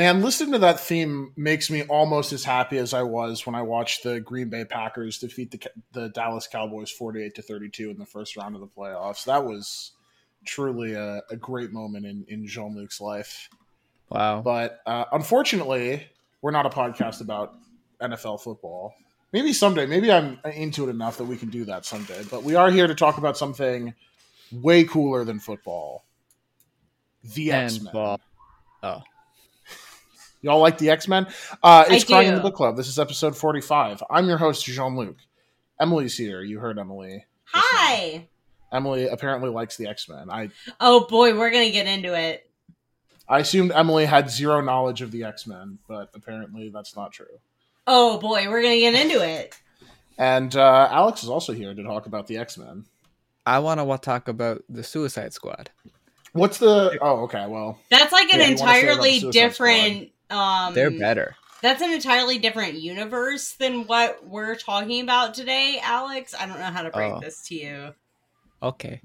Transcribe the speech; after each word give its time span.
Man, 0.00 0.22
listening 0.22 0.52
to 0.52 0.58
that 0.60 0.80
theme 0.80 1.30
makes 1.36 1.70
me 1.70 1.82
almost 1.82 2.32
as 2.32 2.42
happy 2.42 2.78
as 2.78 2.94
I 2.94 3.02
was 3.02 3.44
when 3.44 3.54
I 3.54 3.60
watched 3.60 4.02
the 4.02 4.18
Green 4.18 4.48
Bay 4.48 4.64
Packers 4.64 5.18
defeat 5.18 5.50
the 5.50 5.60
the 5.92 6.08
Dallas 6.08 6.46
Cowboys 6.46 6.90
forty 6.90 7.22
eight 7.22 7.34
to 7.34 7.42
thirty 7.42 7.68
two 7.68 7.90
in 7.90 7.98
the 7.98 8.06
first 8.06 8.34
round 8.34 8.54
of 8.54 8.62
the 8.62 8.66
playoffs. 8.66 9.24
That 9.26 9.44
was 9.44 9.92
truly 10.46 10.94
a, 10.94 11.20
a 11.30 11.36
great 11.36 11.70
moment 11.72 12.06
in 12.06 12.24
in 12.28 12.46
Jean 12.46 12.74
Luc's 12.74 12.98
life. 12.98 13.50
Wow. 14.08 14.40
But 14.40 14.80
uh, 14.86 15.04
unfortunately, 15.12 16.06
we're 16.40 16.50
not 16.50 16.64
a 16.64 16.70
podcast 16.70 17.20
about 17.20 17.56
NFL 18.00 18.40
football. 18.40 18.94
Maybe 19.34 19.52
someday. 19.52 19.84
Maybe 19.84 20.10
I'm 20.10 20.38
into 20.54 20.88
it 20.88 20.90
enough 20.90 21.18
that 21.18 21.24
we 21.24 21.36
can 21.36 21.50
do 21.50 21.66
that 21.66 21.84
someday. 21.84 22.24
But 22.30 22.42
we 22.42 22.54
are 22.54 22.70
here 22.70 22.86
to 22.86 22.94
talk 22.94 23.18
about 23.18 23.36
something 23.36 23.92
way 24.50 24.84
cooler 24.84 25.26
than 25.26 25.40
football. 25.40 26.06
The 27.22 27.52
X 27.52 27.82
Men. 27.82 28.16
Oh. 28.82 29.02
Y'all 30.42 30.60
like 30.60 30.78
the 30.78 30.90
X 30.90 31.06
Men? 31.06 31.26
Uh, 31.62 31.84
it's 31.88 32.04
I 32.04 32.06
Crying 32.06 32.28
in 32.28 32.34
the 32.34 32.40
Book 32.40 32.54
Club. 32.54 32.76
This 32.76 32.88
is 32.88 32.98
episode 32.98 33.36
45. 33.36 34.02
I'm 34.10 34.26
your 34.26 34.38
host, 34.38 34.64
Jean 34.64 34.96
Luc. 34.96 35.16
Emily's 35.78 36.16
here. 36.16 36.42
You 36.42 36.58
heard 36.58 36.78
Emily. 36.78 37.26
Hi. 37.44 38.26
Emily 38.72 39.06
apparently 39.08 39.50
likes 39.50 39.76
the 39.76 39.86
X 39.86 40.08
Men. 40.08 40.30
I, 40.30 40.50
Oh 40.80 41.06
boy, 41.06 41.36
we're 41.36 41.50
gonna 41.50 41.70
get 41.70 41.86
into 41.86 42.18
it. 42.18 42.48
I 43.28 43.40
assumed 43.40 43.72
Emily 43.72 44.06
had 44.06 44.30
zero 44.30 44.60
knowledge 44.60 45.02
of 45.02 45.10
the 45.10 45.24
X 45.24 45.46
Men, 45.46 45.78
but 45.86 46.10
apparently 46.14 46.70
that's 46.70 46.96
not 46.96 47.12
true. 47.12 47.38
Oh 47.86 48.18
boy, 48.18 48.48
we're 48.48 48.62
gonna 48.62 48.78
get 48.78 48.94
into 48.94 49.22
it. 49.22 49.54
And 50.16 50.54
uh, 50.56 50.88
Alex 50.90 51.22
is 51.22 51.28
also 51.28 51.52
here 51.52 51.74
to 51.74 51.82
talk 51.82 52.06
about 52.06 52.26
the 52.26 52.38
X 52.38 52.56
Men. 52.56 52.86
I 53.44 53.58
want 53.58 53.80
to 53.80 53.98
talk 53.98 54.28
about 54.28 54.62
the 54.68 54.84
Suicide 54.84 55.32
Squad. 55.32 55.70
What's 56.32 56.58
the. 56.58 56.98
Oh, 57.00 57.24
okay. 57.24 57.46
Well, 57.46 57.78
That's 57.90 58.12
like 58.12 58.32
an 58.32 58.40
Yeah, 58.40 58.46
you 58.48 58.56
wanna 58.56 58.58
say 58.58 58.62
about 58.62 58.76
entirely 58.76 59.10
the 59.10 59.20
Suicide 59.20 59.32
different. 59.32 60.10
Um, 60.30 60.74
They're 60.74 60.90
better. 60.90 61.36
That's 61.62 61.82
an 61.82 61.92
entirely 61.92 62.38
different 62.38 62.74
universe 62.74 63.52
than 63.52 63.86
what 63.86 64.26
we're 64.26 64.54
talking 64.56 65.02
about 65.02 65.34
today, 65.34 65.78
Alex. 65.82 66.34
I 66.38 66.46
don't 66.46 66.58
know 66.58 66.64
how 66.64 66.82
to 66.82 66.90
break 66.90 67.12
Oh. 67.12 67.20
this 67.20 67.42
to 67.48 67.54
you. 67.54 67.94
Okay. 68.62 69.00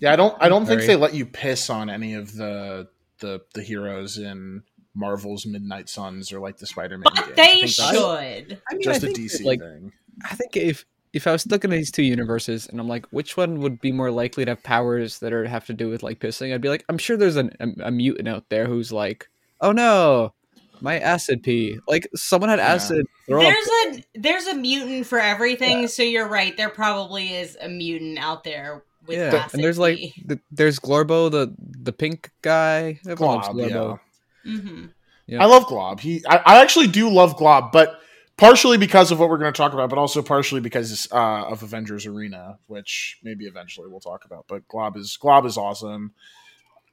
yeah, 0.00 0.12
I 0.12 0.16
don't. 0.16 0.36
I 0.40 0.48
don't 0.48 0.66
think 0.66 0.82
they 0.82 0.96
let 0.96 1.14
you 1.14 1.26
piss 1.26 1.68
on 1.70 1.90
any 1.90 2.14
of 2.14 2.34
the 2.34 2.88
the 3.20 3.40
the 3.54 3.62
heroes 3.62 4.18
in 4.18 4.62
Marvel's 4.94 5.46
Midnight 5.46 5.88
Suns 5.88 6.32
or 6.32 6.40
like 6.40 6.56
the 6.58 6.66
Spider 6.66 6.98
Man. 6.98 7.04
But 7.14 7.36
they 7.36 7.60
that's 7.60 7.72
should. 7.72 8.60
I 8.70 8.74
mean, 8.74 8.82
Just 8.82 9.04
I 9.04 9.08
a 9.08 9.12
think 9.12 9.18
DC 9.18 9.38
that, 9.38 9.44
like 9.46 9.60
thing. 9.60 9.92
I 10.24 10.34
think 10.34 10.56
if 10.56 10.84
if 11.12 11.26
I 11.26 11.32
was 11.32 11.46
looking 11.46 11.72
at 11.72 11.76
these 11.76 11.90
two 11.92 12.02
universes 12.02 12.66
and 12.66 12.80
I'm 12.80 12.88
like, 12.88 13.06
which 13.10 13.36
one 13.36 13.60
would 13.60 13.80
be 13.80 13.92
more 13.92 14.10
likely 14.10 14.44
to 14.46 14.50
have 14.52 14.62
powers 14.62 15.18
that 15.18 15.32
are 15.32 15.46
have 15.46 15.66
to 15.66 15.74
do 15.74 15.88
with 15.90 16.02
like 16.02 16.18
pissing? 16.18 16.54
I'd 16.54 16.60
be 16.62 16.68
like, 16.70 16.84
I'm 16.88 16.98
sure 16.98 17.16
there's 17.18 17.36
an, 17.36 17.50
a, 17.60 17.88
a 17.88 17.90
mutant 17.90 18.28
out 18.28 18.48
there 18.48 18.66
who's 18.66 18.92
like, 18.92 19.28
oh 19.62 19.72
no, 19.72 20.34
my 20.82 20.98
acid 20.98 21.42
pee. 21.42 21.78
Like 21.88 22.06
someone 22.14 22.50
had 22.50 22.58
Yeah. 22.58 22.74
acid. 22.74 23.06
Throw 23.26 23.40
up. 23.40 23.54
There's 23.54 23.68
a 23.68 24.04
there's 24.20 24.46
a 24.48 24.54
mutant 24.54 25.06
for 25.06 25.18
everything, 25.18 25.88
so 25.88 26.02
you're 26.02 26.28
right. 26.28 26.54
There 26.56 26.68
probably 26.68 27.34
is 27.34 27.56
a 27.60 27.68
mutant 27.68 28.18
out 28.18 28.44
there 28.44 28.82
with 29.06 29.18
acid. 29.18 29.32
yeah, 29.32 29.38
acid 29.40 29.54
and 29.54 29.64
there's 29.64 29.78
like 29.78 29.98
the, 30.26 30.40
there's 30.50 30.78
Glorbo, 30.78 31.30
the 31.30 31.54
the 31.58 31.92
pink 31.92 32.30
guy. 32.42 33.00
Everyone 33.08 33.36
loves 33.36 33.48
Glob, 33.48 33.70
yeah. 33.70 33.76
Glorbo. 33.76 34.00
Mhm. 34.46 34.90
Yeah. 35.26 35.42
I 35.42 35.46
love 35.46 35.66
Glob. 35.66 36.00
He, 36.00 36.22
I, 36.28 36.36
I 36.38 36.62
actually 36.62 36.88
do 36.88 37.08
love 37.08 37.36
Glob, 37.36 37.70
but 37.72 38.00
partially 38.36 38.76
because 38.76 39.12
of 39.12 39.20
what 39.20 39.30
we're 39.30 39.38
going 39.38 39.52
to 39.52 39.56
talk 39.56 39.72
about, 39.72 39.88
but 39.88 39.98
also 39.98 40.20
partially 40.20 40.60
because 40.60 41.06
uh, 41.12 41.44
of 41.44 41.62
Avengers 41.62 42.06
Arena, 42.06 42.58
which 42.66 43.18
maybe 43.22 43.46
eventually 43.46 43.88
we'll 43.88 44.00
talk 44.00 44.24
about. 44.24 44.46
But 44.48 44.66
Glob 44.66 44.96
is 44.96 45.16
Glob 45.16 45.46
is 45.46 45.56
awesome. 45.56 46.12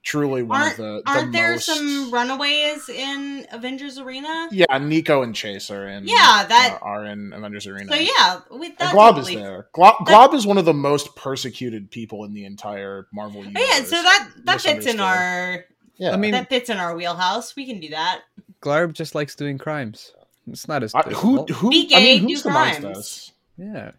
Truly 0.02 0.44
one 0.44 0.62
Aren't, 0.62 0.72
of 0.74 0.78
the, 0.78 1.02
the 1.06 1.12
aren't 1.12 1.32
there 1.34 1.52
most- 1.52 1.66
some 1.66 2.12
runaways 2.12 2.88
in 2.88 3.46
Avengers 3.52 3.98
Arena? 4.00 4.48
Yeah, 4.50 4.78
Nico 4.78 5.24
and 5.24 5.36
Chase 5.36 5.70
are 5.70 5.88
in. 5.90 6.08
Yeah, 6.08 6.46
that- 6.48 6.80
uh, 6.82 6.86
are 6.86 7.06
in 7.06 7.34
Avengers 7.34 7.68
Arena. 7.68 7.94
So 7.94 8.00
yeah, 8.00 8.40
with 8.50 8.70
And 8.70 8.78
that 8.80 8.94
Glob 8.94 9.16
totally- 9.16 9.36
is 9.36 9.42
there. 9.42 9.68
Glob, 9.74 10.06
Glob 10.06 10.34
is 10.34 10.48
one 10.48 10.58
of 10.58 10.64
the 10.66 10.74
most 10.74 11.16
persecuted 11.18 11.92
people 11.92 12.24
in 12.24 12.34
the 12.34 12.46
entire 12.46 13.08
Marvel 13.12 13.42
universe. 13.44 13.62
Oh, 13.62 13.76
yeah, 13.78 13.84
so 13.84 14.02
that 14.02 14.30
that 14.46 14.62
fits 14.62 14.86
in 14.86 15.00
our 15.02 15.66
Yeah, 15.98 16.12
I 16.12 16.18
mean, 16.18 16.32
that 16.32 16.48
fits 16.48 16.70
in 16.70 16.78
our 16.78 16.96
wheelhouse. 16.96 17.56
We 17.58 17.66
can 17.66 17.82
do 17.82 17.90
that. 17.90 18.22
Glob 18.62 18.94
just 18.94 19.16
likes 19.16 19.36
doing 19.36 19.58
crimes. 19.58 20.14
It's 20.50 20.68
not 20.68 20.82
his. 20.82 20.96
I- 20.96 21.04
his 21.09 21.18
who 21.18 21.44
who? 21.46 21.70
Be 21.72 21.92
I 21.94 22.00
mean, 22.00 22.22
who's 22.28 22.46
amongst 22.46 22.80
crimes. 22.80 22.98
us? 22.98 23.32
Yeah. 23.58 23.92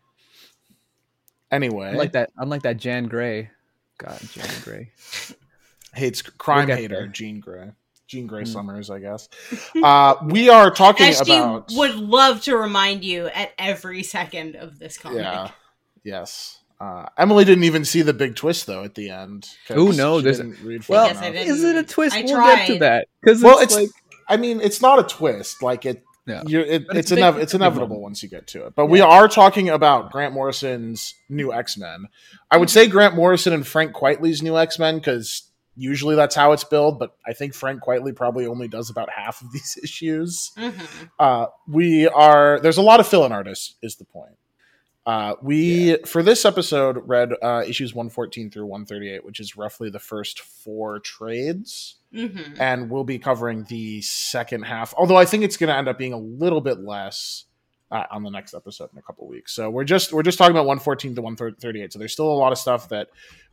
Anyway, 1.52 1.90
Unlike 1.90 2.12
that, 2.12 2.30
unlike 2.38 2.62
that 2.62 2.76
Jean 2.78 3.06
Grey. 3.06 3.50
God, 3.98 4.18
Jean 4.32 4.44
Grey. 4.64 4.90
hates 5.94 6.22
crime 6.22 6.68
We'll 6.68 6.76
hater 6.76 6.94
there. 6.96 7.06
Jean 7.08 7.40
Grey. 7.40 7.70
Jean 8.06 8.26
Grey 8.26 8.42
Mm. 8.42 8.48
Summers, 8.48 8.90
I 8.90 8.98
guess. 8.98 9.28
Uh, 9.82 10.14
we 10.24 10.48
are 10.48 10.70
talking 10.70 11.06
As 11.06 11.20
about 11.20 11.70
would 11.76 11.94
love 11.94 12.42
to 12.42 12.56
remind 12.56 13.04
you 13.04 13.26
at 13.28 13.52
every 13.58 14.02
second 14.02 14.56
of 14.56 14.78
this 14.78 14.98
comic. 14.98 15.18
yeah, 15.22 15.50
yes. 16.04 16.58
Uh, 16.80 17.06
Emily 17.18 17.44
didn't 17.44 17.64
even 17.64 17.84
see 17.84 18.00
the 18.02 18.14
big 18.14 18.34
twist 18.36 18.66
though 18.66 18.82
at 18.84 18.94
the 18.94 19.10
end. 19.10 19.48
Ooh, 19.70 19.92
no, 19.92 20.18
she 20.18 20.24
didn't 20.24 20.58
read 20.62 20.86
Well, 20.88 21.06
far 21.06 21.14
Yes, 21.14 21.22
I 21.22 21.26
enough. 21.28 21.46
is 21.46 21.62
it 21.64 21.76
a 21.76 21.82
twist? 21.82 22.16
I 22.16 22.22
we'll 22.22 22.40
get 22.40 22.66
to 22.68 22.78
that 22.78 23.06
because 23.20 23.42
Well, 23.42 23.58
it's, 23.60 23.74
it's- 23.74 23.88
like 23.88 23.90
I 24.28 24.36
mean, 24.36 24.60
it's 24.60 24.80
not 24.80 24.98
a 24.98 25.02
twist. 25.02 25.62
Like 25.62 25.84
it, 25.84 26.02
Yeah. 26.26 26.42
you're, 26.46 26.62
it 26.62 26.86
it's 26.90 27.10
it's 27.10 27.12
inev- 27.12 27.34
for 27.34 27.40
it's 27.40 27.52
everyone. 27.54 27.72
inevitable 27.72 28.00
once 28.00 28.22
you 28.22 28.28
get 28.28 28.46
to 28.48 28.64
it. 28.66 28.74
But 28.76 28.86
we 28.86 29.00
are 29.00 29.28
talking 29.28 29.68
about 29.68 30.10
Grant 30.10 30.32
Morrison's 30.32 31.14
new 31.28 31.52
X 31.52 31.76
Men. 31.76 32.06
I 32.50 32.56
would 32.56 32.70
say 32.70 32.86
Grant 32.86 33.14
Morrison 33.14 33.52
and 33.52 33.66
Frank 33.66 33.92
Quitely's 33.92 34.42
new 34.42 34.56
X 34.56 34.78
Men 34.78 34.96
because 34.98 35.49
usually 35.80 36.14
that's 36.14 36.34
how 36.34 36.52
it's 36.52 36.64
billed. 36.64 36.98
But 36.98 37.16
I 37.26 37.32
think 37.32 37.54
Frank 37.54 37.82
Quitely 37.82 38.14
probably 38.14 38.46
only 38.46 38.68
does 38.68 38.90
about 38.90 39.08
half 39.10 39.42
of 39.42 39.50
these 39.52 39.78
issues. 39.82 40.52
Mhm. 40.56 41.10
Uh, 41.18 41.46
we 41.66 42.06
are 42.08 42.60
there's 42.60 42.76
a 42.78 42.82
lot 42.82 43.00
of 43.00 43.06
fill-in 43.08 43.32
artists 43.32 43.74
is 43.82 43.96
the 43.96 44.04
point. 44.04 44.36
Uh, 45.06 45.34
we 45.42 45.96
for 46.04 46.22
this 46.22 46.44
episode 46.44 46.98
read 47.08 47.30
uh, 47.42 47.64
issues 47.66 47.94
114 47.94 48.50
through 48.50 48.66
138, 48.66 49.24
which 49.24 49.40
is 49.40 49.56
roughly 49.56 49.88
the 49.90 49.98
first 49.98 50.40
four 50.40 51.00
trades 51.00 51.96
Mhm. 52.14 52.56
and 52.60 52.90
we'll 52.90 53.04
be 53.04 53.18
covering 53.18 53.64
the 53.68 54.02
second 54.02 54.62
half. 54.64 54.92
Although 54.98 55.16
I 55.16 55.24
think 55.24 55.42
it's 55.44 55.56
going 55.56 55.68
to 55.68 55.76
end 55.76 55.88
up 55.88 55.96
being 55.96 56.12
a 56.12 56.18
little 56.18 56.60
bit 56.60 56.80
less 56.80 57.44
uh, 57.92 58.04
on 58.10 58.22
the 58.24 58.30
next 58.30 58.52
episode 58.52 58.90
in 58.92 58.98
a 58.98 59.02
couple 59.02 59.26
weeks. 59.26 59.52
So 59.52 59.70
we're 59.70 59.84
just 59.84 60.12
we're 60.12 60.22
just 60.22 60.36
talking 60.38 60.52
about 60.52 60.66
114 60.66 61.14
to 61.16 61.22
138. 61.22 61.92
So 61.92 61.98
there's 61.98 62.12
still 62.12 62.30
a 62.30 62.34
lot 62.34 62.52
of 62.52 62.58
stuff 62.58 62.88
that 62.90 63.08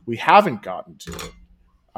we 0.06 0.16
haven't 0.16 0.62
gotten 0.62 0.96
to. 0.98 1.30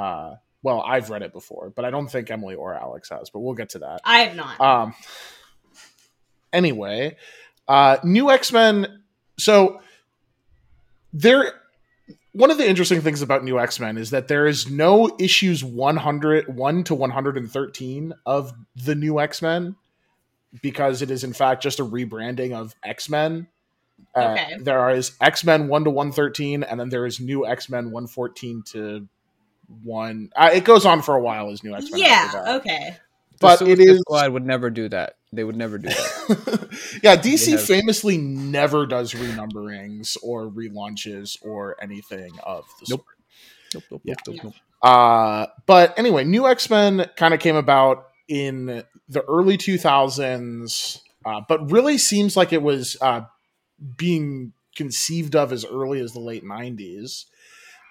Uh, 0.01 0.37
well, 0.63 0.83
I've 0.83 1.11
read 1.11 1.23
it 1.23 1.33
before, 1.33 1.71
but 1.75 1.85
I 1.85 1.91
don't 1.91 2.09
think 2.11 2.31
Emily 2.31 2.55
or 2.55 2.75
Alex 2.75 3.09
has. 3.11 3.31
But 3.31 3.41
we'll 3.41 3.55
get 3.55 3.71
to 3.71 3.79
that. 3.81 4.01
I 4.05 4.21
have 4.21 4.37
not. 4.37 4.61
Um. 4.61 4.95
Anyway, 6.53 7.17
uh, 7.69 7.99
new 8.03 8.31
X 8.31 8.53
Men. 8.53 9.03
So 9.39 9.81
there, 11.13 11.53
one 12.33 12.51
of 12.51 12.59
the 12.59 12.69
interesting 12.69 13.01
things 13.01 13.23
about 13.23 13.45
new 13.45 13.59
X 13.59 13.79
Men 13.81 13.97
is 13.97 14.11
that 14.11 14.29
there 14.29 14.47
is 14.47 14.69
no 14.71 15.17
issues 15.19 15.63
100, 15.65 16.55
1 16.55 16.85
to 16.85 16.95
one 16.95 17.11
hundred 17.11 17.37
and 17.37 17.51
thirteen 17.51 18.13
of 18.27 18.53
the 18.77 18.95
new 18.95 19.21
X 19.21 19.43
Men 19.43 19.77
because 20.63 21.03
it 21.03 21.11
is 21.11 21.23
in 21.25 21.33
fact 21.33 21.63
just 21.63 21.79
a 21.79 21.85
rebranding 21.85 22.53
of 22.53 22.75
X 22.85 23.09
Men. 23.09 23.47
Uh, 24.15 24.31
Okay. 24.33 24.57
There 24.61 24.91
is 24.91 25.13
X 25.21 25.45
Men 25.45 25.69
one 25.69 25.85
to 25.85 25.91
one 25.91 26.11
thirteen, 26.13 26.65
and 26.65 26.81
then 26.81 26.89
there 26.89 27.07
is 27.07 27.21
new 27.21 27.47
X 27.47 27.69
Men 27.69 27.91
one 27.93 28.07
fourteen 28.07 28.63
to 28.73 29.07
one. 29.83 30.31
Uh, 30.37 30.51
it 30.53 30.65
goes 30.65 30.85
on 30.87 31.03
for 31.03 31.15
a 31.17 31.21
while 31.21 31.51
as 31.51 31.63
new 31.65 31.75
X 31.75 31.91
Men. 31.91 32.01
yeah. 32.01 32.57
Okay. 32.57 32.97
but 33.41 33.59
the 33.61 33.71
it 33.71 33.77
Suicide 33.79 33.99
Squad 34.01 34.33
would 34.33 34.47
never 34.47 34.71
do 34.71 34.89
that. 34.89 35.15
They 35.33 35.45
would 35.45 35.57
never 35.57 35.79
do 35.79 35.89
that. 35.89 36.69
yeah, 37.03 37.17
DC 37.17 37.45
They 37.47 37.51
have- 37.53 37.65
famously 37.65 38.19
never 38.19 38.85
does 38.87 39.13
renumberings 39.15 40.17
or 40.23 40.49
relaunches 40.51 41.37
or 41.43 41.77
anything 41.83 42.33
of 42.43 42.65
the 42.81 42.87
Nope. 42.91 43.01
sort. 43.01 43.05
nope, 43.75 43.85
nope, 43.91 44.01
Yeah. 44.05 44.15
nope, 44.27 44.37
nope, 44.37 44.45
nope. 44.45 44.55
Uh, 44.83 45.47
but 45.67 45.97
anyway, 45.99 46.25
New 46.25 46.47
X 46.49 46.69
Men 46.71 47.09
kind 47.17 47.33
of 47.35 47.39
came 47.41 47.55
about 47.57 48.07
in 48.29 48.83
the 49.09 49.23
early 49.29 49.57
2000s, 49.59 51.01
uh, 51.25 51.41
but 51.49 51.71
really 51.71 51.99
seems 51.99 52.37
like 52.37 52.53
it 52.53 52.63
was 52.63 52.97
uh, 53.01 53.23
being 53.97 54.53
conceived 54.75 55.37
of 55.37 55.53
as 55.53 55.65
early 55.65 56.01
as 56.01 56.13
the 56.13 56.21
late 56.21 56.45
90s. 56.45 57.27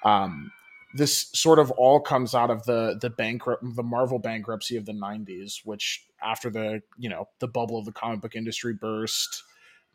Um, 0.04 0.52
this 0.94 1.30
sort 1.33 1.59
of 1.59 1.71
all 1.71 2.00
comes 2.00 2.33
out 2.33 2.50
of 2.50 2.63
the 2.63 2.97
the 3.00 3.09
bankrupt 3.09 3.63
the 3.75 3.83
Marvel 3.83 4.19
bankruptcy 4.19 4.75
of 4.75 4.86
the 4.86 4.94
90s, 4.94 5.62
which 5.63 6.06
after 6.21 6.50
the 6.50 6.81
you 6.97 7.09
know 7.09 7.27
the 7.39 7.47
bubble 7.47 7.77
of 7.77 7.86
the 7.86 7.91
comic 7.91 8.21
book 8.21 8.36
industry 8.36 8.74
burst, 8.74 9.44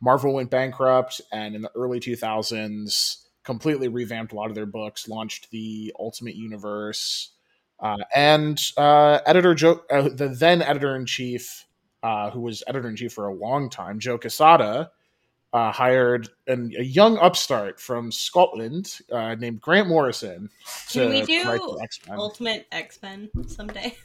Marvel 0.01 0.33
went 0.33 0.49
bankrupt, 0.49 1.21
and 1.31 1.55
in 1.55 1.61
the 1.61 1.71
early 1.75 1.99
2000s, 1.99 3.23
completely 3.43 3.87
revamped 3.87 4.33
a 4.33 4.35
lot 4.35 4.49
of 4.49 4.55
their 4.55 4.65
books, 4.65 5.07
launched 5.07 5.51
the 5.51 5.93
Ultimate 5.99 6.35
Universe, 6.35 7.31
uh, 7.79 7.97
and 8.13 8.59
uh, 8.77 9.19
editor 9.25 9.53
Joe, 9.53 9.81
uh, 9.91 10.09
the 10.09 10.29
then 10.29 10.61
editor 10.61 10.95
in 10.95 11.05
chief, 11.05 11.65
uh, 12.03 12.31
who 12.31 12.41
was 12.41 12.63
editor 12.67 12.87
in 12.87 12.95
chief 12.95 13.13
for 13.13 13.27
a 13.27 13.33
long 13.33 13.69
time, 13.69 13.99
Joe 13.99 14.17
Quesada, 14.17 14.91
uh, 15.55 15.71
hired 15.71 16.27
an, 16.47 16.73
a 16.77 16.83
young 16.83 17.17
upstart 17.17 17.79
from 17.79 18.11
Scotland 18.11 18.99
uh, 19.09 19.35
named 19.35 19.61
Grant 19.61 19.87
Morrison 19.87 20.49
to 20.89 20.99
Can 20.99 21.09
we 21.09 21.21
do 21.21 21.43
the 21.45 21.79
X-Men. 21.81 22.19
Ultimate 22.19 22.67
X 22.73 22.99
Men 23.01 23.29
someday. 23.47 23.95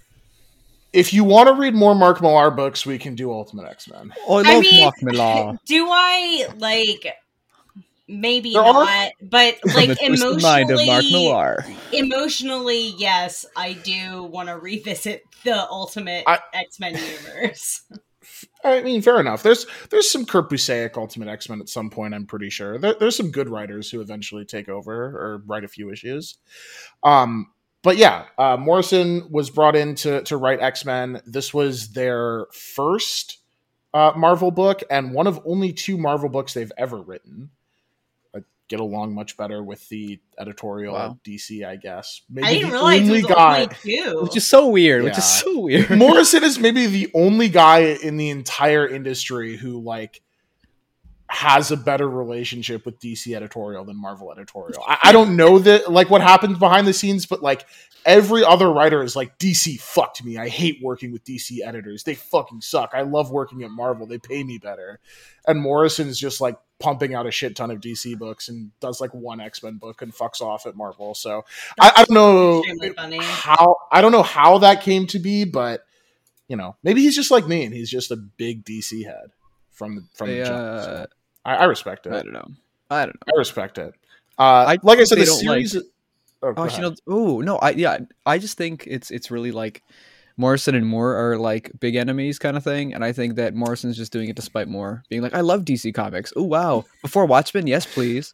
if 0.93 1.13
you 1.13 1.25
want 1.25 1.49
to 1.49 1.55
read 1.55 1.75
more 1.75 1.97
Mark 1.97 2.23
Millar 2.23 2.53
books, 2.53 2.87
we 2.87 2.99
can 2.99 3.17
do 3.17 3.33
Ultimate 3.33 3.67
X 3.67 3.89
Men. 3.91 4.13
Oh, 4.29 4.37
I 4.37 4.49
I 4.49 4.55
love 4.55 4.63
mean, 4.63 4.81
Mark 4.85 5.03
Millar. 5.03 5.59
Do 5.67 5.89
I 5.91 6.47
like 6.59 7.05
maybe 8.07 8.53
There 8.53 8.63
are- 8.63 8.85
not, 8.85 9.13
but 9.21 9.57
like 9.75 9.89
the 9.89 9.97
twisted 10.07 10.43
mind 10.43 10.71
of 10.71 10.77
Mark 10.77 11.03
emotionally, 11.05 11.25
Millar. 11.25 11.65
emotionally, 11.93 12.95
yes, 12.97 13.45
I 13.57 13.73
do 13.73 14.23
want 14.23 14.51
to 14.51 14.57
revisit 14.57 15.25
the 15.43 15.69
Ultimate 15.69 16.23
X 16.55 16.79
Men 16.79 16.95
universe. 16.95 17.83
I 18.65 18.83
mean, 18.83 19.03
fair 19.03 19.21
enough. 19.21 19.43
There's 19.43 19.67
there's 19.91 20.11
some 20.11 20.25
Busiek 20.25 20.97
Ultimate 20.97 21.29
X 21.29 21.49
Men 21.49 21.61
at 21.61 21.69
some 21.69 21.91
point. 21.91 22.15
I'm 22.15 22.27
pretty 22.27 22.51
sure 22.51 22.79
there, 22.79 22.95
there's 22.99 23.17
some 23.17 23.31
good 23.31 23.49
writers 23.49 23.91
who 23.91 24.01
eventually 24.01 24.45
take 24.45 24.69
over 24.69 24.93
or 24.95 25.43
write 25.47 25.65
a 25.65 25.69
few 25.69 25.91
issues. 25.91 26.39
Um, 27.03 27.53
but 27.83 27.97
yeah, 27.97 28.27
uh, 28.37 28.57
Morrison 28.59 29.31
was 29.31 29.51
brought 29.51 29.77
in 29.77 29.95
to 29.97 30.23
to 30.23 30.37
write 30.37 30.61
X 30.61 30.85
Men. 30.85 31.23
This 31.27 31.55
was 31.55 31.93
their 31.93 32.47
first 32.53 33.39
uh, 33.95 34.13
Marvel 34.17 34.51
book 34.51 34.83
and 34.91 35.15
one 35.15 35.27
of 35.27 35.41
only 35.45 35.73
two 35.73 35.97
Marvel 35.97 36.29
books 36.29 36.55
they've 36.55 36.73
ever 36.77 37.01
written. 37.01 37.51
I 38.71 38.77
get 38.77 38.81
along 38.81 39.15
much 39.15 39.37
better 39.37 39.63
with 39.63 39.89
the 39.89 40.21
editorial 40.39 40.95
Wow. 40.95 41.11
at 41.11 41.25
DC, 41.25 41.65
I 41.67 41.77
guess. 41.77 42.23
Maybe 42.31 42.47
I 42.47 42.53
didn't 42.55 42.69
the 42.69 42.73
realize 42.75 43.01
only 43.01 43.19
it 43.19 43.23
was 43.25 43.35
guy. 43.35 43.63
only 43.63 43.75
two. 43.83 44.21
Which 44.23 44.37
is 44.37 44.49
so 44.49 44.69
weird. 44.69 45.03
Which 45.05 45.19
is 45.19 45.25
so 45.25 45.61
weird. 45.61 45.91
Morrison 45.91 46.45
is 46.45 46.59
maybe 46.59 46.87
the 46.87 47.11
only 47.15 47.49
guy 47.49 47.81
in 48.03 48.17
the 48.17 48.31
entire 48.31 48.87
industry 48.87 49.57
who 49.57 49.81
like 49.83 50.23
has 51.31 51.71
a 51.71 51.77
better 51.77 52.09
relationship 52.09 52.85
with 52.85 52.99
DC 52.99 53.35
editorial 53.35 53.85
than 53.85 53.97
Marvel 53.97 54.33
editorial. 54.33 54.83
I, 54.87 54.99
I 55.05 55.13
don't 55.13 55.37
know 55.37 55.61
that 55.61 55.91
like 55.91 56.11
what 56.11 56.23
happens 56.23 56.59
behind 56.59 56.87
the 56.89 56.93
scenes, 56.93 57.25
but 57.25 57.41
like 57.41 57.67
every 58.05 58.45
other 58.45 58.71
writer 58.71 59.03
is 59.03 59.15
like 59.15 59.39
DC 59.39 59.79
fucked 59.81 60.25
me. 60.25 60.39
I 60.39 60.49
hate 60.49 60.81
working 60.83 61.13
with 61.13 61.25
DC 61.25 61.59
editors. 61.65 62.03
They 62.03 62.15
fucking 62.15 62.63
suck. 62.63 62.91
I 62.95 63.03
love 63.03 63.31
working 63.31 63.63
at 63.63 63.71
Marvel. 63.71 64.07
They 64.07 64.19
pay 64.19 64.43
me 64.43 64.59
better. 64.59 64.99
And 65.47 65.61
Morrison's 65.61 66.19
just 66.19 66.41
like 66.41 66.59
pumping 66.81 67.15
out 67.15 67.27
a 67.27 67.31
shit 67.31 67.55
ton 67.55 67.71
of 67.71 67.81
DC 67.81 68.19
books 68.19 68.49
and 68.49 68.73
does 68.81 69.01
like 69.01 69.15
one 69.15 69.41
X 69.41 69.63
Men 69.63 69.77
book 69.77 70.03
and 70.03 70.13
fucks 70.13 70.41
off 70.41 70.67
at 70.67 70.75
Marvel. 70.75 71.15
So 71.15 71.45
I, 71.81 71.93
I 71.99 72.05
don't 72.05 72.15
know 72.15 72.63
how 73.23 73.77
I 73.93 74.01
don't 74.01 74.13
know 74.13 74.25
how 74.25 74.59
that 74.59 74.83
came 74.83 75.07
to 75.09 75.21
be, 75.21 75.45
but 75.45 75.85
you 76.49 76.57
know, 76.57 76.75
maybe 76.83 77.03
he's 77.03 77.15
just 77.15 77.31
like 77.31 77.47
me 77.47 77.65
and 77.65 77.73
he's 77.73 77.89
just 77.91 78.11
a 78.11 78.17
big 78.17 78.65
DC 78.65 79.05
head 79.05 79.31
from 79.71 79.95
the 79.95 80.05
from 80.15 80.29
the 80.29 80.35
They, 80.39 80.45
jump. 80.45 80.59
uh, 80.59 80.83
So 80.85 81.07
I, 81.45 81.57
I 81.57 81.65
respect 81.65 82.07
it. 82.07 82.13
I 82.13 82.19
I, 82.19 82.23
don't 82.23 82.33
know. 82.33 82.49
I 82.91 83.07
don't 83.07 83.15
know. 83.15 83.33
I 83.35 83.39
respect 83.39 83.79
it. 83.79 83.95
Uh, 84.39 84.43
I 84.69 84.79
like 84.83 84.99
I 84.99 85.05
said, 85.05 85.19
they 85.19 85.23
the 85.23 85.27
don't 85.27 85.39
series. 85.39 85.77
oh, 85.77 85.83
Oh, 86.43 86.53
go 86.55 86.65
actually, 86.65 86.87
ahead. 86.87 86.99
no. 87.07 87.15
Oh 87.17 87.41
no, 87.43 87.57
I 87.59 87.71
yeah, 87.71 87.99
I 88.25 88.39
just 88.39 88.57
think 88.57 88.87
it's 88.87 89.11
it's 89.11 89.31
really 89.31 89.53
like 89.53 89.83
Morrison 90.39 90.75
and 90.75 90.87
Moore 90.87 91.15
are 91.15 91.37
like 91.37 91.71
big 91.81 91.97
enemies 91.97 92.39
kind 92.39 92.57
of 92.57 92.65
thing, 92.65 92.95
and 92.95 93.05
I 93.05 93.13
think 93.13 93.35
that 93.35 93.55
Morrison's 93.55 93.97
just 93.97 94.11
doing 94.11 94.31
it 94.31 94.37
despite 94.37 94.63
spite 94.67 94.69
Moore, 94.73 95.03
being 95.11 95.21
like, 95.21 95.35
I 95.35 95.41
love 95.43 95.67
DC 95.67 95.93
Comics. 95.93 96.33
Oh 96.37 96.45
wow, 96.45 96.87
before 97.03 97.27
Watchmen, 97.27 97.67
yes 97.67 97.85
please. 97.85 98.33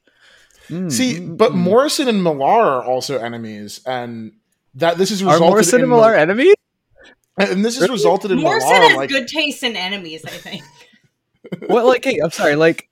Mm, 0.69 0.91
See, 0.93 1.14
mm, 1.20 1.37
but 1.37 1.50
mm. 1.52 1.56
Morrison 1.56 2.06
and 2.06 2.23
Millar 2.23 2.64
are 2.64 2.85
also 2.85 3.19
enemies, 3.19 3.81
and 3.87 4.32
that 4.76 4.99
this 4.99 5.11
has 5.11 5.20
are 5.23 5.26
resulted 5.26 5.50
Morrison 5.50 5.79
in 5.81 5.82
and 5.82 5.91
Millar 5.91 6.14
enemies? 6.14 6.55
and 7.38 7.64
this 7.64 7.75
has 7.75 7.82
Really? 7.82 7.93
resulted 7.94 8.31
in 8.31 8.41
Morrison 8.41 8.70
Millar 8.70 8.82
has 8.88 8.97
like 8.97 9.11
good 9.11 9.26
taste 9.26 9.64
in 9.64 9.75
enemies, 9.75 10.25
I 10.25 10.31
think. 10.31 10.62
Well, 11.69 11.87
like, 11.87 12.05
hey, 12.05 12.19
I'm 12.23 12.31
sorry, 12.31 12.56
like, 12.56 12.88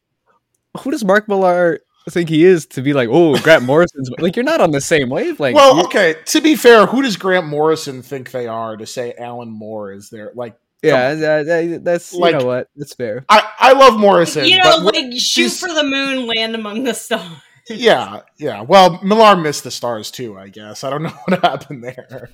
who 0.78 0.90
does 0.90 1.04
Mark 1.04 1.28
Millar 1.28 1.80
think 2.10 2.28
he 2.28 2.44
is 2.44 2.66
to 2.66 2.82
be 2.82 2.92
like, 2.92 3.08
oh, 3.10 3.38
Grant 3.40 3.62
Morrison's 3.66 4.10
like, 4.18 4.36
you're 4.36 4.44
not 4.44 4.60
on 4.60 4.70
the 4.72 4.80
same 4.80 5.08
wavelength. 5.08 5.54
well, 5.54 5.84
okay. 5.86 6.16
To 6.26 6.40
be 6.40 6.54
fair, 6.56 6.86
who 6.86 7.02
does 7.02 7.16
Grant 7.16 7.46
Morrison 7.46 8.02
think 8.02 8.30
they 8.30 8.46
are 8.46 8.76
to 8.76 8.86
say 8.86 9.14
Alan 9.18 9.50
Moore 9.50 9.92
is 9.92 10.10
there? 10.10 10.30
Like, 10.34 10.56
yeah, 10.82 11.14
that- 11.14 11.46
that- 11.46 11.84
that's 11.84 12.12
you 12.12 12.20
Like- 12.20 12.38
know 12.38 12.44
what, 12.44 12.68
that's 12.76 12.94
fair. 12.94 13.24
I 13.30 13.48
I 13.58 13.72
love 13.72 13.98
Morrison. 13.98 14.44
you 14.44 14.58
know, 14.58 14.82
but 14.84 14.94
like 14.94 15.12
shoot 15.16 15.48
for 15.52 15.72
the 15.72 15.82
moon, 15.84 16.26
land 16.26 16.54
among 16.54 16.84
the 16.84 16.92
stars. 16.92 17.22
yeah, 17.70 18.20
yeah. 18.36 18.60
Well, 18.60 19.00
Millar 19.02 19.34
missed 19.36 19.64
the 19.64 19.70
stars 19.70 20.10
too. 20.10 20.36
I 20.36 20.48
guess 20.48 20.84
I 20.84 20.90
don't 20.90 21.04
know 21.04 21.08
what 21.24 21.42
happened 21.42 21.84
there. 21.84 22.28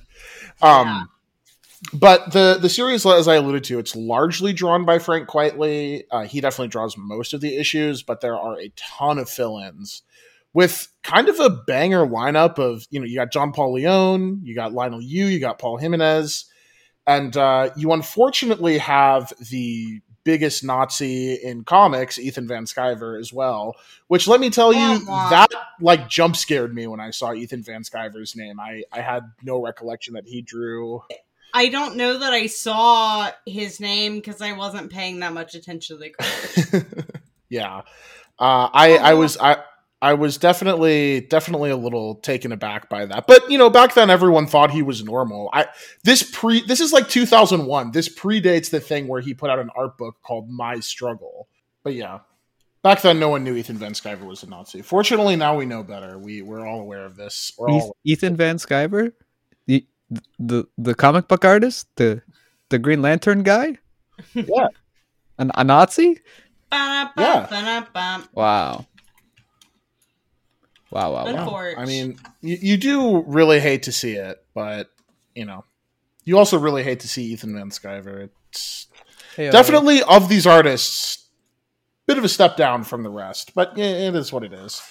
Um, 0.61 0.87
Yeah. 0.87 1.03
But 1.93 2.31
the 2.31 2.59
the 2.61 2.69
series, 2.69 3.05
as 3.05 3.27
I 3.27 3.35
alluded 3.35 3.63
to, 3.65 3.79
it's 3.79 3.95
largely 3.95 4.53
drawn 4.53 4.85
by 4.85 4.99
Frank 4.99 5.27
Quitely. 5.27 6.03
Uh, 6.11 6.23
he 6.25 6.39
definitely 6.39 6.67
draws 6.67 6.95
most 6.95 7.33
of 7.33 7.41
the 7.41 7.57
issues, 7.57 8.03
but 8.03 8.21
there 8.21 8.37
are 8.37 8.59
a 8.59 8.71
ton 8.75 9.17
of 9.17 9.29
fill-ins 9.29 10.03
with 10.53 10.87
kind 11.03 11.29
of 11.29 11.39
a 11.39 11.49
banger 11.49 12.05
lineup 12.05 12.59
of 12.59 12.85
you 12.89 12.99
know 12.99 13.05
you 13.05 13.15
got 13.15 13.31
John 13.31 13.51
Paul 13.51 13.73
Leon, 13.73 14.41
you 14.43 14.55
got 14.55 14.73
Leinil 14.73 15.01
Yu, 15.01 15.25
you 15.25 15.39
got 15.39 15.59
Paul 15.59 15.77
Jimenez, 15.77 16.45
and 17.07 17.35
uh, 17.35 17.71
you 17.75 17.91
unfortunately 17.93 18.77
have 18.77 19.33
the 19.49 20.01
biggest 20.23 20.63
Nazi 20.63 21.33
in 21.33 21.63
comics, 21.63 22.19
Ethan 22.19 22.47
Van 22.47 22.65
Sciver, 22.65 23.19
as 23.19 23.33
well. 23.33 23.75
Which 24.07 24.27
let 24.27 24.39
me 24.39 24.49
tell 24.49 24.73
you, 24.73 25.03
wah. 25.07 25.29
that 25.29 25.49
like 25.79 26.09
jump 26.09 26.35
scared 26.35 26.73
me 26.75 26.87
when 26.87 26.99
I 26.99 27.11
saw 27.11 27.33
Ethan 27.33 27.63
Van 27.63 27.83
Sciver's 27.83 28.35
name. 28.35 28.59
I 28.59 28.83
I 28.91 29.01
had 29.01 29.23
no 29.43 29.61
recollection 29.61 30.13
that 30.15 30.27
he 30.27 30.41
drew. 30.41 31.01
I 31.53 31.69
don't 31.69 31.95
know 31.95 32.17
that 32.19 32.33
I 32.33 32.47
saw 32.47 33.29
his 33.45 33.79
name 33.79 34.15
because 34.15 34.41
I 34.41 34.53
wasn't 34.53 34.91
paying 34.91 35.19
that 35.19 35.33
much 35.33 35.55
attention 35.55 35.97
to 35.97 36.03
the 36.03 36.09
credits. 36.71 37.11
yeah, 37.49 37.81
uh, 38.39 38.69
I 38.73 38.97
I 38.97 39.13
was 39.13 39.37
I. 39.37 39.63
I 40.03 40.15
was 40.15 40.37
definitely 40.37 41.21
definitely 41.21 41.69
a 41.69 41.77
little 41.77 42.15
taken 42.15 42.51
aback 42.51 42.89
by 42.89 43.05
that. 43.05 43.27
But 43.27 43.51
you 43.51 43.59
know, 43.59 43.69
back 43.69 43.93
then 43.93 44.09
everyone 44.09 44.47
thought 44.47 44.71
he 44.71 44.81
was 44.81 45.03
normal. 45.03 45.51
I 45.53 45.67
this 46.03 46.23
pre 46.23 46.61
this 46.61 46.81
is 46.81 46.91
like 46.91 47.07
2001. 47.07 47.91
This 47.91 48.09
predates 48.09 48.71
the 48.71 48.79
thing 48.79 49.07
where 49.07 49.21
he 49.21 49.35
put 49.35 49.51
out 49.51 49.59
an 49.59 49.69
art 49.75 49.99
book 49.99 50.15
called 50.23 50.49
My 50.49 50.79
Struggle. 50.79 51.47
But 51.83 51.93
yeah. 51.93 52.21
Back 52.83 53.03
then 53.03 53.19
no 53.19 53.29
one 53.29 53.43
knew 53.43 53.55
Ethan 53.55 53.77
Van 53.77 53.93
Sciver 53.93 54.25
was 54.25 54.41
a 54.41 54.49
Nazi. 54.49 54.81
Fortunately 54.81 55.35
now 55.35 55.55
we 55.55 55.67
know 55.67 55.83
better. 55.83 56.17
We 56.17 56.41
we're 56.41 56.65
all 56.65 56.79
aware 56.79 57.05
of 57.05 57.15
this. 57.15 57.51
We're 57.55 57.69
all 57.69 57.95
Ethan 58.03 58.35
Van 58.35 58.57
Sciver, 58.57 59.13
the 60.11 60.21
the 60.39 60.67
the 60.77 60.95
comic 60.95 61.27
book 61.27 61.43
artist, 61.45 61.87
the 61.95 62.21
the 62.69 62.77
Green 62.79 63.01
Lantern 63.01 63.43
guy, 63.43 63.77
Yeah. 64.33 64.67
An, 65.37 65.51
a 65.55 65.63
Nazi. 65.63 66.19
Yeah. 66.71 67.47
Wow. 68.33 68.85
Wow, 70.91 71.13
wow, 71.13 71.25
wow. 71.33 71.73
I 71.77 71.85
mean, 71.85 72.19
you, 72.41 72.57
you 72.61 72.77
do 72.77 73.23
really 73.23 73.61
hate 73.61 73.83
to 73.83 73.93
see 73.93 74.13
it, 74.13 74.43
but 74.53 74.89
you 75.33 75.45
know, 75.45 75.63
you 76.25 76.37
also 76.37 76.59
really 76.59 76.83
hate 76.83 76.99
to 77.01 77.07
see 77.07 77.23
Ethan 77.31 77.53
Van 77.55 77.69
Sciver. 77.69 78.29
It's 78.49 78.87
Hey, 79.35 79.49
definitely 79.49 80.03
of 80.03 80.27
these 80.27 80.45
artists, 80.45 81.29
bit 82.05 82.17
of 82.17 82.25
a 82.25 82.29
step 82.29 82.57
down 82.57 82.83
from 82.83 83.03
the 83.03 83.09
rest, 83.09 83.53
but 83.55 83.77
it 83.77 84.13
is 84.13 84.33
what 84.33 84.43
it 84.43 84.51
is. 84.51 84.81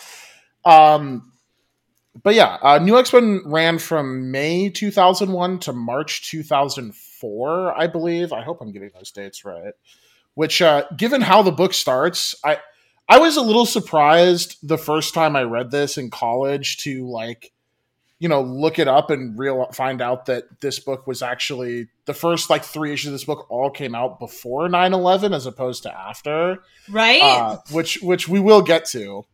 Um, 0.64 1.32
but 2.22 2.34
yeah, 2.34 2.58
uh, 2.62 2.78
New 2.78 2.98
X 2.98 3.12
Men 3.12 3.42
ran 3.44 3.78
from 3.78 4.30
May 4.30 4.68
2001 4.68 5.60
to 5.60 5.72
March 5.72 6.28
2004, 6.30 7.78
I 7.78 7.86
believe. 7.86 8.32
I 8.32 8.42
hope 8.42 8.60
I'm 8.60 8.72
getting 8.72 8.90
those 8.94 9.10
dates 9.10 9.44
right. 9.44 9.74
Which, 10.34 10.62
uh, 10.62 10.84
given 10.96 11.20
how 11.20 11.42
the 11.42 11.52
book 11.52 11.72
starts, 11.72 12.34
I 12.44 12.58
I 13.08 13.18
was 13.18 13.36
a 13.36 13.42
little 13.42 13.66
surprised 13.66 14.56
the 14.62 14.78
first 14.78 15.14
time 15.14 15.34
I 15.34 15.42
read 15.42 15.70
this 15.70 15.98
in 15.98 16.10
college 16.10 16.78
to 16.78 17.08
like, 17.08 17.52
you 18.20 18.28
know, 18.28 18.40
look 18.40 18.78
it 18.78 18.86
up 18.86 19.10
and 19.10 19.36
real 19.36 19.66
find 19.72 20.00
out 20.00 20.26
that 20.26 20.60
this 20.60 20.78
book 20.78 21.08
was 21.08 21.20
actually 21.20 21.88
the 22.04 22.14
first 22.14 22.50
like 22.50 22.64
three 22.64 22.92
issues 22.92 23.08
of 23.08 23.12
this 23.12 23.24
book 23.24 23.46
all 23.50 23.70
came 23.70 23.96
out 23.96 24.20
before 24.20 24.68
9-11 24.68 25.34
as 25.34 25.46
opposed 25.46 25.82
to 25.82 25.96
after 25.96 26.58
right? 26.88 27.20
uh, 27.20 27.58
which 27.72 27.98
which 28.02 28.28
we 28.28 28.38
will 28.38 28.62
get 28.62 28.84
to. 28.86 29.26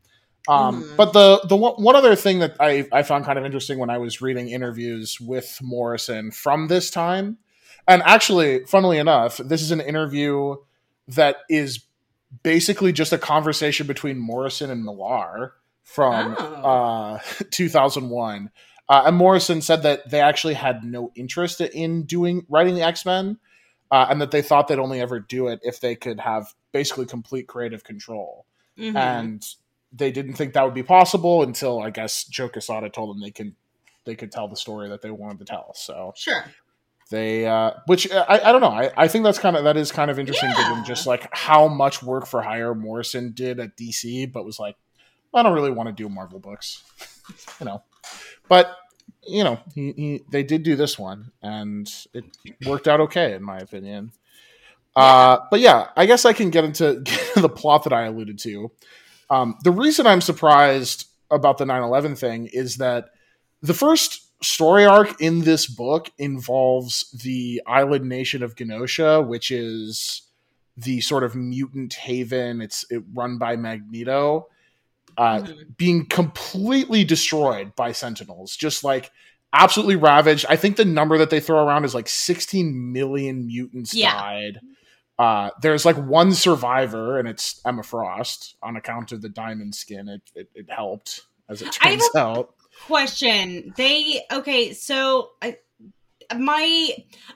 Um, 0.49 0.83
Mhm. 0.85 0.97
But 0.97 1.13
the 1.13 1.41
the 1.49 1.57
one, 1.57 1.75
one 1.83 1.97
other 1.97 2.15
thing 2.17 2.39
that 2.41 2.57
I, 2.61 2.87
I 2.93 3.03
found 3.03 3.25
kind 3.25 3.39
of 3.39 3.45
interesting 3.45 3.79
when 3.79 3.91
I 3.91 3.99
was 3.99 4.21
reading 4.21 4.49
interviews 4.49 5.21
with 5.21 5.59
Morrison 5.63 6.31
from 6.31 6.69
this 6.69 6.91
time, 6.91 7.39
and 7.89 8.03
actually, 8.05 8.65
funnily 8.65 8.99
enough, 8.99 9.39
this 9.39 9.63
is 9.63 9.71
an 9.71 9.81
interview 9.81 10.57
that 11.09 11.37
is 11.49 11.85
basically 12.43 12.93
just 12.93 13.13
a 13.13 13.19
conversation 13.19 13.87
between 13.87 14.19
Morrison 14.19 14.71
and 14.71 14.85
Millar 14.85 15.55
from 15.85 16.35
Oh. 16.39 16.45
uh, 16.45 17.19
2001. 17.51 18.51
Uh, 18.89 19.03
and 19.07 19.17
Morrison 19.17 19.61
said 19.61 19.83
that 19.83 20.09
they 20.11 20.21
actually 20.21 20.55
had 20.55 20.85
no 20.85 21.11
interest 21.17 21.61
in 21.61 22.05
doing 22.05 22.47
writing 22.49 22.75
the 22.77 22.83
X 22.83 23.05
Men, 23.05 23.39
uh, 23.91 24.07
and 24.11 24.21
that 24.21 24.31
they 24.31 24.43
thought 24.43 24.69
they'd 24.69 24.79
only 24.79 25.01
ever 25.01 25.19
do 25.19 25.49
it 25.49 25.59
if 25.63 25.81
they 25.81 25.95
could 25.97 26.21
have 26.21 26.55
basically 26.73 27.07
complete 27.07 27.49
creative 27.49 27.83
control. 27.85 28.47
Mhm. 28.79 28.97
And 28.97 29.45
they 29.93 30.11
didn't 30.11 30.35
think 30.35 30.55
that 30.55 30.65
would 30.65 30.75
be 30.75 30.83
possible 30.83 31.43
until 31.43 31.81
I 31.81 31.91
guess 31.91 32.25
Joe 32.25 32.49
Quesada 32.49 32.91
told 32.91 33.11
them 33.15 33.21
they 33.23 33.31
can 33.31 33.57
they 34.05 34.15
could 34.15 34.33
tell 34.33 34.49
the 34.49 34.57
story 34.57 34.89
that 34.89 35.03
they 35.03 35.11
wanted 35.11 35.41
to 35.41 35.45
tell. 35.45 35.73
So 35.75 36.13
sure. 36.17 36.45
they, 37.11 37.45
uh, 37.47 37.73
which 37.87 38.11
I, 38.13 38.41
I 38.45 38.53
don't 38.53 38.61
know, 38.61 38.69
I, 38.69 38.91
I 38.97 39.09
think 39.09 39.25
that's 39.25 39.39
kind 39.39 39.57
of 39.57 39.65
that 39.65 39.77
is 39.77 39.93
kind 39.93 40.11
of 40.11 40.19
interesting 40.19 40.51
Yeah. 40.51 40.69
given 40.69 40.85
just 40.85 41.07
like 41.07 41.29
how 41.33 41.69
much 41.69 42.03
work 42.03 42.27
for 42.27 42.41
hire 42.41 42.75
Morrison 42.75 43.33
did 43.33 43.61
at 43.61 43.77
DC, 43.77 44.33
but 44.33 44.45
was 44.45 44.59
like, 44.59 44.77
I 45.35 45.43
don't 45.43 45.53
really 45.53 45.73
want 45.73 45.89
to 45.89 45.93
do 45.93 46.09
Marvel 46.09 46.39
books, 46.39 46.83
you 47.61 47.67
know. 47.67 47.83
But 48.49 48.75
you 49.27 49.45
know, 49.45 49.59
he, 49.75 49.93
he 49.93 50.23
they 50.31 50.43
did 50.43 50.63
do 50.63 50.77
this 50.77 50.99
one, 50.99 51.33
and 51.43 51.91
it 52.15 52.25
worked 52.65 52.89
out 52.89 53.01
okay 53.01 53.35
in 53.35 53.43
my 53.43 53.59
opinion. 53.59 54.13
Uh, 54.95 55.41
but 55.51 55.61
yeah, 55.61 55.89
I 55.95 56.07
guess 56.07 56.25
I 56.25 56.33
can 56.33 56.49
get 56.51 56.65
into 56.65 57.03
the 57.37 57.51
plot 57.51 57.85
that 57.85 57.93
I 57.93 58.05
alluded 58.05 58.39
to. 58.41 58.71
Um, 59.31 59.57
the 59.65 59.71
reason 59.73 60.07
I'm 60.07 60.21
surprised 60.21 61.07
about 61.31 61.59
the 61.59 61.65
9/11 61.67 62.17
thing 62.17 62.47
is 62.47 62.77
that 62.77 63.11
the 63.63 63.75
first 63.75 64.23
story 64.45 64.85
arc 64.85 65.21
in 65.21 65.41
this 65.41 65.67
book 65.67 66.11
involves 66.19 67.11
the 67.11 67.63
island 67.67 68.09
nation 68.09 68.43
of 68.43 68.55
Genosha, 68.55 69.27
which 69.27 69.51
is 69.51 70.23
the 70.77 71.01
sort 71.01 71.25
of 71.25 71.35
mutant 71.35 71.95
haven. 71.95 72.61
It's 72.61 72.85
it, 72.91 73.03
run 73.15 73.39
by 73.39 73.57
Magneto, 73.57 74.47
uh, 75.17 75.39
Mhm. 75.41 75.77
being 75.79 76.05
completely 76.07 77.03
destroyed 77.03 77.75
by 77.75 77.93
Sentinels, 77.93 78.55
just 78.57 78.85
like 78.85 79.11
absolutely 79.55 79.97
ravaged. 79.97 80.45
I 80.51 80.57
think 80.57 80.77
the 80.77 80.85
number 80.85 81.17
that 81.17 81.31
they 81.31 81.41
throw 81.41 81.67
around 81.67 81.85
is 81.87 81.95
like 81.95 82.09
16 82.09 82.93
million 82.93 83.47
mutants 83.47 83.95
Yeah. 83.95 84.13
died. 84.13 84.61
Uh, 85.19 85.51
there's 85.63 85.85
like 85.85 85.97
one 85.97 86.33
survivor, 86.33 87.19
and 87.19 87.27
it's 87.27 87.61
Emma 87.65 87.83
Frost 87.83 88.57
on 88.63 88.77
account 88.77 89.13
of 89.13 89.23
the 89.23 89.29
diamond 89.29 89.75
skin. 89.75 90.09
It 90.09 90.23
it, 90.35 90.51
it 90.55 90.71
helped, 90.71 91.23
as 91.49 91.63
it 91.63 91.73
turns 91.73 92.05
out. 92.15 92.55
question 92.87 93.73
they 93.77 94.23
okay 94.31 94.73
so 94.73 95.31
i 95.41 95.57
my 96.37 96.91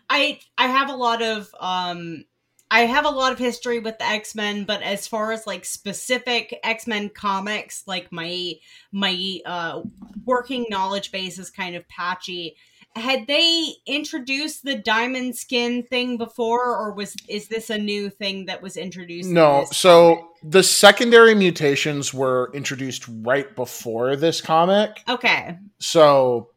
i 0.08 0.38
i 0.58 0.66
have 0.66 0.90
a 0.90 0.94
lot 0.94 1.22
of 1.22 1.48
um 1.60 2.24
i 2.70 2.80
have 2.80 3.06
a 3.06 3.10
lot 3.10 3.32
of 3.32 3.38
history 3.38 3.78
with 3.78 3.98
the 3.98 4.06
x-men 4.06 4.64
but 4.64 4.82
as 4.82 5.06
far 5.08 5.32
as 5.32 5.46
like 5.46 5.64
specific 5.64 6.58
x-men 6.62 7.08
comics 7.08 7.84
like 7.86 8.12
my 8.12 8.52
my 8.92 9.38
uh 9.46 9.80
working 10.24 10.66
knowledge 10.68 11.10
base 11.10 11.38
is 11.38 11.50
kind 11.50 11.74
of 11.74 11.88
patchy 11.88 12.54
had 12.96 13.26
they 13.26 13.68
introduced 13.86 14.64
the 14.64 14.74
diamond 14.74 15.36
skin 15.36 15.82
thing 15.84 16.16
before 16.18 16.76
or 16.76 16.92
was 16.92 17.14
is 17.28 17.48
this 17.48 17.70
a 17.70 17.78
new 17.78 18.10
thing 18.10 18.46
that 18.46 18.60
was 18.62 18.76
introduced 18.76 19.28
No, 19.30 19.64
so 19.70 20.16
comic? 20.16 20.24
the 20.42 20.62
secondary 20.62 21.34
mutations 21.34 22.12
were 22.12 22.50
introduced 22.52 23.04
right 23.22 23.54
before 23.54 24.16
this 24.16 24.40
comic. 24.40 25.02
okay 25.08 25.56
So 25.78 26.50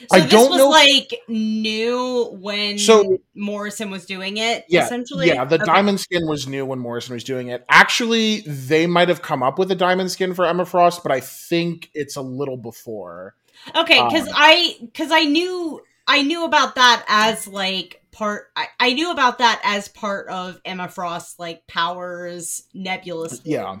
So 0.00 0.06
I 0.16 0.20
this 0.20 0.30
don't 0.30 0.48
was 0.50 0.58
know- 0.58 0.68
like 0.70 1.20
new 1.28 2.24
when 2.40 2.78
So- 2.78 3.18
Morrison 3.34 3.90
was 3.90 4.06
doing 4.06 4.38
it. 4.38 4.64
Yeah, 4.68 4.86
essentially. 4.86 5.26
yeah, 5.28 5.44
the 5.44 5.56
Okay. 5.56 5.64
diamond 5.66 6.00
skin 6.00 6.26
was 6.26 6.46
new 6.48 6.64
when 6.64 6.78
Morrison 6.78 7.12
was 7.14 7.22
doing 7.24 7.48
it. 7.48 7.64
Actually, 7.68 8.40
they 8.46 8.86
might 8.86 9.08
have 9.10 9.20
come 9.20 9.42
up 9.42 9.58
with 9.58 9.70
a 9.70 9.74
diamond 9.74 10.10
skin 10.10 10.32
for 10.32 10.46
Emma 10.46 10.64
Frost, 10.64 11.02
but 11.02 11.12
I 11.12 11.20
think 11.20 11.90
it's 11.92 12.16
a 12.16 12.22
little 12.22 12.56
before. 12.56 13.34
Okay, 13.74 14.02
because 14.02 14.26
um, 14.26 14.34
I 14.34 14.76
because 14.80 15.10
I 15.10 15.24
knew 15.24 15.80
I 16.06 16.22
knew 16.22 16.44
about 16.44 16.74
that 16.76 17.04
as 17.08 17.46
like 17.46 18.02
part. 18.12 18.46
I, 18.56 18.66
I 18.78 18.92
knew 18.92 19.10
about 19.10 19.38
that 19.38 19.60
as 19.64 19.88
part 19.88 20.28
of 20.28 20.60
Emma 20.64 20.88
Frost's 20.88 21.38
like 21.38 21.66
powers 21.66 22.62
nebulous. 22.74 23.40
Yeah. 23.44 23.78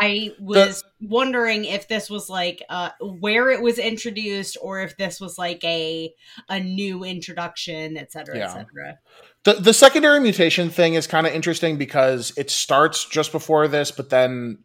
I 0.00 0.30
was 0.38 0.84
wondering 1.00 1.64
if 1.64 1.88
this 1.88 2.08
was 2.08 2.30
like 2.30 2.62
uh 2.68 2.90
where 3.00 3.50
it 3.50 3.60
was 3.60 3.78
introduced 3.78 4.56
or 4.62 4.80
if 4.80 4.96
this 4.96 5.20
was 5.20 5.36
like 5.36 5.62
a 5.64 6.14
a 6.48 6.60
new 6.60 7.04
introduction, 7.04 7.96
et 7.96 8.12
cetera, 8.12 8.36
et 8.36 8.38
Yeah. 8.38 8.52
cetera. 8.52 8.98
The 9.44 9.54
the 9.54 9.74
secondary 9.74 10.20
mutation 10.20 10.70
thing 10.70 10.94
is 10.94 11.06
kind 11.06 11.26
of 11.26 11.32
interesting 11.34 11.76
because 11.76 12.32
it 12.36 12.50
starts 12.50 13.04
just 13.04 13.32
before 13.32 13.68
this, 13.68 13.90
but 13.90 14.10
then 14.10 14.58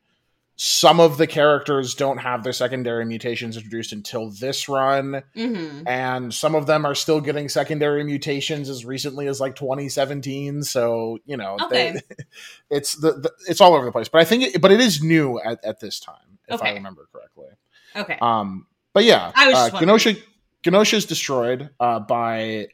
some 0.57 1.01
of 1.01 1.17
the 1.17 1.27
characters 1.27 1.95
don't 1.95 2.19
have 2.19 2.43
their 2.43 2.53
secondary 2.53 3.03
mutations 3.05 3.57
introduced 3.57 3.91
until 3.91 4.29
this 4.29 4.69
run. 4.69 5.21
Mm-hmm. 5.35 5.85
and 5.85 6.33
some 6.33 6.55
of 6.55 6.65
them 6.65 6.85
are 6.85 6.95
still 6.95 7.19
getting 7.19 7.49
secondary 7.49 8.03
mutations 8.05 8.69
as 8.69 8.85
recently 8.85 9.27
as 9.27 9.41
like 9.41 9.55
2017 9.55 10.63
so 10.63 11.17
you 11.25 11.35
know 11.35 11.57
they- 11.69 11.99
it's 12.69 12.95
the, 12.95 13.11
the 13.13 13.31
it's 13.49 13.59
all 13.59 13.73
over 13.75 13.83
the 13.85 13.91
place 13.91 14.07
but 14.07 14.21
i 14.21 14.23
think 14.23 14.43
it, 14.55 14.61
but 14.61 14.71
it 14.71 14.79
is 14.79 15.03
new 15.03 15.39
at, 15.41 15.63
at 15.65 15.79
this 15.81 15.99
time 15.99 16.39
if 16.47 16.61
i 16.63 16.71
remember 16.71 17.07
correctly 17.11 17.47
Okay. 17.95 18.17
um 18.21 18.65
but 18.93 19.03
yeah 19.03 19.31
I 19.35 19.47
was 19.49 19.55
uh, 19.73 19.79
genosha 19.79 20.17
genosha 20.63 20.93
is 20.93 21.05
destroyed 21.05 21.69
uh 21.81 21.99
by 21.99 22.67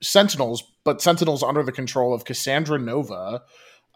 sentinels 0.00 0.62
but 0.84 1.02
sentinels 1.02 1.42
under 1.42 1.62
the 1.64 1.72
control 1.72 2.14
of 2.14 2.24
cassandra 2.24 2.78
nova 2.78 3.42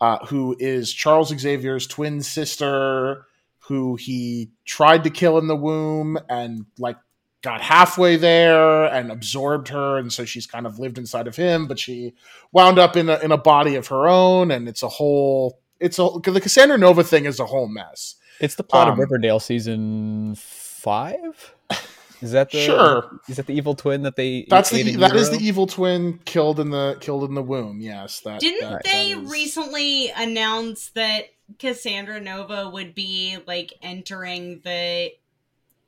uh, 0.00 0.18
who 0.26 0.57
is 0.59 0.92
charles 0.92 1.30
xavier's 1.37 1.87
twin 1.87 2.21
sister 2.23 3.26
who 3.69 3.97
he 3.97 4.51
tried 4.65 5.05
to 5.05 5.11
kill 5.11 5.39
in 5.39 5.47
the 5.47 5.57
womb 5.57 6.19
and 6.29 6.65
like 6.79 6.97
got 7.43 7.61
halfway 7.61 8.17
there 8.17 8.87
and 8.87 9.13
absorbed 9.13 9.69
her 9.69 9.97
and 9.99 10.13
so 10.13 10.25
she's 10.25 10.47
kind 10.47 10.67
of 10.67 10.79
lived 10.81 10.99
inside 10.99 11.27
of 11.29 11.37
him 11.37 11.67
but 11.69 11.79
she 11.79 12.13
wound 12.53 12.79
up 12.79 12.97
in 12.97 13.09
a, 13.09 13.19
in 13.21 13.31
a 13.31 13.37
body 13.39 13.77
of 13.77 13.87
her 13.87 14.09
own 14.09 14.51
and 14.51 14.69
it's 14.69 14.83
a 14.83 14.89
whole 14.89 15.61
it's 15.79 15.99
a 16.01 16.09
the 16.25 16.41
cassandra 16.41 16.77
nova 16.77 17.05
thing 17.05 17.27
is 17.27 17.39
a 17.39 17.47
whole 17.47 17.69
mess 17.69 18.17
It's 18.41 18.57
the 18.57 18.65
plot 18.65 18.89
of 18.89 18.95
Um, 18.95 19.01
Riverdale 19.01 19.39
season 19.41 20.35
five. 20.37 21.55
Is 22.21 22.33
that 22.33 22.51
the 22.51 22.61
Sure. 22.61 23.21
Is 23.29 23.37
that 23.37 23.47
the 23.47 23.55
evil 23.55 23.77
twin 23.77 24.03
that 24.03 24.17
they? 24.17 24.45
that's 24.51 24.73
ate 24.73 24.85
the 24.87 24.93
in 24.95 25.01
that 25.01 25.15
is 25.15 25.31
the 25.31 25.39
evil 25.39 25.69
twin 25.69 26.19
killed 26.25 26.59
in 26.59 26.71
the 26.71 26.97
killed 27.01 27.23
in 27.29 27.35
the 27.35 27.43
womb 27.43 27.81
yes 27.81 28.21
that 28.21 28.41
Didn't 28.41 28.69
that- 28.69 28.83
they 28.85 29.13
that 29.15 29.23
is- 29.23 29.31
recently 29.31 30.11
announce 30.17 30.89
that 30.91 31.27
Cassandra 31.59 32.21
Nova 32.21 32.69
would 32.71 32.95
be 32.95 33.38
like 33.47 33.73
entering 33.83 34.61
the 34.64 35.12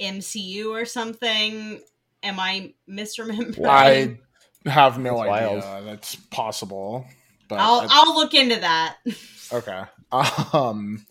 MCU 0.00 0.66
or 0.70 0.84
something? 0.84 1.80
Am 2.22 2.40
I 2.40 2.74
misremembering? 2.88 3.66
i 3.66 4.18
have 4.70 4.98
no 4.98 5.16
That's 5.18 5.30
idea 5.30 5.58
wild. 5.58 5.86
that's 5.86 6.14
possible 6.16 7.06
but 7.48 7.58
I'll 7.58 7.80
I- 7.80 7.86
I'll 7.90 8.14
look 8.14 8.34
into 8.34 8.56
that. 8.56 8.96
Okay. 9.52 9.82
Um 10.52 11.04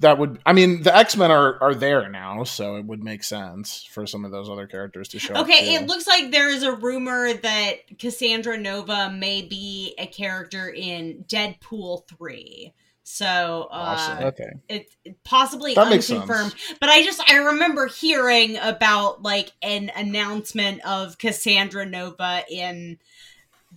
that 0.00 0.18
would 0.18 0.40
I 0.44 0.52
mean 0.52 0.82
the 0.82 0.96
X-Men 0.96 1.30
are 1.30 1.62
are 1.62 1.74
there 1.76 2.08
now, 2.08 2.42
so 2.42 2.74
it 2.76 2.84
would 2.86 3.04
make 3.04 3.22
sense 3.22 3.84
for 3.84 4.04
some 4.06 4.24
of 4.24 4.32
those 4.32 4.50
other 4.50 4.66
characters 4.66 5.08
to 5.10 5.20
show 5.20 5.34
up. 5.34 5.44
Okay, 5.44 5.74
it 5.74 5.86
looks 5.86 6.08
like 6.08 6.32
there 6.32 6.48
is 6.48 6.64
a 6.64 6.72
rumor 6.72 7.32
that 7.34 7.98
Cassandra 7.98 8.58
Nova 8.58 9.12
may 9.12 9.42
be 9.42 9.94
a 9.98 10.06
character 10.06 10.70
in 10.70 11.24
Deadpool 11.28 12.08
3. 12.08 12.72
So, 13.12 13.68
uh, 13.70 13.74
Awesome. 13.74 14.24
Okay. 14.28 14.50
it 14.68 14.90
it 15.04 15.22
possibly 15.24 15.74
That 15.74 15.92
unconfirmed 15.92 16.54
but 16.80 16.88
i 16.88 17.02
just 17.02 17.20
i 17.28 17.36
remember 17.36 17.86
hearing 17.86 18.56
about 18.56 19.22
like 19.22 19.52
an 19.62 19.90
announcement 19.96 20.80
of 20.86 21.18
cassandra 21.18 21.84
nova 21.84 22.44
in 22.50 22.98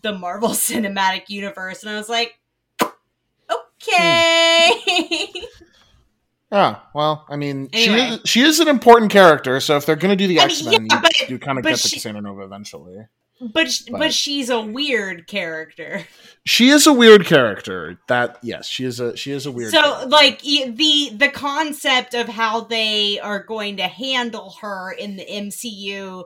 the 0.02 0.14
marvel 0.14 0.50
cinematic 0.70 1.24
universe 1.30 1.82
and 1.84 1.92
i 1.92 1.98
was 1.98 2.10
like 2.10 2.38
okay 3.52 5.30
Yeah, 6.52 6.82
well, 6.94 7.26
I 7.30 7.36
mean, 7.36 7.70
she 7.74 7.90
is, 7.92 8.20
she 8.26 8.42
is 8.42 8.60
an 8.60 8.68
important 8.68 9.12
character, 9.12 9.60
so 9.60 9.76
if 9.76 9.88
they're 9.88 9.96
going 9.96 10.16
to 10.16 10.16
do 10.16 10.28
the 10.28 10.40
X-Men, 10.40 10.86
yeah, 10.86 11.02
you, 11.22 11.26
you 11.30 11.40
kind 11.40 11.58
of 11.58 11.64
get 11.64 11.80
the 11.80 11.88
she- 11.88 11.96
Cassandra 11.96 12.22
Nova 12.22 12.44
eventually. 12.44 13.08
But 13.54 13.82
but, 13.92 14.00
But- 14.00 14.14
she's 14.14 14.50
a 14.50 14.62
weird 14.62 15.28
character 15.28 16.06
She 16.46 16.70
is 16.70 16.86
a 16.88 16.94
weird 16.94 17.26
character. 17.26 18.00
That 18.10 18.38
yes, 18.44 18.68
she 18.68 18.84
is 18.86 19.00
a 19.00 19.16
she 19.16 19.32
is 19.32 19.46
a 19.46 19.52
weird 19.52 19.72
so 19.72 19.82
character. 19.82 20.08
like 20.10 20.42
the 20.42 21.12
the 21.16 21.30
concept 21.30 22.14
of 22.14 22.28
how 22.28 22.62
they 22.62 23.20
are 23.20 23.42
going 23.44 23.78
to 23.78 23.88
handle 23.88 24.56
her 24.62 24.92
in 24.92 25.16
the 25.16 25.26
mcu 25.26 26.26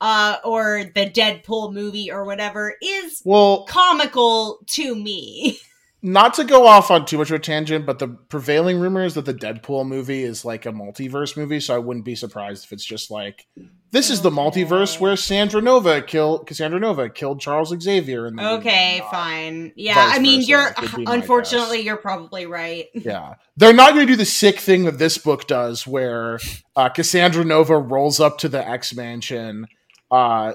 uh 0.00 0.36
or 0.44 0.84
the 0.94 1.08
deadpool 1.08 1.72
movie 1.72 2.10
or 2.10 2.24
whatever 2.24 2.74
is 2.82 3.22
well, 3.24 3.64
comical 3.64 4.58
to 4.66 4.94
me 4.94 5.58
not 6.04 6.34
to 6.34 6.44
go 6.44 6.66
off 6.66 6.90
on 6.90 7.06
too 7.06 7.16
much 7.16 7.30
of 7.30 7.36
a 7.36 7.38
tangent, 7.38 7.86
but 7.86 7.98
the 7.98 8.08
prevailing 8.08 8.78
rumor 8.78 9.04
is 9.04 9.14
that 9.14 9.24
the 9.24 9.32
Deadpool 9.32 9.86
movie 9.88 10.22
is 10.22 10.44
like 10.44 10.66
a 10.66 10.70
multiverse 10.70 11.34
movie, 11.34 11.60
so 11.60 11.74
I 11.74 11.78
wouldn't 11.78 12.04
be 12.04 12.14
surprised 12.14 12.66
if 12.66 12.72
it's 12.72 12.84
just 12.84 13.10
like 13.10 13.46
this 13.90 14.10
is 14.10 14.20
the 14.20 14.28
multiverse 14.28 15.00
where 15.00 15.16
Sandra 15.16 15.62
Nova 15.62 16.02
killed 16.02 16.46
Cassandra 16.46 16.78
Nova 16.78 17.08
killed 17.08 17.40
Charles 17.40 17.74
Xavier 17.80 18.26
and 18.26 18.38
Okay, 18.38 19.02
fine. 19.10 19.72
Yeah, 19.76 19.94
I 19.96 20.18
mean, 20.18 20.42
you're 20.42 20.74
would 20.78 20.94
be 20.94 21.04
my 21.04 21.14
unfortunately 21.14 21.80
you're 21.80 21.96
probably 21.96 22.44
right. 22.44 22.86
Yeah. 22.94 23.34
They're 23.56 23.72
not 23.72 23.94
going 23.94 24.06
to 24.06 24.12
do 24.12 24.16
the 24.16 24.24
sick 24.24 24.58
thing 24.58 24.84
that 24.84 24.98
this 24.98 25.16
book 25.16 25.46
does 25.46 25.86
where 25.86 26.38
uh, 26.76 26.90
Cassandra 26.90 27.44
Nova 27.44 27.78
rolls 27.78 28.20
up 28.20 28.38
to 28.38 28.48
the 28.48 28.66
X 28.66 28.94
Mansion 28.94 29.68
uh, 30.10 30.54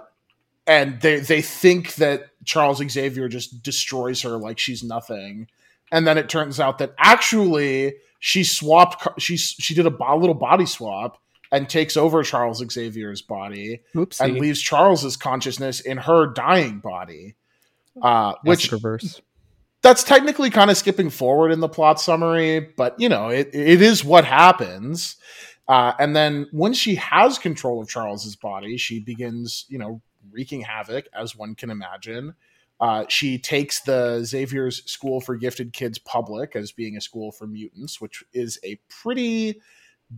and 0.68 1.02
they, 1.02 1.20
they 1.20 1.42
think 1.42 1.96
that 1.96 2.28
Charles 2.50 2.82
Xavier 2.90 3.30
just 3.30 3.62
destroys 3.62 4.24
her 4.24 4.38
like 4.38 4.58
she's 4.58 4.84
nothing. 4.84 5.48
And 5.92 6.08
then 6.08 6.18
it 6.18 6.30
turns 6.30 6.60
out 6.60 6.80
that 6.80 6.94
actually 6.98 7.96
she 8.20 8.44
swapped, 8.44 9.22
she, 9.22 9.38
she 9.38 9.74
did 9.76 9.86
a 9.86 10.16
little 10.16 10.34
body 10.34 10.66
swap 10.66 11.22
and 11.52 11.70
takes 11.70 11.96
over 11.96 12.24
Charles 12.24 12.64
Xavier's 12.68 13.22
body 13.22 13.82
Oopsie. 13.96 14.22
and 14.22 14.40
leaves 14.40 14.62
Charles's 14.62 15.16
consciousness 15.16 15.80
in 15.80 15.98
her 15.98 16.28
dying 16.28 16.80
body. 16.80 17.36
Uh, 18.02 18.34
which 18.44 18.64
Which 18.64 18.72
reverse? 18.72 19.22
that's 19.82 20.04
technically 20.04 20.50
kind 20.50 20.70
of 20.70 20.78
skipping 20.78 21.10
forward 21.10 21.52
in 21.52 21.60
the 21.60 21.70
plot 21.70 22.00
summary, 22.00 22.60
but 22.60 23.00
you 23.00 23.10
know, 23.10 23.30
it, 23.30 23.50
it 23.54 23.82
is 23.82 24.04
what 24.04 24.26
happens. 24.26 25.16
Uh, 25.68 25.94
and 26.00 26.16
then 26.16 26.48
when 26.52 26.74
she 26.74 26.96
has 26.96 27.38
control 27.38 27.82
of 27.82 27.88
Charles's 27.88 28.36
body, 28.36 28.78
she 28.78 29.00
begins, 29.00 29.66
you 29.70 29.78
know, 29.78 30.02
wreaking 30.32 30.62
havoc, 30.62 31.06
as 31.14 31.36
one 31.36 31.56
can 31.56 31.70
imagine. 31.70 32.36
Uh, 32.80 33.04
she 33.10 33.38
takes 33.38 33.82
the 33.82 34.22
Xavier's 34.24 34.90
School 34.90 35.20
for 35.20 35.36
Gifted 35.36 35.74
Kids 35.74 36.00
public 36.00 36.56
as 36.56 36.72
being 36.72 36.96
a 36.96 37.02
school 37.02 37.32
for 37.32 37.46
mutants, 37.46 38.00
which 38.00 38.24
is 38.34 38.58
a 38.64 38.80
pretty 38.88 39.60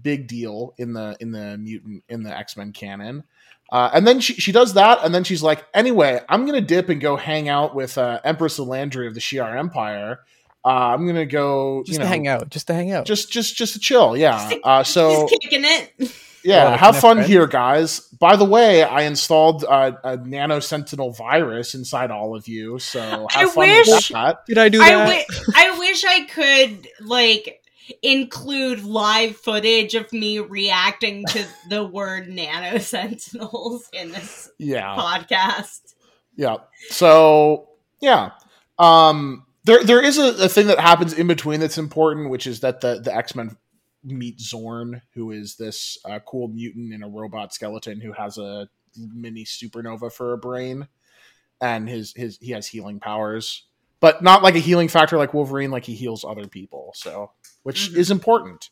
big 0.02 0.28
deal 0.28 0.74
in 0.78 0.94
the 0.94 1.18
in 1.20 1.32
the 1.32 1.58
mutant 1.58 2.04
in 2.08 2.24
the 2.24 2.36
X 2.36 2.56
Men 2.56 2.72
canon. 2.72 3.24
Uh, 3.72 3.90
and 3.94 4.06
then 4.06 4.20
she, 4.20 4.34
she 4.34 4.52
does 4.52 4.74
that, 4.74 5.00
and 5.04 5.16
then 5.16 5.24
she's 5.24 5.42
like, 5.42 5.66
anyway, 5.74 6.20
I'm 6.28 6.46
gonna 6.46 6.62
dip 6.62 6.90
and 6.90 7.00
go 7.02 7.16
hang 7.16 7.50
out 7.50 7.74
with 7.74 7.98
uh, 7.98 8.20
Empress 8.24 8.60
Lilandra 8.60 9.08
of 9.08 9.14
the 9.14 9.22
Shi'ar 9.22 9.58
Empire. 9.58 10.20
Uh, 10.64 10.68
I'm 10.68 11.08
gonna 11.08 11.26
go, 11.26 11.82
Just 11.86 11.94
you 11.94 11.98
to 12.00 12.04
know, 12.04 12.10
hang 12.10 12.28
out. 12.28 12.50
Just 12.50 12.68
to 12.68 12.74
hang 12.74 12.92
out. 12.92 13.06
just 13.06 13.32
just 13.32 13.56
just 13.56 13.74
to 13.74 13.80
chill, 13.80 14.16
yeah. 14.16 14.52
Uh, 14.64 14.84
so 14.84 15.28
Just 15.28 15.42
kicking 15.42 15.64
it. 15.64 16.12
yeah, 16.44 16.76
have 16.78 16.98
fun 17.00 17.18
friends. 17.18 17.30
here, 17.30 17.48
guys. 17.48 18.00
By 18.20 18.36
the 18.36 18.46
way, 18.46 18.84
I 18.84 19.02
installed 19.04 19.64
uh, 19.64 19.92
a 20.04 20.18
nano 20.18 20.60
sentinel 20.60 21.12
virus 21.12 21.74
inside 21.76 22.12
all 22.12 22.36
of 22.36 22.48
you, 22.48 22.80
so 22.80 23.00
have 23.02 23.26
I 23.34 23.46
fun 23.52 23.68
with 23.70 23.88
wish- 23.88 24.10
that. 24.10 24.46
Did 24.46 24.58
I 24.58 24.70
do 24.70 24.80
that? 24.80 25.06
wi- 25.06 25.26
I 25.56 25.78
wish 25.80 26.04
I 26.06 26.26
could 26.26 26.88
like 27.02 27.58
include 28.02 28.84
live 28.84 29.36
footage 29.36 29.96
of 29.96 30.12
me 30.14 30.40
reacting 30.40 31.26
to 31.26 31.46
the 31.70 31.84
word 31.84 32.30
nano 32.30 32.78
sentinels 32.80 33.90
in 33.94 34.12
this 34.12 34.50
Yeah, 34.58 34.96
podcast. 34.96 35.94
yeah. 36.36 36.58
So 36.90 37.70
yeah, 38.02 38.32
um, 38.80 39.46
there 39.66 39.84
there 39.84 40.02
is 40.04 40.18
a, 40.18 40.46
a 40.46 40.50
thing 40.50 40.68
that 40.68 40.80
happens 40.80 41.14
in 41.14 41.28
between 41.28 41.60
that's 41.60 41.78
important, 41.78 42.30
which 42.30 42.48
is 42.48 42.62
that 42.62 42.82
the 42.82 43.00
the 43.00 43.14
X 43.16 43.36
Men 43.36 43.58
meet 44.04 44.38
Xorn, 44.40 45.02
who 45.14 45.32
is 45.32 45.56
this 45.56 45.98
uh, 46.06 46.20
cool 46.20 46.48
mutant 46.48 46.94
in 46.94 47.04
a 47.04 47.10
robot 47.10 47.54
skeleton 47.54 48.02
who 48.02 48.14
has 48.14 48.38
a 48.38 48.68
mini 48.98 49.46
supernova 49.46 50.12
for 50.12 50.34
a 50.34 50.38
brain, 50.38 50.88
and 51.62 51.88
his 51.88 52.14
his 52.16 52.38
he 52.42 52.52
has 52.52 52.68
healing 52.68 53.00
powers, 53.00 53.66
but 54.00 54.22
not 54.24 54.44
like 54.44 54.56
a 54.56 54.60
healing 54.60 54.88
factor 54.88 55.18
like 55.18 55.34
Wolverine. 55.34 55.72
Like 55.72 55.86
he 55.86 55.96
heals 55.96 56.26
other 56.26 56.48
people, 56.48 56.92
so 56.96 57.32
which 57.64 57.92
Mhm. 57.92 57.98
is 57.98 58.12
important. 58.12 58.70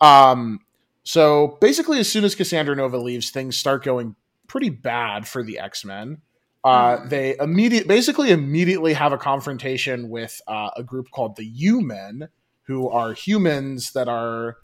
Um, 0.00 0.60
so 1.04 1.58
basically, 1.60 1.98
as 1.98 2.10
soon 2.10 2.24
as 2.24 2.34
Cassandra 2.34 2.74
Nova 2.74 2.96
leaves, 2.98 3.30
things 3.30 3.56
start 3.56 3.84
going 3.84 4.16
pretty 4.48 4.70
bad 4.70 5.26
for 5.28 5.42
the 5.42 5.58
X 5.58 5.84
Men. 5.84 6.22
Uh, 6.64 6.96
Mhm. 6.98 7.08
They 7.10 7.36
immediate, 7.38 7.88
basically 7.88 8.30
immediately 8.30 8.92
have 8.92 9.12
a 9.12 9.18
confrontation 9.18 10.08
with 10.08 10.40
uh, 10.46 10.70
a 10.76 10.82
group 10.84 11.10
called 11.10 11.36
the 11.36 11.44
U 11.44 11.80
Men, 11.80 12.28
who 12.72 12.88
are 12.88 13.12
humans 13.12 13.92
that 13.92 14.08
are 14.08 14.56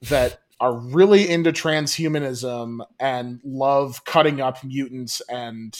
that 0.00 0.40
are 0.58 0.74
really 0.74 1.28
into 1.28 1.52
transhumanism 1.52 2.78
and 2.98 3.40
love 3.44 4.06
cutting 4.06 4.40
up 4.40 4.64
mutants 4.64 5.20
and 5.28 5.78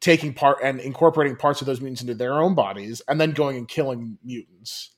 taking 0.00 0.34
part 0.34 0.58
and 0.62 0.78
incorporating 0.80 1.36
parts 1.36 1.62
of 1.62 1.66
those 1.66 1.80
mutants 1.80 2.02
into 2.02 2.14
their 2.14 2.34
own 2.34 2.54
bodies 2.54 3.00
and 3.08 3.18
then 3.18 3.30
going 3.30 3.56
and 3.56 3.66
killing 3.66 4.18
mutants. 4.22 4.90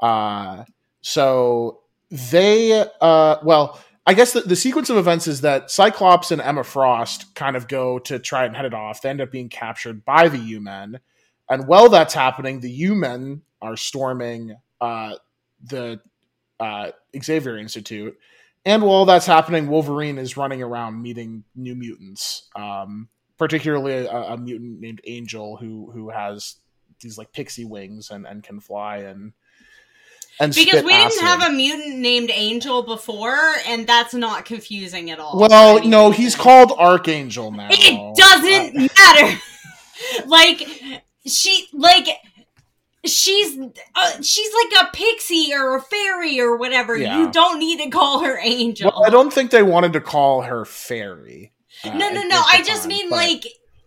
Uh, 0.00 0.64
so 1.00 1.80
they, 2.10 2.84
uh, 3.00 3.36
well, 3.42 3.80
I 4.06 4.12
guess 4.12 4.34
the, 4.34 4.42
the 4.42 4.56
sequence 4.56 4.90
of 4.90 4.98
events 4.98 5.26
is 5.26 5.40
that 5.40 5.70
Cyclops 5.70 6.30
and 6.30 6.42
Emma 6.42 6.62
Frost 6.62 7.34
kind 7.34 7.56
of 7.56 7.68
go 7.68 7.98
to 8.00 8.18
try 8.18 8.44
and 8.44 8.54
head 8.54 8.66
it 8.66 8.74
off. 8.74 9.00
They 9.00 9.08
end 9.08 9.22
up 9.22 9.30
being 9.30 9.48
captured 9.48 10.04
by 10.04 10.28
the 10.28 10.38
U 10.38 10.60
Men. 10.60 11.00
And 11.48 11.66
while 11.66 11.88
that's 11.88 12.12
happening, 12.12 12.60
the 12.60 12.70
U 12.70 12.94
Men 12.94 13.42
are 13.62 13.76
storming 13.76 14.56
uh, 14.82 15.14
the 15.64 16.00
uh, 16.60 16.90
Xavier 17.20 17.56
Institute. 17.56 18.18
And 18.64 18.82
while 18.82 19.04
that's 19.06 19.26
happening, 19.26 19.68
Wolverine 19.68 20.18
is 20.18 20.36
running 20.36 20.62
around 20.62 21.00
meeting 21.00 21.44
new 21.56 21.74
mutants, 21.74 22.48
um, 22.54 23.08
particularly 23.38 23.92
a, 23.92 24.10
a 24.10 24.36
mutant 24.36 24.80
named 24.80 25.00
Angel 25.04 25.56
who 25.56 25.90
who 25.92 26.10
has 26.10 26.56
these 27.00 27.18
like 27.18 27.32
pixie 27.32 27.64
wings 27.64 28.10
and, 28.10 28.26
and 28.26 28.44
can 28.44 28.60
fly 28.60 28.98
and 28.98 29.32
and 30.40 30.54
Because 30.54 30.82
we 30.82 30.92
didn't 30.92 31.06
acid. 31.06 31.22
have 31.22 31.42
a 31.42 31.52
mutant 31.52 31.98
named 31.98 32.30
Angel 32.32 32.82
before, 32.82 33.38
and 33.66 33.86
that's 33.86 34.14
not 34.14 34.44
confusing 34.44 35.10
at 35.10 35.18
all. 35.18 35.38
Well, 35.38 35.84
no, 35.86 36.10
he's 36.10 36.34
called 36.34 36.72
Archangel 36.72 37.52
now. 37.52 37.68
It 37.70 38.16
doesn't 38.16 38.74
matter. 38.74 39.40
like 40.26 40.66
she, 41.26 41.68
like 41.72 42.08
she's, 43.04 43.58
uh, 43.94 44.22
she's 44.22 44.50
like 44.54 44.84
a 44.84 44.90
pixie 44.96 45.52
or 45.54 45.76
a 45.76 45.80
fairy 45.82 46.40
or 46.40 46.56
whatever. 46.56 46.96
Yeah. 46.96 47.18
You 47.18 47.30
don't 47.32 47.58
need 47.58 47.78
to 47.80 47.90
call 47.90 48.22
her 48.24 48.38
Angel. 48.42 48.90
Well, 48.94 49.04
I 49.06 49.10
don't 49.10 49.32
think 49.32 49.50
they 49.50 49.62
wanted 49.62 49.92
to 49.94 50.00
call 50.00 50.42
her 50.42 50.64
Fairy. 50.64 51.52
uh, 51.84 51.96
no, 51.96 52.10
no, 52.10 52.22
no. 52.22 52.42
I 52.52 52.62
just 52.62 52.82
time, 52.82 52.88
mean 52.88 53.10
but- 53.10 53.16
like. 53.16 53.44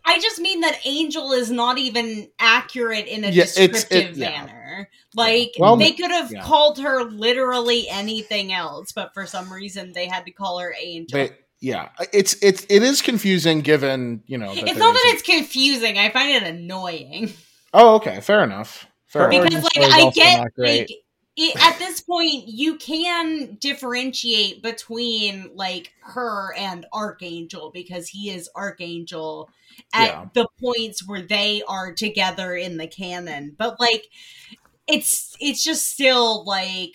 I 0.07 0.19
just 0.19 0.39
mean 0.39 0.61
that 0.61 0.77
Angel 0.85 1.31
is 1.31 1.49
not 1.49 1.79
even 1.79 2.29
accurate 2.37 3.07
in 3.07 3.23
a 3.23 3.29
Yeah, 3.29 3.41
it's- 3.41 3.57
it- 3.57 3.71
descriptive 3.73 4.17
yeah. 4.17 4.29
manner. 4.45 4.89
Like 5.15 5.53
Well, 5.57 5.77
they 5.77 5.93
could 5.93 6.11
have 6.11 6.31
yeah. 6.31 6.43
called 6.43 6.77
her 6.77 7.05
literally 7.05 7.89
anything 7.89 8.53
else, 8.53 8.91
but 8.91 9.15
for 9.15 9.25
some 9.25 9.51
reason 9.51 9.93
they 9.93 10.05
had 10.05 10.25
to 10.25 10.31
call 10.31 10.59
her 10.59 10.75
Angel. 10.79 11.17
they, 11.17 11.31
yeah, 11.59 11.89
it's 12.13 12.35
it's 12.43 12.67
it 12.69 12.83
is 12.83 13.01
confusing 13.01 13.61
given 13.61 14.21
you 14.27 14.37
know. 14.37 14.53
That 14.53 14.67
it's 14.67 14.77
not 14.77 14.93
that 14.93 15.05
a- 15.07 15.13
it's 15.15 15.23
confusing. 15.23 15.97
I 15.97 16.11
find 16.11 16.29
it 16.35 16.43
annoying 16.43 17.33
Oh, 17.73 17.95
okay, 17.95 18.21
fair 18.21 18.43
enough. 18.43 18.85
Fair 19.15 19.23
Her 19.23 19.31
enough. 19.31 19.41
origin 19.53 19.61
because, 19.61 19.89
like, 19.91 19.93
I 19.93 20.09
get 20.11 20.51
like 20.57 20.91
it, 21.37 21.55
at 21.61 21.79
this 21.79 22.01
point 22.01 22.47
you 22.47 22.75
can 22.77 23.57
differentiate 23.59 24.61
between 24.63 25.51
like 25.55 25.91
her 26.01 26.53
and 26.57 26.85
Archangel 26.93 27.71
because 27.73 28.07
he 28.09 28.29
is 28.29 28.49
Archangel 28.55 29.49
at 29.93 30.07
Yeah. 30.07 30.25
the 30.33 30.47
points 30.61 31.07
where 31.07 31.21
they 31.21 31.61
are 31.67 31.93
together 31.93 32.55
in 32.55 32.77
the 32.77 32.87
canon. 32.87 33.55
But 33.57 33.79
like, 33.79 34.05
it's 34.87 35.35
it's 35.39 35.63
just 35.63 35.85
still 35.85 36.43
like 36.45 36.91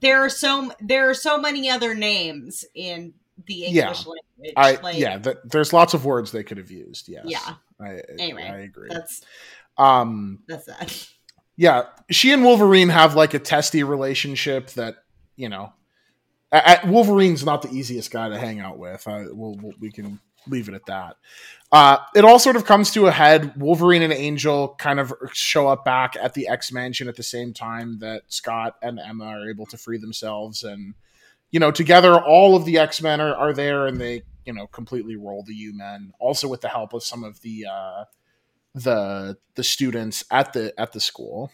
there 0.00 0.22
are 0.24 0.30
so 0.30 0.70
there 0.80 1.08
are 1.10 1.14
so 1.14 1.38
many 1.38 1.68
other 1.70 1.94
names 1.94 2.64
in 2.74 3.14
the 3.46 3.54
Yeah. 3.54 3.82
English 3.88 4.06
language. 4.06 4.52
I 4.56 4.72
like, 4.82 4.98
yeah, 4.98 5.18
th- 5.18 5.36
there's 5.44 5.72
lots 5.72 5.94
of 5.94 6.04
words 6.04 6.32
they 6.32 6.42
could 6.42 6.58
have 6.58 6.70
used. 6.70 7.08
Yes. 7.08 7.24
Yeah. 7.26 7.54
I, 7.80 8.00
Anyway, 8.18 8.42
I 8.42 8.58
agree. 8.60 8.88
that's 8.90 9.22
Um, 9.78 10.40
that's 10.48 10.66
that. 10.66 11.08
yeah, 11.56 11.82
she 12.10 12.32
and 12.32 12.42
Wolverine 12.44 12.88
have 12.88 13.14
like 13.14 13.34
a 13.34 13.38
testy 13.38 13.82
relationship 13.84 14.70
that 14.70 14.96
you 15.36 15.48
know. 15.48 15.72
a- 16.52 16.78
a- 16.82 16.90
Wolverine's 16.90 17.44
not 17.44 17.62
the 17.62 17.70
easiest 17.70 18.10
guy 18.10 18.28
to 18.28 18.38
hang 18.38 18.58
out 18.60 18.78
with. 18.78 19.06
I, 19.06 19.26
we'll, 19.30 19.54
we'll- 19.60 19.74
we 19.80 19.90
can 19.92 20.18
leave 20.46 20.68
it 20.68 20.74
at 20.74 20.86
that. 20.86 21.16
Uh, 21.70 21.98
it 22.16 22.24
all 22.24 22.38
sort 22.38 22.56
of 22.56 22.64
comes 22.64 22.90
to 22.92 23.06
a 23.06 23.10
head. 23.12 23.52
Wolverine 23.60 24.00
and 24.02 24.12
Angel 24.12 24.74
kind 24.78 24.98
of 24.98 25.12
show 25.34 25.68
up 25.68 25.84
back 25.84 26.16
at 26.20 26.32
the 26.32 26.48
X 26.48 26.72
Mansion 26.72 27.06
at 27.08 27.16
the 27.16 27.22
same 27.22 27.52
time 27.52 27.98
that 27.98 28.22
Scott 28.28 28.76
and 28.82 28.98
Emma 28.98 29.26
are 29.26 29.50
able 29.50 29.66
to 29.66 29.76
free 29.76 29.98
themselves, 29.98 30.64
and 30.64 30.94
you 31.50 31.60
know, 31.60 31.70
together 31.70 32.14
all 32.18 32.56
of 32.56 32.64
the 32.64 32.78
X 32.78 33.02
Men 33.02 33.20
are, 33.20 33.34
are 33.36 33.52
there, 33.52 33.86
and 33.86 34.00
they 34.00 34.22
you 34.46 34.54
know 34.54 34.66
completely 34.68 35.16
roll 35.16 35.44
the 35.46 35.54
U 35.54 35.76
Men. 35.76 36.12
Also 36.18 36.48
with 36.48 36.62
the 36.62 36.68
help 36.68 36.94
of 36.94 37.04
some 37.04 37.22
of 37.22 37.38
the 37.42 37.66
uh, 37.70 38.04
the 38.82 39.36
the 39.54 39.64
students 39.64 40.24
at 40.30 40.52
the 40.52 40.72
at 40.78 40.92
the 40.92 41.00
school. 41.00 41.50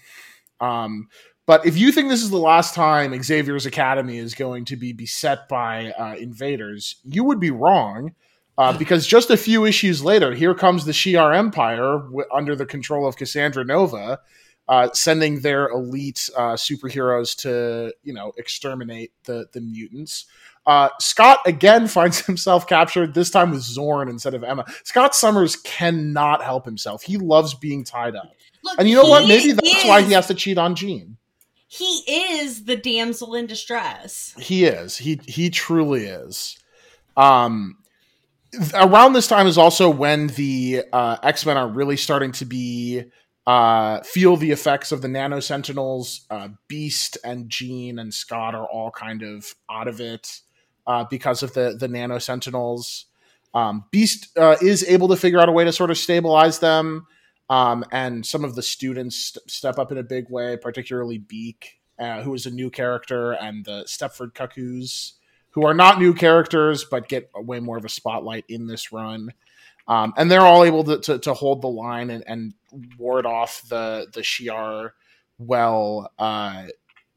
Um, 0.60 1.08
but 1.46 1.66
if 1.66 1.76
you 1.76 1.92
think 1.92 2.08
this 2.08 2.22
is 2.22 2.30
the 2.30 2.38
last 2.38 2.74
time 2.74 3.22
Xavier's 3.22 3.66
Academy 3.66 4.16
is 4.16 4.34
going 4.34 4.64
to 4.66 4.76
be 4.76 4.92
beset 4.92 5.48
by 5.48 5.92
uh, 5.92 6.14
invaders, 6.16 6.96
you 7.04 7.24
would 7.24 7.40
be 7.40 7.50
wrong. 7.50 8.14
Uh, 8.56 8.72
because 8.78 9.06
just 9.06 9.30
a 9.30 9.37
few 9.37 9.64
issues 9.64 10.02
later, 10.02 10.32
here 10.32 10.54
comes 10.54 10.84
the 10.84 10.92
Shi'ar 10.92 11.37
Empire 11.37 11.98
w- 11.98 12.24
under 12.32 12.54
the 12.56 12.64
control 12.64 13.06
of 13.06 13.16
Cassandra 13.16 13.64
Nova, 13.64 14.20
uh, 14.68 14.88
sending 14.92 15.40
their 15.40 15.68
elite 15.68 16.30
uh, 16.37 16.54
superheroes 16.54 17.37
to, 17.38 17.92
you 18.02 18.14
know, 18.14 18.32
exterminate 18.38 19.12
the 19.24 19.46
the 19.52 19.60
mutants. 19.60 20.26
Uh, 20.66 20.88
Scott 21.00 21.40
again 21.46 21.87
finds 21.88 22.24
himself 22.24 22.66
captured, 22.66 23.14
this 23.14 23.31
time 23.31 23.50
with 23.50 23.61
Xorn 23.61 24.09
instead 24.09 24.35
of 24.35 24.44
Emma. 24.44 24.64
Scott 24.85 25.14
Summers 25.14 25.57
cannot 25.57 26.42
help 26.42 26.64
himself. 26.64 27.03
He 27.03 27.16
loves 27.16 27.55
being 27.55 27.85
tied 27.85 28.16
up. 28.16 28.33
Look, 28.62 28.79
And 28.79 28.88
you 28.88 28.94
know 28.94 29.05
what? 29.05 29.29
Maybe 29.29 29.53
that's 29.53 29.85
why 29.85 30.03
he 30.03 30.12
has 30.12 30.27
to 30.29 30.35
cheat 30.35 30.59
on 30.59 30.74
Jean. 30.74 31.18
He 31.66 32.03
is 32.09 32.64
the 32.64 32.77
damsel 32.77 33.35
in 33.35 33.46
distress. 33.46 34.35
He 34.38 34.64
is. 34.64 34.96
He 34.96 35.20
he 35.27 35.50
truly 35.50 36.05
is. 36.05 36.57
Um, 37.16 37.79
around 38.74 39.12
this 39.12 39.27
time 39.27 39.48
is 39.48 39.59
also 39.59 39.90
when 39.90 40.29
the 40.29 40.85
uh, 40.92 41.16
X 41.22 41.44
Men 41.44 41.57
are 41.57 41.68
really 41.68 41.96
starting 41.96 42.31
to 42.33 42.44
be 42.44 43.03
uh, 43.46 44.00
feel 44.03 44.37
the 44.37 44.53
effects 44.53 44.92
of 44.92 45.03
the 45.03 45.09
Nano 45.09 45.40
Sentinels. 45.40 46.27
Uh, 46.31 46.48
Beast 46.68 47.18
and 47.24 47.50
Jean 47.50 47.98
and 47.98 48.14
Scott 48.14 48.55
are 48.55 48.66
all 48.66 48.90
kind 48.90 49.22
of 49.22 49.55
out 49.68 49.88
of 49.88 50.00
it 50.00 50.40
uh, 50.87 51.05
because 51.11 51.42
of 51.42 51.55
the 51.55 51.77
the 51.79 51.88
Nano 51.88 52.18
Sentinels. 52.18 53.07
Um, 53.55 53.85
Beast 53.90 54.37
uh, 54.37 54.57
is 54.61 54.85
able 54.85 55.09
to 55.09 55.16
figure 55.16 55.38
out 55.38 55.49
a 55.49 55.53
way 55.53 55.64
to 55.64 55.73
sort 55.73 55.90
of 55.90 55.99
stabilize 55.99 56.59
them. 56.59 57.07
Um, 57.49 57.85
and 57.92 58.25
some 58.27 58.42
of 58.42 58.55
the 58.55 58.62
students 58.62 59.16
st- 59.16 59.51
step 59.51 59.79
up 59.79 59.92
in 59.92 59.99
a 59.99 60.03
big 60.03 60.29
way, 60.31 60.57
particularly 60.57 61.18
Beak, 61.18 61.79
uh, 61.99 62.23
who 62.23 62.35
is 62.35 62.47
a 62.47 62.51
new 62.51 62.70
character, 62.70 63.33
and 63.33 63.64
the 63.64 63.85
Stepford 63.87 64.35
Cuckoos, 64.35 65.14
who 65.51 65.66
are 65.66 65.75
not 65.75 66.01
new 66.01 66.14
characters 66.14 66.85
but 66.85 67.09
get 67.09 67.31
way 67.35 67.61
more 67.61 67.77
of 67.77 67.85
a 67.85 67.88
spotlight 67.88 68.44
in 68.49 68.66
this 68.66 68.92
run. 68.92 69.33
Um, 69.87 70.14
and 70.16 70.31
they're 70.31 70.40
all 70.40 70.64
able 70.64 70.83
to, 70.85 70.99
to, 71.01 71.18
to 71.20 71.35
hold 71.35 71.62
the 71.62 71.68
line 71.68 72.11
and, 72.11 72.25
and, 72.27 72.55
ward 72.99 73.25
off 73.25 73.62
the 73.68 74.09
the 74.12 74.23
Shi'ar 74.23 74.90
well. 75.38 76.11
Uh, 76.18 76.64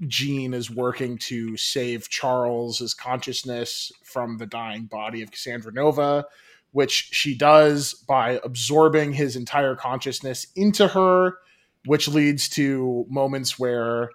Jean 0.05 0.53
is 0.53 0.69
working 0.69 1.17
to 1.17 1.57
save 1.57 2.09
Charles's 2.09 2.93
consciousness 2.93 3.91
from 4.03 4.37
the 4.37 4.45
dying 4.45 4.85
body 4.85 5.21
of 5.21 5.31
Cassandra 5.31 5.71
Nova, 5.71 6.25
which 6.71 7.09
she 7.11 7.35
does 7.35 7.93
by 7.93 8.39
absorbing 8.43 9.13
his 9.13 9.35
entire 9.35 9.75
consciousness 9.75 10.47
into 10.55 10.87
her, 10.89 11.37
which 11.85 12.07
leads 12.07 12.49
to 12.49 13.05
moments 13.09 13.57
where 13.57 14.11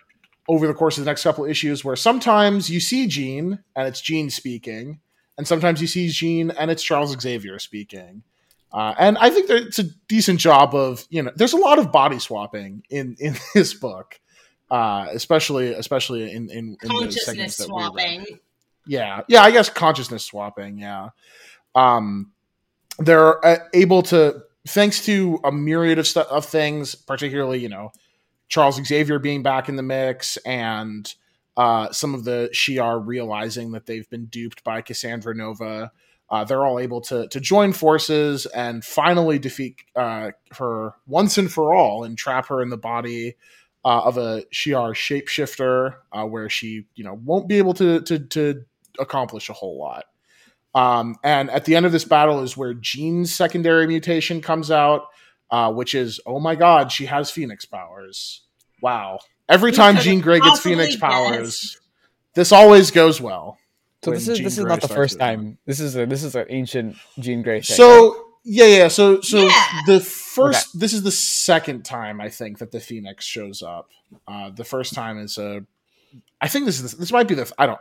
over 0.49 0.67
the 0.67 0.75
course 0.75 0.99
of 0.99 1.05
the 1.05 1.11
next 1.11 1.23
couple 1.23 1.45
issues 1.45 1.85
where 1.85 1.97
sometimes 1.97 2.69
you 2.69 2.81
see 2.81 3.07
Jean 3.07 3.59
and 3.75 3.89
it's 3.89 4.01
Jean 4.01 4.31
speaking, 4.31 5.01
and 5.39 5.47
sometimes 5.47 5.81
you 5.81 5.87
see 5.87 6.09
Jean 6.09 6.51
and 6.51 6.71
it's 6.71 6.83
Charles 6.83 7.19
Xavier 7.21 7.59
speaking. 7.59 8.23
Uh, 8.73 8.95
and 8.99 9.19
I 9.19 9.31
think 9.31 9.49
that 9.49 9.59
it's 9.67 9.79
a 9.79 9.91
decent 10.09 10.41
job 10.41 10.75
of 10.75 11.07
you 11.11 11.23
know. 11.23 11.31
There's 11.35 11.53
a 11.53 11.59
lot 11.59 11.79
of 11.79 11.93
body 11.93 12.19
swapping 12.19 12.83
in 12.89 13.17
in 13.19 13.37
this 13.55 13.75
book, 13.75 14.19
uh, 14.73 15.07
especially 15.13 15.75
especially 15.75 16.33
in 16.33 16.51
in, 16.51 16.77
in 16.83 16.91
consciousness 16.91 17.59
swapping. 17.59 18.25
Yeah, 18.87 19.21
yeah. 19.29 19.43
I 19.43 19.51
guess 19.51 19.69
consciousness 19.69 20.25
swapping. 20.25 20.79
Yeah, 20.79 21.11
um, 21.75 22.33
they're 22.99 23.45
uh, 23.45 23.59
able 23.75 24.03
to 24.05 24.43
thanks 24.67 25.05
to 25.05 25.39
a 25.45 25.53
myriad 25.53 25.99
of 25.99 26.07
stuff 26.07 26.27
of 26.29 26.47
things, 26.47 26.95
particularly 26.95 27.59
you 27.59 27.69
know 27.69 27.93
Charles 28.49 28.83
Xavier 28.83 29.19
being 29.19 29.43
back 29.43 29.69
in 29.69 29.77
the 29.77 29.83
mix 29.83 30.39
and 30.39 31.15
uh, 31.57 31.93
some 31.93 32.15
of 32.15 32.25
the 32.25 32.49
Shi'ar 32.55 33.07
realizing 33.07 33.73
that 33.73 33.85
they've 33.85 34.09
been 34.09 34.25
duped 34.25 34.65
by 34.65 34.81
Cassandra 34.81 35.35
Nova 35.35 35.93
uh, 36.33 36.45
they're 36.45 36.65
all 36.65 36.81
able 36.81 37.03
to 37.03 37.29
to 37.29 37.39
join 37.39 37.75
forces 37.75 38.47
and 38.47 38.83
finally 38.83 39.39
defeat 39.39 39.83
uh, 39.95 40.31
her 40.53 40.95
once 41.07 41.37
and 41.37 41.53
for 41.53 41.75
all 41.75 42.05
and 42.05 42.17
trap 42.17 42.47
her 42.47 42.63
in 42.63 42.71
the 42.71 42.79
body 42.79 43.37
uh, 43.85 44.03
of 44.05 44.17
a 44.17 44.45
Shi'ar 44.53 44.93
shapeshifter, 44.93 45.97
uh, 46.13 46.25
where 46.25 46.49
she 46.49 46.87
you 46.95 47.05
know 47.05 47.15
won't 47.25 47.49
be 47.49 47.59
able 47.59 47.75
to 47.75 48.01
to, 48.03 48.19
to 48.19 48.65
accomplish 48.99 49.49
a 49.49 49.53
whole 49.53 49.79
lot. 49.79 50.05
Um, 50.75 51.17
and 51.23 51.51
at 51.51 51.65
the 51.65 51.77
end 51.77 51.85
of 51.85 51.93
this 51.93 52.05
battle 52.05 52.43
is 52.43 52.57
where 52.57 52.75
Jean's 52.75 53.33
secondary 53.33 53.87
mutation 53.87 54.41
comes 54.41 54.71
out, 54.71 55.09
uh, 55.51 55.73
which 55.73 55.95
is 55.95 56.21
oh 56.27 56.41
my 56.41 56.55
god, 56.55 56.93
she 56.93 57.07
has 57.07 57.31
Phoenix 57.31 57.65
powers. 57.65 58.43
Wow! 58.81 59.19
Every 59.49 59.73
time 59.73 59.97
Jean 59.97 60.21
Grey 60.21 60.41
gets 60.41 60.61
Phoenix 60.61 60.97
powers, 60.97 61.79
this 62.35 62.53
always 62.53 62.91
goes 62.91 63.21
well. 63.21 63.59
So 64.03 64.11
this 64.11 64.27
is 64.27 64.39
Jean 64.39 64.45
this 64.45 64.59
is 64.59 64.65
Grey 64.65 64.73
not 64.73 64.81
the 64.81 64.89
first 64.89 65.19
time. 65.19 65.59
This 65.67 65.81
is 65.81 65.97
a 65.97 66.07
this 66.07 66.25
is 66.25 66.35
an 66.35 66.47
ancient 66.49 66.97
Jean 67.19 67.43
Grey 67.43 67.61
thing. 67.61 67.77
So 67.77 68.15
right? 68.15 68.32
Yeah, 68.45 68.67
yeah. 68.67 68.89
So 68.89 69.21
so 69.21 69.45
yeah. 69.45 69.81
the 69.87 70.01
first 70.01 70.71
okay. 70.71 70.79
this 70.79 70.93
is 70.93 71.03
the 71.03 71.11
second 71.11 71.85
time 71.85 72.21
I 72.21 72.29
think 72.29 72.59
that 72.59 72.73
the 72.73 72.81
Phoenix 72.81 73.25
shows 73.25 73.63
up. 73.63 73.91
Uh, 74.27 74.51
the 74.51 74.65
first 74.65 74.95
time 74.95 75.19
is 75.19 75.39
a. 75.39 75.65
I 76.41 76.49
think 76.49 76.67
this 76.67 76.81
is 76.81 76.93
this 76.93 77.13
might 77.13 77.29
be 77.29 77.35
the 77.35 77.51
I 77.59 77.67
don't. 77.67 77.81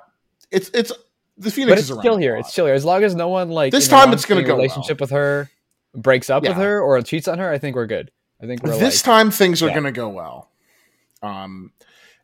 It's 0.52 0.69
it's 0.74 0.91
the 1.38 1.52
Phoenix 1.52 1.71
but 1.71 1.80
it's 1.80 1.89
is 1.89 1.97
still 1.97 2.17
here. 2.17 2.38
It's 2.38 2.52
still 2.52 2.65
here. 2.65 2.76
As 2.76 2.86
long 2.86 3.04
as 3.04 3.15
no 3.15 3.30
one 3.30 3.50
like 3.50 3.71
this 3.71 3.88
time 3.88 4.13
it's 4.13 4.26
going 4.26 4.41
to 4.41 4.47
go 4.47 4.56
relationship 4.56 5.00
well. 5.00 5.06
with 5.06 5.12
her, 5.12 5.50
breaks 5.95 6.30
up 6.30 6.43
yeah. 6.43 6.52
with 6.52 6.58
her, 6.58 6.80
or 6.82 7.02
cheats 7.02 7.28
on 7.28 7.39
her. 7.39 7.52
I 7.52 7.58
think 7.58 7.76
we're 7.76 7.88
good. 7.88 8.12
I 8.41 8.45
think 8.45 8.63
we're 8.63 8.78
this 8.78 9.06
like, 9.06 9.15
time 9.15 9.32
things 9.32 9.63
are 9.63 9.67
yeah. 9.67 9.74
going 9.74 9.86
to 9.86 9.91
go 9.91 10.10
well. 10.10 10.50
Um, 11.24 11.71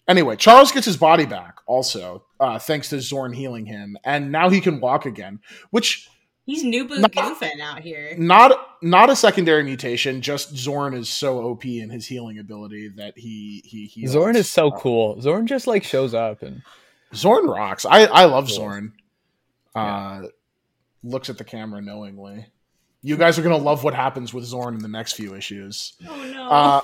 Anyway, 0.07 0.37
Charles 0.37 0.71
gets 0.71 0.85
his 0.85 0.95
body 0.95 1.25
back 1.25 1.57
also, 1.65 2.23
uh, 2.39 2.57
thanks 2.57 2.89
to 2.89 2.95
Xorn 2.95 3.35
healing 3.35 3.65
him, 3.65 3.97
and 4.05 4.31
now 4.31 4.49
he 4.49 4.61
can 4.61 4.79
walk 4.79 5.05
again. 5.05 5.39
Which 5.69 6.07
he's 6.47 6.63
new 6.63 6.87
goofing 6.87 7.61
out 7.61 7.81
here. 7.81 8.15
Not 8.17 8.57
not 8.81 9.11
a 9.11 9.15
secondary 9.15 9.61
mutation. 9.63 10.21
Just 10.21 10.55
Xorn 10.55 10.97
is 10.97 11.09
so 11.09 11.39
OP 11.39 11.65
in 11.65 11.91
his 11.91 12.07
healing 12.07 12.39
ability 12.39 12.89
that 12.95 13.15
he 13.15 13.61
he 13.63 13.85
heals. 13.85 14.15
Xorn 14.15 14.35
is 14.35 14.49
so 14.49 14.71
cool. 14.71 15.17
Xorn 15.17 15.45
just 15.45 15.67
like 15.67 15.83
shows 15.83 16.15
up 16.15 16.41
and 16.41 16.63
Xorn 17.13 17.47
rocks. 17.47 17.85
I 17.85 18.05
I 18.05 18.25
love 18.25 18.47
cool. 18.47 18.59
Xorn. 18.59 18.91
Uh, 19.75 20.21
yeah. 20.23 20.27
looks 21.03 21.29
at 21.29 21.37
the 21.37 21.43
camera 21.43 21.81
knowingly. 21.81 22.47
You 23.03 23.15
guys 23.15 23.37
are 23.37 23.43
gonna 23.43 23.57
love 23.57 23.83
what 23.83 23.93
happens 23.93 24.33
with 24.33 24.43
Xorn 24.43 24.73
in 24.73 24.79
the 24.79 24.87
next 24.87 25.13
few 25.13 25.35
issues. 25.35 25.93
Oh 26.07 26.31
no! 26.33 26.49
Uh, 26.49 26.81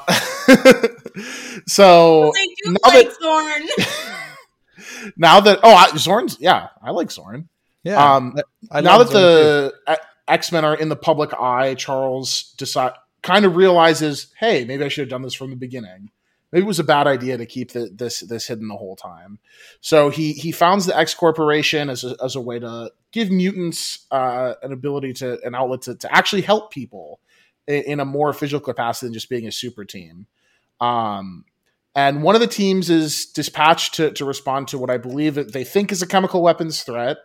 so 1.68 2.32
I 2.36 2.56
do 2.64 2.72
now 2.72 2.78
like 2.84 3.08
that, 3.08 3.18
Xorn. 3.20 5.14
now 5.18 5.40
that 5.40 5.60
oh, 5.64 5.74
I, 5.74 5.90
Xorn's 5.90 6.38
yeah, 6.40 6.68
I 6.82 6.92
like 6.92 7.08
Xorn. 7.08 7.48
Yeah. 7.84 8.16
Um, 8.16 8.36
I, 8.72 8.80
I 8.80 8.82
now 8.82 8.98
that 9.00 9.12
the 9.12 10.00
X 10.28 10.52
Men 10.52 10.66
are 10.66 10.76
in 10.76 10.90
the 10.90 10.96
public 10.96 11.34
eye, 11.34 11.76
Charles 11.76 12.54
decide 12.58 12.94
kind 13.22 13.46
of 13.46 13.56
realizes, 13.56 14.28
hey, 14.40 14.66
maybe 14.66 14.84
I 14.84 14.88
should 14.88 15.04
have 15.04 15.10
done 15.10 15.22
this 15.22 15.34
from 15.34 15.50
the 15.50 15.56
beginning 15.56 16.10
maybe 16.54 16.64
it 16.64 16.68
was 16.68 16.80
a 16.80 16.84
bad 16.84 17.08
idea 17.08 17.36
to 17.36 17.46
keep 17.46 17.72
the, 17.72 17.90
this 17.94 18.22
this 18.22 18.48
hidden 18.48 18.70
the 18.70 18.78
whole 18.78 18.96
time. 18.96 19.40
So 19.82 20.10
he 20.10 20.32
he 20.34 20.54
founds 20.54 20.86
the 20.86 20.98
X 20.98 21.14
Corporation 21.14 21.90
as 21.90 22.06
a, 22.06 22.16
as 22.24 22.38
a 22.38 22.42
way 22.42 22.60
to 22.60 22.92
give 23.12 23.30
mutants 23.30 24.06
uh, 24.12 24.54
an 24.62 24.72
ability 24.72 25.14
to 25.14 25.44
an 25.46 25.56
outlet 25.56 25.82
to, 25.84 25.96
to 25.96 26.16
actually 26.16 26.44
help 26.44 26.72
people 26.72 27.20
in, 27.68 27.84
in, 27.84 28.00
a 28.00 28.06
more 28.06 28.30
official 28.30 28.60
capacity 28.60 29.08
than 29.08 29.14
just 29.14 29.30
being 29.30 29.48
a 29.48 29.52
super 29.52 29.84
team. 29.84 30.28
Um, 30.80 31.46
and 31.96 32.24
one 32.24 32.36
of 32.36 32.42
the 32.42 32.48
teams 32.48 32.90
is 32.90 33.26
dispatched 33.28 33.96
to, 33.96 34.12
to 34.12 34.26
respond 34.26 34.68
to 34.70 34.78
what 34.78 34.90
I 34.90 34.98
believe 34.98 35.36
they 35.36 35.64
think 35.64 35.92
is 35.92 36.02
a 36.02 36.08
chemical 36.08 36.42
weapons 36.42 36.84
threat, 36.84 37.18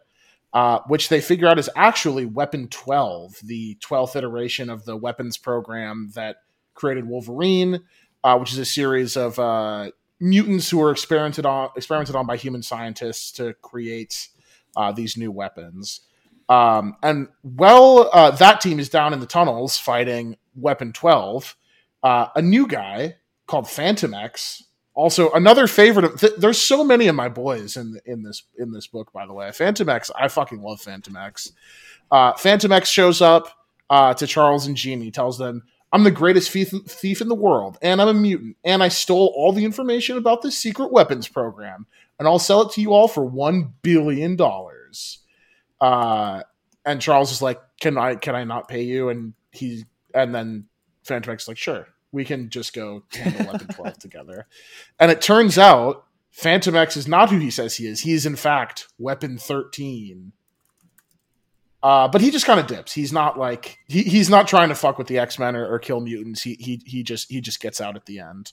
uh, 0.53 0.81
which 0.87 1.09
they 1.09 1.21
figure 1.21 1.49
out 1.49 1.59
is 1.59 1.71
actually 1.77 2.25
Weapon 2.25 2.69
12, 2.69 3.41
the 3.45 3.77
12th 3.77 4.17
iteration 4.17 4.71
of 4.71 4.85
the 4.85 4.97
weapons 4.97 5.37
program 5.37 6.11
that 6.15 6.37
created 6.75 7.07
Wolverine 7.07 7.83
uh, 8.25 8.37
which 8.39 8.53
is 8.53 8.59
a 8.59 8.65
series 8.65 9.17
of 9.17 9.39
uh, 9.39 9.91
mutants 10.21 10.71
who 10.71 10.83
are 10.83 10.91
experimented 10.91 11.47
on 11.47 11.71
experimented 11.77 12.17
on 12.17 12.27
by 12.27 12.37
human 12.37 12.63
scientists 12.63 13.33
to 13.33 13.55
create 13.63 14.29
uh, 14.77 14.93
these 14.93 15.17
new 15.17 15.31
weapons. 15.31 16.01
Um, 16.49 16.97
and 17.03 17.29
well, 17.43 18.11
uh, 18.13 18.31
that 18.33 18.61
team 18.61 18.81
is 18.81 18.89
down 18.89 19.13
in 19.13 19.21
the 19.21 19.27
tunnels 19.27 19.79
fighting 19.79 20.37
Weapon 20.55 20.93
Twelve. 20.93 21.57
Uh, 22.03 22.29
a 22.35 22.43
new 22.43 22.67
guy 22.67 23.17
called 23.47 23.65
Fantomex, 23.65 24.63
also 24.99 25.31
another 25.31 25.69
favorite 25.69 26.05
of. 26.05 26.21
Th- 26.21 26.35
there's 26.37 26.61
so 26.61 26.83
many 26.83 27.07
of 27.07 27.15
my 27.15 27.29
boys 27.29 27.77
in 27.77 28.01
in 28.05 28.25
this 28.25 28.43
in 28.59 28.73
this 28.73 28.89
book. 28.89 29.13
By 29.13 29.27
the 29.27 29.33
way, 29.33 29.49
Fantomex 29.51 30.11
i 30.19 30.27
fucking 30.27 30.61
love 30.61 30.81
Fantomex 30.81 31.53
Uh, 32.11 32.33
X 32.35 32.89
shows 32.89 33.23
up 33.23 33.49
uh, 33.89 34.13
to 34.15 34.27
Charles 34.27 34.67
and 34.67 34.77
Jean. 34.77 35.01
He 35.01 35.13
tells 35.13 35.39
them, 35.39 35.63
I'm 35.93 36.03
the 36.03 36.11
greatest 36.11 36.51
thief 36.51 37.21
in 37.21 37.29
the 37.29 37.35
world, 37.37 37.79
and 37.81 38.03
I'm 38.03 38.09
a 38.09 38.15
mutant, 38.15 38.57
and 38.65 38.83
I 38.83 38.89
stole 38.89 39.33
all 39.37 39.53
the 39.53 39.65
information 39.65 40.19
about 40.19 40.43
this 40.43 40.59
secret 40.59 40.91
weapons 40.91 41.29
program, 41.29 41.87
and 42.19 42.27
I'll 42.27 42.41
sell 42.41 42.63
it 42.63 42.73
to 42.73 42.81
you 42.81 42.93
all 42.93 43.07
for 43.07 43.25
one 43.25 43.75
billion 43.83 44.35
dollars. 44.35 45.19
Uh, 45.81 46.43
and 46.85 47.01
Charles 47.01 47.31
is 47.31 47.41
like, 47.41 47.61
"Can 47.81 47.97
I? 47.97 48.17
Can 48.17 48.35
I 48.35 48.43
not 48.43 48.67
pay 48.67 48.83
you?" 48.83 49.11
And 49.11 49.35
he, 49.53 49.85
and 50.13 50.35
then 50.35 50.67
Fantomex 51.07 51.43
is 51.43 51.49
like, 51.49 51.57
"Sure, 51.57 51.87
we 52.13 52.25
can 52.25 52.51
just 52.51 52.73
go 52.73 53.05
handle 53.13 53.53
Weapon 53.53 53.69
Twelve 53.75 53.99
together." 53.99 54.47
And 54.99 55.11
it 55.11 55.21
turns 55.21 55.59
out 55.59 56.05
Fantomex 56.37 56.97
is 56.97 57.09
not 57.09 57.31
who 57.31 57.39
he 57.39 57.51
says 57.51 57.77
he 57.77 57.87
is. 57.87 58.01
He 58.01 58.13
is 58.13 58.27
in 58.27 58.37
fact 58.37 58.89
Weapon 58.99 59.39
Thirteen 59.39 60.33
uh, 61.83 62.09
but 62.09 62.21
he 62.21 62.31
just 62.31 62.47
kind 62.47 62.59
of 62.59 62.67
dips. 62.67 62.93
He's 62.93 63.13
not 63.13 63.39
like 63.39 63.79
he, 63.87 64.03
he's 64.03 64.29
not 64.29 64.49
trying 64.49 64.69
to 64.71 64.75
fuck 64.75 64.99
with 64.99 65.07
the 65.07 65.19
X 65.19 65.39
Men 65.39 65.55
or, 65.55 65.67
or, 65.67 65.79
kill 65.79 66.01
mutants. 66.01 66.43
He 66.43 66.57
he 66.59 66.83
he 66.85 67.03
just 67.05 67.31
he 67.31 67.41
just 67.41 67.61
gets 67.61 67.81
out 67.81 67.95
at 67.95 68.07
the 68.07 68.19
end. 68.19 68.53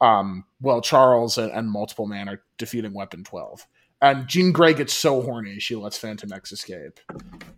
Um, 0.00 0.44
well, 0.60 0.80
Charles 0.80 1.38
and, 1.38 1.52
and, 1.52 1.70
multiple 1.70 2.06
man 2.06 2.28
are 2.28 2.42
defeating 2.56 2.94
Weapon 2.94 3.24
Twelve, 3.24 3.66
and 4.00 4.26
Jean 4.26 4.52
Grey 4.52 4.72
gets 4.72 4.94
so 4.94 5.20
horny 5.20 5.58
she 5.58 5.76
lets 5.76 5.98
Fantomex 5.98 6.50
escape, 6.50 6.98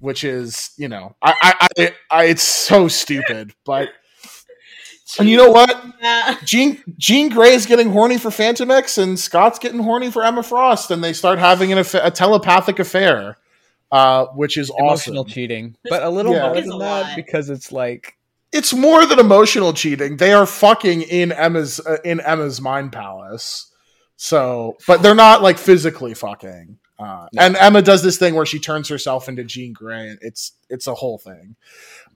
which 0.00 0.24
is 0.24 0.72
you 0.76 0.88
know 0.88 1.14
I 1.22 1.34
I, 1.40 1.68
I, 1.78 1.94
I 2.10 2.24
it's 2.24 2.42
so 2.42 2.88
stupid, 2.88 3.54
but. 3.64 3.90
And 5.18 5.28
you 5.28 5.36
know 5.36 5.50
what? 5.50 5.84
Yeah. 6.00 6.38
Jean 6.44 6.82
Jean 6.96 7.28
Grey 7.28 7.54
is 7.54 7.66
getting 7.66 7.90
horny 7.90 8.18
for 8.18 8.30
Fantomex, 8.30 8.96
and 8.96 9.18
Scott's 9.18 9.58
getting 9.58 9.80
horny 9.80 10.10
for 10.10 10.24
Emma 10.24 10.42
Frost, 10.42 10.90
and 10.90 11.04
they 11.04 11.12
start 11.12 11.38
having 11.38 11.72
an, 11.72 11.78
a 11.78 12.10
telepathic 12.10 12.78
affair 12.78 13.36
uh, 13.94 14.26
which 14.34 14.56
is 14.56 14.72
emotional 14.76 15.20
awesome. 15.20 15.32
cheating, 15.32 15.76
but 15.88 16.02
a 16.02 16.10
little 16.10 16.32
yeah. 16.32 16.48
more 16.48 16.60
than 16.60 16.78
that 16.80 17.14
because 17.14 17.48
it's 17.48 17.70
like 17.70 18.16
it's 18.52 18.74
more 18.74 19.06
than 19.06 19.20
emotional 19.20 19.72
cheating. 19.72 20.16
They 20.16 20.32
are 20.32 20.46
fucking 20.46 21.02
in 21.02 21.30
Emma's 21.30 21.78
uh, 21.78 21.98
in 22.04 22.18
Emma's 22.18 22.60
mind 22.60 22.90
palace. 22.90 23.70
So, 24.16 24.76
but 24.88 25.00
they're 25.00 25.14
not 25.14 25.42
like 25.42 25.58
physically 25.58 26.12
fucking. 26.14 26.78
Uh, 26.98 27.28
no. 27.32 27.42
And 27.42 27.56
Emma 27.56 27.82
does 27.82 28.02
this 28.02 28.18
thing 28.18 28.34
where 28.34 28.46
she 28.46 28.58
turns 28.58 28.88
herself 28.88 29.28
into 29.28 29.44
Jean 29.44 29.72
Grey. 29.72 30.16
It's 30.20 30.52
it's 30.68 30.88
a 30.88 30.94
whole 30.94 31.18
thing. 31.18 31.54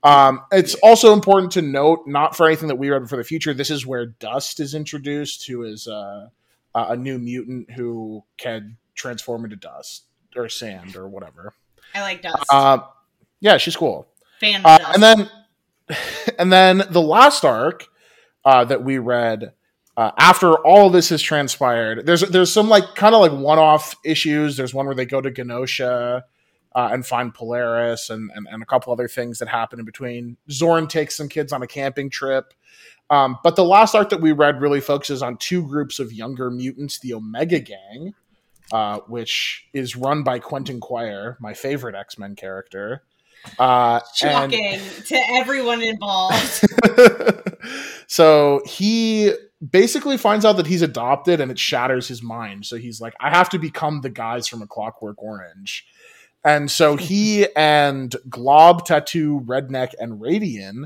Um, 0.03 0.41
it's 0.51 0.75
also 0.75 1.13
important 1.13 1.51
to 1.53 1.61
note, 1.61 2.07
not 2.07 2.35
for 2.35 2.45
anything 2.47 2.67
that 2.69 2.75
we 2.77 2.89
read 2.89 3.09
for 3.09 3.17
the 3.17 3.23
future. 3.23 3.53
This 3.53 3.69
is 3.69 3.85
where 3.85 4.05
Dust 4.05 4.59
is 4.59 4.73
introduced, 4.73 5.47
who 5.47 5.63
is 5.63 5.87
uh, 5.87 6.27
a 6.75 6.95
new 6.95 7.17
mutant 7.19 7.71
who 7.71 8.23
can 8.37 8.77
transform 8.95 9.43
into 9.43 9.55
dust 9.55 10.03
or 10.35 10.49
sand 10.49 10.95
or 10.95 11.07
whatever. 11.07 11.53
I 11.95 12.01
like 12.01 12.21
Dust. 12.21 12.45
Uh, 12.51 12.79
yeah, 13.39 13.57
she's 13.57 13.75
cool. 13.75 14.07
Fan 14.39 14.61
Uh, 14.63 14.77
Dust. 14.77 14.93
and 14.93 15.03
then, 15.03 15.29
and 16.39 16.53
then 16.53 16.83
the 16.89 17.01
last 17.01 17.43
arc 17.43 17.87
uh, 18.45 18.63
that 18.65 18.83
we 18.83 18.97
read 18.97 19.53
uh, 19.97 20.11
after 20.17 20.53
all 20.65 20.89
this 20.89 21.09
has 21.09 21.21
transpired, 21.21 22.05
there's 22.05 22.21
there's 22.21 22.51
some 22.51 22.69
like 22.69 22.95
kind 22.95 23.13
of 23.13 23.19
like 23.21 23.33
one 23.33 23.59
off 23.59 23.95
issues. 24.05 24.55
There's 24.55 24.73
one 24.73 24.85
where 24.85 24.95
they 24.95 25.05
go 25.05 25.19
to 25.19 25.29
Genosha 25.29 26.23
uh, 26.75 26.89
and 26.91 27.05
find 27.05 27.33
Polaris, 27.33 28.09
and, 28.09 28.31
and 28.35 28.47
and 28.49 28.61
a 28.61 28.65
couple 28.65 28.93
other 28.93 29.07
things 29.07 29.39
that 29.39 29.47
happen 29.47 29.79
in 29.79 29.85
between. 29.85 30.37
Xorn 30.49 30.87
takes 30.87 31.15
some 31.15 31.29
kids 31.29 31.51
on 31.51 31.63
a 31.63 31.67
camping 31.67 32.09
trip. 32.09 32.53
Um, 33.09 33.37
but 33.43 33.55
the 33.55 33.65
last 33.65 33.95
arc 33.95 34.09
that 34.09 34.21
we 34.21 34.31
read 34.33 34.61
really 34.61 34.81
focuses 34.81 35.23
on 35.23 35.37
two 35.37 35.65
groups 35.67 35.99
of 35.99 36.13
younger 36.13 36.51
mutants, 36.51 36.99
the 36.99 37.15
Omega 37.15 37.59
Gang, 37.59 38.13
uh, 38.71 38.99
which 39.07 39.67
is 39.73 39.95
run 39.95 40.21
by 40.23 40.37
Quentin 40.37 40.79
Quire, 40.79 41.37
my 41.39 41.53
favorite 41.53 41.95
X 41.95 42.19
Men 42.19 42.35
character. 42.35 43.03
Uh, 43.57 43.99
and- 44.21 44.53
Shocking 44.53 44.79
to 45.07 45.19
everyone 45.31 45.81
involved. 45.81 46.65
so 48.07 48.61
he 48.65 49.33
basically 49.71 50.17
finds 50.17 50.45
out 50.45 50.57
that 50.57 50.67
he's 50.67 50.81
adopted 50.81 51.41
and 51.41 51.51
it 51.51 51.59
shatters 51.59 52.07
his 52.07 52.21
mind. 52.21 52.65
So 52.65 52.77
he's 52.77 53.01
like, 53.01 53.13
I 53.19 53.29
have 53.29 53.49
to 53.49 53.59
become 53.59 54.01
the 54.01 54.09
guys 54.09 54.47
from 54.47 54.61
A 54.61 54.67
Clockwork 54.67 55.21
Orange. 55.21 55.85
And 56.43 56.71
so 56.71 56.95
he 56.95 57.47
and 57.55 58.15
Glob, 58.29 58.85
Tattoo, 58.85 59.41
Redneck, 59.45 59.93
and 59.99 60.19
Radian 60.21 60.85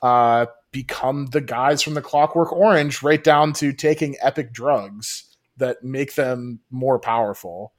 uh, 0.00 0.46
become 0.70 1.26
the 1.26 1.40
guys 1.40 1.82
from 1.82 1.94
The 1.94 2.02
Clockwork 2.02 2.52
Orange, 2.52 3.02
right 3.02 3.22
down 3.22 3.52
to 3.54 3.72
taking 3.72 4.16
epic 4.22 4.52
drugs 4.52 5.36
that 5.56 5.82
make 5.82 6.14
them 6.14 6.60
more 6.70 6.98
powerful. 6.98 7.72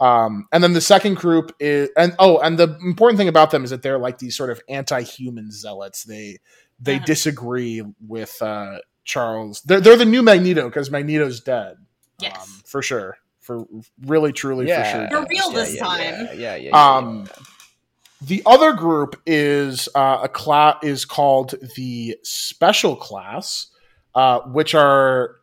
Um, 0.00 0.46
and 0.52 0.62
then 0.62 0.74
the 0.74 0.80
second 0.80 1.16
group 1.16 1.52
is, 1.58 1.88
and 1.96 2.14
oh, 2.18 2.38
and 2.38 2.56
the 2.58 2.78
important 2.84 3.18
thing 3.18 3.28
about 3.28 3.50
them 3.50 3.64
is 3.64 3.70
that 3.70 3.82
they're 3.82 3.98
like 3.98 4.18
these 4.18 4.36
sort 4.36 4.50
of 4.50 4.60
anti-human 4.68 5.50
zealots. 5.50 6.04
They 6.04 6.38
they 6.78 6.96
Uh-huh. 6.96 7.04
disagree 7.04 7.82
with 8.06 8.40
uh, 8.40 8.78
Charles. 9.04 9.60
They're 9.62 9.80
they're 9.80 9.96
the 9.96 10.04
new 10.04 10.22
Magneto 10.22 10.68
because 10.68 10.90
Magneto's 10.90 11.40
dead. 11.40 11.78
Yes. 12.20 12.36
um, 12.40 12.62
for 12.66 12.82
sure. 12.82 13.16
For 13.48 13.64
really, 14.04 14.34
truly, 14.34 14.68
yeah, 14.68 14.82
for 14.82 14.90
sure. 14.90 15.08
They're 15.08 15.26
real 15.30 15.50
this 15.52 15.74
yeah, 15.74 15.82
time. 15.82 16.00
Yeah, 16.00 16.32
yeah, 16.32 16.34
yeah. 16.34 16.56
yeah, 16.56 16.96
Um, 16.96 17.26
the 18.20 18.42
other 18.44 18.74
group 18.74 19.18
is 19.24 19.88
uh, 19.94 20.18
a 20.24 20.28
class 20.28 20.76
is 20.82 21.06
called 21.06 21.54
the 21.74 22.18
special 22.22 22.94
class, 22.94 23.68
uh, 24.14 24.40
which 24.40 24.74
are, 24.74 25.36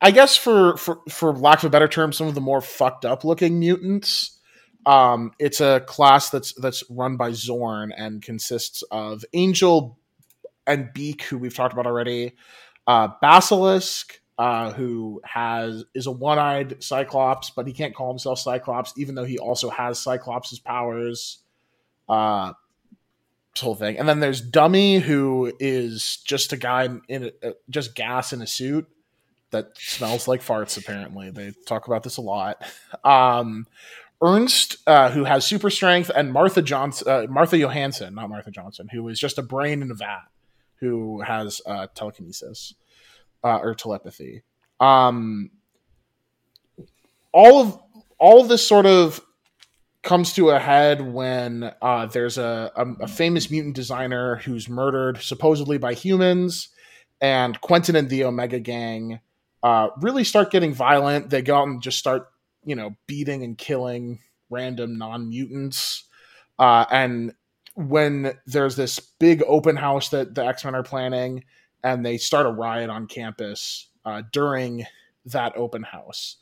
I 0.00 0.12
guess, 0.12 0.34
for, 0.38 0.78
for 0.78 1.02
for 1.10 1.34
lack 1.34 1.58
of 1.58 1.66
a 1.66 1.68
better 1.68 1.88
term, 1.88 2.14
some 2.14 2.26
of 2.26 2.34
the 2.34 2.40
more 2.40 2.62
fucked 2.62 3.04
up 3.04 3.22
looking 3.22 3.58
mutants. 3.60 4.38
Um, 4.86 5.32
it's 5.38 5.60
a 5.60 5.80
class 5.80 6.30
that's 6.30 6.54
that's 6.54 6.84
run 6.88 7.18
by 7.18 7.32
Xorn 7.32 7.90
and 7.94 8.22
consists 8.22 8.82
of 8.90 9.26
Angel 9.34 9.98
and 10.66 10.88
Beak, 10.94 11.24
who 11.24 11.36
we've 11.36 11.54
talked 11.54 11.74
about 11.74 11.86
already, 11.86 12.32
uh, 12.86 13.08
Basilisk, 13.20 14.22
uh, 14.38 14.72
who 14.72 15.20
has 15.24 15.84
is 15.94 16.06
a 16.06 16.10
one-eyed 16.10 16.82
Cyclops, 16.82 17.50
but 17.50 17.66
he 17.66 17.72
can't 17.72 17.94
call 17.94 18.08
himself 18.08 18.38
Cyclops, 18.38 18.92
even 18.96 19.14
though 19.14 19.24
he 19.24 19.38
also 19.38 19.70
has 19.70 19.98
Cyclops' 19.98 20.58
powers. 20.58 21.38
Uh, 22.08 22.52
this 23.54 23.62
whole 23.62 23.76
thing, 23.76 23.98
and 23.98 24.08
then 24.08 24.18
there's 24.18 24.40
Dummy, 24.40 24.98
who 24.98 25.52
is 25.60 26.18
just 26.24 26.52
a 26.52 26.56
guy 26.56 26.88
in 27.08 27.30
a, 27.42 27.48
uh, 27.48 27.52
just 27.70 27.94
gas 27.94 28.32
in 28.32 28.42
a 28.42 28.46
suit 28.48 28.88
that 29.52 29.70
smells 29.78 30.26
like 30.26 30.42
farts. 30.42 30.76
Apparently, 30.76 31.30
they 31.30 31.52
talk 31.66 31.86
about 31.86 32.02
this 32.02 32.16
a 32.16 32.20
lot. 32.20 32.64
Um, 33.04 33.68
Ernst, 34.20 34.78
uh, 34.86 35.10
who 35.10 35.22
has 35.24 35.46
super 35.46 35.70
strength, 35.70 36.10
and 36.14 36.32
Martha 36.32 36.62
Johnson, 36.62 37.08
uh, 37.08 37.26
Martha 37.28 37.56
Johansson, 37.56 38.14
not 38.14 38.28
Martha 38.28 38.50
Johnson, 38.50 38.88
who 38.90 39.06
is 39.08 39.20
just 39.20 39.38
a 39.38 39.42
brain 39.42 39.82
in 39.82 39.90
a 39.90 39.94
vat, 39.94 40.24
who 40.80 41.20
has 41.20 41.60
uh, 41.64 41.86
telekinesis 41.94 42.74
uh, 43.44 43.58
or 43.62 43.74
telepathy. 43.74 44.42
Um, 44.80 45.50
all 47.32 47.60
of 47.60 47.78
all 48.18 48.40
of 48.40 48.48
this 48.48 48.66
sort 48.66 48.86
of 48.86 49.20
comes 50.02 50.32
to 50.34 50.50
a 50.50 50.58
head 50.58 51.00
when 51.00 51.72
uh, 51.80 52.06
there's 52.06 52.38
a, 52.38 52.72
a, 52.76 53.04
a 53.04 53.08
famous 53.08 53.50
mutant 53.50 53.74
designer 53.74 54.36
who's 54.36 54.68
murdered 54.68 55.18
supposedly 55.18 55.78
by 55.78 55.94
humans, 55.94 56.70
and 57.20 57.60
Quentin 57.60 57.96
and 57.96 58.08
the 58.08 58.24
Omega 58.24 58.60
Gang 58.60 59.20
uh, 59.62 59.88
really 60.00 60.24
start 60.24 60.50
getting 60.50 60.74
violent. 60.74 61.30
They 61.30 61.42
go 61.42 61.56
out 61.56 61.68
and 61.68 61.82
just 61.82 61.98
start, 61.98 62.28
you 62.64 62.74
know, 62.74 62.94
beating 63.06 63.42
and 63.42 63.56
killing 63.56 64.20
random 64.50 64.98
non 64.98 65.28
mutants. 65.30 66.04
Uh, 66.58 66.84
and 66.90 67.34
when 67.74 68.34
there's 68.46 68.76
this 68.76 69.00
big 69.00 69.42
open 69.46 69.76
house 69.76 70.10
that 70.10 70.34
the 70.34 70.44
X 70.46 70.64
Men 70.64 70.74
are 70.74 70.82
planning, 70.82 71.44
and 71.84 72.04
they 72.04 72.16
start 72.16 72.46
a 72.46 72.50
riot 72.50 72.90
on 72.90 73.06
campus 73.06 73.88
uh, 74.04 74.22
during 74.32 74.86
that 75.26 75.56
open 75.56 75.84
house. 75.84 76.36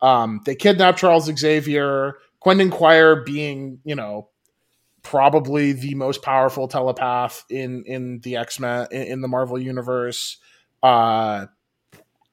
Um, 0.00 0.40
they 0.44 0.54
kidnap 0.54 0.96
Charles 0.96 1.30
Xavier. 1.34 2.18
Quentin 2.40 2.70
Quire, 2.70 3.22
being 3.22 3.80
you 3.84 3.94
know 3.94 4.28
probably 5.02 5.72
the 5.72 5.94
most 5.94 6.22
powerful 6.22 6.68
telepath 6.68 7.44
in 7.48 7.84
in 7.86 8.20
the 8.20 8.36
X 8.36 8.60
Men 8.60 8.86
in, 8.90 9.02
in 9.02 9.20
the 9.20 9.28
Marvel 9.28 9.58
universe, 9.58 10.38
uh, 10.82 11.46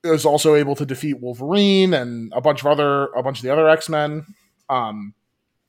is 0.04 0.26
also 0.26 0.56
able 0.56 0.76
to 0.76 0.86
defeat 0.86 1.20
Wolverine 1.20 1.94
and 1.94 2.34
a 2.36 2.42
bunch 2.42 2.62
of 2.62 2.68
other 2.68 3.06
a 3.08 3.24
bunch 3.24 3.40
of 3.40 3.44
the 3.44 3.54
other 3.54 3.70
X 3.70 3.88
Men. 3.88 4.26
Um, 4.70 5.14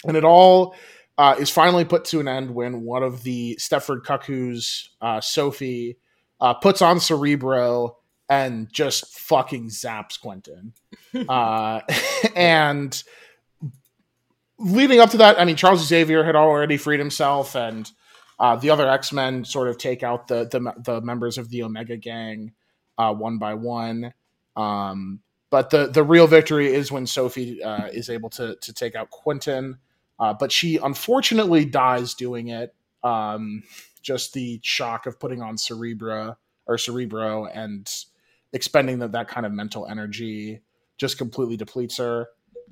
and 0.07 0.17
it 0.17 0.25
all 0.25 0.75
uh, 1.19 1.37
is 1.39 1.51
finally 1.51 1.85
put 1.85 2.07
to 2.07 2.21
an 2.21 2.29
end 2.29 2.51
when 2.55 2.83
one 2.83 3.03
of 3.03 3.23
the 3.23 3.59
Stepford 3.61 4.05
Cuckoos, 4.05 4.91
uh, 5.03 5.21
Sophie, 5.21 5.99
uh, 6.41 6.55
puts 6.55 6.83
on 6.83 7.01
Cerebro 7.01 7.97
and 8.29 8.73
just 8.73 9.19
fucking 9.19 9.69
zaps 9.69 10.21
Quentin. 10.21 10.73
uh, 11.29 11.81
and 12.37 13.03
leading 14.59 15.01
up 15.01 15.11
to 15.11 15.19
that, 15.19 15.41
I 15.41 15.45
mean, 15.45 15.57
Charles 15.57 15.87
Xavier 15.87 16.25
had 16.25 16.37
already 16.37 16.77
freed 16.77 17.01
himself, 17.01 17.55
and 17.57 17.91
uh, 18.39 18.57
the 18.57 18.71
other 18.71 18.89
X 18.89 19.13
Men 19.13 19.45
sort 19.45 19.69
of 19.69 19.79
take 19.79 20.03
out 20.03 20.29
the, 20.29 20.47
the 20.47 20.73
the 20.83 21.01
members 21.01 21.39
of 21.39 21.51
the 21.51 21.63
Omega 21.63 21.97
Gang 21.97 22.53
uh, 23.01 23.15
one 23.15 23.39
by 23.39 23.55
one. 23.55 24.13
Um, 24.57 25.21
but 25.51 25.71
the 25.71 25.89
the 25.89 26.05
real 26.05 26.27
victory 26.27 26.73
is 26.73 26.93
when 26.93 27.07
Sophie 27.07 27.63
uh, 27.63 27.87
is 27.87 28.11
able 28.11 28.31
to 28.31 28.57
to 28.57 28.73
take 28.73 28.95
out 28.95 29.11
Quentin. 29.11 29.79
Uh, 30.19 30.35
but 30.35 30.53
she 30.53 30.77
unfortunately 30.77 31.65
dies 31.65 32.15
doing 32.15 32.49
it. 32.49 32.75
Um, 33.03 33.63
just 34.03 34.33
the 34.33 34.61
shock 34.63 35.07
of 35.07 35.19
putting 35.19 35.43
on 35.43 35.57
Cerebra 35.57 36.37
or 36.67 36.79
Cerebro 36.79 37.47
and 37.47 37.91
expending 38.53 38.99
that 39.01 39.13
that 39.13 39.29
kind 39.29 39.47
of 39.47 39.53
mental 39.53 39.87
energy 39.87 40.61
just 40.99 41.19
completely 41.19 41.57
depletes 41.57 41.97
her. 41.97 42.29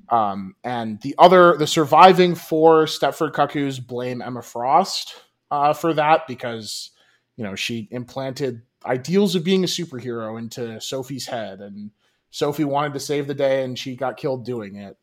Um, 0.09 0.55
and 0.63 1.01
the 1.01 1.15
other, 1.17 1.55
the 1.57 1.67
surviving 1.67 2.35
four 2.35 2.85
Stepford 2.85 3.33
Cuckoos 3.33 3.79
blame 3.79 4.21
Emma 4.21 4.41
Frost 4.41 5.15
uh, 5.51 5.73
for 5.73 5.93
that 5.93 6.27
because 6.27 6.91
you 7.35 7.43
know 7.43 7.55
she 7.55 7.87
implanted 7.91 8.61
ideals 8.85 9.35
of 9.35 9.43
being 9.43 9.63
a 9.63 9.67
superhero 9.67 10.37
into 10.39 10.79
Sophie's 10.79 11.27
head, 11.27 11.59
and 11.59 11.91
Sophie 12.31 12.63
wanted 12.63 12.93
to 12.93 12.99
save 12.99 13.27
the 13.27 13.33
day, 13.33 13.63
and 13.63 13.77
she 13.77 13.95
got 13.95 14.17
killed 14.17 14.45
doing 14.45 14.75
it. 14.75 14.97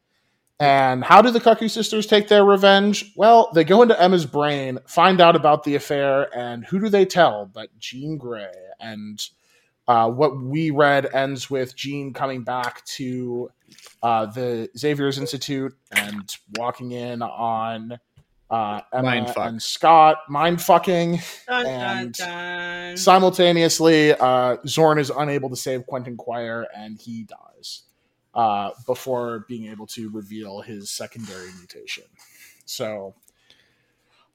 And 0.59 1.05
how 1.05 1.21
do 1.21 1.31
the 1.31 1.41
Cuckoo 1.41 1.69
sisters 1.69 2.07
take 2.07 2.29
their 2.29 2.45
revenge? 2.45 3.13
Well, 3.15 3.51
they 3.55 3.63
go 3.63 3.83
into 3.83 4.01
Emma's 4.01 4.25
brain, 4.25 4.79
find 4.87 5.21
out 5.21 5.37
about 5.37 5.65
the 5.65 5.75
affair, 5.75 6.35
and 6.37 6.65
who 6.65 6.81
do 6.81 6.89
they 6.89 7.05
tell 7.05 7.51
but 7.53 7.77
Jean 7.79 8.17
Grey? 8.17 8.53
And 8.81 9.23
uh, 9.87 10.11
what 10.11 10.41
we 10.41 10.71
read 10.71 11.13
ends 11.13 11.51
with 11.51 11.77
Jean 11.77 12.15
coming 12.15 12.43
back 12.43 12.85
to 12.87 13.51
uh, 14.03 14.27
the 14.27 14.71
Xavier's 14.77 15.19
Institute 15.19 15.75
and 15.93 16.35
walking 16.57 16.93
in 16.93 17.21
on 17.21 17.99
uh, 18.49 18.81
Emma 18.93 19.11
Mindfuck. 19.11 19.47
and 19.49 19.63
Scott, 19.63 20.19
mind 20.29 20.63
fucking. 20.63 21.21
Dun, 21.47 21.65
dun, 21.65 21.67
And 21.67 22.13
dun. 22.15 22.97
Simultaneously, 22.97 24.13
uh, 24.13 24.57
Xorn 24.65 24.99
is 24.99 25.11
unable 25.11 25.51
to 25.51 25.57
save 25.57 25.87
Quentin 25.87 26.17
Quire 26.17 26.67
and 26.75 26.99
he 26.99 27.25
dies 27.25 27.56
uh, 28.37 28.71
before 28.87 29.45
being 29.49 29.67
able 29.73 29.87
to 29.89 30.09
reveal 30.11 30.61
his 30.61 30.91
secondary 30.91 31.49
mutation. 31.59 32.05
So 32.67 33.15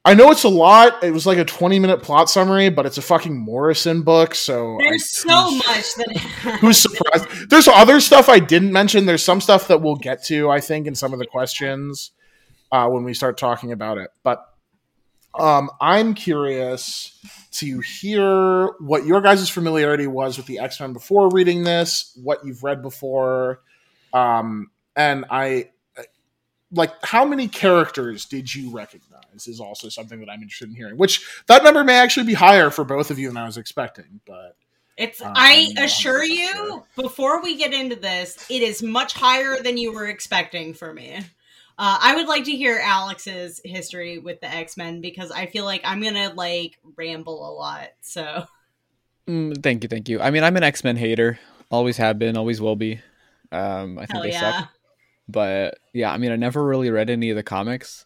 I 0.03 0.15
know 0.15 0.31
it's 0.31 0.43
a 0.43 0.49
lot. 0.49 1.03
It 1.03 1.11
was 1.11 1.27
like 1.27 1.37
a 1.37 1.45
20 1.45 1.77
minute 1.77 2.01
plot 2.01 2.27
summary, 2.29 2.69
but 2.69 2.87
it's 2.87 2.97
a 2.97 3.01
fucking 3.03 3.37
Morrison 3.37 4.01
book. 4.01 4.33
So 4.33 4.77
I- 4.81 4.89
There's 4.89 5.09
so 5.11 5.51
much 5.51 5.95
that 5.95 6.57
Who's 6.61 6.79
surprised? 6.79 7.49
There's 7.51 7.67
other 7.67 7.99
stuff 7.99 8.27
I 8.27 8.39
didn't 8.39 8.73
mention. 8.73 9.05
There's 9.05 9.23
some 9.23 9.39
stuff 9.39 9.67
that 9.67 9.81
we'll 9.81 9.95
get 9.95 10.23
to, 10.25 10.49
I 10.49 10.59
think, 10.59 10.87
in 10.87 10.95
some 10.95 11.13
of 11.13 11.19
the 11.19 11.27
questions 11.27 12.11
uh, 12.71 12.87
when 12.89 13.03
we 13.03 13.13
start 13.13 13.37
talking 13.37 13.71
about 13.71 13.99
it. 13.99 14.09
But 14.23 14.43
um, 15.39 15.69
I'm 15.79 16.15
curious 16.15 17.17
to 17.53 17.79
hear 17.81 18.67
what 18.79 19.05
your 19.05 19.21
guys' 19.21 19.49
familiarity 19.49 20.07
was 20.07 20.37
with 20.37 20.47
the 20.47 20.57
X 20.59 20.79
Men 20.79 20.93
before 20.93 21.29
reading 21.29 21.63
this, 21.63 22.17
what 22.21 22.43
you've 22.43 22.63
read 22.63 22.81
before, 22.81 23.61
um, 24.13 24.71
and 24.95 25.25
I 25.29 25.69
like 26.71 26.93
how 27.03 27.25
many 27.25 27.47
characters 27.47 28.25
did 28.25 28.53
you 28.53 28.71
recognize 28.71 29.47
is 29.47 29.59
also 29.59 29.89
something 29.89 30.19
that 30.19 30.29
I'm 30.29 30.41
interested 30.41 30.69
in 30.69 30.75
hearing. 30.75 30.97
Which 30.97 31.25
that 31.47 31.63
number 31.63 31.83
may 31.83 31.95
actually 31.95 32.25
be 32.25 32.33
higher 32.33 32.69
for 32.69 32.83
both 32.83 33.11
of 33.11 33.19
you 33.19 33.27
than 33.27 33.37
I 33.37 33.45
was 33.45 33.57
expecting, 33.57 34.21
but 34.25 34.55
It's 34.97 35.21
Uh, 35.21 35.31
I 35.35 35.73
assure 35.77 36.23
you, 36.23 36.47
sure. 36.47 36.87
before 36.95 37.41
we 37.41 37.57
get 37.57 37.73
into 37.73 37.95
this, 37.95 38.37
it 38.49 38.61
is 38.61 38.83
much 38.83 39.13
higher 39.13 39.57
than 39.63 39.77
you 39.77 39.93
were 39.93 40.07
expecting 40.07 40.73
for 40.73 40.93
me. 40.93 41.15
Uh, 41.77 41.97
I 41.99 42.15
would 42.15 42.27
like 42.27 42.43
to 42.45 42.51
hear 42.55 42.79
Alex's 42.83 43.59
history 43.65 44.19
with 44.19 44.39
the 44.41 44.47
X 44.47 44.77
Men 44.77 45.01
because 45.01 45.31
I 45.31 45.47
feel 45.47 45.65
like 45.65 45.81
I'm 45.83 46.01
gonna 46.01 46.33
like 46.35 46.77
ramble 46.95 47.49
a 47.49 47.51
lot. 47.51 47.89
So 48.01 48.45
Mm, 49.27 49.61
thank 49.63 49.83
you, 49.83 49.89
thank 49.89 50.09
you. 50.09 50.19
I 50.21 50.31
mean, 50.31 50.43
I'm 50.43 50.57
an 50.57 50.63
X 50.63 50.83
Men 50.83 50.97
hater. 50.97 51.39
Always 51.69 51.97
have 51.97 52.19
been, 52.19 52.37
always 52.37 52.59
will 52.61 52.75
be. 52.75 53.01
Um, 53.51 53.97
I 53.97 54.01
think 54.01 54.11
hell 54.11 54.21
they 54.23 54.31
yeah, 54.31 54.53
suck. 54.53 54.69
But 55.27 55.77
yeah, 55.93 56.11
I 56.11 56.17
mean, 56.17 56.31
I 56.31 56.35
never 56.35 56.63
really 56.63 56.89
read 56.89 57.09
any 57.09 57.29
of 57.29 57.35
the 57.35 57.43
comics. 57.43 58.05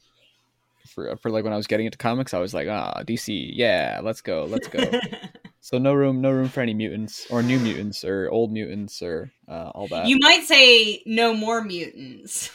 For, 0.94 1.16
for 1.18 1.32
like 1.32 1.44
when 1.44 1.54
I 1.54 1.58
was 1.58 1.68
getting 1.68 1.88
into 1.88 1.98
comics, 1.98 2.34
I 2.34 2.40
was 2.40 2.54
like, 2.54 2.68
ah, 2.68 3.02
DC, 3.06 3.52
yeah, 3.54 4.02
let's 4.04 4.22
go, 4.22 4.46
let's 4.46 4.68
go. 4.68 4.92
so 5.60 5.78
no 5.80 5.94
room, 5.94 6.22
no 6.22 6.32
room 6.32 6.48
for 6.48 6.62
any 6.62 6.74
mutants 6.76 7.26
or 7.32 7.42
new 7.42 7.60
mutants 7.60 8.06
or 8.06 8.30
old 8.30 8.52
mutants 8.52 9.02
or 9.02 9.32
uh, 9.48 9.72
all 9.74 9.88
that. 9.88 10.08
you 10.08 10.20
might 10.20 10.44
say 10.44 11.02
no 11.06 11.34
more 11.34 11.64
mutants. 11.64 12.52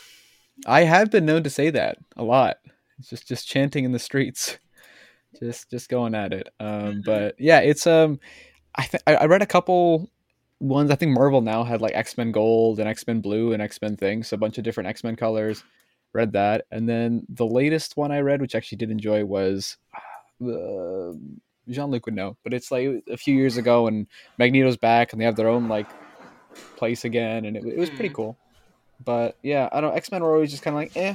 I 0.67 0.83
have 0.83 1.11
been 1.11 1.27
known 1.27 1.43
to 1.43 1.51
say 1.51 1.71
that 1.71 1.99
a 2.17 2.23
lot. 2.23 2.59
It's 2.99 3.09
just 3.11 3.27
just 3.27 3.49
chanting 3.49 3.85
in 3.85 3.93
the 3.93 3.99
streets, 3.99 4.59
just 5.41 5.71
just 5.71 5.89
going 5.89 6.15
at 6.15 6.33
it. 6.33 6.49
Um, 6.61 6.69
Mhm. 6.69 7.05
but 7.05 7.35
yeah, 7.39 7.61
it's 7.61 7.87
um, 7.87 8.21
I 8.75 8.83
th- 8.85 9.03
I 9.07 9.25
read 9.25 9.43
a 9.43 9.47
couple 9.47 10.11
ones. 10.61 10.91
I 10.91 10.95
think 10.95 11.13
Marvel 11.13 11.41
now 11.41 11.65
had 11.65 11.81
like 11.81 11.95
X 11.95 12.17
Men 12.17 12.31
Gold 12.33 12.79
and 12.79 12.89
X 12.89 13.07
Men 13.07 13.21
Blue 13.21 13.53
and 13.53 13.61
X 13.63 13.81
Men 13.83 13.97
things, 13.97 14.29
so 14.29 14.35
a 14.35 14.39
bunch 14.39 14.59
of 14.59 14.65
different 14.65 14.89
X 14.89 15.03
Men 15.03 15.17
colors. 15.17 15.65
Read 16.13 16.33
that, 16.33 16.67
and 16.73 16.89
then 16.89 17.25
the 17.29 17.47
latest 17.47 17.97
one 17.97 18.11
I 18.11 18.19
read, 18.21 18.41
which 18.41 18.55
I 18.55 18.59
actually 18.59 18.79
did 18.79 18.91
enjoy, 18.91 19.25
was 19.25 19.77
uh, 20.45 21.13
Jean 21.69 21.91
Luc 21.91 22.07
would 22.07 22.15
know, 22.17 22.37
but 22.43 22.53
it's 22.53 22.71
like 22.73 23.05
a 23.09 23.17
few 23.17 23.35
years 23.37 23.57
ago, 23.57 23.87
and 23.87 24.07
Magneto's 24.39 24.77
back, 24.77 25.13
and 25.13 25.21
they 25.21 25.25
have 25.25 25.37
their 25.37 25.49
own 25.49 25.69
like 25.69 25.87
place 26.77 27.05
again, 27.05 27.45
and 27.45 27.57
it, 27.57 27.65
it 27.65 27.79
was 27.79 27.91
pretty 27.91 28.09
Mhm. 28.09 28.15
cool. 28.15 28.39
But 29.05 29.37
yeah, 29.43 29.69
I 29.73 29.81
don't. 29.81 29.97
X 29.97 30.11
Men 30.11 30.23
were 30.23 30.35
always 30.35 30.51
just 30.51 30.63
kind 30.65 30.75
of 30.75 30.81
like, 30.83 30.97
eh, 30.97 31.15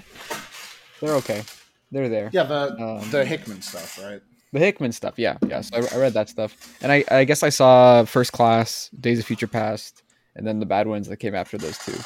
they're 1.01 1.15
okay, 1.15 1.43
they're 1.91 2.07
there. 2.09 2.29
yeah, 2.31 2.43
the 2.43 2.81
Um, 2.81 3.11
the 3.11 3.25
Hickman 3.25 3.61
stuff, 3.61 3.99
right? 4.01 4.21
The 4.55 4.61
Hickman 4.61 4.93
stuff, 4.93 5.15
yeah, 5.17 5.37
yeah. 5.49 5.59
So 5.59 5.75
I, 5.77 5.95
I 5.95 5.99
read 5.99 6.13
that 6.13 6.29
stuff, 6.29 6.55
and 6.81 6.89
I, 6.89 7.03
I 7.11 7.25
guess 7.25 7.43
I 7.43 7.49
saw 7.49 8.05
First 8.05 8.31
Class, 8.31 8.89
Days 8.97 9.19
of 9.19 9.25
Future 9.25 9.47
Past, 9.47 10.01
and 10.33 10.47
then 10.47 10.59
the 10.61 10.65
bad 10.65 10.87
ones 10.87 11.09
that 11.09 11.17
came 11.17 11.35
after 11.35 11.57
those 11.57 11.77
two. 11.79 11.97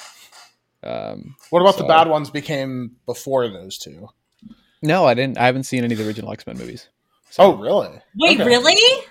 Um, 0.82 1.36
What 1.52 1.62
about 1.62 1.78
the 1.78 1.84
bad 1.84 2.08
ones 2.08 2.32
became 2.32 2.96
before 3.06 3.48
those 3.50 3.78
two? 3.78 4.08
no, 4.82 5.06
I 5.06 5.14
didn't. 5.14 5.38
I 5.38 5.46
haven't 5.46 5.66
seen 5.66 5.84
any 5.84 5.94
of 5.94 6.00
the 6.00 6.08
original 6.08 6.32
X 6.34 6.48
Men 6.48 6.58
movies. 6.58 6.90
Oh, 7.38 7.56
really? 7.56 8.02
Wait, 8.18 8.40
Okay. 8.42 8.50
really? 8.50 9.04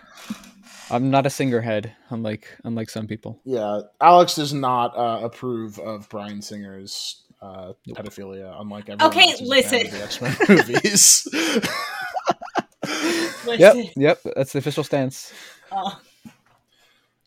I'm 0.90 1.08
not 1.10 1.24
a 1.24 1.30
singer 1.30 1.60
head, 1.60 1.94
unlike 2.10 2.48
unlike 2.64 2.90
some 2.90 3.06
people. 3.06 3.40
Yeah, 3.44 3.82
Alex 4.00 4.34
does 4.34 4.52
not 4.52 4.96
uh, 4.96 5.20
approve 5.24 5.78
of 5.78 6.08
Bryan 6.08 6.42
Singer's 6.42 7.22
uh, 7.40 7.74
pedophilia, 7.88 8.60
unlike 8.60 8.88
everyone 8.88 9.12
Okay, 9.16 9.30
else 9.30 9.38
who's 9.38 9.48
a 9.48 9.62
fan 9.62 9.80
listen. 9.84 9.98
the 9.98 10.02
X 10.04 10.20
Men 10.20 10.36
movies. 10.48 11.28
Yep, 13.56 13.74
Listen, 13.74 13.92
yep. 13.96 14.20
That's 14.36 14.52
the 14.52 14.58
official 14.58 14.84
stance. 14.84 15.32
uh, 15.72 15.94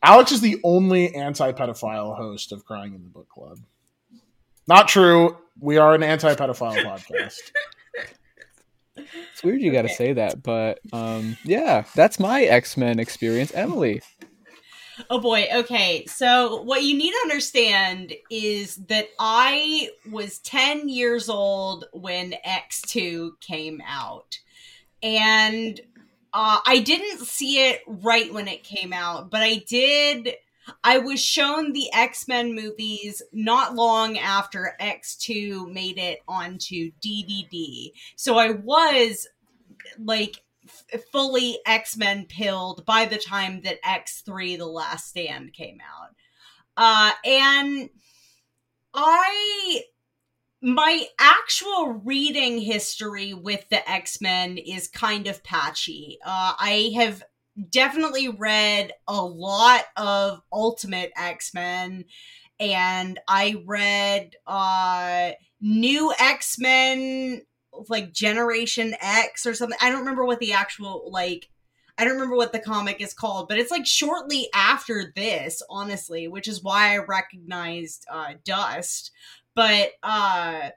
Alex 0.04 0.32
is 0.32 0.42
the 0.42 0.58
only 0.64 1.14
anti-pedophile 1.16 2.16
host 2.18 2.52
of 2.52 2.66
Crying 2.66 2.94
in 2.96 3.04
the 3.04 3.10
Book 3.10 3.30
Club. 3.30 3.60
Not 4.68 4.88
true. 4.88 5.38
We 5.60 5.78
are 5.78 5.94
an 5.96 6.04
anti-pedophile 6.04 6.84
podcast. 7.16 7.38
It's 8.98 9.44
weird 9.44 9.62
you 9.62 9.72
got 9.72 9.84
to 9.84 9.88
Okay. 9.88 9.96
say 9.96 10.14
that, 10.14 10.42
but 10.44 10.80
um, 10.92 11.38
yeah, 11.44 11.84
that's 11.96 12.20
my 12.20 12.44
X 12.44 12.78
Men 12.78 13.00
experience. 13.00 13.52
Emily, 13.54 14.02
Oh 15.10 15.20
boy. 15.20 15.48
Okay. 15.54 16.06
So 16.06 16.62
what 16.64 16.84
you 16.84 16.96
need 16.96 17.12
to 17.12 17.20
understand 17.24 18.14
is 18.30 18.76
that 18.88 19.08
I 19.20 19.90
was 20.12 20.38
10 20.40 20.90
years 20.90 21.28
old 21.28 21.86
when 21.94 22.36
X2 22.46 23.32
came 23.40 23.82
out. 23.88 24.38
And 25.02 25.80
uh, 26.34 26.60
I 26.65 26.80
didn't 26.80 27.26
see 27.26 27.67
it 27.67 27.82
right 27.88 28.34
when 28.34 28.48
it 28.48 28.63
came 28.63 28.94
out, 28.94 29.30
but 29.30 29.41
I 29.41 29.63
did. 29.67 30.36
I 30.84 31.00
was 31.00 31.24
shown 31.24 31.74
the 31.74 31.91
X 31.94 32.28
Men 32.28 32.56
movies 32.56 33.22
not 33.34 33.76
long 33.76 34.17
after 34.17 34.76
X2 34.80 35.72
made 35.72 35.98
it 35.98 36.20
onto 36.28 36.91
DVD. 37.06 37.91
So 38.15 38.38
I 38.38 38.52
was 38.52 39.28
like 40.00 40.44
f- 40.65 41.02
fully 41.12 41.60
X 41.65 41.98
Men 41.98 42.26
pilled 42.26 42.86
by 42.86 43.06
the 43.06 43.17
time 43.17 43.62
that 43.63 43.84
X3 43.84 44.58
The 44.58 44.67
Last 44.67 45.10
Stand 45.10 45.54
came 45.54 45.80
out. 45.82 46.15
Uh, 46.78 47.12
and 47.26 47.89
I. 48.94 49.82
My 50.62 51.06
actual 51.19 52.02
reading 52.06 52.60
history 52.60 53.34
with 53.34 53.67
the 53.69 53.89
X 53.89 54.21
Men 54.21 54.60
is 54.60 54.88
kind 54.88 55.26
of 55.26 55.43
patchy. 55.43 56.19
Uh, 56.24 56.54
I 56.58 56.91
have 56.95 57.24
definitely 57.71 58.30
read 58.30 58.93
a 59.08 59.24
lot 59.24 59.86
of 59.97 60.41
Ultimate 60.54 61.12
X 61.17 61.56
Men, 61.56 62.06
and 62.60 63.19
I 63.28 63.63
read 63.65 64.36
uh, 64.45 65.32
New 65.60 66.13
X 66.19 66.60
Men 66.60 67.41
like 67.89 68.13
Generation 68.13 68.95
X 69.02 69.47
or 69.47 69.56
something. 69.56 69.80
I 69.82 69.89
don't 69.89 70.02
remember 70.02 70.26
what 70.26 70.39
the 70.39 70.54
actual 70.54 71.10
like 71.12 71.50
I 71.97 72.04
don't 72.04 72.13
remember 72.13 72.36
what 72.36 72.54
the 72.54 72.60
comic 72.60 73.02
is 73.02 73.13
called, 73.13 73.47
but 73.47 73.58
it's 73.58 73.71
like 73.71 73.86
shortly 73.86 74.47
after 74.54 75.12
this, 75.15 75.62
honestly, 75.69 76.28
which 76.28 76.47
is 76.47 76.63
why 76.63 76.93
I 76.93 76.97
recognized 76.97 78.06
uh 78.12 78.34
Dust. 78.45 79.12
But 79.56 79.92
uh 80.04 80.70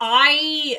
I 0.00 0.78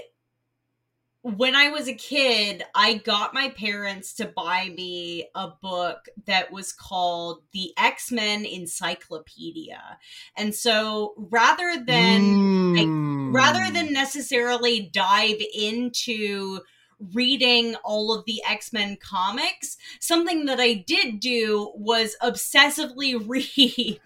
when 1.23 1.55
I 1.55 1.69
was 1.69 1.87
a 1.87 1.93
kid, 1.93 2.63
I 2.73 2.95
got 2.95 3.33
my 3.33 3.49
parents 3.49 4.13
to 4.15 4.25
buy 4.25 4.71
me 4.75 5.27
a 5.35 5.49
book 5.61 6.05
that 6.25 6.51
was 6.51 6.71
called 6.71 7.41
The 7.51 7.73
X-Men 7.77 8.45
Encyclopedia. 8.45 9.97
And 10.37 10.55
so 10.55 11.13
rather 11.17 11.83
than 11.85 12.37
Mm. 12.77 13.33
rather 13.33 13.73
than 13.73 13.91
necessarily 13.91 14.89
dive 14.93 15.41
into 15.53 16.61
reading 17.13 17.75
all 17.83 18.13
of 18.13 18.23
the 18.25 18.41
X-Men 18.47 18.97
comics, 19.01 19.77
something 19.99 20.45
that 20.45 20.59
I 20.59 20.73
did 20.75 21.19
do 21.19 21.71
was 21.75 22.15
obsessively 22.21 23.21
read 23.27 23.99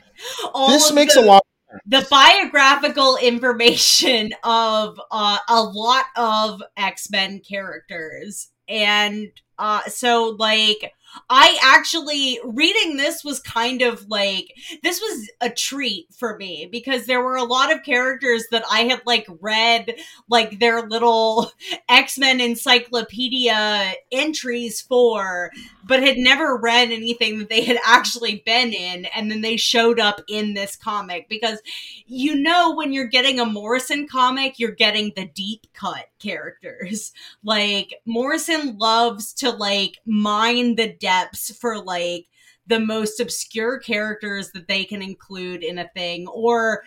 all 0.54 0.70
this 0.70 0.92
makes 0.94 1.16
the, 1.16 1.22
a 1.22 1.24
lot. 1.26 1.46
The 1.86 2.06
biographical 2.10 3.18
information 3.18 4.32
of 4.44 5.00
uh, 5.12 5.38
a 5.48 5.64
lot 5.64 6.06
of 6.16 6.62
X-Men 6.78 7.42
characters. 7.42 8.50
And 8.68 9.30
uh, 9.58 9.82
so 9.84 10.36
like 10.40 10.94
I 11.30 11.58
actually 11.64 12.40
reading 12.44 12.98
this 12.98 13.24
was 13.24 13.40
kind 13.40 13.82
of 13.82 14.08
like 14.10 14.54
this 14.84 15.00
was 15.00 15.30
a 15.42 15.50
treat 15.50 16.08
for 16.14 16.38
me 16.38 16.68
because 16.72 17.06
there 17.06 17.24
were 17.24 17.36
a 17.36 17.44
lot 17.44 17.72
of 17.72 17.84
characters 17.84 18.46
that 18.52 18.64
I 18.72 18.82
had 18.82 19.02
like 19.06 19.28
read 19.40 19.96
like 20.30 20.60
their 20.60 20.82
little 20.88 21.52
X-Men 21.90 22.42
encyclopedia 22.42 23.94
entries 24.12 24.82
for 24.82 25.52
but 25.84 26.04
had 26.04 26.18
never 26.18 26.58
read 26.58 26.92
anything 26.92 27.40
that 27.40 27.50
they 27.50 27.64
had 27.64 27.80
actually 27.86 28.44
been 28.46 28.72
in 28.74 29.06
and 29.06 29.30
then 29.30 29.42
they 29.42 29.58
showed 29.58 30.00
up 30.00 30.22
in 30.28 30.54
this 30.54 30.76
comic 30.76 31.28
because 31.30 31.60
you 32.06 32.36
know 32.36 32.74
when 32.76 32.94
you're 32.94 33.06
getting 33.08 33.40
a 33.40 33.46
Morrison 33.46 34.08
comic 34.08 34.60
you're 34.60 34.72
getting 34.72 35.12
the 35.16 35.26
deep 35.26 35.68
cut 35.74 36.08
characters. 36.22 37.12
Like 37.44 37.96
Morrison 38.06 38.78
loves 38.78 39.34
to 39.36 39.50
like 39.50 39.98
mine 40.06 40.76
the 40.76 40.94
depths 41.02 41.54
for 41.58 41.84
like 41.84 42.28
the 42.68 42.80
most 42.80 43.20
obscure 43.20 43.80
characters 43.80 44.52
that 44.52 44.68
they 44.70 44.86
can 44.86 45.02
include 45.02 45.64
in 45.64 45.78
a 45.78 45.90
thing 45.90 46.28
or 46.28 46.84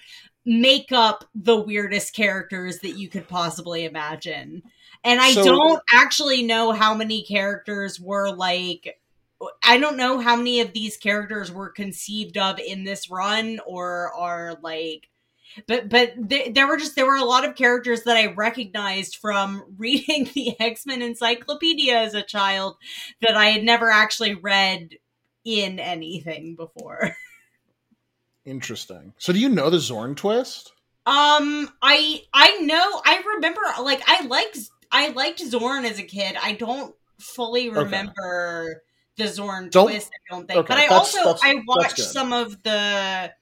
make 0.47 0.93
up 0.93 1.25
the 1.35 1.57
weirdest 1.57 2.15
characters 2.15 2.79
that 2.79 2.99
you 2.99 3.09
could 3.09 3.29
possibly 3.29 3.85
imagine. 3.85 4.62
And 5.03 5.21
I 5.21 5.35
So- 5.35 5.45
don't 5.45 5.83
actually 5.93 6.43
know 6.43 6.73
how 6.73 6.95
many 6.95 7.23
characters 7.25 8.01
were 8.01 8.35
like 8.35 8.99
I 9.62 9.79
don't 9.79 9.99
know 9.99 10.21
how 10.21 10.37
many 10.37 10.61
of 10.61 10.73
these 10.73 10.97
characters 10.97 11.53
were 11.53 11.69
conceived 11.69 12.39
of 12.39 12.59
in 12.59 12.85
this 12.85 13.11
run 13.11 13.61
or 13.67 14.11
are 14.15 14.57
like 14.62 15.09
but 15.67 15.89
but 15.89 16.13
there, 16.17 16.51
there 16.51 16.67
were 16.67 16.77
just 16.77 16.97
there 16.97 17.07
were 17.07 17.17
a 17.17 17.25
lot 17.25 17.45
of 17.45 17.55
characters 17.55 18.03
that 18.05 18.17
I 18.17 18.33
recognized 18.33 19.17
from 19.17 19.65
reading 19.79 20.29
the 20.35 20.59
X-Men 20.61 21.03
encyclopedia 21.03 21.97
as 21.99 22.15
a 22.15 22.23
child 22.23 22.77
that 23.23 23.37
I 23.37 23.47
had 23.47 23.63
never 23.65 23.91
actually 23.91 24.35
read 24.35 24.97
in 25.45 25.79
anything 25.79 26.55
before. 26.57 27.17
Interesting. 28.45 29.15
So, 29.19 29.33
do 29.33 29.39
you 29.39 29.49
know 29.49 29.71
the 29.71 29.79
Xorn 29.79 30.17
twist? 30.17 30.73
Um, 31.07 31.71
I 31.83 32.23
I 32.33 32.59
know 32.61 33.03
I 33.05 33.23
remember 33.37 33.61
like 33.83 34.03
I 34.07 34.27
liked 34.27 34.59
I 34.91 35.09
liked 35.09 35.41
Xorn 35.43 35.85
as 35.85 35.99
a 35.99 36.03
kid. 36.03 36.37
I 36.43 36.53
don't 36.53 36.95
fully 37.19 37.69
remember 37.71 38.83
the 39.17 39.25
Xorn 39.25 39.71
Don't- 39.71 39.89
twist. 39.91 40.11
I 40.13 40.35
don't 40.35 40.47
think, 40.47 40.59
okay, 40.61 40.69
but 40.69 40.77
I 40.79 40.83
that's- 40.83 40.99
also 40.99 41.19
that's- 41.25 41.41
I 41.43 41.63
watched 41.67 41.99
some 42.01 42.33
of 42.33 42.63
the. 42.63 43.33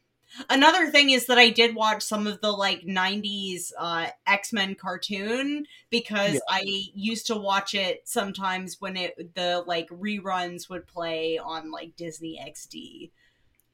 Another 0.48 0.90
thing 0.90 1.10
is 1.10 1.26
that 1.26 1.38
I 1.38 1.50
did 1.50 1.74
watch 1.74 2.02
some 2.02 2.26
of 2.26 2.40
the 2.40 2.50
like 2.52 2.82
'90s 2.82 3.72
uh, 3.78 4.06
X 4.26 4.52
Men 4.52 4.74
cartoon 4.74 5.66
because 5.90 6.34
Yeah. 6.34 6.40
I 6.48 6.62
used 6.94 7.26
to 7.28 7.36
watch 7.36 7.74
it 7.74 8.02
sometimes 8.08 8.80
when 8.80 8.96
it 8.96 9.34
the 9.34 9.62
like 9.66 9.88
reruns 9.88 10.68
would 10.70 10.86
play 10.86 11.38
on 11.38 11.70
like 11.70 11.96
Disney 11.96 12.38
XD. 12.42 13.10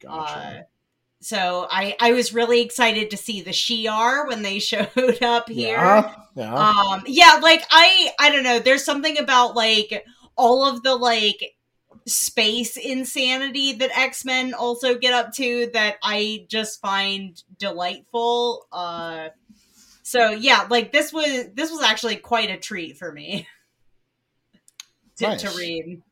Gotcha. 0.00 0.38
Uh, 0.38 0.62
so 1.20 1.66
I 1.70 1.96
I 2.00 2.12
was 2.12 2.32
really 2.32 2.61
excited 2.61 3.11
to 3.11 3.16
see 3.16 3.40
the 3.42 3.50
Shi'ar 3.50 4.28
when 4.28 4.42
they 4.42 4.59
showed 4.61 5.22
up 5.22 5.48
here. 5.48 5.76
yeah. 5.76 6.14
Yeah. 6.34 6.54
Um 6.54 7.02
yeah, 7.06 7.38
like 7.42 7.62
I 7.70 8.11
I 8.20 8.30
don't 8.30 8.44
know, 8.44 8.59
there's 8.61 8.84
something 8.84 9.18
about 9.18 9.56
like 9.56 10.04
all 10.36 10.64
of 10.68 10.82
the 10.84 10.94
like 10.94 11.56
space 12.09 12.76
insanity 12.76 13.74
that 13.74 13.96
X-Men 13.96 14.54
also 14.54 14.96
get 14.96 15.14
up 15.14 15.32
to 15.34 15.70
that 15.72 15.96
I 16.02 16.46
just 16.48 16.80
find 16.80 17.42
delightful. 17.59 18.66
Uh 18.72 19.28
so 20.02 20.30
yeah, 20.30 20.66
like 20.70 20.92
this 20.92 21.12
was 21.12 21.48
this 21.54 21.70
was 21.70 21.82
actually 21.82 22.16
quite 22.16 22.50
a 22.50 22.56
treat 22.56 22.96
for 22.96 23.12
me 23.12 23.46
to, 25.18 25.36
to 25.36 25.50
read. 25.56 26.02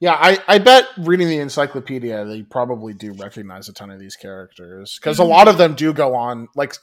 Yeah, 0.00 0.14
I, 0.14 0.38
I 0.46 0.58
bet 0.58 0.86
reading 0.96 1.28
the 1.28 1.38
encyclopedia, 1.38 2.24
they 2.24 2.42
probably 2.42 2.94
do 2.94 3.12
recognize 3.14 3.68
a 3.68 3.72
ton 3.72 3.90
of 3.90 3.98
these 3.98 4.14
characters 4.14 4.96
because 5.00 5.18
a 5.18 5.24
lot 5.24 5.48
of 5.48 5.58
them 5.58 5.74
do 5.74 5.92
go 5.92 6.14
on. 6.14 6.46
Like 6.54 6.76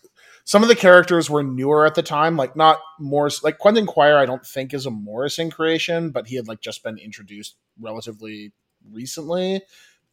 some 0.46 0.62
of 0.64 0.70
the 0.70 0.76
characters 0.76 1.30
were 1.30 1.44
newer 1.44 1.86
at 1.86 1.96
the 1.96 2.04
time, 2.04 2.38
like 2.38 2.56
not 2.56 2.80
Morris. 3.00 3.44
Like 3.44 3.58
Quentin 3.58 3.86
Quire, 3.86 4.18
I 4.18 4.26
don't 4.26 4.46
think 4.46 4.74
is 4.74 4.86
a 4.86 4.92
Morrison 4.92 5.50
creation, 5.50 6.12
but 6.12 6.28
he 6.28 6.36
had 6.36 6.48
like 6.48 6.62
just 6.62 6.84
been 6.84 6.98
introduced 6.98 7.56
relatively 7.80 8.52
recently, 8.92 9.64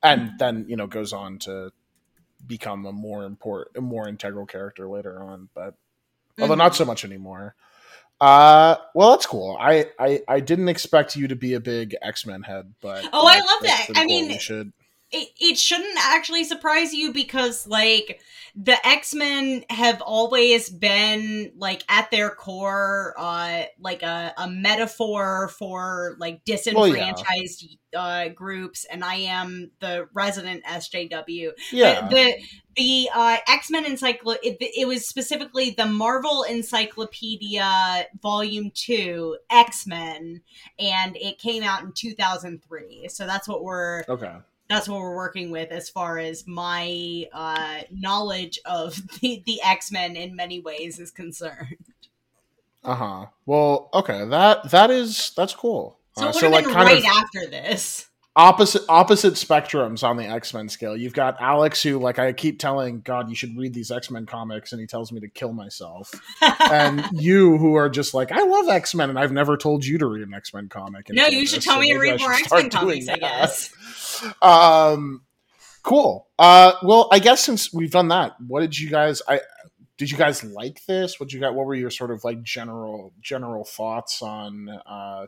and 0.03 0.33
then 0.39 0.65
you 0.69 0.77
know 0.77 0.87
goes 0.87 1.13
on 1.13 1.39
to 1.41 1.71
become 2.47 2.87
a 2.87 2.93
more 2.93 3.25
important, 3.25 3.77
a 3.77 3.81
more 3.81 4.09
integral 4.09 4.47
character 4.47 4.89
later 4.89 5.23
on. 5.23 5.49
But 5.55 5.75
although 6.41 6.55
Mhm. 6.55 6.59
not 6.59 6.75
so 6.75 6.85
much 6.85 7.05
anymore. 7.05 7.55
Uh, 8.21 8.77
well, 8.95 9.11
that's 9.11 9.27
cool. 9.27 9.57
I, 9.61 9.87
I 9.99 10.23
I 10.29 10.41
didn't 10.41 10.69
expect 10.69 11.17
you 11.17 11.27
to 11.29 11.35
be 11.37 11.55
a 11.55 11.61
big 11.61 11.97
X 12.01 12.25
Men 12.25 12.43
head, 12.43 12.73
but 12.81 13.07
Oh, 13.13 13.27
I 13.27 13.39
love 13.41 13.63
that. 13.63 13.87
I 13.91 13.93
cool. 13.95 14.05
mean, 14.05 14.29
we 14.29 14.39
should. 14.39 14.73
It, 15.13 15.29
it 15.41 15.59
shouldn't 15.59 15.99
actually 15.99 16.45
surprise 16.45 16.93
you 16.93 17.13
because 17.13 17.67
like 17.67 18.21
the 18.55 18.87
x-men 18.87 19.65
have 19.71 20.01
always 20.03 20.69
been 20.69 21.53
like 21.57 21.85
at 21.89 22.11
their 22.11 22.31
core 22.31 23.15
uh 23.19 23.63
like 23.81 24.03
a, 24.03 24.33
a 24.37 24.49
metaphor 24.49 25.49
for 25.49 26.17
like 26.19 26.45
disenfranchised 26.45 27.77
uh 27.95 28.29
groups 28.29 28.85
and 28.91 29.05
i 29.05 29.15
am 29.15 29.71
the 29.81 30.09
resident 30.13 30.65
sjw 30.65 31.51
Yeah, 31.73 32.09
the 32.09 32.35
the 32.77 33.11
uh, 33.15 33.37
X-Men 33.49 33.85
encyclo 33.85 34.37
it, 34.43 34.57
it 34.61 34.89
was 34.89 35.07
specifically 35.07 35.75
the 35.77 35.87
Marvel 35.87 36.43
Encyclopedia 36.45 38.07
Volume 38.23 38.71
2 38.75 39.37
X-Men 39.51 40.41
and 40.79 41.17
it 41.17 41.39
came 41.39 41.63
out 41.63 41.83
in 41.83 41.93
2003. 41.93 43.09
So 43.09 43.27
that's 43.27 43.47
what 43.47 43.63
we're 43.63 44.05
okay. 44.09 44.37
That's 44.73 44.89
what 44.89 45.01
we're 45.01 45.17
working 45.17 45.51
with 45.51 45.71
as 45.71 45.89
far 45.91 46.19
as 46.19 46.47
my 46.47 47.27
uh, 47.33 47.81
knowledge 47.91 48.59
of 48.65 48.97
the, 49.21 49.43
the 49.47 49.61
X-Men 49.63 50.17
in 50.17 50.37
many 50.37 50.61
ways 50.61 50.99
is 50.99 51.11
concerned. 51.11 51.77
Uh 52.85 52.95
huh. 52.95 53.27
Well, 53.47 53.91
okay. 53.95 54.25
That 54.27 54.71
that 54.71 54.91
is 54.91 55.33
that's 55.37 55.55
cool. 55.55 55.99
So 56.15 56.27
Uh, 56.27 56.31
it 56.31 56.35
would 56.35 56.43
have 56.45 56.53
like 56.53 56.65
been 56.65 56.75
kind 56.75 56.87
right 56.89 56.99
of 56.99 57.05
after 57.05 57.47
this. 57.47 58.09
Opposite 58.35 58.83
opposite 58.89 59.35
spectrums 59.35 60.03
on 60.03 60.17
the 60.17 60.25
X 60.25 60.55
Men 60.55 60.69
scale. 60.69 60.97
You've 60.97 61.13
got 61.13 61.41
Alex, 61.41 61.83
who 61.83 61.99
like 61.99 62.19
I 62.19 62.33
keep 62.33 62.59
telling 62.59 63.01
God 63.01 63.29
you 63.29 63.35
should 63.35 63.57
read 63.57 63.75
these 63.75 63.91
X 63.91 64.11
Men 64.11 64.27
comics, 64.27 64.73
and 64.73 64.81
he 64.81 64.87
tells 64.87 65.13
me 65.13 65.21
to 65.21 65.29
kill 65.29 65.53
myself. 65.53 66.13
and 66.43 67.05
you, 67.13 67.59
who 67.59 67.75
are 67.75 67.89
just 67.89 68.15
like 68.15 68.33
I 68.33 68.43
love 68.45 68.69
X 68.69 68.95
Men, 68.95 69.11
and 69.11 69.19
I've 69.19 69.33
never 69.33 69.57
told 69.57 69.85
you 69.85 69.99
to 69.99 70.07
read 70.07 70.27
an 70.27 70.35
X 70.35 70.55
Men 70.55 70.69
comic. 70.69 71.09
no, 71.11 71.27
you 71.27 71.47
should 71.47 71.59
this, 71.59 71.65
tell 71.65 71.75
so 71.75 71.81
me 71.81 71.93
to 71.93 71.99
read 71.99 72.21
more 72.21 72.33
X-Men 72.33 72.71
comics, 72.71 73.09
I 73.09 73.13
that. 73.13 73.21
guess. 73.21 73.75
um 74.43 75.23
cool 75.83 76.29
uh 76.39 76.75
well 76.85 77.09
i 77.11 77.19
guess 77.19 77.43
since 77.43 77.73
we've 77.73 77.91
done 77.91 78.07
that 78.09 78.37
what 78.47 78.61
did 78.61 78.79
you 78.79 78.89
guys 78.89 79.21
i 79.27 79.41
did 79.99 80.11
you 80.11 80.17
guys 80.17 80.45
like 80.45 80.81
this 80.87 81.19
what 81.19 81.33
you 81.33 81.41
got 81.41 81.55
what 81.55 81.67
were 81.67 81.75
your 81.75 81.91
sort 81.91 82.13
of 82.13 82.23
like 82.23 82.41
general 82.43 83.13
general 83.21 83.65
thoughts 83.65 84.23
on 84.23 84.69
uh 84.87 85.27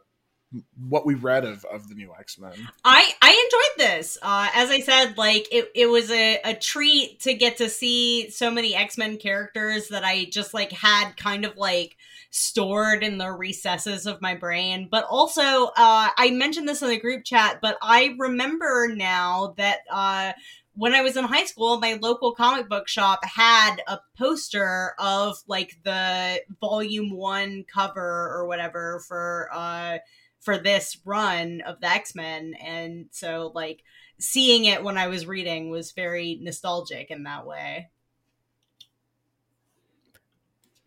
what 0.89 1.05
we 1.05 1.15
read 1.15 1.45
of 1.45 1.65
of 1.65 1.89
the 1.89 1.95
new 1.95 2.13
x-men 2.19 2.53
I 2.85 3.13
I 3.21 3.31
enjoyed 3.45 3.89
this. 3.89 4.19
Uh, 4.23 4.49
as 4.55 4.71
I 4.71 4.81
said, 4.81 5.19
like 5.19 5.49
it, 5.51 5.71
it 5.75 5.87
was 5.87 6.11
a, 6.11 6.41
a 6.45 6.55
treat 6.55 7.21
to 7.21 7.35
get 7.35 7.57
to 7.59 7.69
see 7.69 8.31
so 8.31 8.51
many 8.51 8.75
X 8.75 8.97
Men 8.99 9.17
characters 9.17 9.89
that 9.89 10.05
I 10.05 10.27
just 10.27 10.55
like 10.55 10.73
had 10.73 11.17
kind 11.17 11.45
of 11.45 11.57
like 11.57 11.97
stored 12.31 13.03
in 13.03 13.19
the 13.19 13.31
recesses 13.31 14.07
of 14.07 14.21
my 14.21 14.35
brain. 14.35 14.89
But 14.91 15.05
also, 15.09 15.41
uh, 15.41 16.11
I 16.17 16.31
mentioned 16.33 16.69
this 16.69 16.83
in 16.83 16.89
the 16.89 17.01
group 17.01 17.25
chat, 17.25 17.61
but 17.63 17.77
I 17.81 18.15
remember 18.19 18.89
now 18.95 19.55
that 19.57 19.81
uh, 19.91 20.33
when 20.75 20.95
I 20.95 21.03
was 21.03 21.17
in 21.17 21.25
high 21.25 21.45
school, 21.45 21.79
my 21.79 21.99
local 22.01 22.33
comic 22.33 22.69
book 22.69 22.89
shop 22.89 23.25
had 23.25 23.77
a 23.87 24.01
poster 24.19 24.95
of 24.99 25.37
like 25.47 25.79
the 25.85 26.43
volume 26.61 27.11
one 27.11 27.65
cover 27.73 28.33
or 28.35 28.47
whatever 28.47 29.01
for 29.07 29.49
uh 29.53 29.99
for 30.45 30.59
this 30.59 30.99
run 31.05 31.63
of 31.67 31.81
the 31.81 31.89
X-Men 31.89 32.55
and 32.63 33.07
so 33.11 33.51
like 33.55 33.83
seeing 34.19 34.67
it 34.67 34.85
when 34.85 34.97
I 34.99 35.09
was 35.09 35.27
reading 35.27 35.71
was 35.71 35.93
very 35.93 36.39
nostalgic 36.41 37.11
in 37.11 37.25
that 37.25 37.47
way. 37.47 37.89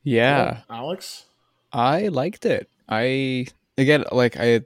Yeah, 0.04 0.62
Cool. 0.68 0.76
alex 0.78 1.26
I 1.74 2.08
liked 2.08 2.46
it. 2.46 2.70
I 2.88 3.48
again 3.78 4.06
like 4.12 4.38
I 4.40 4.62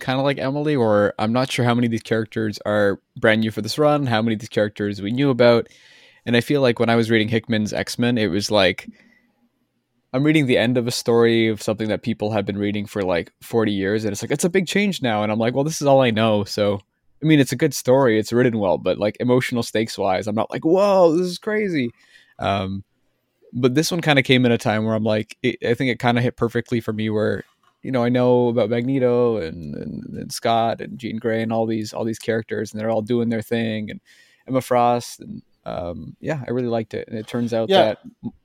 kind 0.00 0.18
of 0.18 0.24
like 0.24 0.38
Emily, 0.38 0.74
or 0.76 1.14
I'm 1.18 1.32
not 1.32 1.50
sure 1.50 1.64
how 1.64 1.74
many 1.74 1.86
of 1.86 1.90
these 1.90 2.02
characters 2.02 2.58
are 2.66 3.00
brand 3.16 3.40
new 3.42 3.50
for 3.50 3.62
this 3.62 3.78
run, 3.78 4.06
how 4.06 4.20
many 4.20 4.34
of 4.34 4.40
these 4.40 4.48
characters 4.48 5.00
we 5.00 5.12
knew 5.12 5.30
about, 5.30 5.68
and 6.26 6.36
I 6.36 6.40
feel 6.40 6.60
like 6.60 6.78
when 6.78 6.90
I 6.90 6.96
was 6.96 7.10
reading 7.10 7.28
Hickman's 7.28 7.72
X 7.72 7.98
Men, 7.98 8.18
it 8.18 8.26
was 8.26 8.50
like 8.50 8.88
I'm 10.16 10.24
reading 10.24 10.46
the 10.46 10.56
end 10.58 10.78
of 10.78 10.86
a 10.86 10.90
story 10.90 11.48
of 11.48 11.60
something 11.62 11.88
that 11.88 12.02
people 12.02 12.32
have 12.32 12.46
been 12.46 12.58
reading 12.58 12.86
for 12.86 13.02
like 13.02 13.32
40 13.42 13.70
years, 13.72 14.04
and 14.04 14.12
it's 14.12 14.22
like 14.22 14.30
it's 14.30 14.44
a 14.44 14.48
big 14.50 14.66
change 14.66 15.02
now, 15.02 15.22
and 15.22 15.30
I'm 15.30 15.38
like, 15.38 15.54
well, 15.54 15.64
this 15.64 15.80
is 15.80 15.86
all 15.86 16.00
I 16.00 16.10
know, 16.10 16.44
so. 16.44 16.80
I 17.22 17.26
mean, 17.26 17.40
it's 17.40 17.52
a 17.52 17.56
good 17.56 17.72
story. 17.72 18.18
It's 18.18 18.30
written 18.30 18.58
well, 18.58 18.76
but 18.76 18.98
like 18.98 19.16
emotional 19.20 19.62
stakes 19.62 19.96
wise, 19.96 20.26
I'm 20.26 20.34
not 20.34 20.50
like, 20.50 20.66
whoa, 20.66 21.16
this 21.16 21.26
is 21.26 21.38
crazy. 21.38 21.90
Um, 22.38 22.84
but 23.54 23.74
this 23.74 23.90
one 23.90 24.02
kind 24.02 24.18
of 24.18 24.24
came 24.26 24.44
in 24.44 24.52
a 24.52 24.58
time 24.58 24.84
where 24.84 24.94
I'm 24.94 25.02
like, 25.02 25.36
it, 25.42 25.56
I 25.66 25.72
think 25.72 25.90
it 25.90 25.98
kind 25.98 26.18
of 26.18 26.24
hit 26.24 26.36
perfectly 26.36 26.78
for 26.80 26.92
me. 26.92 27.08
Where 27.08 27.42
you 27.82 27.90
know 27.90 28.04
I 28.04 28.10
know 28.10 28.48
about 28.48 28.68
Magneto 28.68 29.38
and, 29.38 29.74
and, 29.74 30.04
and 30.14 30.30
Scott 30.30 30.82
and 30.82 30.98
Jean 30.98 31.16
Grey 31.16 31.40
and 31.42 31.54
all 31.54 31.64
these 31.64 31.94
all 31.94 32.04
these 32.04 32.18
characters, 32.18 32.72
and 32.72 32.80
they're 32.80 32.90
all 32.90 33.00
doing 33.02 33.30
their 33.30 33.42
thing, 33.42 33.90
and 33.90 34.00
Emma 34.46 34.60
Frost, 34.60 35.20
and 35.20 35.40
um, 35.64 36.16
yeah, 36.20 36.44
I 36.46 36.50
really 36.50 36.68
liked 36.68 36.92
it. 36.92 37.08
And 37.08 37.18
it 37.18 37.26
turns 37.26 37.54
out 37.54 37.70
Yeah. 37.70 37.82
that 37.82 37.98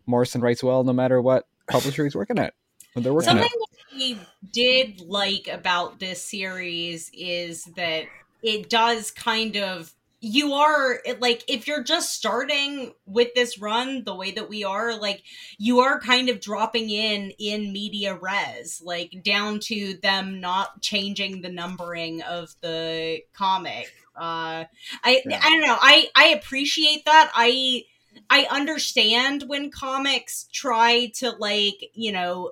Morrison 0.05 0.39
writes 0.39 0.63
well, 0.63 0.85
no 0.85 0.93
matter 0.93 1.21
what 1.21 1.45
publisher 1.71 2.03
he's 2.03 2.15
working 2.15 2.39
at. 2.39 2.53
They're 2.95 3.13
working 3.13 3.27
Something 3.29 3.45
at. 3.45 3.51
that 3.51 3.95
we 3.95 4.19
did 4.51 5.01
like 5.01 5.47
about 5.51 5.99
this 5.99 6.21
series 6.23 7.09
is 7.13 7.63
that 7.75 8.05
it 8.43 8.69
does 8.69 9.11
kind 9.11 9.55
of 9.57 9.93
you 10.23 10.53
are 10.53 10.99
like 11.19 11.43
if 11.47 11.67
you're 11.67 11.83
just 11.83 12.13
starting 12.13 12.93
with 13.07 13.29
this 13.33 13.59
run 13.59 14.03
the 14.03 14.13
way 14.15 14.31
that 14.31 14.47
we 14.49 14.63
are 14.63 14.95
like 14.99 15.23
you 15.57 15.79
are 15.79 15.99
kind 15.99 16.29
of 16.29 16.39
dropping 16.39 16.89
in 16.91 17.31
in 17.39 17.73
media 17.73 18.15
res 18.21 18.81
like 18.85 19.21
down 19.23 19.59
to 19.59 19.95
them 20.03 20.39
not 20.39 20.79
changing 20.81 21.41
the 21.41 21.49
numbering 21.49 22.21
of 22.21 22.49
the 22.61 23.19
comic 23.33 23.91
uh 24.15 24.63
i 25.03 25.21
Yeah. 25.25 25.39
i 25.43 25.49
don't 25.49 25.61
know 25.61 25.77
i 25.81 26.07
i 26.15 26.27
appreciate 26.27 27.03
that 27.05 27.31
i 27.35 27.83
i 28.29 28.47
understand 28.49 29.43
when 29.47 29.69
comics 29.69 30.47
try 30.51 31.07
to 31.07 31.31
like 31.31 31.91
you 31.93 32.11
know 32.11 32.51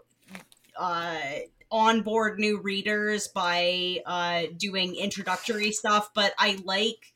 uh 0.77 1.17
onboard 1.71 2.39
new 2.39 2.59
readers 2.59 3.27
by 3.27 3.99
uh 4.05 4.43
doing 4.57 4.95
introductory 4.95 5.71
stuff 5.71 6.09
but 6.15 6.33
i 6.39 6.57
like 6.63 7.13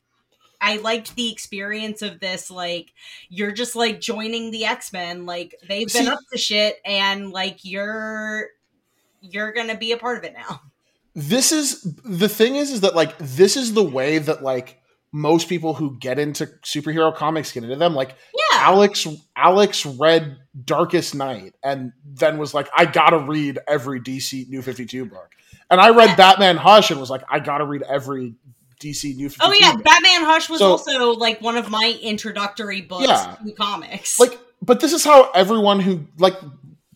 i 0.60 0.76
liked 0.76 1.16
the 1.16 1.32
experience 1.32 2.02
of 2.02 2.20
this 2.20 2.50
like 2.50 2.92
you're 3.28 3.52
just 3.52 3.74
like 3.74 4.00
joining 4.00 4.50
the 4.50 4.64
x-men 4.64 5.26
like 5.26 5.56
they've 5.68 5.92
been 5.92 6.04
See- 6.04 6.08
up 6.08 6.20
to 6.32 6.38
shit 6.38 6.76
and 6.84 7.32
like 7.32 7.64
you're 7.64 8.50
you're 9.30 9.52
gonna 9.52 9.76
be 9.76 9.92
a 9.92 9.96
part 9.96 10.18
of 10.18 10.24
it 10.24 10.34
now. 10.34 10.60
This 11.14 11.52
is 11.52 11.80
the 12.04 12.28
thing 12.28 12.56
is 12.56 12.70
is 12.70 12.80
that 12.82 12.94
like 12.94 13.16
this 13.18 13.56
is 13.56 13.72
the 13.72 13.82
way 13.82 14.18
that 14.18 14.42
like 14.42 14.80
most 15.16 15.48
people 15.48 15.74
who 15.74 15.96
get 15.98 16.18
into 16.18 16.44
superhero 16.64 17.14
comics 17.14 17.52
get 17.52 17.62
into 17.62 17.76
them. 17.76 17.94
Like 17.94 18.16
Yeah. 18.34 18.58
Alex 18.62 19.06
Alex 19.36 19.86
read 19.86 20.38
Darkest 20.64 21.14
Night 21.14 21.54
and 21.62 21.92
then 22.04 22.36
was 22.36 22.52
like, 22.52 22.68
I 22.76 22.84
gotta 22.84 23.18
read 23.18 23.60
every 23.68 24.00
DC 24.00 24.48
New 24.48 24.60
52 24.60 25.04
book. 25.06 25.30
And 25.70 25.80
I 25.80 25.90
read 25.90 26.08
Yeah. 26.10 26.16
Batman 26.16 26.56
Hush 26.56 26.90
and 26.90 26.98
was 26.98 27.10
like, 27.10 27.22
I 27.30 27.38
gotta 27.38 27.64
read 27.64 27.82
every 27.82 28.34
DC 28.80 29.14
New 29.14 29.28
52 29.28 29.46
Oh 29.48 29.52
yeah, 29.52 29.76
book. 29.76 29.84
Batman 29.84 30.24
Hush 30.24 30.50
was 30.50 30.58
So- 30.58 30.72
also 30.72 31.12
like 31.12 31.40
one 31.40 31.56
of 31.56 31.70
my 31.70 31.96
introductory 32.02 32.80
books 32.80 33.04
Yeah. 33.06 33.36
to 33.46 33.52
comics. 33.52 34.18
like 34.18 34.38
but 34.62 34.80
this 34.80 34.92
is 34.92 35.04
how 35.04 35.30
everyone 35.30 35.78
who 35.78 36.06
like 36.18 36.34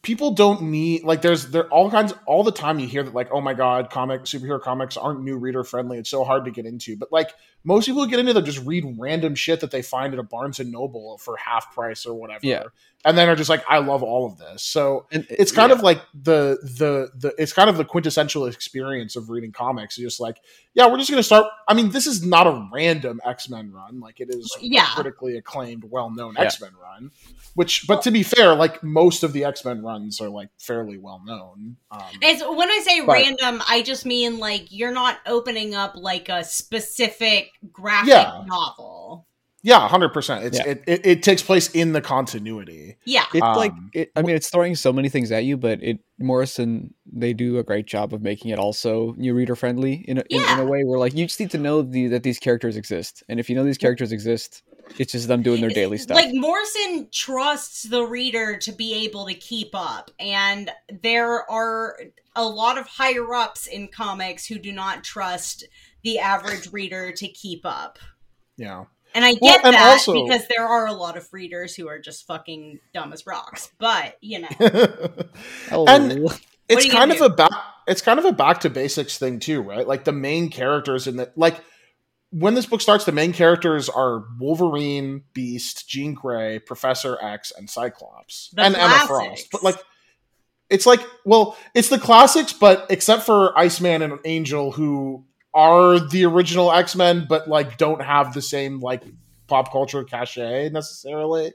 people 0.02 0.32
don't 0.32 0.62
need 0.62 1.02
like 1.02 1.22
there's 1.22 1.48
there 1.48 1.68
all 1.68 1.90
kinds 1.90 2.12
all 2.26 2.44
the 2.44 2.52
time 2.52 2.78
you 2.78 2.86
hear 2.86 3.02
that 3.02 3.14
like 3.14 3.28
oh 3.32 3.40
my 3.40 3.54
god 3.54 3.90
comic 3.90 4.22
superhero 4.22 4.60
comics 4.60 4.96
aren't 4.96 5.22
new 5.22 5.36
reader 5.36 5.64
friendly. 5.64 5.98
It's 5.98 6.10
so 6.10 6.24
hard 6.24 6.44
to 6.44 6.50
get 6.50 6.66
into. 6.66 6.96
But 6.96 7.10
like 7.10 7.32
most 7.64 7.86
people 7.86 8.04
who 8.04 8.10
get 8.10 8.18
into 8.18 8.32
them 8.32 8.44
just 8.44 8.64
read 8.64 8.84
random 8.98 9.34
shit 9.34 9.60
that 9.60 9.70
they 9.70 9.82
find 9.82 10.12
at 10.12 10.18
a 10.18 10.22
barnes 10.22 10.60
and 10.60 10.70
noble 10.70 11.18
for 11.18 11.36
half 11.36 11.74
price 11.74 12.06
or 12.06 12.14
whatever. 12.14 12.40
Yeah. 12.42 12.64
And 13.04 13.16
then 13.16 13.28
are 13.28 13.36
just 13.36 13.48
like 13.50 13.62
i 13.68 13.78
love 13.78 14.02
all 14.02 14.26
of 14.26 14.36
this 14.38 14.62
so 14.62 15.06
And 15.12 15.24
it's 15.30 15.52
kind 15.52 15.70
yeah. 15.70 15.76
of 15.76 15.82
like 15.82 16.00
the 16.14 16.58
the 16.62 17.10
the 17.16 17.34
it's 17.38 17.52
kind 17.52 17.70
of 17.70 17.76
the 17.76 17.84
quintessential 17.84 18.46
experience 18.46 19.14
of 19.16 19.30
reading 19.30 19.52
comics 19.52 19.96
You're 19.96 20.08
just 20.08 20.20
like 20.20 20.40
yeah 20.74 20.86
we're 20.88 20.98
just 20.98 21.08
gonna 21.10 21.22
start 21.22 21.46
i 21.68 21.74
mean 21.74 21.90
this 21.90 22.06
is 22.06 22.24
not 22.24 22.46
a 22.46 22.68
random 22.72 23.20
x-men 23.24 23.70
run 23.72 24.00
like 24.00 24.20
it 24.20 24.28
is 24.34 24.50
Yeah. 24.60 24.90
a 24.90 24.94
critically 24.94 25.36
acclaimed 25.36 25.84
well-known 25.88 26.34
Yeah. 26.36 26.44
x-men 26.46 26.72
run 26.82 27.10
which 27.54 27.86
but 27.86 28.02
to 28.02 28.10
be 28.10 28.22
fair 28.24 28.54
like 28.54 28.82
most 28.82 29.22
of 29.22 29.32
the 29.32 29.44
x-men 29.44 29.82
runs 29.84 30.20
are 30.20 30.28
like 30.28 30.48
fairly 30.58 30.98
well 30.98 31.22
known 31.24 31.76
um, 31.90 32.02
It's, 32.20 32.42
when 32.42 32.68
I 32.70 32.80
say 32.84 33.00
But- 33.00 33.12
random, 33.12 33.62
I 33.68 33.82
just 33.82 34.04
mean 34.06 34.38
like 34.38 34.66
you're 34.70 34.92
not 34.92 35.18
opening 35.26 35.74
up 35.74 35.92
like 35.96 36.28
a 36.28 36.42
specific 36.44 37.50
graphic 37.72 38.08
Yeah. 38.10 38.42
novel. 38.46 39.26
Yeah 39.62 39.88
100% 39.88 40.44
it's 40.44 40.58
Yeah. 40.58 40.68
it, 40.68 40.84
it, 40.86 41.06
it 41.06 41.22
takes 41.22 41.42
place 41.42 41.70
in 41.70 41.92
the 41.92 42.00
continuity. 42.00 42.96
Yeah. 43.04 43.24
it's 43.32 43.40
like 43.40 43.72
Um, 43.72 43.90
it, 43.92 44.10
i 44.16 44.22
mean 44.22 44.36
it's 44.36 44.50
throwing 44.50 44.74
so 44.76 44.92
many 44.92 45.08
things 45.08 45.32
at 45.32 45.44
you 45.44 45.56
but 45.56 45.82
it 45.82 45.98
morrison 46.18 46.94
they 47.10 47.32
do 47.32 47.58
a 47.58 47.62
great 47.62 47.86
job 47.86 48.12
of 48.14 48.22
making 48.22 48.50
it 48.50 48.58
also 48.58 49.14
new 49.16 49.34
reader 49.34 49.56
friendly 49.56 50.04
in 50.06 50.18
a, 50.18 50.22
in, 50.30 50.42
in 50.42 50.58
a 50.60 50.64
way 50.64 50.84
where 50.84 50.98
like 50.98 51.14
you 51.14 51.26
just 51.26 51.40
need 51.40 51.50
to 51.52 51.58
know 51.58 51.82
the, 51.82 52.08
that 52.08 52.22
these 52.22 52.38
characters 52.38 52.76
exist. 52.76 53.22
And 53.28 53.40
if 53.40 53.48
you 53.48 53.56
know 53.56 53.64
these 53.64 53.78
characters 53.78 54.12
exist 54.12 54.62
it's 54.98 55.12
just 55.12 55.28
them 55.28 55.42
doing 55.42 55.60
their 55.60 55.70
daily 55.70 55.98
stuff. 55.98 56.14
Like 56.16 56.32
Morrison 56.32 57.08
trusts 57.12 57.82
the 57.82 58.04
reader 58.04 58.56
to 58.56 58.72
be 58.72 59.04
able 59.04 59.26
to 59.26 59.34
keep 59.34 59.70
up, 59.74 60.10
and 60.18 60.70
there 61.02 61.48
are 61.50 61.98
a 62.34 62.44
lot 62.44 62.78
of 62.78 62.86
higher 62.86 63.34
ups 63.34 63.66
in 63.66 63.88
comics 63.88 64.46
who 64.46 64.58
do 64.58 64.72
not 64.72 65.04
trust 65.04 65.66
the 66.04 66.18
average 66.18 66.72
reader 66.72 67.12
to 67.12 67.28
keep 67.28 67.66
up. 67.66 67.98
yeah 68.56 68.84
And 69.14 69.24
I 69.24 69.34
Well, 69.40 69.54
get 69.56 69.64
and 69.64 69.74
that 69.74 69.92
also- 69.92 70.12
because 70.24 70.46
there 70.48 70.66
are 70.66 70.86
a 70.86 70.92
lot 70.92 71.16
of 71.16 71.26
readers 71.32 71.74
who 71.74 71.88
are 71.88 71.98
just 71.98 72.26
fucking 72.26 72.80
dumb 72.92 73.12
as 73.12 73.26
rocks. 73.26 73.70
But 73.78 74.16
you 74.20 74.40
know, 74.40 74.48
oh, 75.72 75.86
and- 75.86 76.28
it's 76.68 76.84
kind 76.90 77.10
gonna 77.10 77.14
of 77.24 77.32
a 77.32 77.34
back 77.34 77.50
it's 77.86 78.02
kind 78.02 78.18
of 78.18 78.26
a 78.26 78.32
back 78.32 78.60
to 78.60 78.68
basics 78.70 79.16
thing 79.18 79.40
too 79.40 79.62
right? 79.62 79.86
Like 79.88 80.04
the 80.04 80.12
main 80.12 80.50
characters 80.50 81.06
in 81.06 81.16
the 81.16 81.32
like 81.34 81.58
when 82.30 82.52
this 82.54 82.66
book 82.66 82.82
starts 82.82 83.06
the 83.06 83.12
main 83.12 83.32
characters 83.32 83.88
are 83.88 84.24
wolverine 84.38 85.22
beast 85.32 85.88
jean 85.88 86.12
grey 86.12 86.58
professor 86.58 87.16
x 87.22 87.52
and 87.56 87.70
cyclops. 87.70 88.50
The 88.52 88.64
and 88.64 88.76
emma 88.76 89.06
frost. 89.06 89.48
but 89.50 89.62
like 89.62 89.76
it's 90.68 90.84
like 90.84 91.00
well 91.24 91.56
it's 91.74 91.88
the 91.88 91.98
classics 91.98 92.52
but 92.52 92.86
except 92.90 93.22
for 93.22 93.58
iceman 93.58 94.02
and 94.02 94.18
angel 94.26 94.72
who 94.72 95.24
are 95.58 95.98
the 95.98 96.24
original 96.24 96.70
x-men 96.70 97.26
but 97.28 97.48
like 97.48 97.76
don't 97.78 98.00
have 98.00 98.32
the 98.32 98.40
same 98.40 98.78
like 98.78 99.02
pop 99.48 99.72
culture 99.72 100.04
cachet 100.04 100.68
necessarily. 100.68 101.52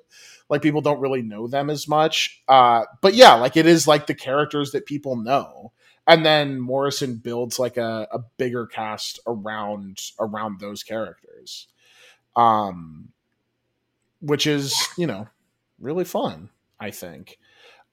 Like 0.49 0.61
people 0.61 0.81
don't 0.81 0.99
really 0.99 1.21
know 1.21 1.47
them 1.47 1.69
as 1.69 1.87
much. 1.87 2.43
Uh 2.49 2.83
but 3.01 3.13
yeah 3.13 3.35
like 3.35 3.55
it 3.55 3.65
is 3.65 3.87
like 3.87 4.05
the 4.07 4.13
characters 4.13 4.71
that 4.71 4.85
people 4.85 5.15
know. 5.15 5.71
And 6.05 6.25
then 6.25 6.59
morrison 6.59 7.15
builds 7.15 7.59
like 7.59 7.77
a, 7.77 8.09
a 8.11 8.19
bigger 8.37 8.67
cast 8.67 9.21
around 9.25 10.01
around 10.19 10.59
those 10.59 10.83
characters. 10.83 11.69
Um 12.35 13.13
which 14.19 14.45
is 14.45 14.75
you 14.97 15.07
know 15.07 15.29
really 15.79 16.03
fun 16.03 16.49
i 16.77 16.91
think. 16.91 17.39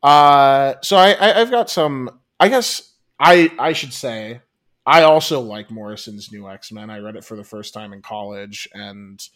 Uh 0.02 0.74
so 0.82 0.96
i, 0.96 1.12
I 1.12 1.40
i've 1.40 1.52
got 1.52 1.70
some 1.70 2.18
i 2.40 2.48
guess 2.48 2.94
i 3.20 3.52
i 3.60 3.74
should 3.74 3.92
say 3.92 4.40
i 4.86 5.02
also 5.02 5.40
like 5.40 5.70
morrison's 5.70 6.32
new 6.32 6.48
x-men 6.48 6.90
i 6.90 6.98
read 6.98 7.16
it 7.16 7.24
for 7.24 7.36
the 7.36 7.44
first 7.44 7.74
time 7.74 7.92
in 7.92 8.02
college 8.02 8.68
and 8.72 9.28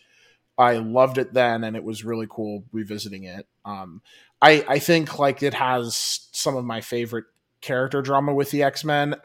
I 0.57 0.74
loved 0.74 1.18
it 1.18 1.32
then, 1.32 1.64
and 1.64 1.76
it 1.76 1.82
was 1.82 2.05
really 2.05 2.26
cool 2.28 2.64
revisiting 2.72 3.24
it. 3.24 3.47
Um, 3.64 4.03
I 4.40 4.64
I 4.68 4.78
think 4.78 5.18
like 5.18 5.42
it 5.42 5.55
has 5.55 6.28
some 6.32 6.57
of 6.57 6.64
my 6.64 6.80
favorite 6.80 7.24
character 7.61 8.03
drama 8.03 8.34
with 8.34 8.51
the 8.51 8.62
X 8.62 8.84
Men. 8.84 9.16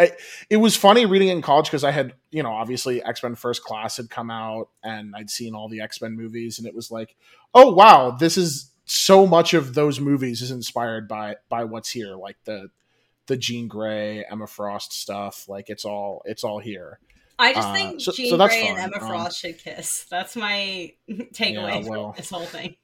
It 0.50 0.58
was 0.58 0.76
funny 0.76 1.06
reading 1.06 1.28
it 1.28 1.34
in 1.34 1.42
college 1.42 1.66
because 1.66 1.84
I 1.84 1.92
had 1.92 2.14
you 2.32 2.42
know 2.42 2.52
obviously 2.52 3.04
X 3.04 3.22
Men 3.22 3.36
First 3.36 3.64
Class 3.64 3.98
had 3.98 4.10
come 4.10 4.32
out, 4.32 4.70
and 4.84 5.16
I'd 5.16 5.30
seen 5.30 5.54
all 5.54 5.70
the 5.70 5.82
X 5.82 6.02
Men 6.02 6.16
movies, 6.16 6.58
and 6.58 6.68
it 6.68 6.74
was 6.74 6.90
like, 6.90 7.16
oh 7.54 7.72
wow, 7.72 8.12
this 8.12 8.38
is 8.38 8.72
so 8.86 9.28
much 9.28 9.54
of 9.54 9.76
those 9.76 10.00
movies 10.00 10.42
is 10.42 10.52
inspired 10.52 11.08
by 11.08 11.36
by 11.48 11.64
what's 11.64 11.92
here, 11.92 12.16
like 12.16 12.38
the 12.46 12.70
the 13.30 13.38
Jean 13.38 13.68
Grey, 13.70 14.26
Emma 14.30 14.46
Frost 14.48 14.92
stuff. 14.92 15.48
Like 15.48 15.70
it's 15.70 15.86
all 15.86 16.22
it's 16.26 16.44
all 16.44 16.60
here. 16.60 17.00
I 17.38 17.54
just 17.54 17.68
Uh, 17.70 17.74
think 17.74 18.02
so- 18.02 18.12
Jean 18.12 18.30
so 18.32 18.38
that's 18.38 18.54
Grey 18.54 18.68
and 18.68 18.78
fun. 18.78 18.92
Emma 18.94 19.02
Um, 19.02 19.08
Frost 19.10 19.40
should 19.40 19.58
kiss. 19.58 20.06
That's 20.12 20.36
my 20.36 20.92
takeaway 21.10 21.84
Yeah, 21.84 21.90
well. 21.90 22.12
from 22.12 22.18
this 22.18 22.30
whole 22.30 22.46
thing. 22.46 22.76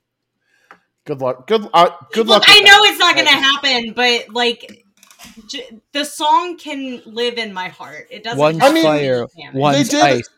Good 1.06 1.20
luck. 1.22 1.46
Good 1.48 1.68
uh, 1.74 1.90
good 2.14 2.28
Look, 2.28 2.40
luck. 2.40 2.44
I 2.48 2.60
know 2.62 2.66
that. 2.84 2.90
it's 2.92 3.00
not 3.00 3.16
going 3.16 3.28
to 3.28 3.34
happen, 3.34 3.94
but 3.94 4.30
like 4.34 4.86
j- 5.48 5.82
the 5.92 6.04
song 6.06 6.58
can 6.58 7.02
live 7.06 7.38
in 7.38 7.54
my 7.54 7.68
heart. 7.68 8.08
It 8.10 8.24
doesn't. 8.24 8.40
One's 8.40 8.60
have 8.62 8.74
to 8.74 8.82
fire, 8.82 9.28
be 9.36 9.42
damaged. 9.44 9.58
one's 9.60 9.90
did- 9.90 10.02
ice. 10.04 10.30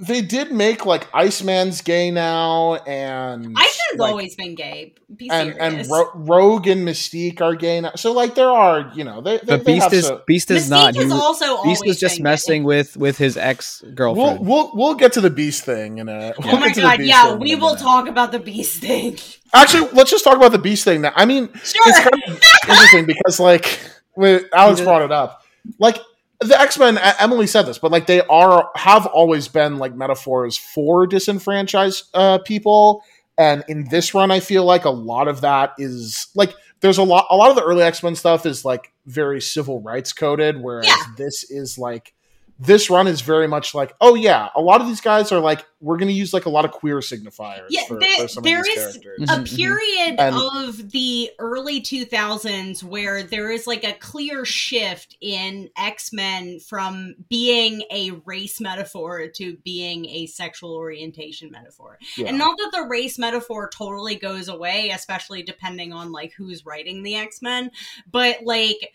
They 0.00 0.22
did 0.22 0.52
make 0.52 0.86
like 0.86 1.10
Iceman's 1.12 1.80
gay 1.80 2.10
now, 2.12 2.74
and 2.76 3.46
Iceman's 3.56 3.98
like, 3.98 4.10
always 4.10 4.36
been 4.36 4.54
gay. 4.54 4.94
Be 5.16 5.28
and 5.28 5.58
and 5.58 5.88
Ro- 5.90 6.10
Rogue 6.14 6.68
and 6.68 6.86
Mystique 6.86 7.40
are 7.40 7.56
gay 7.56 7.80
now. 7.80 7.92
So 7.96 8.12
like 8.12 8.34
there 8.36 8.48
are 8.50 8.92
you 8.94 9.02
know 9.02 9.20
they, 9.20 9.38
they, 9.38 9.44
But 9.46 9.64
they 9.64 9.74
Beast 9.74 9.84
have 9.84 9.92
is 9.94 10.06
so- 10.06 10.22
Beast 10.26 10.50
is 10.52 10.66
Mystique 10.66 10.70
not. 10.70 10.94
has 10.94 11.04
He, 11.06 11.10
also 11.12 11.62
Beast 11.64 11.84
is 11.86 11.98
just 11.98 12.16
been 12.16 12.24
gay. 12.24 12.30
messing 12.30 12.64
with 12.64 12.96
with 12.96 13.18
his 13.18 13.36
ex 13.36 13.82
girlfriend. 13.94 14.16
We'll 14.16 14.26
girlfriend. 14.36 14.48
we'll 14.48 14.70
we'll 14.88 14.94
get 14.94 15.14
to 15.14 15.20
the 15.20 15.30
Beast 15.30 15.64
thing 15.64 15.98
in 15.98 16.08
a. 16.08 16.32
we'll 16.38 16.54
Oh 16.54 16.58
my 16.60 16.66
get 16.68 16.74
to 16.76 16.80
the 16.82 16.86
god! 16.86 17.00
Yeah, 17.00 17.34
we 17.34 17.56
will 17.56 17.74
talk 17.74 18.06
about 18.08 18.30
the 18.30 18.38
beast 18.38 18.80
thing. 18.82 19.18
Actually, 19.52 19.88
let's 19.94 20.10
just 20.10 20.22
talk 20.24 20.36
about 20.36 20.52
the 20.52 20.58
Beast 20.58 20.84
thing 20.84 21.00
now. 21.00 21.12
I 21.16 21.24
mean, 21.24 21.48
Sure. 21.64 21.82
it's 21.86 21.98
kind 22.00 22.22
of 22.26 22.42
interesting 22.68 23.06
because 23.06 23.40
like 23.40 23.80
when 24.12 24.44
Alex 24.52 24.80
brought 24.80 25.02
it 25.02 25.10
up, 25.10 25.42
like 25.78 25.98
the 26.40 26.60
X 26.60 26.78
Men. 26.78 26.98
Emily 27.18 27.46
said 27.46 27.62
this, 27.62 27.78
but 27.78 27.90
like 27.90 28.06
they 28.06 28.20
are 28.22 28.70
have 28.76 29.06
always 29.06 29.48
been 29.48 29.78
like 29.78 29.94
metaphors 29.94 30.56
for 30.56 31.06
disenfranchised 31.06 32.04
uh, 32.14 32.38
people, 32.38 33.02
and 33.36 33.64
in 33.68 33.88
this 33.90 34.14
run, 34.14 34.30
I 34.30 34.40
feel 34.40 34.64
like 34.64 34.84
a 34.84 34.90
lot 34.90 35.28
of 35.28 35.40
that 35.42 35.72
is 35.78 36.28
like 36.34 36.54
there's 36.80 36.98
a 36.98 37.02
lot. 37.02 37.26
A 37.30 37.36
lot 37.36 37.50
of 37.50 37.56
the 37.56 37.64
early 37.64 37.82
X 37.82 38.02
Men 38.02 38.14
stuff 38.14 38.46
is 38.46 38.64
like 38.64 38.92
very 39.06 39.40
civil 39.40 39.80
rights 39.82 40.12
coded, 40.12 40.60
whereas 40.60 40.86
Yeah. 40.86 40.94
this 41.16 41.50
is 41.50 41.78
like. 41.78 42.14
This 42.60 42.90
run 42.90 43.06
is 43.06 43.20
very 43.20 43.46
much 43.46 43.72
like, 43.74 43.94
oh 44.00 44.16
yeah, 44.16 44.48
a 44.56 44.60
lot 44.60 44.80
of 44.80 44.88
these 44.88 45.00
guys 45.00 45.30
are 45.30 45.38
like, 45.38 45.64
we're 45.80 45.96
going 45.96 46.08
to 46.08 46.14
use 46.14 46.32
like 46.32 46.46
a 46.46 46.50
lot 46.50 46.64
of 46.64 46.72
queer 46.72 46.96
signifiers 46.98 47.66
Yeah, 47.70 47.84
for, 47.86 48.00
there- 48.00 48.22
for 48.22 48.26
some 48.28 48.42
there 48.42 48.58
of 48.60 48.64
these 48.64 48.76
is- 48.78 48.96
characters. 48.98 49.30
a 49.30 49.32
Mhm, 49.34 49.44
mhm. 49.44 49.56
period 49.56 50.16
And- 50.18 50.34
of 50.34 50.90
the 50.90 51.30
early 51.38 51.80
2000s 51.80 52.82
where 52.82 53.22
there 53.22 53.52
is 53.52 53.68
like 53.68 53.84
a 53.84 53.92
clear 53.92 54.44
shift 54.44 55.16
in 55.20 55.70
X-Men 55.76 56.58
from 56.58 57.14
being 57.28 57.84
a 57.92 58.10
race 58.24 58.60
metaphor 58.60 59.28
to 59.36 59.56
being 59.64 60.06
a 60.06 60.26
sexual 60.26 60.74
orientation 60.74 61.52
metaphor. 61.52 61.98
Yeah. 62.16 62.26
And 62.26 62.38
not 62.38 62.56
that 62.58 62.70
the 62.72 62.82
race 62.88 63.18
metaphor 63.18 63.70
totally 63.72 64.16
goes 64.16 64.48
away, 64.48 64.90
especially 64.90 65.44
depending 65.44 65.92
on 65.92 66.10
like 66.10 66.32
who's 66.32 66.66
writing 66.66 67.04
the 67.04 67.14
X-Men, 67.14 67.70
but 68.10 68.42
like 68.42 68.92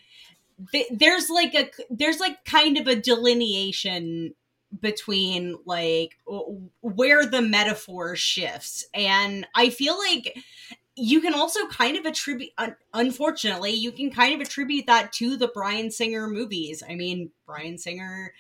th- 0.72 0.88
there's 0.92 1.30
like 1.30 1.54
a 1.54 1.70
there's 1.90 2.20
like 2.20 2.44
kind 2.46 2.78
of 2.78 2.88
a 2.88 2.96
delineation 2.96 4.34
between 4.80 5.58
like 5.66 6.18
where 6.82 7.26
the 7.26 7.42
metaphor 7.42 8.16
shifts. 8.16 8.86
And 8.94 9.48
i 9.56 9.70
feel 9.70 9.98
like 9.98 10.38
you 10.96 11.22
can 11.22 11.34
also 11.34 11.66
kind 11.68 11.98
of 11.98 12.06
attribute 12.06 12.52
unfortunately 12.94 13.72
you 13.72 13.92
can 13.92 14.12
kind 14.12 14.34
of 14.36 14.40
attribute 14.42 14.86
that 14.86 15.12
to 15.12 15.36
the 15.38 15.48
bryan 15.48 15.92
singer 15.92 16.28
movies. 16.28 16.84
I 16.88 16.96
mean 16.96 17.32
bryan 17.46 17.78
singer 17.78 18.34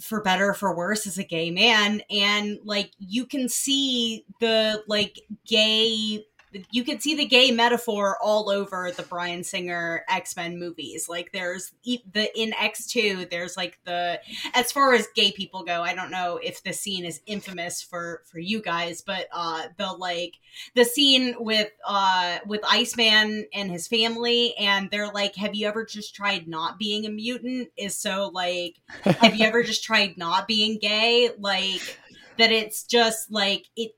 for 0.00 0.22
better 0.22 0.50
or 0.50 0.54
for 0.54 0.74
worse 0.74 1.06
is 1.06 1.18
a 1.18 1.24
gay 1.24 1.50
man. 1.50 2.02
And 2.10 2.58
like 2.64 2.92
you 2.98 3.26
can 3.26 3.48
see 3.48 4.24
the 4.40 4.82
like 4.86 5.20
gay 5.46 6.24
you 6.70 6.84
can 6.84 7.00
see 7.00 7.14
the 7.14 7.24
gay 7.24 7.50
metaphor 7.50 8.16
all 8.22 8.50
over 8.50 8.90
the 8.90 9.02
Bryan 9.02 9.44
Singer 9.44 10.04
X 10.08 10.36
Men 10.36 10.58
movies. 10.58 11.08
Like 11.08 11.32
there's 11.32 11.72
the 11.84 12.30
in 12.34 12.54
X 12.54 12.86
two, 12.86 13.26
there's 13.30 13.56
like 13.56 13.78
the 13.84 14.20
as 14.54 14.72
far 14.72 14.94
as 14.94 15.06
gay 15.14 15.32
people 15.32 15.64
go. 15.64 15.82
I 15.82 15.94
don't 15.94 16.10
know 16.10 16.38
if 16.42 16.62
the 16.62 16.72
scene 16.72 17.04
is 17.04 17.20
infamous 17.26 17.82
for 17.82 18.22
for 18.26 18.38
you 18.38 18.60
guys, 18.60 19.02
but 19.02 19.28
uh 19.32 19.68
the 19.76 19.86
like 19.86 20.34
the 20.74 20.84
scene 20.84 21.34
with 21.38 21.70
uh 21.86 22.38
with 22.46 22.60
Iceman 22.68 23.46
and 23.52 23.70
his 23.70 23.88
family, 23.88 24.54
and 24.56 24.90
they're 24.90 25.12
like, 25.12 25.36
"Have 25.36 25.54
you 25.54 25.66
ever 25.66 25.84
just 25.84 26.14
tried 26.14 26.48
not 26.48 26.78
being 26.78 27.06
a 27.06 27.10
mutant?" 27.10 27.68
Is 27.76 27.98
so 27.98 28.30
like, 28.32 28.76
"Have 29.04 29.36
you 29.36 29.46
ever 29.46 29.62
just 29.62 29.84
tried 29.84 30.16
not 30.16 30.46
being 30.46 30.78
gay?" 30.78 31.30
Like 31.38 31.98
that 32.38 32.52
it's 32.52 32.84
just 32.84 33.30
like 33.30 33.66
it 33.76 33.92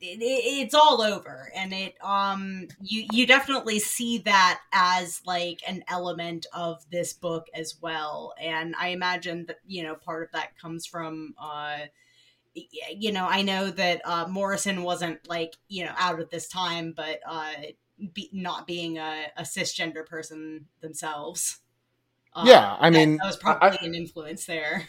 it, 0.00 0.20
it, 0.20 0.22
it's 0.22 0.74
all 0.74 1.02
over. 1.02 1.50
And 1.54 1.72
it 1.72 1.94
um 2.02 2.68
you 2.80 3.06
you 3.12 3.26
definitely 3.26 3.78
see 3.78 4.18
that 4.18 4.60
as 4.72 5.20
like 5.26 5.60
an 5.66 5.84
element 5.88 6.46
of 6.52 6.88
this 6.90 7.12
book 7.12 7.46
as 7.54 7.76
well. 7.80 8.34
And 8.40 8.74
i 8.78 8.88
imagine 8.88 9.46
that 9.46 9.58
you 9.66 9.82
know 9.82 9.94
part 9.94 10.24
of 10.24 10.32
that 10.32 10.58
comes 10.58 10.86
from 10.86 11.34
uh 11.38 11.78
you 12.54 13.12
know 13.12 13.26
i 13.28 13.42
know 13.42 13.70
that 13.70 14.00
uh 14.04 14.26
morrison 14.28 14.82
wasn't 14.82 15.28
like 15.28 15.56
you 15.68 15.84
know 15.84 15.92
out 15.98 16.20
at 16.20 16.30
this 16.30 16.46
time 16.48 16.92
but 16.96 17.18
uh 17.28 17.52
be, 18.12 18.30
not 18.32 18.66
being 18.66 18.98
a, 18.98 19.26
a 19.36 19.42
cisgender 19.42 20.04
person 20.04 20.66
themselves. 20.80 21.60
Uh, 22.32 22.42
yeah 22.46 22.76
i 22.80 22.90
mean 22.90 23.16
that 23.16 23.26
was 23.26 23.36
probably 23.36 23.78
I, 23.80 23.84
an 23.84 23.94
influence 23.94 24.44
there 24.46 24.88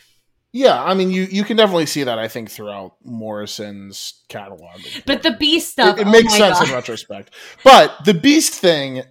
yeah, 0.55 0.81
I 0.81 0.93
mean, 0.93 1.11
you 1.11 1.23
you 1.23 1.43
can 1.43 1.57
definitely 1.57 1.85
see 1.85 2.05
that. 2.05 2.17
I 2.17 2.29
think 2.29 2.49
throughout 2.49 2.93
Morrison's 3.03 4.23
catalog, 4.29 4.79
but 5.05 5.21
the 5.21 5.31
Beast 5.31 5.73
stuff, 5.73 5.97
it, 5.97 6.03
it 6.03 6.07
oh 6.07 6.11
makes 6.11 6.33
sense 6.33 6.59
God. 6.59 6.69
in 6.69 6.73
retrospect. 6.73 7.33
But 7.65 7.93
the 8.05 8.13
Beast 8.13 8.53
thing, 8.53 9.03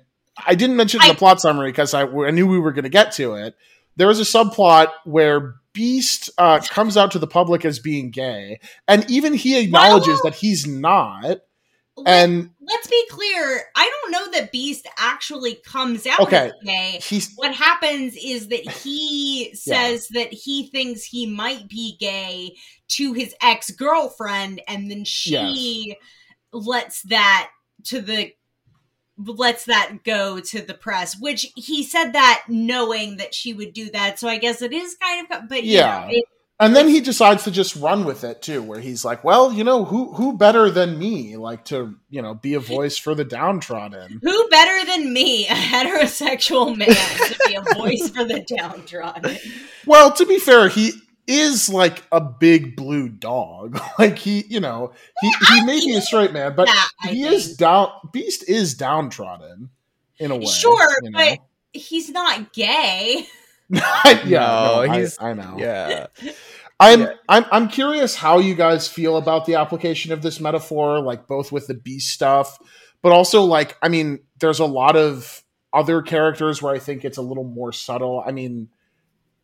I 0.47 0.55
didn't 0.55 0.77
mention 0.77 1.03
in 1.03 1.09
the 1.09 1.15
plot 1.15 1.43
summary 1.43 1.71
because 1.71 1.93
I, 1.93 2.07
I 2.07 2.31
knew 2.31 2.47
we 2.47 2.59
were 2.59 2.73
going 2.73 2.85
to 2.85 2.89
get 2.89 3.13
to 3.13 3.35
it. 3.35 3.57
There 3.97 4.09
is 4.09 4.21
a 4.21 4.23
subplot 4.23 4.89
where 5.05 5.57
Beast 5.75 6.31
uh, 6.39 6.61
comes 6.61 6.97
out 6.97 7.11
to 7.11 7.19
the 7.19 7.27
public 7.27 7.67
as 7.67 7.79
being 7.79 8.11
gay, 8.11 8.59
and 8.89 9.05
even 9.11 9.35
he 9.35 9.61
acknowledges 9.61 10.21
well, 10.25 10.31
that 10.31 10.37
he's 10.37 10.67
not 10.67 11.41
and 12.07 12.51
let's 12.61 12.87
be 12.89 13.07
clear 13.09 13.63
i 13.77 13.91
don't 14.03 14.11
know 14.11 14.31
that 14.33 14.51
beast 14.51 14.87
actually 14.99 15.57
comes 15.67 16.07
out 16.07 16.21
okay 16.21 16.51
gay 16.65 16.99
He's, 17.03 17.33
what 17.37 17.55
happens 17.55 18.17
is 18.17 18.49
that 18.49 18.69
he 18.83 19.55
says 19.55 20.09
yeah. 20.11 20.23
that 20.25 20.33
he 20.33 20.69
thinks 20.69 21.05
he 21.05 21.27
might 21.27 21.69
be 21.69 21.97
gay 21.99 22.57
to 22.89 23.13
his 23.13 23.35
ex-girlfriend 23.41 24.61
and 24.67 24.91
then 24.91 25.05
she 25.05 25.89
yes. 25.89 25.99
lets 26.53 27.03
that 27.03 27.51
to 27.85 28.01
the 28.01 28.33
lets 29.17 29.67
that 29.67 29.99
go 30.05 30.41
to 30.41 30.61
the 30.61 30.75
press 30.75 31.17
which 31.21 31.53
he 31.55 31.85
said 31.85 32.13
that 32.13 32.45
knowing 32.49 33.17
that 33.19 33.33
she 33.33 33.55
would 33.55 33.73
do 33.73 33.89
that 33.91 34.19
so 34.19 34.29
i 34.29 34.39
guess 34.39 34.61
it 34.61 34.73
is 34.73 34.97
kind 34.97 35.27
of 35.31 35.49
but 35.49 35.63
yeah 35.63 36.01
know, 36.01 36.09
it, 36.11 36.25
and 36.61 36.75
then 36.75 36.89
he 36.89 37.01
decides 37.01 37.45
to 37.45 37.51
just 37.51 37.75
run 37.77 38.05
with 38.05 38.25
it 38.25 38.41
too 38.43 38.63
where 38.63 38.81
he's 38.81 39.05
like 39.05 39.25
well 39.25 39.53
you 39.53 39.65
know 39.65 39.85
who 39.85 40.13
who 40.15 40.37
better 40.37 40.71
than 40.71 40.99
me 40.99 41.37
like 41.37 41.65
to 41.65 41.95
you 42.11 42.23
know 42.23 42.35
be 42.35 42.55
a 42.55 42.61
voice 42.61 42.97
for 42.97 43.15
the 43.15 43.25
downtrodden 43.25 44.21
who 44.23 44.49
better 44.49 44.87
than 44.87 45.13
me 45.13 45.47
a 45.47 45.55
heterosexual 45.55 46.77
man 46.77 46.89
to 46.89 47.39
be 47.47 47.55
a 47.55 47.75
voice 47.75 48.09
for 48.11 48.25
the 48.25 48.45
downtrodden 48.57 49.37
well 49.87 50.13
to 50.13 50.25
be 50.27 50.39
fair 50.39 50.69
he 50.69 50.93
is 51.27 51.71
like 51.71 52.03
a 52.13 52.21
big 52.21 52.77
blue 52.77 53.09
dog 53.09 53.81
like 53.99 54.19
he 54.19 54.45
you 54.49 54.61
know 54.61 54.93
he, 55.21 55.33
he 55.51 55.65
may 55.65 55.81
be 55.81 55.95
a 55.95 56.01
straight 56.01 56.33
man 56.33 56.55
but 56.55 56.67
that, 56.67 56.91
he 57.03 57.23
think. 57.23 57.35
is 57.35 57.57
down 57.57 57.89
beast 58.13 58.49
is 58.49 58.75
downtrodden 58.75 59.71
in 60.19 60.31
a 60.31 60.37
way 60.37 60.45
sure 60.45 60.97
you 61.03 61.11
know? 61.11 61.19
but 61.19 61.39
he's 61.73 62.11
not 62.11 62.53
gay 62.53 63.27
yeah, 64.25 64.25
no, 64.25 64.85
no 64.85 64.93
he's. 64.93 65.19
I, 65.19 65.31
I, 65.31 65.33
know. 65.35 65.57
Yeah. 65.59 66.07
I'm 66.81 67.01
yeah. 67.03 67.13
I'm 67.29 67.45
I'm 67.53 67.69
curious 67.69 68.17
how 68.17 68.39
you 68.39 68.55
guys 68.55 68.89
feel 68.89 69.17
about 69.17 69.47
the 69.47 69.55
application 69.55 70.13
of 70.13 70.23
this 70.23 70.41
metaphor, 70.41 71.01
like 71.01 71.27
both 71.27 71.53
with 71.53 71.67
the 71.67 71.75
beast 71.75 72.13
stuff, 72.13 72.59
but 73.01 73.13
also 73.13 73.43
like 73.43 73.77
I 73.81 73.89
mean, 73.89 74.21
there's 74.41 74.59
a 74.59 74.67
lot 74.67 74.97
of 74.97 75.43
other 75.73 76.03
characters 76.03 76.61
where 76.61 76.75
I 76.75 76.79
think 76.79 77.05
it's 77.05 77.19
a 77.19 77.23
little 77.23 77.45
more 77.45 77.73
subtle. 77.73 78.23
I 78.25 78.33
mean, 78.33 78.69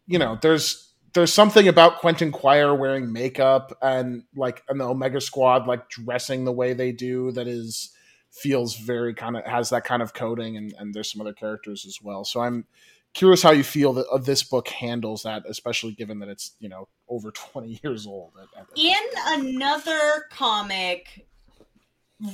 you 0.07 0.19
know, 0.19 0.39
there's 0.43 0.93
there's 1.13 1.33
something 1.33 1.67
about 1.69 1.99
Quentin 1.99 2.33
Quire 2.33 2.75
wearing 2.75 3.13
makeup 3.13 3.77
and 3.81 4.25
like 4.35 4.63
and 4.69 4.81
the 4.81 4.89
Omega 4.89 5.21
Squad 5.21 5.67
like 5.67 5.89
dressing 5.89 6.45
the 6.45 6.53
way 6.53 6.73
they 6.73 6.93
do 6.93 7.33
that 7.33 7.49
is 7.49 7.91
feels 8.31 8.77
very 8.77 9.13
kind 9.13 9.37
of 9.37 9.45
has 9.45 9.71
that 9.71 9.85
kind 9.85 10.03
of 10.03 10.15
coding 10.15 10.57
and, 10.57 10.73
and 10.79 10.95
there's 10.95 11.11
some 11.11 11.21
other 11.21 11.33
characters 11.33 11.85
as 11.85 11.99
well. 12.01 12.25
So 12.25 12.41
I'm 12.41 12.65
curious 13.15 13.43
how 13.43 13.51
you 13.51 13.65
feel 13.65 13.93
that 13.95 14.07
uh, 14.09 14.19
this 14.19 14.43
book 14.43 14.69
handles 14.69 15.23
that, 15.23 15.45
especially 15.49 15.93
given 15.93 16.19
that 16.21 16.29
it's 16.29 16.53
you 16.59 16.69
know 16.69 16.89
over 17.09 17.31
twenty 17.35 17.81
years 17.83 18.07
old. 18.07 18.33
At, 18.41 18.61
at 18.61 18.67
In 18.77 18.95
another 19.27 20.27
comic 20.31 21.27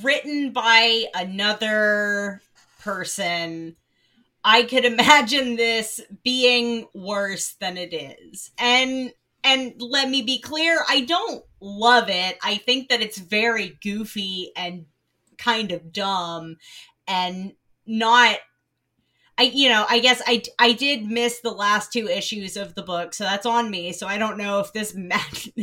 written 0.03 0.51
by 0.51 1.05
another 1.13 2.41
person, 2.81 3.75
I 4.43 4.63
could 4.63 4.85
imagine 4.85 5.55
this 5.55 6.01
being 6.23 6.87
worse 6.93 7.55
than 7.59 7.77
it 7.77 7.93
is, 7.93 8.51
and 8.57 9.11
and 9.43 9.75
let 9.79 10.09
me 10.09 10.21
be 10.23 10.39
clear, 10.39 10.83
I 10.89 11.01
don't 11.01 11.43
love 11.61 12.09
it. 12.09 12.37
I 12.43 12.57
think 12.57 12.89
that 12.89 13.01
it's 13.01 13.17
very 13.17 13.77
goofy 13.81 14.51
and 14.57 14.85
kind 15.37 15.71
of 15.71 15.93
dumb 15.93 16.57
and 17.07 17.53
not 17.85 18.37
I 19.37 19.43
you 19.43 19.69
know 19.69 19.85
I 19.89 19.99
guess 19.99 20.21
I 20.25 20.43
I 20.59 20.73
did 20.73 21.05
miss 21.05 21.39
the 21.41 21.51
last 21.51 21.93
two 21.93 22.07
issues 22.07 22.57
of 22.57 22.75
the 22.75 22.83
book, 22.83 23.13
so 23.13 23.23
that's 23.23 23.45
on 23.45 23.69
me. 23.69 23.91
So 23.93 24.07
I 24.07 24.17
don't 24.17 24.37
know 24.37 24.59
if 24.59 24.73
this 24.73 24.95
mag- 24.97 25.53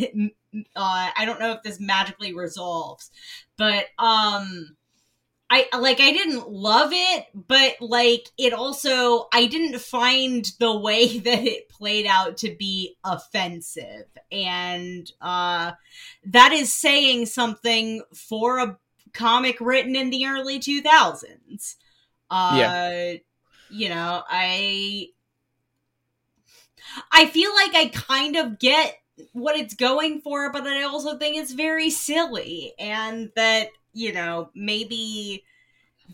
uh, 0.77 1.11
I 1.16 1.25
don't 1.25 1.41
know 1.41 1.53
if 1.53 1.62
this 1.62 1.81
magically 1.81 2.35
resolves, 2.35 3.11
but 3.57 3.87
um. 3.99 4.77
I 5.51 5.68
like 5.79 6.01
I 6.01 6.11
didn't 6.11 6.49
love 6.51 6.91
it, 6.93 7.27
but 7.35 7.77
like 7.81 8.29
it 8.39 8.53
also 8.53 9.29
I 9.33 9.47
didn't 9.47 9.79
find 9.79 10.45
the 10.59 10.77
way 10.77 11.18
that 11.20 11.45
it 11.45 11.68
played 11.68 12.07
out 12.07 12.39
to 12.39 12.57
be 12.59 12.97
offensive. 13.05 14.07
And 14.33 15.11
uh 15.20 15.72
that 16.25 16.53
is 16.53 16.72
saying 16.72 17.27
something 17.27 18.03
for 18.14 18.59
a 18.59 18.79
comic 19.12 19.59
written 19.61 19.95
in 19.95 20.11
the 20.11 20.27
early 20.27 20.59
2000s. 20.59 21.77
Uh 22.31 22.57
yeah 22.57 22.72
you 23.71 23.89
know, 23.89 24.23
I 24.29 25.09
I 27.11 27.27
feel 27.27 27.53
like 27.55 27.75
I 27.75 27.87
kind 27.89 28.37
of 28.37 28.59
get 28.59 28.97
what 29.33 29.57
it's 29.57 29.75
going 29.75 30.21
for, 30.21 30.51
but 30.53 30.67
I 30.67 30.83
also 30.83 31.17
think 31.19 31.37
it's 31.37 31.53
very 31.53 31.91
silly 31.91 32.75
and 32.79 33.31
that, 33.37 33.69
you 33.93 34.12
know, 34.12 34.51
maybe 34.55 35.45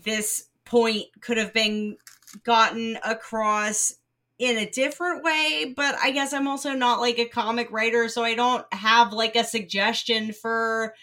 this 0.03 0.47
point 0.65 1.05
could 1.21 1.37
have 1.37 1.53
been 1.53 1.97
gotten 2.43 2.97
across 3.05 3.95
in 4.39 4.57
a 4.57 4.69
different 4.69 5.23
way, 5.23 5.73
but 5.75 5.95
I 6.01 6.11
guess 6.11 6.33
I'm 6.33 6.47
also 6.47 6.73
not 6.73 7.01
like 7.01 7.19
a 7.19 7.27
comic 7.27 7.71
writer, 7.71 8.09
so 8.09 8.23
I 8.23 8.35
don't 8.35 8.65
have 8.73 9.13
like 9.13 9.35
a 9.35 9.43
suggestion 9.43 10.33
for 10.33 10.95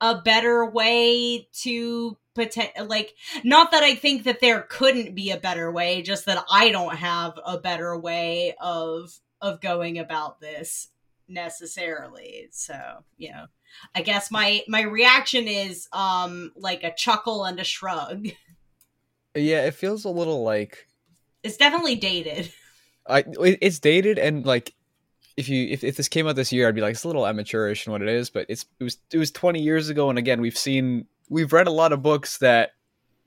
a 0.00 0.20
better 0.22 0.66
way 0.66 1.48
to 1.62 2.16
poten- 2.36 2.88
like 2.88 3.14
not 3.42 3.72
that 3.72 3.82
I 3.82 3.94
think 3.94 4.24
that 4.24 4.40
there 4.40 4.62
couldn't 4.62 5.14
be 5.14 5.30
a 5.30 5.36
better 5.36 5.70
way, 5.70 6.02
just 6.02 6.26
that 6.26 6.44
I 6.50 6.70
don't 6.70 6.96
have 6.96 7.38
a 7.44 7.58
better 7.58 7.98
way 7.98 8.54
of 8.60 9.18
of 9.40 9.60
going 9.60 9.98
about 9.98 10.40
this 10.40 10.88
necessarily. 11.28 12.48
So, 12.52 13.04
you 13.16 13.30
know, 13.30 13.46
I 13.94 14.02
guess 14.02 14.30
my 14.30 14.62
my 14.68 14.82
reaction 14.82 15.48
is 15.48 15.88
um 15.92 16.52
like 16.56 16.84
a 16.84 16.94
chuckle 16.94 17.44
and 17.44 17.58
a 17.58 17.64
shrug. 17.64 18.28
Yeah, 19.34 19.66
it 19.66 19.74
feels 19.74 20.04
a 20.04 20.10
little 20.10 20.42
like 20.42 20.86
it's 21.42 21.56
definitely 21.56 21.96
dated. 21.96 22.52
I 23.08 23.24
it's 23.38 23.78
dated 23.78 24.18
and 24.18 24.44
like 24.44 24.74
if 25.36 25.48
you 25.48 25.66
if, 25.68 25.84
if 25.84 25.96
this 25.96 26.08
came 26.08 26.26
out 26.26 26.36
this 26.36 26.52
year, 26.52 26.66
I'd 26.66 26.74
be 26.74 26.80
like 26.80 26.92
it's 26.92 27.04
a 27.04 27.08
little 27.08 27.26
amateurish 27.26 27.86
in 27.86 27.92
what 27.92 28.02
it 28.02 28.08
is, 28.08 28.30
but 28.30 28.46
it's 28.48 28.64
it 28.80 28.84
was 28.84 28.98
it 29.12 29.18
was 29.18 29.30
twenty 29.30 29.60
years 29.60 29.88
ago, 29.88 30.08
and 30.08 30.18
again 30.18 30.40
we've 30.40 30.56
seen 30.56 31.06
we've 31.28 31.52
read 31.52 31.66
a 31.66 31.72
lot 31.72 31.92
of 31.92 32.02
books 32.02 32.38
that 32.38 32.72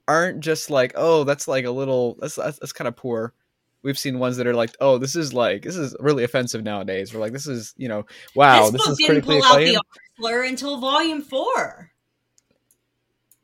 aren't 0.08 0.40
just 0.40 0.70
like, 0.70 0.94
oh, 0.96 1.24
that's 1.24 1.48
like 1.48 1.66
a 1.66 1.72
little 1.72 2.18
that's 2.20 2.36
that's, 2.36 2.60
that's 2.60 2.74
kind 2.74 2.88
of 2.88 2.96
poor. 2.96 3.34
We've 3.82 3.98
seen 3.98 4.20
ones 4.20 4.36
that 4.38 4.48
are 4.48 4.56
like, 4.56 4.76
oh, 4.82 4.98
this 4.98 5.16
is 5.16 5.34
like 5.34 5.62
this 5.62 5.76
is 5.76 5.96
really 6.00 6.24
offensive 6.24 6.64
nowadays. 6.64 7.14
We're 7.14 7.22
like, 7.22 7.32
this 7.32 7.48
is 7.48 7.74
you 7.78 7.88
know, 7.88 8.06
wow, 8.36 8.70
this, 8.70 8.82
this 8.82 8.88
is 8.90 8.98
didn't 8.98 9.08
critically 9.08 9.42
pull 9.42 9.52
acclaimed. 9.52 9.78
out 9.78 9.86
the 9.94 10.00
slur 10.22 10.44
until 10.44 10.80
volume 10.80 11.22
four. 11.22 11.92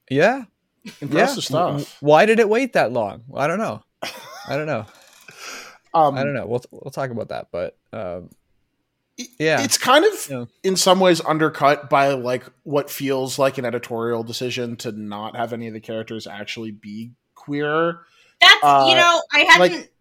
Yeah, 0.09 0.43
impressive 1.01 1.43
yeah. 1.43 1.77
stuff. 1.77 1.97
Why 2.01 2.25
did 2.25 2.39
it 2.39 2.49
wait 2.49 2.73
that 2.73 2.91
long? 2.91 3.23
I 3.33 3.47
don't 3.47 3.59
know. 3.59 3.83
I 4.47 4.55
don't 4.55 4.67
know. 4.67 4.85
um, 5.93 6.15
I 6.15 6.23
don't 6.23 6.33
know. 6.33 6.45
We'll 6.45 6.63
we'll 6.71 6.91
talk 6.91 7.11
about 7.11 7.29
that, 7.29 7.47
but 7.51 7.77
um, 7.93 8.29
Yeah. 9.39 9.61
it's 9.63 9.77
kind 9.77 10.03
of 10.05 10.27
Yeah. 10.29 10.45
in 10.63 10.75
some 10.75 10.99
ways 10.99 11.21
undercut 11.21 11.89
by 11.89 12.09
like 12.13 12.43
what 12.63 12.89
feels 12.89 13.39
like 13.39 13.57
an 13.57 13.65
editorial 13.65 14.23
decision 14.23 14.75
to 14.77 14.91
not 14.91 15.35
have 15.35 15.53
any 15.53 15.67
of 15.67 15.73
the 15.73 15.79
characters 15.79 16.27
actually 16.27 16.71
be 16.71 17.11
queer. 17.33 17.99
That's 18.41 18.63
Uh, 18.63 18.87
you 18.89 18.95
know 18.95 19.21
I 19.33 19.39
hadn't 19.39 19.71
like- 19.77 19.91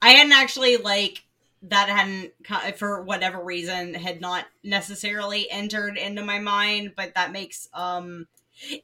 I 0.00 0.10
hadn't 0.10 0.32
actually 0.32 0.78
like 0.78 1.22
that 1.64 1.88
hadn't 1.88 2.32
for 2.78 3.02
whatever 3.02 3.42
reason 3.44 3.94
had 3.94 4.20
not 4.20 4.46
necessarily 4.64 5.48
entered 5.50 5.96
into 5.98 6.22
my 6.22 6.38
mind, 6.38 6.94
but 6.96 7.14
that 7.14 7.30
makes 7.30 7.68
um 7.74 8.26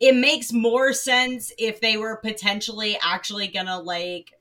it 0.01 0.15
makes 0.15 0.53
more 0.53 0.93
sense 0.93 1.53
if 1.59 1.81
they 1.81 1.97
were 1.97 2.17
potentially 2.17 2.99
actually 3.03 3.49
gonna 3.49 3.81
like 3.81 4.33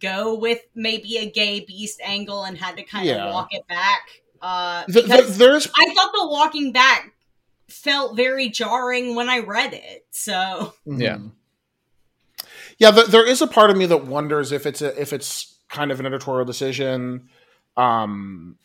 go 0.00 0.34
with 0.34 0.60
maybe 0.74 1.18
a 1.18 1.30
gay 1.30 1.60
beast 1.60 2.00
angle 2.04 2.44
and 2.44 2.56
had 2.58 2.76
to 2.76 2.82
kind 2.82 3.06
Yeah. 3.06 3.24
of 3.26 3.32
walk 3.34 3.48
it 3.52 3.66
back. 3.68 4.21
Uh, 4.42 4.84
Th- 4.86 5.06
th- 5.06 5.06
because 5.06 5.38
there's 5.38 5.68
I 5.74 5.94
thought 5.94 6.10
the 6.12 6.26
walking 6.28 6.72
back 6.72 7.12
felt 7.68 8.16
very 8.16 8.48
jarring 8.50 9.14
when 9.14 9.28
I 9.28 9.38
read 9.38 9.72
it. 9.72 10.04
So 10.10 10.74
Yeah. 10.84 11.16
Mhm. 11.16 11.32
Yeah, 12.78 12.90
th- 12.90 13.06
there 13.08 13.26
is 13.26 13.40
a 13.40 13.46
part 13.46 13.70
of 13.70 13.76
me 13.76 13.86
that 13.86 14.04
wonders 14.06 14.50
if 14.52 14.66
it's 14.66 14.82
a, 14.82 15.00
if 15.00 15.12
it's 15.12 15.54
kind 15.68 15.90
of 15.92 16.00
an 16.00 16.06
editorial 16.06 16.44
decision, 16.44 17.28
um, 17.76 18.56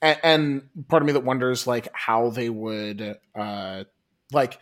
and, 0.00 0.18
and 0.22 0.62
part 0.88 1.02
of 1.02 1.06
me 1.06 1.12
that 1.12 1.24
wonders 1.24 1.66
like 1.66 1.88
how 1.92 2.30
they 2.30 2.48
would, 2.48 3.18
uh, 3.34 3.84
like 4.32 4.58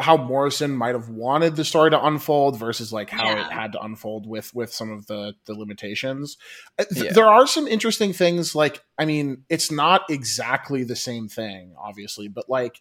how 0.00 0.16
Morrison 0.16 0.70
might 0.76 0.94
have 0.94 1.08
wanted 1.08 1.56
the 1.56 1.64
story 1.64 1.90
to 1.90 2.04
unfold 2.06 2.58
versus 2.58 2.92
like 2.92 3.10
how 3.10 3.24
Yeah. 3.24 3.46
it 3.46 3.52
had 3.52 3.72
to 3.72 3.80
unfold 3.80 4.26
with 4.26 4.54
with 4.54 4.72
some 4.72 4.90
of 4.92 5.06
the 5.06 5.34
the 5.46 5.54
limitations. 5.54 6.36
Uh, 6.78 6.84
th- 6.84 7.06
Yeah. 7.06 7.12
There 7.12 7.26
are 7.26 7.46
some 7.46 7.66
interesting 7.66 8.12
things. 8.12 8.54
Like, 8.54 8.82
I 8.98 9.04
mean, 9.04 9.44
it's 9.48 9.70
not 9.72 10.02
exactly 10.08 10.84
the 10.84 10.96
same 10.96 11.28
thing, 11.28 11.74
obviously, 11.76 12.28
but 12.28 12.48
like 12.48 12.80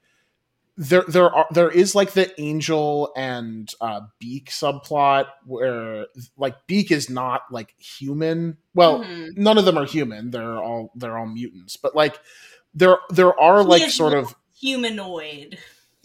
there 0.78 1.04
there 1.08 1.34
are 1.34 1.48
there 1.52 1.72
is 1.72 1.96
like 1.96 2.12
the 2.12 2.32
angel 2.40 3.12
and 3.16 3.74
uh 3.82 4.02
beak 4.20 4.52
subplot 4.52 5.26
where 5.44 6.06
like 6.38 6.56
beak 6.68 6.92
is 6.92 7.10
not 7.10 7.42
like 7.50 7.74
human 7.80 8.58
well 8.76 9.04
mhm. 9.04 9.36
none 9.36 9.58
of 9.58 9.66
them 9.66 9.76
are 9.76 9.86
human 9.88 10.30
they're 10.30 10.62
all 10.62 10.92
they're 10.94 11.18
all 11.18 11.26
mutants 11.26 11.78
but 11.78 11.96
like 11.96 12.20
there 12.76 12.98
there 13.10 13.38
are 13.40 13.62
He 13.62 13.68
like 13.68 13.90
sort 13.90 14.14
of 14.14 14.36
humanoid. 14.60 15.58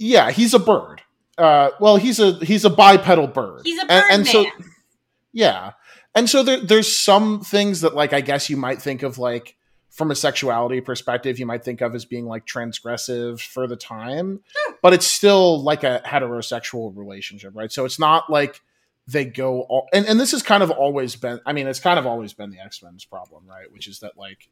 Yeah 0.03 0.31
he's 0.31 0.53
a 0.55 0.59
bird. 0.59 1.03
Uh 1.39 1.71
well 1.81 1.97
he's 1.97 2.19
a 2.21 2.33
he's 2.45 2.65
a 2.65 2.71
bipedal 2.71 3.27
bird. 3.29 3.63
He's 3.65 3.79
a 3.79 3.83
And- 3.83 3.89
bird 3.89 4.05
and, 4.11 4.27
so 4.27 4.43
man. 4.43 4.53
yeah. 5.33 5.73
And 6.15 6.29
so 6.29 6.43
there, 6.43 6.61
there's 6.61 6.95
some 6.95 7.41
things 7.41 7.81
that 7.81 7.95
like 7.95 8.13
i 8.13 8.21
guess 8.21 8.51
you 8.51 8.57
might 8.57 8.83
think 8.83 9.03
of 9.03 9.17
like 9.19 9.57
from 9.91 10.11
a 10.11 10.15
sexuality 10.15 10.81
perspective 10.81 11.39
you 11.39 11.47
might 11.47 11.65
think 11.65 11.81
of 11.83 11.95
as 11.95 12.05
being 12.05 12.27
like 12.27 12.47
transgressive 12.47 13.41
for 13.41 13.67
the 13.67 13.77
time 13.77 14.41
Sure. 14.47 14.77
but 14.83 14.93
it's 14.95 15.07
still 15.07 15.63
like 15.63 15.85
a 15.85 16.01
heterosexual 16.05 16.97
relationship 16.97 17.53
right? 17.55 17.71
So 17.73 17.85
it's 17.85 17.99
not 17.99 18.29
like 18.31 18.61
they 19.07 19.25
go 19.25 19.63
all 19.63 19.89
and, 19.93 20.07
and 20.07 20.19
this 20.21 20.31
has 20.33 20.43
kind 20.43 20.63
of 20.63 20.71
always 20.71 21.17
been 21.17 21.41
i 21.47 21.53
mean 21.53 21.67
it's 21.67 21.81
kind 21.81 21.99
of 21.99 22.07
always 22.07 22.33
been 22.35 22.51
the 22.51 22.59
x-men's 22.61 23.05
problem 23.05 23.45
right? 23.47 23.71
Which 23.73 23.87
is 23.89 24.01
that 24.01 24.17
like 24.17 24.49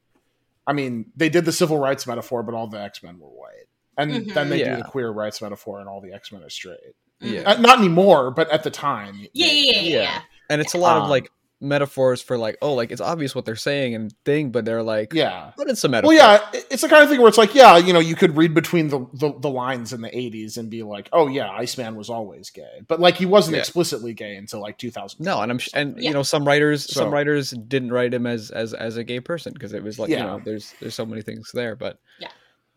i 0.67 0.73
mean 0.73 1.07
they 1.17 1.29
did 1.29 1.45
the 1.45 1.53
civil 1.53 1.79
rights 1.79 2.07
metaphor 2.07 2.43
but 2.43 2.55
all 2.55 2.67
the 2.67 2.81
x-men 2.81 3.19
were 3.19 3.29
white 3.29 3.69
and 4.01 4.13
Mhm. 4.27 4.35
then 4.35 4.49
they 4.51 4.61
Yeah. 4.61 4.77
do 4.77 4.83
the 4.83 4.89
queer 4.89 5.11
rights 5.11 5.41
metaphor 5.43 5.81
and 5.81 5.89
all 5.89 6.01
the 6.01 6.13
x-men 6.13 6.43
are 6.43 6.51
straight 6.51 6.79
Yeah. 7.21 7.43
uh, 7.43 7.57
not 7.61 7.79
anymore 7.79 8.31
but 8.31 8.51
at 8.51 8.63
the 8.65 8.71
time 8.71 9.15
Yeah, 9.33 9.47
yeah, 9.47 9.53
yeah, 9.53 9.81
yeah. 9.81 10.03
Yeah. 10.03 10.21
and 10.49 10.61
it's 10.61 10.75
a 10.75 10.79
lot 10.79 10.97
Um, 10.97 11.05
of 11.05 11.11
like 11.11 11.31
metaphors 11.63 12.23
for 12.23 12.39
like 12.39 12.57
oh 12.63 12.73
like 12.73 12.91
it's 12.91 13.03
obvious 13.03 13.35
what 13.35 13.45
they're 13.45 13.55
saying 13.55 13.95
and 13.95 14.15
thing 14.25 14.51
but 14.51 14.65
they're 14.65 14.83
like 14.83 15.13
yeah 15.13 15.53
but 15.59 15.69
it's 15.69 15.85
a 15.85 15.89
metaphor 15.91 16.15
Well, 16.15 16.17
yeah, 16.17 16.61
it's 16.71 16.81
the 16.81 16.89
kind 16.89 17.03
of 17.05 17.11
thing 17.11 17.21
where 17.21 17.29
it's 17.29 17.37
like, 17.37 17.55
yeah, 17.55 17.77
you 17.77 17.93
know, 17.93 17.99
you 17.99 18.17
could 18.17 18.35
read 18.35 18.55
between 18.55 18.89
the, 18.89 19.07
the, 19.13 19.35
the 19.39 19.51
lines 19.51 19.93
in 19.93 20.01
the 20.01 20.09
80s 20.09 20.57
and 20.57 20.71
be 20.71 20.83
like, 20.83 21.11
oh, 21.13 21.29
yeah, 21.29 21.51
Iceman 21.51 21.97
was 21.97 22.09
always 22.09 22.49
gay. 22.49 22.81
But, 22.89 22.99
like, 22.99 23.17
he 23.17 23.27
wasn't 23.27 23.57
Yeah. 23.57 23.61
explicitly 23.61 24.15
gay 24.15 24.37
until, 24.37 24.61
like, 24.63 24.79
2000. 24.79 25.21
no 25.23 25.43
and 25.43 25.53
i'm 25.53 25.59
sh- 25.59 25.69
and 25.75 25.99
Yeah. 25.99 26.09
you 26.09 26.15
know 26.15 26.23
some 26.23 26.47
writers 26.47 26.85
So- 26.87 27.01
some 27.01 27.11
writers 27.11 27.51
didn't 27.51 27.93
write 27.93 28.15
him 28.15 28.27
as 28.27 28.51
as 28.51 28.73
as 28.73 28.97
a 28.97 29.05
gay 29.05 29.21
person 29.21 29.53
because 29.53 29.75
it 29.75 29.83
was 29.83 29.99
like 29.99 30.09
you 30.09 30.17
know 30.17 30.41
there's 30.43 30.73
there's 30.81 30.95
so 30.95 31.05
many 31.05 31.21
things 31.21 31.51
there 31.53 31.77
but 31.77 31.99
Yeah. 32.19 32.29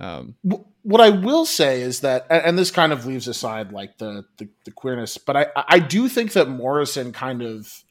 Um 0.03 0.35
What 0.83 0.99
I 0.99 1.09
will 1.11 1.45
say 1.45 1.81
is 1.81 2.01
that, 2.01 2.27
and 2.29 2.57
this 2.59 2.69
kind 2.71 2.91
of 2.91 3.05
leaves 3.05 3.27
aside, 3.29 3.71
like, 3.71 3.97
the, 3.99 4.25
the, 4.37 4.49
the 4.65 4.71
queerness, 4.71 5.17
but 5.17 5.37
I, 5.37 5.47
I 5.55 5.79
do 5.79 6.09
think 6.09 6.33
that 6.33 6.49
Morrison 6.49 7.13
kind 7.13 7.41
of. 7.41 7.83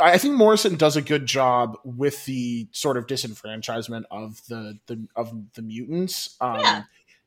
I 0.00 0.16
think 0.16 0.34
Morrison 0.34 0.76
does 0.76 0.96
a 0.96 1.02
good 1.02 1.26
job 1.26 1.76
with 1.84 2.24
the 2.24 2.68
sort 2.72 2.96
of 2.96 3.06
disenfranchisement 3.06 4.04
of 4.10 4.40
the, 4.48 4.78
the 4.86 5.06
of 5.16 5.32
the 5.54 5.62
mutants. 5.62 6.36
Um, 6.40 6.60
Yeah. 6.60 6.82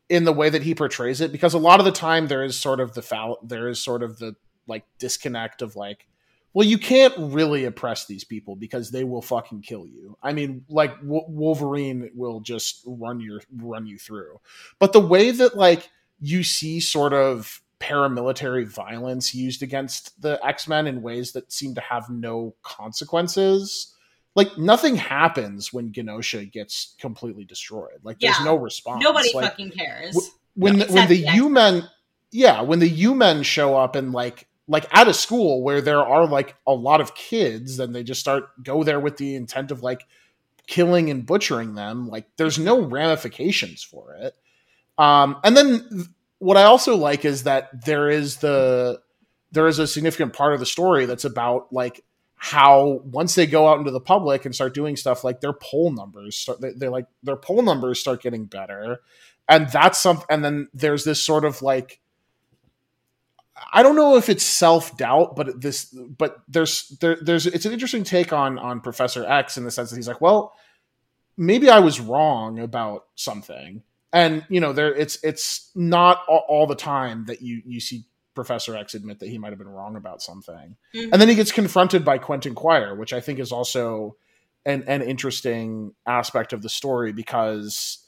in 0.09 0.23
the 0.23 0.33
way 0.33 0.49
that 0.49 0.63
he 0.63 0.73
portrays 0.75 1.21
it 1.21 1.31
because 1.31 1.53
a 1.53 1.57
lot 1.59 1.79
of 1.79 1.85
the 1.85 1.91
time 1.91 2.27
there 2.27 2.43
is 2.43 2.57
sort 2.57 2.79
of 2.79 2.93
the 2.93 3.01
foul 3.01 3.37
there 3.43 3.67
is 3.69 3.79
sort 3.81 4.03
of 4.03 4.19
the 4.19 4.35
like 4.67 4.83
disconnect 4.99 5.61
of 5.61 5.75
like 5.75 6.07
well 6.53 6.67
you 6.67 6.77
can't 6.77 7.13
really 7.17 7.65
oppress 7.65 8.05
these 8.05 8.23
people 8.23 8.55
because 8.55 8.91
they 8.91 9.03
will 9.03 9.21
fucking 9.21 9.61
kill 9.61 9.85
you 9.85 10.17
i 10.21 10.33
mean 10.33 10.65
like 10.69 10.95
w- 11.01 11.25
wolverine 11.27 12.09
will 12.13 12.39
just 12.39 12.81
run 12.85 13.19
your 13.19 13.41
run 13.57 13.85
you 13.85 13.97
through 13.97 14.39
but 14.79 14.93
the 14.93 14.99
way 14.99 15.31
that 15.31 15.55
like 15.55 15.89
you 16.19 16.43
see 16.43 16.79
sort 16.79 17.13
of 17.13 17.61
paramilitary 17.79 18.67
violence 18.67 19.33
used 19.33 19.63
against 19.63 20.21
the 20.21 20.39
x-men 20.45 20.85
in 20.85 21.01
ways 21.01 21.31
that 21.31 21.51
seem 21.51 21.73
to 21.73 21.81
have 21.81 22.09
no 22.09 22.53
consequences 22.61 23.95
like 24.35 24.57
nothing 24.57 24.95
happens 24.95 25.73
when 25.73 25.91
Genosha 25.91 26.49
gets 26.49 26.95
completely 26.99 27.43
destroyed. 27.43 27.99
Like 28.03 28.19
there's 28.19 28.39
no 28.45 28.55
response. 28.55 29.03
Nobody 29.03 29.29
like, 29.33 29.51
fucking 29.51 29.71
cares. 29.71 30.13
w- 30.13 30.31
when 30.55 30.77
No, 30.77 30.85
the, 30.85 30.93
when 30.93 31.07
the 31.09 31.25
the 31.25 31.35
U 31.35 31.49
men, 31.49 31.89
yeah, 32.31 32.61
when 32.61 32.79
the 32.79 32.87
U 32.87 33.13
men 33.13 33.43
show 33.43 33.77
up 33.77 33.95
and 33.95 34.13
like 34.13 34.47
like 34.71 34.87
at 34.91 35.09
a 35.09 35.13
school 35.13 35.61
where 35.61 35.81
there 35.81 35.99
are 35.99 36.25
like 36.25 36.55
a 36.65 36.73
lot 36.73 37.01
of 37.01 37.13
kids, 37.13 37.75
then 37.75 37.91
they 37.91 38.03
just 38.03 38.21
start 38.21 38.45
go 38.63 38.83
there 38.83 39.01
with 39.01 39.17
the 39.17 39.35
intent 39.35 39.69
of 39.69 39.83
like 39.83 40.07
killing 40.65 41.09
and 41.09 41.25
butchering 41.25 41.75
them. 41.75 42.07
Like 42.07 42.25
there's 42.37 42.57
no 42.57 42.81
ramifications 42.81 43.83
for 43.83 44.13
it. 44.13 44.33
Um, 44.97 45.37
and 45.43 45.57
then 45.57 45.89
th- 45.89 46.07
what 46.39 46.55
I 46.55 46.63
also 46.63 46.95
like 46.95 47.25
is 47.25 47.43
that 47.43 47.85
there 47.85 48.09
is 48.09 48.37
the 48.37 49.01
there 49.51 49.67
is 49.67 49.77
a 49.77 49.85
significant 49.87 50.31
part 50.31 50.53
of 50.53 50.61
the 50.61 50.65
story 50.65 51.05
that's 51.05 51.25
about 51.25 51.73
like 51.73 52.01
how 52.35 53.01
once 53.03 53.35
they 53.35 53.47
go 53.47 53.67
out 53.67 53.77
into 53.77 53.91
the 53.91 53.99
public 53.99 54.45
and 54.45 54.55
start 54.55 54.73
doing 54.73 54.95
stuff 54.95 55.25
like 55.25 55.41
their 55.41 55.53
poll 55.53 55.91
numbers 55.91 56.37
start 56.37 56.61
they, 56.61 56.71
they're 56.71 56.89
like 56.89 57.07
their 57.23 57.35
poll 57.35 57.61
numbers 57.61 57.99
start 57.99 58.23
getting 58.23 58.45
better 58.45 59.01
and 59.49 59.69
that's 59.69 59.99
something 59.99 60.25
and 60.29 60.43
then 60.43 60.69
there's 60.73 61.03
this 61.03 61.21
sort 61.21 61.43
of 61.43 61.61
like 61.61 61.99
i 63.73 63.83
don't 63.83 63.95
know 63.95 64.15
if 64.17 64.29
it's 64.29 64.43
self-doubt 64.43 65.35
but 65.35 65.59
this 65.61 65.85
but 66.17 66.37
there's 66.47 66.87
there, 67.01 67.17
there's 67.21 67.45
it's 67.45 67.65
an 67.65 67.73
interesting 67.73 68.03
take 68.03 68.31
on 68.33 68.57
on 68.57 68.79
professor 68.81 69.25
x 69.25 69.57
in 69.57 69.63
the 69.63 69.71
sense 69.71 69.89
that 69.89 69.95
he's 69.95 70.07
like 70.07 70.21
well 70.21 70.53
maybe 71.37 71.69
i 71.69 71.79
was 71.79 71.99
wrong 71.99 72.59
about 72.59 73.05
something 73.15 73.81
and 74.13 74.45
you 74.49 74.59
know 74.59 74.73
there 74.73 74.93
it's 74.93 75.17
it's 75.23 75.71
not 75.75 76.21
all, 76.27 76.45
all 76.47 76.67
the 76.67 76.75
time 76.75 77.25
that 77.25 77.41
you 77.41 77.61
you 77.65 77.79
see 77.79 78.03
professor 78.33 78.75
x 78.75 78.93
admit 78.93 79.19
that 79.19 79.29
he 79.29 79.37
might 79.37 79.49
have 79.49 79.59
been 79.59 79.67
wrong 79.67 79.95
about 79.95 80.21
something 80.21 80.75
Mhm. 80.95 81.09
and 81.11 81.21
then 81.21 81.27
he 81.29 81.35
gets 81.35 81.51
confronted 81.51 82.05
by 82.05 82.17
quentin 82.17 82.55
quire 82.55 82.95
which 82.95 83.11
i 83.13 83.19
think 83.19 83.39
is 83.39 83.51
also 83.51 84.15
an, 84.65 84.83
an 84.87 85.01
interesting 85.01 85.93
aspect 86.05 86.53
of 86.53 86.61
the 86.61 86.69
story 86.69 87.11
because 87.11 88.00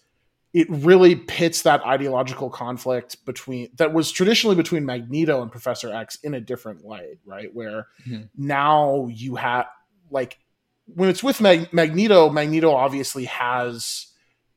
it 0.53 0.67
really 0.69 1.15
pits 1.15 1.63
that 1.63 1.83
ideological 1.83 2.49
conflict 2.49 3.25
between 3.25 3.69
that 3.77 3.91
was 3.93 4.11
traditionally 4.11 4.55
between 4.55 4.85
magneto 4.85 5.41
and 5.41 5.51
professor 5.51 5.91
x 5.93 6.15
in 6.23 6.33
a 6.33 6.41
different 6.41 6.83
light 6.85 7.17
right 7.25 7.53
where 7.53 7.87
Mhm. 8.07 8.29
now 8.37 9.07
you 9.11 9.35
have 9.35 9.65
like 10.11 10.37
when 10.85 11.09
it's 11.09 11.23
with 11.23 11.41
Mag- 11.41 11.71
magneto 11.73 12.29
magneto 12.29 12.71
obviously 12.71 13.25
has 13.25 14.07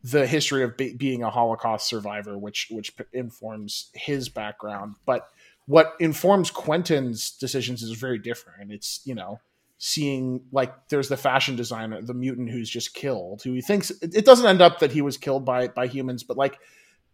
the 0.02 0.26
history 0.26 0.62
of 0.62 0.76
be- 0.76 0.94
being 0.94 1.22
a 1.22 1.30
holocaust 1.30 1.88
survivor 1.88 2.36
which 2.38 2.68
which 2.70 2.96
p- 2.96 3.04
informs 3.12 3.90
his 3.94 4.28
background 4.28 4.96
but 5.06 5.28
what 5.66 5.94
informs 5.98 6.50
quentin's 6.50 7.30
decisions 7.30 7.82
is 7.82 7.92
very 7.92 8.18
different 8.18 8.60
And 8.60 8.70
it's 8.70 9.00
you 9.04 9.14
know 9.14 9.40
seeing 9.78 10.40
like 10.52 10.88
there's 10.88 11.08
the 11.08 11.16
fashion 11.16 11.54
designer 11.56 12.00
the 12.00 12.14
mutant 12.14 12.50
who's 12.50 12.70
just 12.70 12.94
killed 12.94 13.42
who 13.42 13.52
he 13.52 13.60
thinks 13.60 13.90
it 14.00 14.24
doesn't 14.24 14.46
end 14.46 14.62
up 14.62 14.78
that 14.78 14.90
he 14.92 15.02
was 15.02 15.18
killed 15.18 15.44
by 15.44 15.68
by 15.68 15.86
humans 15.86 16.22
but 16.22 16.36
like 16.38 16.58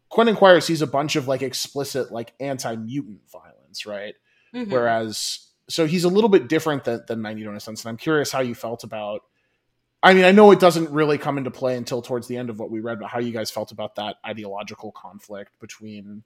quentin 0.08 0.36
quire 0.36 0.60
sees 0.60 0.80
a 0.80 0.86
bunch 0.86 1.16
of 1.16 1.26
like 1.26 1.42
explicit 1.42 2.12
like 2.12 2.32
anti-mutant 2.40 3.20
violence 3.30 3.84
right 3.86 4.14
Mhm. 4.54 4.70
whereas 4.70 5.48
so 5.68 5.86
he's 5.86 6.04
a 6.04 6.08
little 6.08 6.28
bit 6.28 6.46
different 6.48 6.84
than, 6.84 7.00
than 7.08 7.20
magneto 7.22 7.50
in 7.50 7.56
a 7.56 7.60
sense 7.60 7.82
and 7.84 7.88
i'm 7.90 7.96
curious 7.96 8.30
how 8.30 8.40
you 8.40 8.54
felt 8.54 8.84
about 8.84 9.22
i 10.02 10.12
mean 10.14 10.24
i 10.24 10.30
know 10.30 10.50
it 10.52 10.60
doesn't 10.60 10.90
really 10.90 11.18
come 11.18 11.38
into 11.38 11.50
play 11.50 11.76
until 11.76 12.00
towards 12.02 12.28
the 12.28 12.36
end 12.36 12.48
of 12.50 12.60
what 12.60 12.70
we 12.70 12.78
read 12.80 13.00
but 13.00 13.08
how 13.08 13.18
you 13.18 13.32
guys 13.32 13.50
felt 13.50 13.72
about 13.72 13.94
that 13.96 14.16
ideological 14.26 14.92
conflict 14.92 15.58
between 15.58 16.22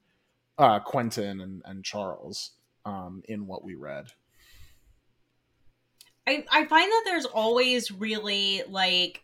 uh 0.58 0.80
quentin 0.80 1.40
and, 1.40 1.62
and 1.64 1.82
charles 1.84 2.50
um 2.84 3.22
in 3.28 3.46
what 3.46 3.62
we 3.64 3.74
read 3.74 4.06
I, 6.26 6.44
I 6.50 6.64
find 6.66 6.90
that 6.90 7.02
there's 7.04 7.26
always 7.26 7.90
really 7.90 8.62
like 8.68 9.22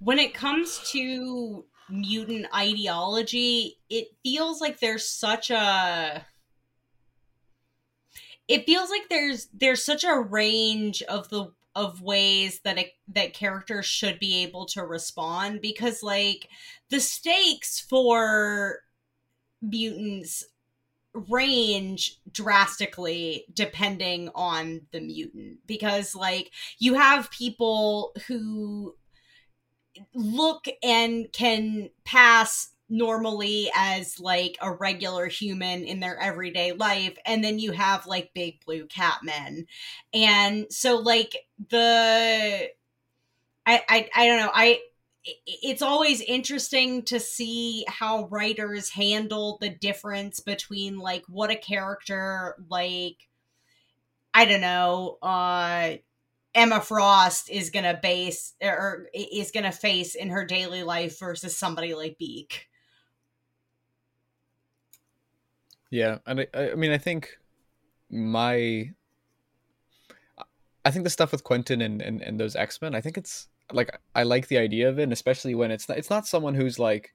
when 0.00 0.18
it 0.18 0.34
comes 0.34 0.80
to 0.90 1.64
mutant 1.88 2.46
ideology, 2.54 3.78
it 3.88 4.08
feels 4.22 4.60
like 4.60 4.80
there's 4.80 5.08
such 5.08 5.50
a 5.50 6.26
it 8.48 8.64
feels 8.66 8.90
like 8.90 9.08
there's 9.08 9.48
there's 9.52 9.84
such 9.84 10.04
a 10.04 10.18
range 10.18 11.02
of 11.02 11.28
the 11.28 11.52
of 11.74 12.00
ways 12.00 12.60
that 12.64 12.78
that 13.08 13.34
characters 13.34 13.86
should 13.86 14.18
be 14.18 14.42
able 14.42 14.66
to 14.66 14.84
respond 14.84 15.60
because 15.60 16.02
like 16.02 16.48
the 16.90 17.00
stakes 17.00 17.80
for 17.80 18.80
mutants 19.60 20.44
range 21.28 22.18
drastically 22.30 23.44
depending 23.52 24.30
on 24.34 24.82
the 24.92 25.00
mutant. 25.00 25.58
Because 25.66 26.14
like 26.14 26.50
you 26.78 26.94
have 26.94 27.30
people 27.30 28.12
who 28.26 28.94
look 30.14 30.66
and 30.82 31.32
can 31.32 31.90
pass 32.04 32.70
normally 32.88 33.68
as 33.74 34.20
like 34.20 34.56
a 34.60 34.70
regular 34.70 35.26
human 35.26 35.84
in 35.84 35.98
their 35.98 36.18
everyday 36.20 36.72
life 36.72 37.16
and 37.26 37.42
then 37.42 37.58
you 37.58 37.72
have 37.72 38.06
like 38.06 38.30
big 38.34 38.64
blue 38.64 38.86
cat 38.86 39.18
men. 39.22 39.66
And 40.14 40.66
so 40.70 40.96
like 40.96 41.36
the 41.70 42.70
i 43.66 43.82
i, 43.88 44.08
I 44.14 44.26
don't 44.26 44.38
know 44.38 44.50
i 44.54 44.80
it's 45.46 45.82
always 45.82 46.20
interesting 46.20 47.02
to 47.02 47.18
see 47.18 47.84
how 47.88 48.26
writers 48.26 48.90
handle 48.90 49.58
the 49.60 49.68
difference 49.68 50.40
between 50.40 50.98
like 50.98 51.24
what 51.28 51.50
a 51.50 51.56
character 51.56 52.54
like 52.68 53.28
i 54.34 54.44
don't 54.44 54.60
know 54.60 55.18
uh 55.22 55.94
Emma 56.56 56.80
Frost 56.80 57.50
is 57.50 57.68
gonna 57.68 57.98
base 58.02 58.54
or 58.62 59.08
is 59.12 59.50
gonna 59.50 59.70
face 59.70 60.14
in 60.14 60.30
her 60.30 60.42
daily 60.42 60.82
life 60.82 61.18
versus 61.18 61.56
somebody 61.56 61.94
like 61.94 62.16
Beak. 62.18 62.68
Yeah, 65.90 66.18
and 66.26 66.40
I, 66.40 66.70
I 66.72 66.74
mean, 66.74 66.92
I 66.92 66.98
think 66.98 67.38
my, 68.10 68.90
I 70.82 70.90
think 70.90 71.04
the 71.04 71.10
stuff 71.10 71.30
with 71.30 71.44
Quentin 71.44 71.82
and 71.82 72.00
and, 72.00 72.22
and 72.22 72.40
those 72.40 72.56
X 72.56 72.80
Men, 72.80 72.94
I 72.94 73.02
think 73.02 73.18
it's 73.18 73.48
like 73.72 73.98
I 74.14 74.22
like 74.24 74.48
the 74.48 74.58
idea 74.58 74.88
of 74.88 74.98
it, 74.98 75.04
and 75.04 75.12
especially 75.12 75.54
when 75.54 75.70
it's 75.70 75.88
not, 75.88 75.98
it's 75.98 76.10
not 76.10 76.26
someone 76.26 76.54
who's 76.54 76.78
like 76.78 77.14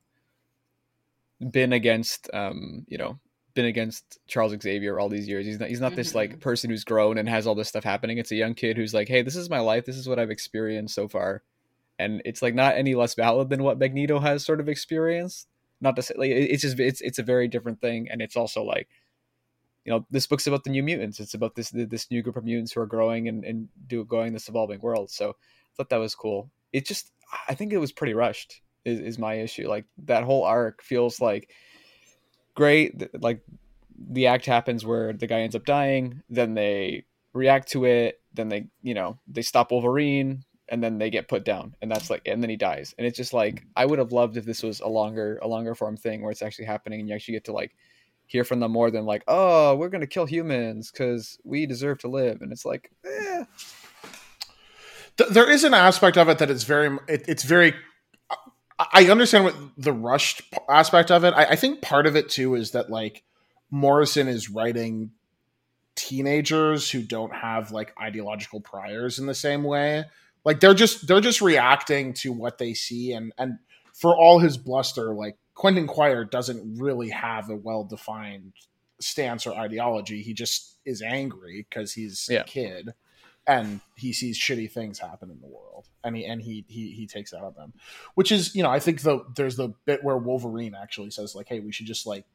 been 1.52 1.74
against, 1.74 2.30
um, 2.34 2.86
you 2.88 2.98
know, 2.98 3.20
been 3.54 3.66
against 3.66 4.20
Charles 4.28 4.56
Xavier 4.62 5.00
all 5.00 5.10
these 5.10 5.28
years. 5.28 5.46
He's 5.46 5.60
not 5.60 5.70
he's 5.70 5.82
not 5.82 5.96
this 5.96 6.16
like 6.16 6.38
Mhm. 6.38 6.40
person 6.40 6.70
who's 6.70 6.84
grown 6.84 7.18
and 7.18 7.28
has 7.28 7.48
all 7.48 7.56
this 7.56 7.68
stuff 7.70 7.84
happening. 7.84 8.18
It's 8.18 8.32
a 8.32 8.36
young 8.36 8.54
kid 8.54 8.78
who's 8.78 8.94
like, 8.94 9.08
hey, 9.08 9.22
this 9.22 9.36
is 9.36 9.50
my 9.50 9.60
life. 9.60 9.86
This 9.86 9.98
is 9.98 10.08
what 10.08 10.20
I've 10.20 10.32
experienced 10.32 10.96
so 10.96 11.08
far, 11.08 11.44
and 12.00 12.22
it's 12.26 12.42
like 12.42 12.56
not 12.56 12.76
any 12.76 12.96
less 12.96 13.16
valid 13.16 13.50
than 13.50 13.64
what 13.64 13.80
Magneto 13.80 14.20
has 14.20 14.46
sort 14.46 14.60
of 14.60 14.70
experienced. 14.70 15.48
Not 15.82 15.96
to 15.96 16.02
say 16.02 16.14
like 16.18 16.32
it's 16.32 16.62
just 16.62 16.80
it's 16.80 17.02
it's 17.02 17.20
a 17.20 17.24
very 17.24 17.48
different 17.48 17.82
thing, 17.82 18.08
and 18.10 18.22
it's 18.22 18.36
also 18.38 18.64
like. 18.64 18.88
You 19.84 19.92
know, 19.92 20.06
this 20.12 20.28
book's 20.28 20.46
about 20.46 20.64
the 20.64 20.70
new 20.70 20.84
mutants. 20.84 21.20
It's 21.20 21.34
about 21.34 21.56
this 21.56 21.72
this 21.72 22.12
new 22.12 22.22
group 22.22 22.38
of 22.38 22.44
mutants 22.44 22.72
who 22.72 22.82
are 22.82 22.86
growing 22.86 23.28
and, 23.28 23.44
and 23.44 23.68
do 23.88 24.06
going 24.06 24.32
this 24.32 24.48
evolving 24.48 24.80
world. 24.80 25.10
So 25.10 25.38
thought 25.76 25.90
that 25.90 25.98
was 25.98 26.16
cool. 26.16 26.50
It 26.74 26.86
just 26.86 27.12
I 27.48 27.56
think 27.56 27.74
it 27.74 27.78
was 27.78 27.92
pretty 27.92 28.14
rushed. 28.14 28.62
Is 28.86 29.00
is 29.00 29.20
my 29.20 29.36
issue. 29.36 29.68
Like 29.68 29.86
that 30.06 30.24
whole 30.24 30.44
arc 30.44 30.82
feels 30.82 31.22
like 31.22 31.50
great. 32.56 33.22
Like 33.22 33.42
the 34.10 34.28
act 34.28 34.46
happens 34.46 34.86
where 34.86 35.14
the 35.14 35.28
guy 35.28 35.42
ends 35.42 35.56
up 35.56 35.66
dying, 35.66 36.22
then 36.30 36.54
they 36.54 37.06
react 37.34 37.72
to 37.72 37.86
it, 37.86 38.22
then 38.34 38.50
they 38.50 38.68
you 38.82 38.94
know 38.94 39.20
they 39.28 39.42
stop 39.42 39.72
Wolverine, 39.72 40.44
and 40.70 40.84
then 40.84 40.98
they 40.98 41.10
get 41.10 41.28
put 41.28 41.46
down, 41.46 41.76
and 41.82 41.92
that's 41.92 42.10
like, 42.10 42.22
and 42.26 42.42
then 42.42 42.50
he 42.50 42.56
dies, 42.56 42.96
and 42.98 43.06
it's 43.06 43.18
just 43.18 43.34
like 43.34 43.66
I 43.76 43.86
would 43.86 44.00
have 44.00 44.12
loved 44.12 44.38
if 44.38 44.46
this 44.46 44.64
was 44.64 44.80
a 44.80 44.88
longer 44.88 45.38
a 45.42 45.48
longer 45.48 45.76
form 45.76 45.98
thing 45.98 46.22
where 46.22 46.32
it's 46.32 46.42
actually 46.42 46.66
happening, 46.66 47.00
and 47.00 47.10
you 47.10 47.16
actually 47.16 47.34
get 47.34 47.46
to 47.46 47.54
like 47.54 47.76
hear 48.26 48.44
from 48.46 48.62
them 48.62 48.72
more 48.72 48.90
than 48.90 49.06
like, 49.06 49.24
oh, 49.28 49.76
we're 49.76 49.90
gonna 49.90 50.08
kill 50.08 50.26
humans 50.26 50.90
because 50.90 51.38
we 51.44 51.66
deserve 51.66 52.00
to 52.00 52.08
live, 52.08 52.42
and 52.42 52.52
it's 52.52 52.66
like, 52.66 52.90
eh. 53.06 53.44
Th- 55.22 55.30
there 55.34 55.50
is 55.50 55.64
an 55.64 55.74
aspect 55.74 56.18
of 56.18 56.30
it 56.30 56.38
that 56.40 56.50
it's 56.50 56.64
very 56.64 56.98
it, 57.08 57.26
it's 57.28 57.44
very 57.44 57.74
I- 58.80 58.88
i 58.94 59.06
understand 59.10 59.46
what 59.46 59.56
the 59.78 59.94
rushed 59.94 60.42
aspect 60.70 61.12
of 61.12 61.24
it. 61.24 61.34
I, 61.36 61.46
I 61.46 61.56
think 61.56 61.82
part 61.82 62.08
of 62.08 62.16
it 62.16 62.30
too 62.30 62.56
is 62.56 62.72
that 62.72 62.90
like 62.90 63.24
morrison 63.70 64.28
is 64.28 64.50
writing 64.50 65.12
teenagers 65.96 66.90
who 66.90 67.02
don't 67.04 67.34
have 67.36 67.72
like 67.72 67.94
ideological 68.02 68.62
priors 68.62 69.20
in 69.20 69.26
the 69.26 69.34
same 69.36 69.64
way. 69.64 70.06
Like 70.44 70.60
they're 70.60 70.74
just 70.74 71.08
they're 71.08 71.22
just 71.22 71.42
reacting 71.42 72.14
to 72.16 72.32
what 72.32 72.58
they 72.58 72.74
see 72.74 73.12
and 73.14 73.32
and 73.38 73.60
for 73.94 74.16
all 74.18 74.40
his 74.40 74.58
bluster 74.58 75.14
like 75.14 75.38
quentin 75.54 75.86
quire 75.86 76.24
doesn't 76.26 76.80
really 76.80 77.10
have 77.10 77.50
a 77.50 77.56
well-defined 77.56 78.54
stance 79.00 79.46
or 79.46 79.54
ideology. 79.54 80.22
He 80.24 80.34
just 80.34 80.78
is 80.86 81.02
angry 81.02 81.66
because 81.70 81.94
he's 81.94 82.28
Yeah. 82.32 82.42
a 82.42 82.44
kid 82.46 82.92
and 83.60 83.82
he 83.96 84.14
sees 84.14 84.40
shitty 84.40 84.72
things 84.72 85.00
happen 85.00 85.30
in 85.30 85.40
the 85.42 85.48
world 85.48 85.88
and 86.04 86.16
he 86.16 86.26
and 86.26 86.42
he 86.42 86.66
he, 86.68 86.92
he 86.92 87.08
takes 87.08 87.34
out 87.34 87.44
of 87.44 87.56
them. 87.56 87.74
Which 88.16 88.32
is 88.32 88.56
you 88.56 88.64
know 88.64 88.70
i 88.70 88.80
think 88.80 89.02
the 89.02 89.26
there's 89.36 89.56
the 89.56 89.70
bit 89.86 90.04
where 90.04 90.18
wolverine 90.18 90.76
actually 90.76 91.12
says 91.12 91.36
like 91.36 91.48
hey 91.48 91.60
we 91.60 91.72
should 91.72 91.86
just 91.86 92.06
like 92.06 92.26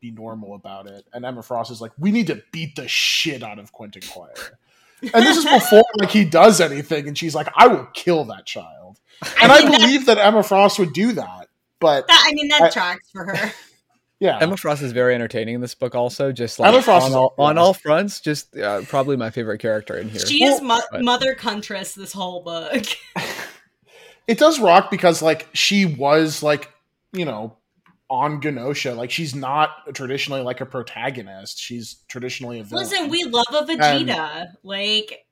be 0.00 0.10
normal 0.10 0.54
about 0.54 0.86
it. 0.86 1.04
And 1.12 1.24
emma 1.24 1.42
frost 1.42 1.70
is 1.70 1.80
like 1.80 1.92
we 1.98 2.10
need 2.10 2.26
to 2.28 2.42
beat 2.52 2.76
the 2.76 2.88
shit 2.88 3.42
out 3.42 3.58
of 3.58 3.72
quentin 3.72 4.02
quire. 4.10 4.58
And 5.02 5.24
this 5.26 5.36
is 5.38 5.44
before 5.58 5.84
like 6.00 6.10
he 6.10 6.24
does 6.24 6.60
anything 6.60 7.06
and 7.08 7.16
she's 7.16 7.34
like 7.34 7.48
i 7.56 7.66
will 7.66 7.86
kill 7.94 8.24
that 8.26 8.46
child. 8.46 8.98
And 9.42 9.52
i, 9.52 9.60
that- 9.62 9.78
believe 9.80 10.06
that 10.06 10.18
emma 10.18 10.42
frost 10.42 10.78
would 10.78 10.92
do 10.92 11.12
that 11.12 11.48
but 11.80 12.06
that, 12.08 12.24
I 12.28 12.32
mean 12.34 12.48
that 12.48 12.62
I- 12.62 12.70
tracks 12.70 13.10
for 13.10 13.24
her. 13.24 13.52
Yeah 14.20 14.38
Emma 14.40 14.56
Frost 14.56 14.82
is 14.82 14.92
very 14.92 15.14
entertaining 15.14 15.56
in 15.56 15.60
this 15.60 15.74
book. 15.74 15.94
Also, 15.94 16.30
just 16.32 16.58
like 16.58 16.72
Emma 16.72 16.82
Frost 16.82 17.06
on 17.06 17.14
all, 17.14 17.34
on 17.38 17.58
all 17.58 17.74
fronts, 17.74 18.20
just 18.20 18.56
uh, 18.56 18.82
probably 18.82 19.16
my 19.16 19.30
favorite 19.30 19.58
character 19.58 19.96
in 19.96 20.08
here. 20.08 20.20
She 20.24 20.44
is 20.44 20.60
mo- 20.62 20.80
but- 20.92 21.02
mother 21.02 21.36
Huntress 21.38 21.94
this 21.94 22.12
whole 22.12 22.42
book. 22.42 22.84
it 24.26 24.38
does 24.38 24.60
rock 24.60 24.90
because 24.90 25.22
like 25.22 25.48
she 25.52 25.84
was 25.86 26.42
like 26.42 26.70
you 27.12 27.24
know 27.24 27.56
on 28.08 28.40
Genosha. 28.40 28.96
Like 28.96 29.10
she's 29.10 29.34
not 29.34 29.70
traditionally 29.94 30.42
like 30.42 30.60
a 30.60 30.66
protagonist. 30.66 31.58
She's 31.58 31.96
traditionally 32.08 32.60
a 32.60 32.64
villain. 32.64 32.84
Listen, 32.84 33.08
we 33.08 33.24
love 33.24 33.46
a 33.52 33.62
Vegeta. 33.64 34.48
like 34.62 35.24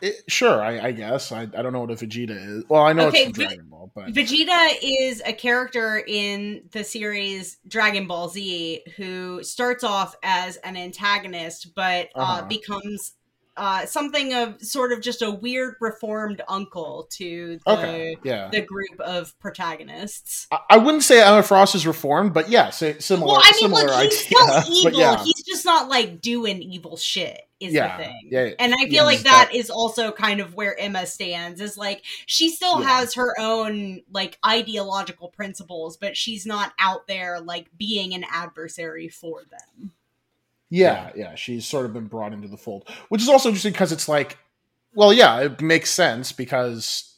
It- 0.00 0.24
sure, 0.28 0.60
I, 0.62 0.88
I 0.88 0.92
guess. 0.92 1.32
I, 1.32 1.42
I 1.42 1.46
don't 1.62 1.72
know 1.72 1.80
what 1.80 1.90
a 1.90 1.94
Vegeta 1.94 2.30
is. 2.58 2.64
Well, 2.68 2.82
I 2.82 2.92
know 2.92 3.08
Okay, 3.08 3.24
it's 3.26 3.38
Dragon 3.38 3.66
Ball, 3.68 3.90
but 3.94 4.08
Vegeta 4.12 4.74
is 4.82 5.22
a 5.24 5.32
character 5.32 6.02
in 6.06 6.68
the 6.72 6.84
series 6.84 7.58
Dragon 7.68 8.06
Ball 8.06 8.28
Z 8.28 8.82
who 8.96 9.42
starts 9.42 9.84
off 9.84 10.14
as 10.22 10.56
an 10.58 10.76
antagonist, 10.76 11.74
but 11.74 12.08
uh, 12.14 12.20
Uh-huh. 12.20 12.46
becomes 12.46 13.12
uh, 13.56 13.86
something 13.86 14.34
of 14.34 14.60
sort 14.62 14.92
of 14.92 15.00
just 15.00 15.22
a 15.22 15.30
weird 15.30 15.76
reformed 15.80 16.42
uncle 16.48 17.06
to 17.10 17.58
the, 17.64 17.72
okay, 17.72 18.16
yeah. 18.22 18.48
the 18.48 18.60
group 18.60 19.00
of 19.00 19.38
protagonists. 19.38 20.46
I, 20.50 20.58
I 20.70 20.76
wouldn't 20.76 21.04
say 21.04 21.22
Emma 21.22 21.42
Frost 21.42 21.74
is 21.74 21.86
reformed, 21.86 22.34
but 22.34 22.48
yeah, 22.50 22.70
si- 22.70 23.00
similar. 23.00 23.32
well, 23.32 23.40
I 23.42 23.50
mean, 23.52 23.60
similar 23.60 23.86
look, 23.86 24.02
he's 24.02 24.26
idea. 24.26 24.62
still 24.62 24.72
evil. 24.74 25.00
yeah, 25.00 25.24
He's 25.24 25.42
just 25.44 25.64
not 25.64 25.88
like 25.88 26.20
doing 26.20 26.62
evil 26.62 26.96
shit. 26.96 27.40
Is 27.58 27.72
yeah, 27.72 27.96
the 27.96 28.04
thing. 28.04 28.28
yeah, 28.30 28.50
And 28.58 28.74
I 28.74 28.86
feel 28.86 29.04
like 29.04 29.16
he's 29.16 29.24
that 29.24 29.54
is 29.54 29.70
also 29.70 30.12
kind 30.12 30.40
of 30.40 30.54
where 30.54 30.78
Emma 30.78 31.06
stands. 31.06 31.62
Is 31.62 31.78
like 31.78 32.04
she 32.26 32.50
still 32.50 32.82
has 32.82 33.14
her 33.14 33.34
own 33.40 34.02
like 34.12 34.38
ideological 34.44 35.28
principles, 35.28 35.96
but 35.96 36.18
she's 36.18 36.44
not 36.44 36.74
out 36.78 37.06
there 37.06 37.40
like 37.40 37.68
being 37.78 38.12
an 38.12 38.26
adversary 38.30 39.08
for 39.08 39.40
them. 39.50 39.92
Yeah, 40.70 41.10
yeah, 41.14 41.34
she's 41.36 41.64
sort 41.66 41.86
of 41.86 41.92
been 41.92 42.06
brought 42.06 42.32
into 42.32 42.48
the 42.48 42.56
fold, 42.56 42.88
which 43.08 43.22
is 43.22 43.28
also 43.28 43.48
interesting 43.50 43.72
because 43.72 43.92
it's 43.92 44.08
like, 44.08 44.36
well, 44.94 45.12
yeah, 45.12 45.40
it 45.40 45.60
makes 45.60 45.90
sense 45.90 46.32
because 46.32 47.14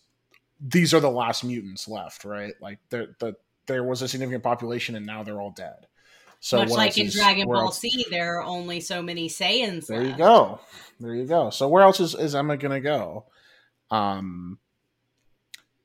these 0.61 0.93
are 0.93 1.01
the 1.01 1.11
last 1.11 1.45
mutants 1.45 1.89
left, 1.89 2.25
right? 2.25 2.53
Like 2.61 2.79
there, 2.91 3.17
the, 3.21 3.37
there 3.67 3.85
was 3.85 4.03
a 4.03 4.09
significant 4.09 4.43
population, 4.43 4.97
and 4.97 5.07
now 5.07 5.23
they're 5.23 5.41
all 5.41 5.51
dead. 5.53 5.87
So 6.41 6.59
Much 6.59 6.69
what 6.71 6.77
like 6.77 6.99
in 6.99 7.09
Dragon 7.09 7.47
Ball 7.47 7.57
else- 7.63 7.81
Z, 7.81 8.07
there 8.11 8.39
are 8.39 8.43
only 8.45 8.81
so 8.81 9.01
many 9.03 9.29
Saiyans 9.29 9.87
There 9.87 9.99
left. 10.03 10.11
you 10.11 10.17
go. 10.17 10.61
There 11.01 11.15
you 11.15 11.25
go. 11.25 11.51
So 11.51 11.69
where 11.69 11.83
else 11.83 12.01
is, 12.01 12.15
is 12.15 12.35
Emma 12.35 12.57
gonna 12.57 12.81
go? 12.81 13.25
Um, 13.91 14.59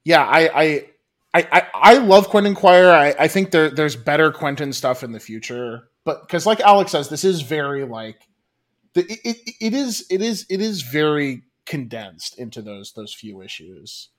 yeah, 0.03 0.24
I, 0.24 0.61
I, 0.64 0.86
I, 1.34 1.47
I, 1.51 1.66
I 1.74 1.97
love 1.99 2.28
Quentin 2.30 2.53
Quire. 2.55 2.89
I, 2.91 3.16
I 3.18 3.28
think 3.28 3.51
there, 3.51 3.70
there's 3.70 3.95
better 3.95 4.32
Quentin 4.32 4.74
stuff 4.74 5.03
in 5.03 5.11
the 5.14 5.20
future, 5.20 5.89
but 6.05 6.21
because 6.21 6.45
like 6.45 6.59
Alex 6.59 6.91
says, 6.91 7.09
this 7.09 7.23
is 7.23 7.41
very 7.41 7.85
like, 7.85 8.27
the, 8.93 9.01
it, 9.01 9.19
it, 9.23 9.37
it 9.59 9.73
is, 9.73 10.05
it 10.09 10.21
is, 10.21 10.45
it 10.49 10.61
is 10.61 10.81
very 10.81 11.43
condensed 11.65 12.37
into 12.37 12.61
those 12.61 12.93
those 12.93 13.13
few 13.13 13.41
issues. 13.41 14.09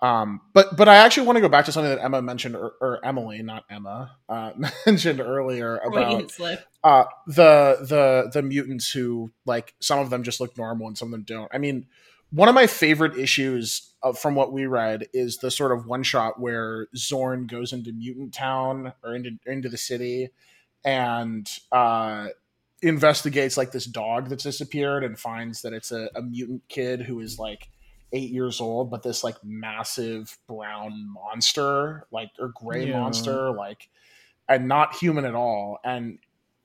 Um, 0.00 0.42
but 0.52 0.76
but 0.76 0.88
I 0.88 0.96
actually 0.96 1.26
want 1.26 1.36
to 1.36 1.40
go 1.40 1.48
back 1.48 1.64
to 1.66 1.72
something 1.72 1.94
that 1.94 2.04
Emma 2.04 2.20
mentioned, 2.20 2.54
or, 2.54 2.72
or 2.80 3.04
Emily, 3.04 3.42
not 3.42 3.64
Emma, 3.70 4.16
uh, 4.28 4.52
mentioned 4.86 5.20
earlier 5.20 5.78
about 5.78 6.30
uh 6.84 7.04
the 7.26 7.78
the 7.80 8.30
the 8.32 8.42
mutants 8.42 8.90
who 8.90 9.32
like 9.44 9.74
some 9.80 9.98
of 9.98 10.10
them 10.10 10.22
just 10.22 10.40
look 10.40 10.56
normal 10.56 10.86
and 10.86 10.96
some 10.96 11.08
of 11.08 11.12
them 11.12 11.22
don't 11.22 11.50
i 11.52 11.58
mean 11.58 11.84
one 12.30 12.48
of 12.48 12.54
my 12.54 12.66
favorite 12.66 13.16
issues 13.16 13.92
of, 14.02 14.18
from 14.18 14.34
what 14.34 14.52
we 14.52 14.66
read 14.66 15.06
is 15.12 15.38
the 15.38 15.50
sort 15.50 15.72
of 15.72 15.86
one 15.86 16.02
shot 16.02 16.40
where 16.40 16.86
Xorn 16.94 17.46
goes 17.46 17.72
into 17.72 17.92
Mutant 17.92 18.34
Town 18.34 18.92
or 19.02 19.14
into 19.14 19.38
into 19.46 19.68
the 19.68 19.76
city 19.76 20.30
and 20.86 21.50
uh, 21.72 22.28
investigates 22.80 23.56
like 23.56 23.72
this 23.72 23.84
dog 23.84 24.28
that's 24.28 24.44
disappeared 24.44 25.04
and 25.04 25.18
finds 25.18 25.62
that 25.62 25.72
it's 25.72 25.90
a, 25.92 26.08
a 26.14 26.22
mutant 26.22 26.62
kid 26.68 27.02
who 27.02 27.20
is 27.20 27.38
like 27.38 27.68
eight 28.12 28.30
years 28.30 28.60
old, 28.60 28.90
but 28.90 29.02
this 29.02 29.24
like 29.24 29.36
massive 29.42 30.38
brown 30.46 31.08
monster, 31.12 32.06
like 32.10 32.30
or 32.38 32.48
gray 32.54 32.86
Yeah. 32.86 33.00
monster, 33.00 33.50
like 33.50 33.88
and 34.48 34.68
not 34.68 34.94
human 34.94 35.24
at 35.24 35.34
all. 35.34 35.78
And 35.84 36.18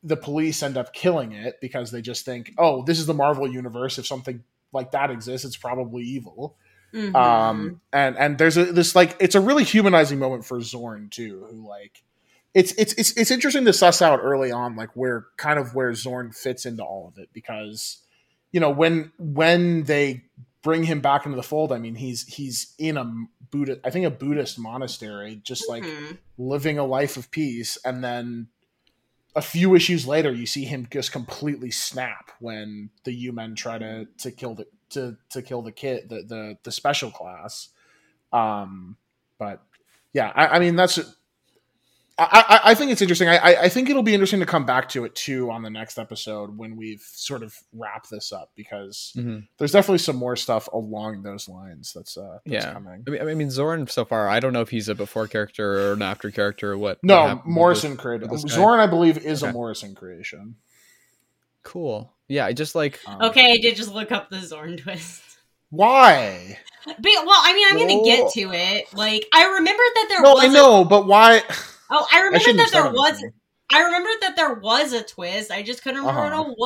the 0.03 0.17
police 0.17 0.61
end 0.63 0.77
up 0.77 0.93
killing 0.93 1.31
it 1.31 1.59
because 1.61 1.91
they 1.91 2.01
just 2.01 2.25
think, 2.25 2.53
oh, 2.57 2.83
this 2.83 2.99
is 2.99 3.05
the 3.07 3.13
Marvel 3.13 3.47
universe. 3.51 3.97
If 3.97 4.05
something 4.05 4.43
like 4.71 4.91
that 4.91 5.09
exists, 5.11 5.45
it's 5.45 5.57
probably 5.57 6.03
evil. 6.03 6.55
Mhm. 6.93 7.15
Um, 7.15 7.81
and 7.93 8.17
and 8.17 8.37
there's 8.37 8.57
a 8.57 8.65
this 8.65 8.95
like 8.95 9.15
it's 9.19 9.35
a 9.35 9.41
really 9.41 9.63
humanizing 9.63 10.19
moment 10.19 10.45
for 10.45 10.59
Xorn 10.59 11.09
too, 11.09 11.47
who 11.49 11.67
like 11.67 12.03
it's 12.53 12.73
it's 12.73 12.93
it's 12.93 13.11
it's 13.17 13.31
interesting 13.31 13.65
to 13.65 13.73
suss 13.73 14.01
out 14.01 14.19
early 14.21 14.51
on 14.51 14.75
like 14.75 14.89
where 14.95 15.27
kind 15.37 15.57
of 15.59 15.73
where 15.73 15.91
Xorn 15.91 16.35
fits 16.35 16.65
into 16.65 16.83
all 16.83 17.07
of 17.07 17.17
it 17.21 17.29
because 17.33 17.99
you 18.51 18.59
know 18.59 18.69
when 18.69 19.11
when 19.17 19.83
they 19.83 20.23
bring 20.61 20.83
him 20.83 20.99
back 21.01 21.25
into 21.25 21.35
the 21.35 21.43
fold, 21.43 21.71
I 21.71 21.77
mean 21.79 21.95
he's 21.95 22.27
he's 22.27 22.73
in 22.77 22.97
a 22.97 23.09
Buddha 23.51 23.79
I 23.83 23.89
think 23.89 24.05
a 24.05 24.11
Buddhist 24.11 24.59
monastery, 24.59 25.39
just 25.43 25.69
like 25.69 25.83
Mhm. 25.83 26.17
living 26.37 26.77
a 26.77 26.85
life 26.85 27.17
of 27.17 27.31
peace, 27.31 27.77
and 27.85 28.03
then 28.03 28.47
a 29.33 29.41
few 29.41 29.75
issues 29.75 30.05
later 30.05 30.31
you 30.31 30.45
see 30.45 30.65
him 30.65 30.87
just 30.91 31.13
completely 31.13 31.71
snap 31.71 32.31
when 32.39 32.89
the 33.05 33.13
U-men 33.13 33.55
try 33.55 33.77
to 33.77 34.07
to 34.17 34.29
kill 34.31 34.55
the 34.55 34.67
to 34.89 35.17
to 35.29 35.41
kill 35.41 35.61
the 35.61 35.71
kid 35.71 36.09
the 36.09 36.21
the, 36.23 36.57
the 36.63 36.71
special 36.71 37.09
class 37.11 37.69
um 38.33 38.97
but 39.39 39.63
yeah 40.11 40.33
i, 40.35 40.47
I 40.47 40.59
mean 40.59 40.75
that's 40.75 40.99
I, 42.31 42.45
I, 42.47 42.59
I 42.71 42.75
think 42.75 42.91
it's 42.91 43.01
interesting. 43.01 43.27
I, 43.29 43.37
I- 43.37 43.61
I 43.63 43.69
think 43.69 43.89
it'll 43.89 44.03
be 44.03 44.13
interesting 44.13 44.39
to 44.41 44.45
come 44.45 44.65
back 44.65 44.89
to 44.89 45.05
it 45.05 45.15
too 45.15 45.49
on 45.51 45.61
the 45.63 45.69
next 45.69 45.97
episode 45.97 46.57
when 46.57 46.75
we've 46.75 47.01
sort 47.01 47.43
of 47.43 47.55
wrapped 47.73 48.09
this 48.09 48.31
up 48.31 48.51
because 48.55 49.13
Mhm. 49.15 49.47
there's 49.57 49.71
definitely 49.71 49.97
some 49.99 50.15
more 50.15 50.35
stuff 50.35 50.67
along 50.73 51.23
those 51.23 51.47
lines 51.49 51.93
that's 51.93 52.17
uh 52.17 52.39
that's 52.45 52.65
Yeah. 52.65 52.73
coming. 52.73 53.03
I 53.07 53.09
mean, 53.09 53.21
I 53.29 53.33
mean, 53.33 53.47
Xorn 53.49 53.89
so 53.89 54.05
far. 54.05 54.27
I 54.29 54.39
don't 54.39 54.53
know 54.53 54.61
if 54.61 54.69
he's 54.69 54.89
a 54.89 54.95
before 54.95 55.27
character 55.27 55.89
or 55.89 55.93
an 55.93 56.01
after 56.01 56.31
character 56.31 56.73
or 56.73 56.77
what. 56.77 56.97
what 56.97 57.03
No, 57.03 57.21
happened 57.27 57.41
with 57.45 57.53
Morrison 57.55 57.97
created 57.97 58.29
with 58.29 58.41
this. 58.43 58.55
Xorn. 58.55 58.79
I 58.79 58.87
believe 58.87 59.17
is 59.17 59.43
a 59.43 59.51
Morrison 59.51 59.95
creation. 59.95 60.55
Cool. 61.63 62.11
Yeah, 62.27 62.45
I 62.45 62.53
just 62.53 62.75
like. 62.75 62.99
Um, 63.05 63.21
Okay, 63.21 63.51
I 63.51 63.57
did 63.57 63.75
just 63.75 63.93
look 63.93 64.11
up 64.11 64.29
the 64.29 64.37
Xorn 64.37 64.81
twist. 64.81 65.21
Why? 65.69 66.57
But 66.85 66.97
well, 67.03 67.39
I 67.43 67.53
mean, 67.53 67.67
I'm 67.69 67.77
gonna 67.77 68.03
get 68.03 68.31
to 68.33 68.51
it. 68.53 68.93
Like, 68.93 69.25
I 69.33 69.45
remembered 69.45 69.85
that 69.95 70.05
there 70.09 70.21
No, 70.21 70.33
was. 70.33 70.43
I 70.43 70.47
a- 70.47 70.51
know, 70.51 70.83
but 70.83 71.05
why? 71.05 71.41
Oh, 71.91 72.07
I 72.11 72.17
I 72.17 72.19
remember 72.21 72.39
shouldn't 72.39 72.71
that 72.71 72.83
there 72.83 72.91
was. 72.91 73.23
I 73.73 73.83
remember 73.83 74.09
that 74.21 74.35
there 74.35 74.53
was 74.55 74.93
a 74.93 75.03
twist. 75.03 75.51
I 75.51 75.61
just 75.63 75.81
couldn't 75.83 75.99
remember 75.99 76.21
Uh-huh. 76.21 76.43
what 76.43 76.49
it 76.49 76.57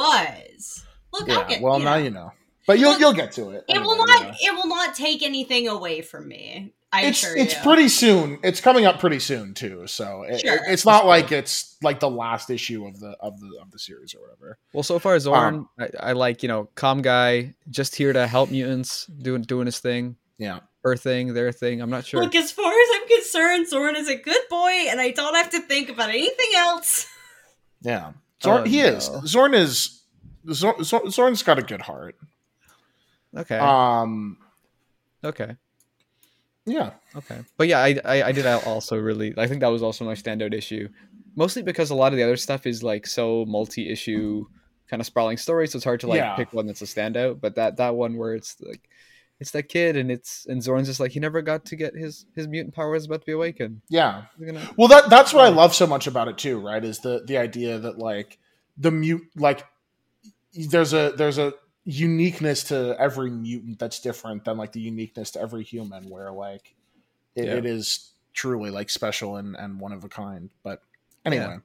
was. 0.55 0.85
Look, 1.13 1.27
Yeah, 1.27 1.47
get. 1.47 1.61
well, 1.61 1.79
you 1.79 1.85
now 1.85 1.95
know. 1.97 2.03
you 2.03 2.09
know. 2.11 2.31
But 2.67 2.79
you'll 2.79 2.91
Well, 2.91 2.99
you'll 2.99 3.13
get 3.13 3.31
to 3.33 3.51
it. 3.51 3.63
It 3.67 3.79
will 3.79 3.95
not. 3.97 4.21
yeah. 4.21 4.51
It 4.51 4.55
will 4.55 4.67
not 4.67 4.95
take 4.95 5.21
anything 5.21 5.67
away 5.67 6.01
from 6.01 6.27
me. 6.27 6.73
I 6.91 7.03
It's 7.07 7.21
assure 7.23 7.37
it's 7.37 7.53
you. 7.55 7.61
pretty 7.61 7.89
soon. 7.89 8.39
It's 8.41 8.61
coming 8.61 8.85
up 8.85 8.99
pretty 8.99 9.19
soon 9.19 9.53
too. 9.53 9.85
So 9.85 10.23
it, 10.23 10.39
Sure. 10.41 10.55
it- 10.55 10.61
it's 10.67 10.85
not 10.85 11.05
like 11.05 11.31
it's 11.31 11.75
like 11.83 11.99
the 11.99 12.09
last 12.09 12.49
issue 12.49 12.87
of 12.87 12.99
the 12.99 13.15
of 13.19 13.39
the 13.39 13.59
of 13.61 13.69
the 13.71 13.77
series 13.79 14.15
or 14.15 14.21
whatever. 14.21 14.57
Well, 14.73 14.83
so 14.83 14.97
far 14.97 15.15
Xorn, 15.17 15.35
Um, 15.47 15.69
I, 15.79 15.89
I 15.99 16.11
like 16.13 16.41
you 16.41 16.47
know, 16.49 16.69
calm 16.75 17.01
guy, 17.01 17.53
just 17.69 17.95
here 17.95 18.13
to 18.13 18.25
help 18.27 18.49
mutants, 18.49 19.05
doing 19.07 19.41
doing 19.43 19.65
his 19.65 19.79
thing, 19.79 20.15
Yeah. 20.37 20.59
her 20.83 20.95
thing, 20.95 21.33
their 21.33 21.51
thing. 21.51 21.81
I'm 21.81 21.89
not 21.89 22.05
sure. 22.05 22.23
Look, 22.23 22.33
as 22.35 22.51
far 22.51 22.71
as 22.71 22.84
I'm 22.84 22.84
concerned, 23.25 23.67
Xorn 23.71 23.95
is 23.95 24.07
a 24.09 24.15
good 24.15 24.41
boy, 24.49 24.85
and 24.89 24.99
I 25.01 25.11
don't 25.11 25.35
have 25.35 25.49
to 25.51 25.59
think 25.61 25.89
about 25.89 26.09
anything 26.09 26.49
else. 26.55 27.07
Yeah. 27.81 28.13
Xorn, 28.41 28.61
Oh, 28.61 28.63
he 28.63 28.79
is. 28.81 29.09
no. 29.09 29.19
Xorn 29.21 29.55
is. 29.55 30.01
Xorn, 30.47 30.75
Xorn, 30.79 31.01
Xorn's 31.05 31.41
got 31.43 31.57
a 31.59 31.63
good 31.63 31.81
heart. 31.81 32.15
okay, 33.35 33.57
Um. 33.57 34.37
okay, 35.23 35.55
Yeah. 36.65 36.91
okay. 37.15 37.39
But 37.57 37.67
yeah, 37.67 37.79
I, 37.79 37.99
I 38.05 38.23
I 38.27 38.31
did 38.31 38.45
also 38.45 38.97
really. 38.97 39.33
I 39.37 39.47
think 39.47 39.61
that 39.61 39.67
was 39.69 39.81
also 39.81 40.05
my 40.05 40.13
standout 40.13 40.53
issue, 40.53 40.87
mostly 41.35 41.63
because 41.63 41.89
a 41.89 41.95
lot 41.95 42.13
of 42.13 42.17
the 42.17 42.23
other 42.23 42.37
stuff 42.37 42.65
is 42.67 42.83
like 42.83 43.07
so 43.07 43.45
multi-issue, 43.45 44.45
kind 44.89 44.99
of 45.01 45.05
sprawling 45.07 45.37
story, 45.37 45.67
so 45.67 45.77
it's 45.77 45.85
hard 45.85 45.99
to 46.01 46.07
like 46.07 46.17
Yeah. 46.19 46.35
pick 46.35 46.53
one 46.53 46.67
that's 46.67 46.81
a 46.83 46.85
standout. 46.85 47.41
But 47.41 47.55
that 47.55 47.77
that 47.77 47.95
one 47.95 48.17
where 48.17 48.35
it's 48.35 48.55
like. 48.61 48.87
It's 49.39 49.51
that 49.51 49.63
kid, 49.63 49.97
and 49.97 50.09
it's 50.09 50.45
and 50.45 50.61
Xorn's 50.61 50.87
just 50.87 50.99
like 51.01 51.11
he 51.11 51.19
never 51.19 51.41
got 51.41 51.65
to 51.65 51.75
get 51.75 51.93
his 51.95 52.25
his 52.35 52.47
mutant 52.47 52.73
powers 52.73 53.05
about 53.05 53.21
to 53.21 53.25
be 53.25 53.33
awakened. 53.33 53.81
Yeah. 53.89 54.23
Gonna- 54.43 54.69
Well, 54.77 54.87
that 54.87 55.09
that's 55.09 55.33
what 55.33 55.43
I 55.43 55.49
love 55.49 55.75
so 55.75 55.85
much 55.85 56.07
about 56.07 56.27
it 56.29 56.37
too. 56.37 56.59
Right? 56.59 56.83
Is 56.83 56.99
the 56.99 57.21
the 57.25 57.37
idea 57.37 57.77
that 57.79 57.97
like 57.97 58.37
the 58.77 58.91
mute 58.91 59.23
like 59.35 59.65
there's 60.53 60.93
a 60.93 61.13
there's 61.17 61.37
a 61.37 61.53
uniqueness 61.83 62.63
to 62.65 62.95
every 62.99 63.29
mutant 63.29 63.77
that's 63.77 63.99
different 63.99 64.45
than 64.45 64.57
like 64.57 64.71
the 64.71 64.79
uniqueness 64.81 65.31
to 65.31 65.41
every 65.41 65.63
human 65.63 66.09
where 66.09 66.31
like 66.31 66.73
it, 67.35 67.45
Yeah. 67.45 67.55
it 67.55 67.65
is 67.65 68.11
truly 68.33 68.69
like 68.71 68.89
special 68.89 69.35
and 69.35 69.55
and 69.55 69.79
one 69.79 69.91
of 69.91 70.03
a 70.03 70.09
kind 70.09 70.49
but 70.63 70.81
anyway 71.25 71.57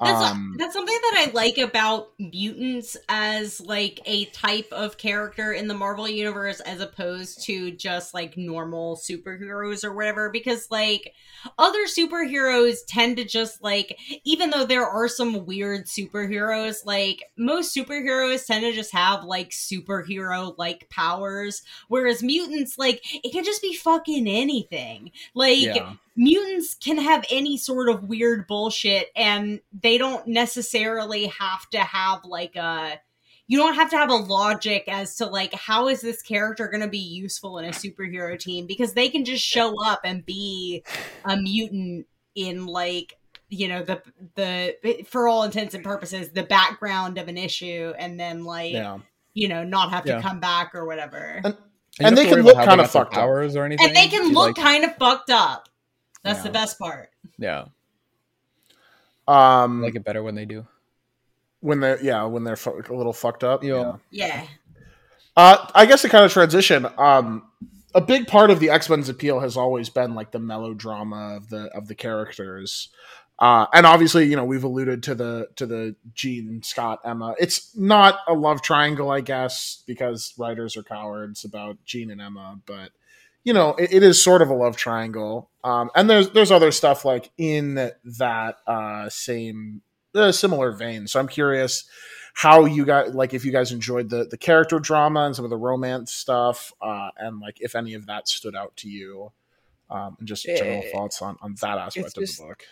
That's, 0.00 0.30
um 0.30 0.54
that's 0.58 0.72
something 0.72 0.94
that 0.94 1.26
I 1.26 1.30
like 1.32 1.58
about 1.58 2.10
mutants 2.18 2.96
as 3.08 3.60
like 3.60 4.00
a 4.06 4.26
type 4.26 4.68
of 4.72 4.98
character 4.98 5.52
in 5.52 5.68
the 5.68 5.74
Marvel 5.74 6.08
universe 6.08 6.60
as 6.60 6.80
opposed 6.80 7.44
to 7.44 7.70
just 7.72 8.14
like 8.14 8.36
normal 8.36 8.96
superheroes 8.96 9.84
or 9.84 9.92
whatever 9.92 10.30
because 10.30 10.70
like 10.70 11.14
other 11.58 11.86
superheroes 11.86 12.78
tend 12.86 13.16
to 13.18 13.24
just 13.24 13.62
like 13.62 13.98
even 14.24 14.50
though 14.50 14.64
there 14.64 14.86
are 14.86 15.08
some 15.08 15.46
weird 15.46 15.86
superheroes 15.86 16.84
like 16.84 17.24
most 17.36 17.74
superheroes 17.74 18.46
tend 18.46 18.62
to 18.62 18.72
just 18.72 18.92
have 18.92 19.24
like 19.24 19.50
superhero 19.50 20.54
like 20.58 20.88
powers 20.90 21.62
whereas 21.88 22.22
mutants 22.22 22.78
like 22.78 23.02
it 23.22 23.32
can 23.32 23.44
just 23.44 23.62
be 23.62 23.74
fucking 23.74 24.26
anything. 24.26 25.10
Like 25.34 25.58
yeah. 25.58 25.94
mutants 26.16 26.74
can 26.74 26.98
have 26.98 27.24
any 27.30 27.56
sort 27.56 27.88
of 27.88 28.04
weird 28.04 28.46
bullshit 28.46 29.08
and 29.16 29.60
they 29.82 29.98
don't 29.98 30.26
necessarily 30.26 31.26
have 31.26 31.68
to 31.70 31.78
have 31.78 32.24
like 32.24 32.56
a 32.56 33.00
you 33.46 33.58
don't 33.58 33.74
have 33.74 33.90
to 33.90 33.96
have 33.96 34.08
a 34.10 34.14
logic 34.14 34.84
as 34.88 35.16
to 35.16 35.26
like 35.26 35.52
how 35.52 35.88
is 35.88 36.00
this 36.00 36.22
character 36.22 36.68
going 36.68 36.80
to 36.80 36.88
be 36.88 36.98
useful 36.98 37.58
in 37.58 37.64
a 37.66 37.70
superhero 37.70 38.38
team 38.38 38.66
because 38.66 38.94
they 38.94 39.08
can 39.08 39.24
just 39.24 39.44
show 39.44 39.74
up 39.84 40.00
and 40.04 40.24
be 40.24 40.82
a 41.24 41.36
mutant 41.36 42.06
in 42.34 42.66
like 42.66 43.16
you 43.50 43.68
know 43.68 43.82
the 43.82 44.00
the 44.36 45.04
for 45.08 45.28
all 45.28 45.42
intents 45.42 45.74
and 45.74 45.84
purposes 45.84 46.30
the 46.30 46.42
background 46.42 47.18
of 47.18 47.28
an 47.28 47.36
issue 47.36 47.92
and 47.98 48.18
then 48.18 48.44
like 48.44 48.72
yeah 48.72 48.98
you 49.34 49.48
know 49.48 49.62
not 49.64 49.90
have 49.90 50.04
to 50.04 50.10
Yeah. 50.12 50.22
come 50.22 50.40
back 50.40 50.74
or 50.74 50.86
whatever 50.86 51.40
And- 51.44 51.56
you 52.00 52.06
And 52.06 52.16
they 52.18 52.24
can 52.24 52.42
look 52.42 52.54
about 52.54 52.64
how 52.68 52.76
they 52.76 52.82
kinda 52.82 52.82
got 52.84 52.92
their 52.92 53.02
fucked 53.04 53.14
up. 53.14 53.20
powers 53.20 53.54
or 53.56 53.64
anything. 53.64 53.86
and 53.86 53.94
they 53.96 54.08
can 54.08 54.32
look 54.32 54.56
like- 54.56 54.64
kind 54.64 54.84
of 54.84 54.96
fucked 54.96 55.30
up 55.30 55.68
that's 56.22 56.42
the 56.42 56.50
best 56.50 56.78
part 56.78 57.10
yeah, 57.38 57.66
um 59.28 59.80
I 59.82 59.86
like 59.86 59.94
it 59.96 60.04
better 60.04 60.22
when 60.22 60.34
they 60.34 60.44
do. 60.44 60.66
when 61.60 61.80
they're 61.80 62.02
yeah 62.02 62.24
when 62.24 62.44
they're 62.44 62.56
fu- 62.56 62.82
a 62.88 62.94
little 62.94 63.12
fucked 63.12 63.44
up 63.44 63.62
Yeah. 63.64 63.94
yeah 64.10 64.46
Uh, 65.36 65.66
I 65.74 65.86
guess 65.86 66.02
to 66.02 66.08
kind 66.08 66.24
of 66.24 66.32
transition, 66.32 66.86
um, 66.96 67.42
a 67.92 68.00
big 68.00 68.28
part 68.28 68.50
of 68.50 68.60
the 68.60 68.70
X 68.70 68.88
Men's 68.88 69.08
appeal 69.08 69.40
has 69.40 69.56
always 69.56 69.88
been 69.88 70.14
like 70.14 70.30
the 70.30 70.38
melodrama 70.38 71.36
of 71.36 71.48
the 71.48 71.64
of 71.76 71.88
the 71.88 71.94
characters, 71.96 72.88
uh, 73.40 73.66
and 73.72 73.84
obviously, 73.84 74.26
you 74.26 74.36
know, 74.36 74.44
we've 74.44 74.62
alluded 74.62 75.02
to 75.04 75.14
the 75.16 75.48
to 75.56 75.66
the 75.66 75.96
Jean 76.14 76.62
Scott 76.62 77.00
Emma. 77.04 77.34
It's 77.40 77.76
not 77.76 78.18
a 78.28 78.32
love 78.34 78.62
triangle, 78.62 79.10
I 79.10 79.22
guess, 79.22 79.82
because 79.88 80.34
writers 80.38 80.76
are 80.76 80.84
cowards 80.84 81.44
about 81.44 81.78
Jean 81.84 82.12
and 82.12 82.20
Emma, 82.20 82.60
but 82.64 82.90
you 83.44 83.52
know, 83.52 83.70
it, 83.74 83.92
it 83.92 84.02
is 84.02 84.20
sort 84.20 84.42
of 84.42 84.50
a 84.50 84.54
love 84.54 84.76
triangle. 84.76 85.50
Um, 85.62 85.90
and 85.94 86.10
there's 86.10 86.30
there's 86.30 86.50
other 86.50 86.72
stuff 86.72 87.04
like 87.04 87.30
in 87.38 87.74
that 87.74 88.56
uh, 88.66 89.08
same 89.08 89.82
uh, 90.14 90.32
similar 90.32 90.72
vein. 90.72 91.06
So 91.06 91.20
I'm 91.20 91.28
curious 91.28 91.84
how 92.34 92.64
you 92.64 92.84
guys 92.84 93.14
like 93.14 93.32
if 93.32 93.44
you 93.44 93.52
guys 93.52 93.70
enjoyed 93.70 94.10
the 94.10 94.24
the 94.24 94.36
character 94.36 94.80
drama 94.80 95.24
and 95.24 95.36
some 95.36 95.44
of 95.44 95.50
the 95.50 95.56
romance 95.56 96.12
stuff 96.12 96.72
uh 96.82 97.08
and 97.16 97.38
like 97.38 97.58
if 97.60 97.76
any 97.76 97.94
of 97.94 98.06
that 98.06 98.26
stood 98.26 98.56
out 98.56 98.76
to 98.76 98.88
you 98.88 99.30
um 99.88 100.16
and 100.18 100.26
just 100.26 100.44
general 100.44 100.82
Eh, 100.84 100.90
thoughts 100.92 101.22
on 101.22 101.36
on 101.40 101.54
that 101.60 101.78
aspect 101.78 102.18
of 102.18 102.26
the 102.26 102.36
book 102.40 102.64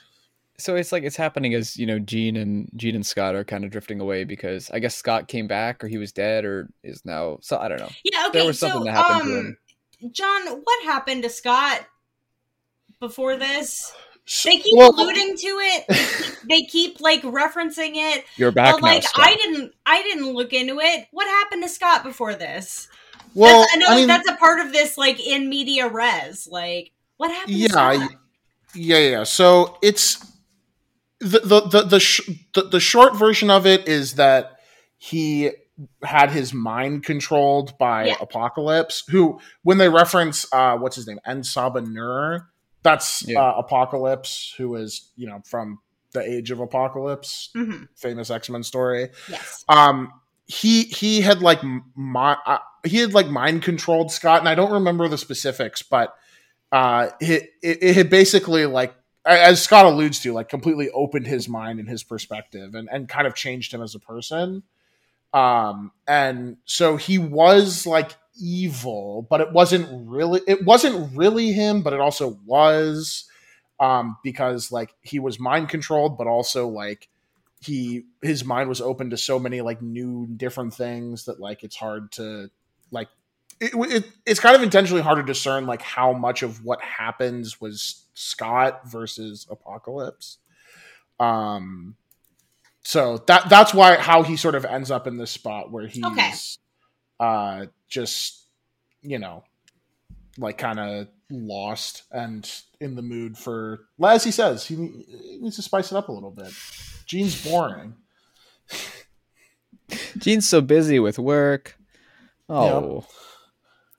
So 0.58 0.74
it's 0.74 0.90
like 0.90 1.04
it's 1.04 1.16
happening 1.16 1.54
as 1.54 1.76
you 1.76 1.86
know, 1.86 1.98
Jean 1.98 2.36
and 2.36 2.70
Jean 2.76 2.94
and 2.94 3.06
Scott 3.06 3.34
are 3.34 3.44
kind 3.44 3.64
of 3.64 3.70
drifting 3.70 4.00
away 4.00 4.24
because 4.24 4.70
I 4.70 4.80
guess 4.80 4.96
Scott 4.96 5.28
came 5.28 5.46
back 5.46 5.82
or 5.82 5.88
he 5.88 5.98
was 5.98 6.12
dead 6.12 6.44
or 6.44 6.68
is 6.82 7.04
now. 7.04 7.38
So 7.40 7.56
I 7.56 7.68
don't 7.68 7.78
know. 7.80 7.90
Yeah, 8.04 8.26
okay. 8.28 8.38
There 8.38 8.46
was 8.46 8.58
something 8.58 8.80
so, 8.80 8.84
that 8.84 8.92
happened 8.92 9.30
to 9.30 9.38
um, 9.38 9.46
him. 9.46 9.56
John, 10.10 10.46
what 10.46 10.84
happened 10.84 11.22
to 11.22 11.28
Scott 11.28 11.86
before 13.00 13.36
this? 13.36 13.92
They 14.44 14.58
keep 14.58 14.76
well, 14.76 14.90
alluding 14.90 15.36
to 15.36 15.46
it. 15.46 15.84
They 15.88 15.96
keep, 15.96 16.48
they 16.48 16.62
keep 16.62 17.00
like 17.00 17.22
referencing 17.22 17.92
it. 17.94 18.24
You're 18.36 18.50
back 18.50 18.74
but 18.74 18.82
now, 18.82 18.94
like, 18.94 19.04
Scott. 19.04 19.24
I 19.24 19.36
didn't, 19.36 19.72
I 19.86 20.02
didn't 20.02 20.32
look 20.32 20.52
into 20.52 20.80
it. 20.80 21.06
What 21.12 21.28
happened 21.28 21.62
to 21.62 21.68
Scott 21.68 22.02
before 22.02 22.34
this? 22.34 22.88
Well, 23.34 23.60
that's, 23.60 23.74
I 23.74 23.76
know 23.76 23.86
I 23.88 23.96
mean, 23.96 24.08
that's 24.08 24.28
a 24.28 24.34
part 24.34 24.60
of 24.60 24.72
this, 24.72 24.98
like 24.98 25.24
in 25.24 25.48
media 25.48 25.88
res. 25.88 26.48
Like, 26.50 26.90
what 27.16 27.30
happened? 27.30 27.56
Yeah, 27.56 27.68
to 27.68 27.72
Scott? 27.72 27.96
y- 27.96 28.08
yeah, 28.74 28.98
yeah. 28.98 29.22
So 29.22 29.78
it's 29.82 30.18
the 31.20 31.40
the 31.40 31.60
the 31.60 31.82
the, 31.82 32.00
sh- 32.00 32.28
the 32.54 32.62
the 32.62 32.80
short 32.80 33.16
version 33.16 33.50
of 33.50 33.66
it 33.66 33.88
is 33.88 34.14
that 34.14 34.58
he 34.98 35.50
had 36.04 36.30
his 36.30 36.52
mind 36.54 37.04
controlled 37.04 37.76
by 37.78 38.06
Yeah. 38.06 38.14
Apocalypse, 38.20 39.04
who 39.08 39.40
when 39.62 39.78
they 39.78 39.88
reference 39.88 40.46
uh 40.52 40.76
what's 40.76 40.96
his 40.96 41.06
name, 41.06 41.18
En 41.24 41.42
Sabah 41.42 41.86
Nur, 41.86 42.48
that's 42.82 43.22
Yeah. 43.26 43.40
uh, 43.40 43.54
Apocalypse, 43.58 44.54
who 44.58 44.74
is 44.76 45.10
you 45.16 45.26
know 45.26 45.40
from 45.44 45.78
the 46.12 46.20
Age 46.20 46.50
of 46.50 46.60
Apocalypse, 46.60 47.50
Mhm. 47.56 47.88
famous 47.96 48.30
X 48.30 48.50
Men 48.50 48.62
story 48.62 49.08
Yes. 49.28 49.64
um 49.68 50.12
he 50.46 50.82
he 50.84 51.20
had 51.22 51.40
like 51.40 51.60
my 51.94 52.36
uh, 52.46 52.58
he 52.84 52.98
had 52.98 53.14
like 53.14 53.28
mind 53.28 53.62
controlled 53.62 54.10
scott 54.10 54.40
and 54.40 54.48
i 54.48 54.54
don't 54.56 54.72
remember 54.72 55.06
the 55.08 55.16
specifics 55.16 55.82
but 55.82 56.14
uh 56.72 57.08
it, 57.20 57.50
it, 57.62 57.78
it 57.82 57.94
had 57.96 58.10
basically 58.10 58.66
like 58.66 58.92
as 59.24 59.62
scott 59.62 59.86
alludes 59.86 60.18
to 60.20 60.32
like 60.32 60.48
completely 60.48 60.90
opened 60.90 61.26
his 61.28 61.48
mind 61.48 61.78
and 61.78 61.88
his 61.88 62.02
perspective 62.02 62.74
and 62.74 62.88
and 62.92 63.08
kind 63.08 63.26
of 63.26 63.34
changed 63.34 63.72
him 63.72 63.80
as 63.80 63.94
a 63.94 64.00
person 64.00 64.64
um 65.34 65.92
and 66.06 66.56
so 66.64 66.96
he 66.96 67.18
was 67.18 67.86
like 67.86 68.12
evil 68.40 69.26
but 69.30 69.40
it 69.40 69.52
wasn't 69.52 69.88
really 70.08 70.40
it 70.46 70.64
wasn't 70.64 71.16
really 71.16 71.52
him 71.52 71.82
but 71.82 71.92
it 71.92 72.00
also 72.00 72.38
was 72.46 73.24
um 73.80 74.16
because 74.22 74.72
like 74.72 74.94
he 75.02 75.18
was 75.18 75.38
mind 75.38 75.68
controlled 75.68 76.18
but 76.18 76.26
also 76.26 76.68
like 76.68 77.08
he 77.60 78.04
his 78.20 78.44
mind 78.44 78.68
was 78.68 78.80
open 78.80 79.10
to 79.10 79.16
so 79.16 79.38
many 79.38 79.60
like 79.60 79.80
new 79.80 80.26
different 80.36 80.74
things 80.74 81.26
that 81.26 81.38
like 81.40 81.62
it's 81.62 81.76
hard 81.76 82.10
to 82.10 82.50
like 82.90 83.08
it, 83.60 83.72
it, 83.74 84.10
it's 84.26 84.40
kind 84.40 84.56
of 84.56 84.62
intentionally 84.62 85.02
hard 85.02 85.18
to 85.18 85.22
discern 85.22 85.66
like 85.66 85.82
how 85.82 86.12
much 86.12 86.42
of 86.42 86.64
what 86.64 86.82
happens 86.82 87.60
was 87.60 88.06
Scott 88.14 88.90
versus 88.90 89.46
Apocalypse. 89.48 90.38
Um 91.20 91.94
so 92.82 93.18
that 93.26 93.48
that's 93.48 93.72
why 93.72 93.96
how 93.96 94.22
he 94.22 94.36
sort 94.36 94.54
of 94.54 94.64
ends 94.64 94.90
up 94.90 95.06
in 95.06 95.16
this 95.16 95.30
spot 95.30 95.70
where 95.70 95.86
he's 95.86 96.04
Okay. 96.04 96.32
uh 97.20 97.66
just 97.88 98.46
you 99.02 99.18
know 99.18 99.44
like 100.38 100.58
kind 100.58 100.78
of 100.80 101.08
lost 101.30 102.02
and 102.10 102.50
in 102.80 102.94
the 102.96 103.02
mood 103.02 103.36
for 103.38 103.80
as 104.04 104.24
he 104.24 104.30
says 104.30 104.66
he, 104.66 104.74
he 104.74 105.38
needs 105.40 105.56
to 105.56 105.62
spice 105.62 105.92
it 105.92 105.96
up 105.96 106.08
a 106.08 106.12
little 106.12 106.30
bit 106.30 106.52
Jean's 107.06 107.44
boring. 107.44 107.94
Jean's 110.18 110.48
so 110.48 110.60
busy 110.60 110.98
with 110.98 111.18
work. 111.18 111.76
Oh. 112.48 113.06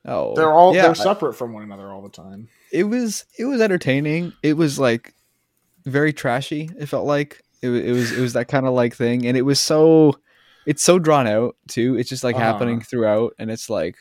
Oh. 0.06 0.36
They're 0.36 0.52
all 0.52 0.76
yeah, 0.76 0.84
they're 0.84 0.96
separate 0.96 1.34
from 1.34 1.54
one 1.54 1.64
another 1.64 1.92
all 1.92 2.02
the 2.02 2.10
time. 2.10 2.50
it 2.72 2.84
was 2.86 3.26
it 3.38 3.46
was 3.46 3.62
entertaining. 3.62 4.34
It 4.42 4.54
was 4.58 4.80
like 4.80 5.14
very 5.86 6.12
trashy. 6.14 6.70
It 6.78 6.88
felt 6.88 7.06
like 7.06 7.42
it, 7.64 7.70
it 7.72 7.92
was 7.92 8.12
it 8.12 8.20
was 8.22 8.34
that 8.34 8.48
kind 8.48 8.66
of 8.68 8.74
like 8.74 8.96
thing, 8.96 9.26
and 9.26 9.36
it 9.38 9.42
was 9.44 9.60
so 9.60 10.20
it's 10.66 10.84
so 10.84 11.00
drawn 11.00 11.28
out 11.28 11.56
too. 11.68 11.98
It's 11.98 12.10
just 12.10 12.24
like 12.24 12.36
Uh-huh. 12.36 12.44
happening 12.46 12.82
throughout, 12.82 13.34
and 13.40 13.50
it's 13.50 13.70
like 13.70 13.96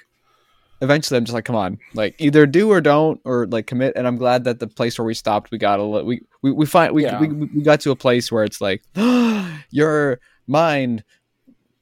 eventually 0.81 1.17
I'm 1.19 1.25
just 1.25 1.35
like, 1.35 1.45
come 1.45 1.57
on, 1.57 1.79
like 1.95 2.15
either 2.19 2.45
do 2.47 2.71
or 2.71 2.81
don't, 2.81 3.21
or 3.25 3.47
like 3.47 3.67
commit. 3.69 3.93
And 3.97 4.07
I'm 4.07 4.17
glad 4.17 4.45
that 4.45 4.59
the 4.59 4.67
place 4.67 4.99
where 4.99 5.07
we 5.07 5.15
stopped, 5.15 5.51
we 5.51 5.59
got 5.59 5.79
a 5.81 5.83
li- 5.85 6.03
we 6.03 6.21
we 6.43 6.53
we 6.53 6.67
find 6.67 6.93
we 6.93 7.05
Yeah. 7.05 7.21
we, 7.21 7.29
we 7.29 7.63
got 7.63 7.81
to 7.83 7.91
a 7.93 7.97
place 7.97 8.31
where 8.33 8.45
it's 8.45 8.61
like 8.61 8.83
your 9.71 10.19
mind 10.47 11.05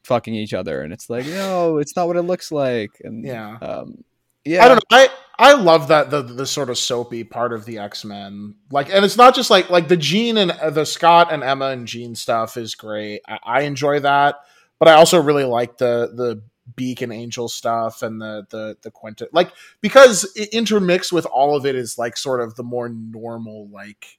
fucking 0.05 0.35
each 0.35 0.55
other, 0.55 0.83
and 0.83 0.93
it's 0.93 1.09
like 1.11 1.27
no, 1.27 1.79
it's 1.79 1.97
not 1.97 2.07
what 2.07 2.17
it 2.17 2.23
looks 2.23 2.53
like, 2.53 2.91
and 3.05 3.25
Yeah. 3.25 3.57
um, 3.63 4.05
yeah, 4.45 4.65
I 4.65 4.69
don't 4.69 4.77
know. 4.77 4.81
I 4.91 5.09
I 5.39 5.53
love 5.55 5.89
that 5.89 6.11
the 6.11 6.23
the 6.23 6.47
sort 6.47 6.71
of 6.71 6.79
soapy 6.79 7.25
part 7.25 7.53
of 7.53 7.65
the 7.65 7.79
X 7.79 8.05
Men. 8.05 8.55
Like, 8.71 8.93
and 8.93 9.05
it's 9.05 9.17
not 9.17 9.35
just 9.35 9.51
like 9.51 9.71
like 9.71 9.89
the 9.89 9.97
Jean 9.97 10.37
and 10.37 10.51
uh, 10.51 10.71
the 10.71 10.85
Scott 10.85 11.33
and 11.33 11.43
Emma 11.43 11.67
and 11.67 11.87
Jean 11.87 12.15
stuff 12.15 12.57
is 12.57 12.75
great. 12.75 13.23
I, 13.27 13.39
I 13.45 13.61
enjoy 13.63 14.01
that, 14.01 14.37
but 14.79 14.89
I 14.89 14.95
also 14.95 15.21
really 15.21 15.45
like 15.45 15.79
the 15.79 16.11
the 16.15 16.43
Beak 16.77 17.01
and 17.03 17.13
Angel 17.13 17.49
stuff 17.49 18.03
and 18.03 18.21
the 18.21 18.47
the 18.51 18.77
the 18.83 18.91
Quintet 18.91 19.33
like 19.35 19.51
because 19.81 20.31
it 20.37 20.51
intermixed 20.51 21.13
with 21.13 21.27
all 21.27 21.57
of 21.57 21.67
it 21.67 21.75
is 21.75 21.99
like 21.99 22.17
sort 22.17 22.41
of 22.41 22.55
the 22.55 22.63
more 22.63 22.89
normal 22.89 23.69
like 23.71 24.19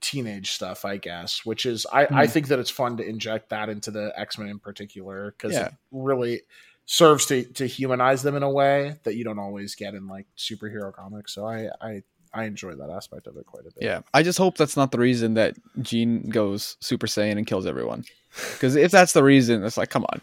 teenage 0.00 0.50
stuff 0.50 0.84
i 0.84 0.96
guess 0.96 1.42
which 1.44 1.64
is 1.64 1.86
i 1.92 2.02
i 2.06 2.26
Hmm. 2.26 2.32
think 2.32 2.48
that 2.48 2.58
it's 2.58 2.70
fun 2.70 2.96
to 2.96 3.08
inject 3.08 3.50
that 3.50 3.68
into 3.68 3.92
the 3.92 4.12
x-men 4.16 4.48
in 4.48 4.58
particular 4.58 5.30
because 5.30 5.52
Yeah. 5.52 5.70
really 5.92 6.42
serves 6.84 7.26
to 7.26 7.44
to 7.44 7.66
humanize 7.66 8.22
them 8.22 8.36
in 8.36 8.42
a 8.42 8.50
way 8.50 8.96
that 9.04 9.14
you 9.14 9.24
don't 9.24 9.38
always 9.38 9.74
get 9.74 9.94
in 9.94 10.08
like 10.08 10.26
superhero 10.36 10.92
comics 10.92 11.34
so 11.34 11.46
i 11.46 11.68
i 11.80 12.02
i 12.34 12.44
enjoy 12.44 12.74
that 12.74 12.90
aspect 12.90 13.26
of 13.26 13.36
it 13.36 13.46
quite 13.46 13.62
a 13.62 13.64
bit 13.64 13.74
Yeah, 13.80 14.00
I 14.14 14.22
just 14.22 14.38
hope 14.38 14.56
that's 14.56 14.76
not 14.76 14.90
the 14.90 14.98
reason 14.98 15.34
that 15.34 15.54
Jean 15.80 16.28
goes 16.30 16.76
Super 16.80 17.06
Saiyan 17.06 17.36
and 17.36 17.46
kills 17.46 17.66
everyone. 17.66 18.04
Because 18.52 18.76
if 18.76 18.90
that's 18.90 19.12
the 19.12 19.22
reason, 19.22 19.62
it's 19.64 19.76
like, 19.76 19.90
come 19.90 20.04
on. 20.04 20.22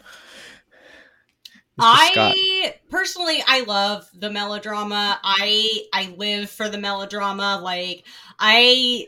It's 1.78 1.88
just 1.88 2.12
Scott. 2.12 2.36
I 2.36 2.76
personally 2.90 3.44
I 3.48 3.62
love 3.62 4.10
the 4.14 4.30
melodrama. 4.30 5.20
I 5.24 5.84
I 5.94 6.14
live 6.18 6.50
for 6.50 6.68
the 6.68 6.78
melodrama. 6.78 7.60
Like 7.64 8.06
I 8.38 9.08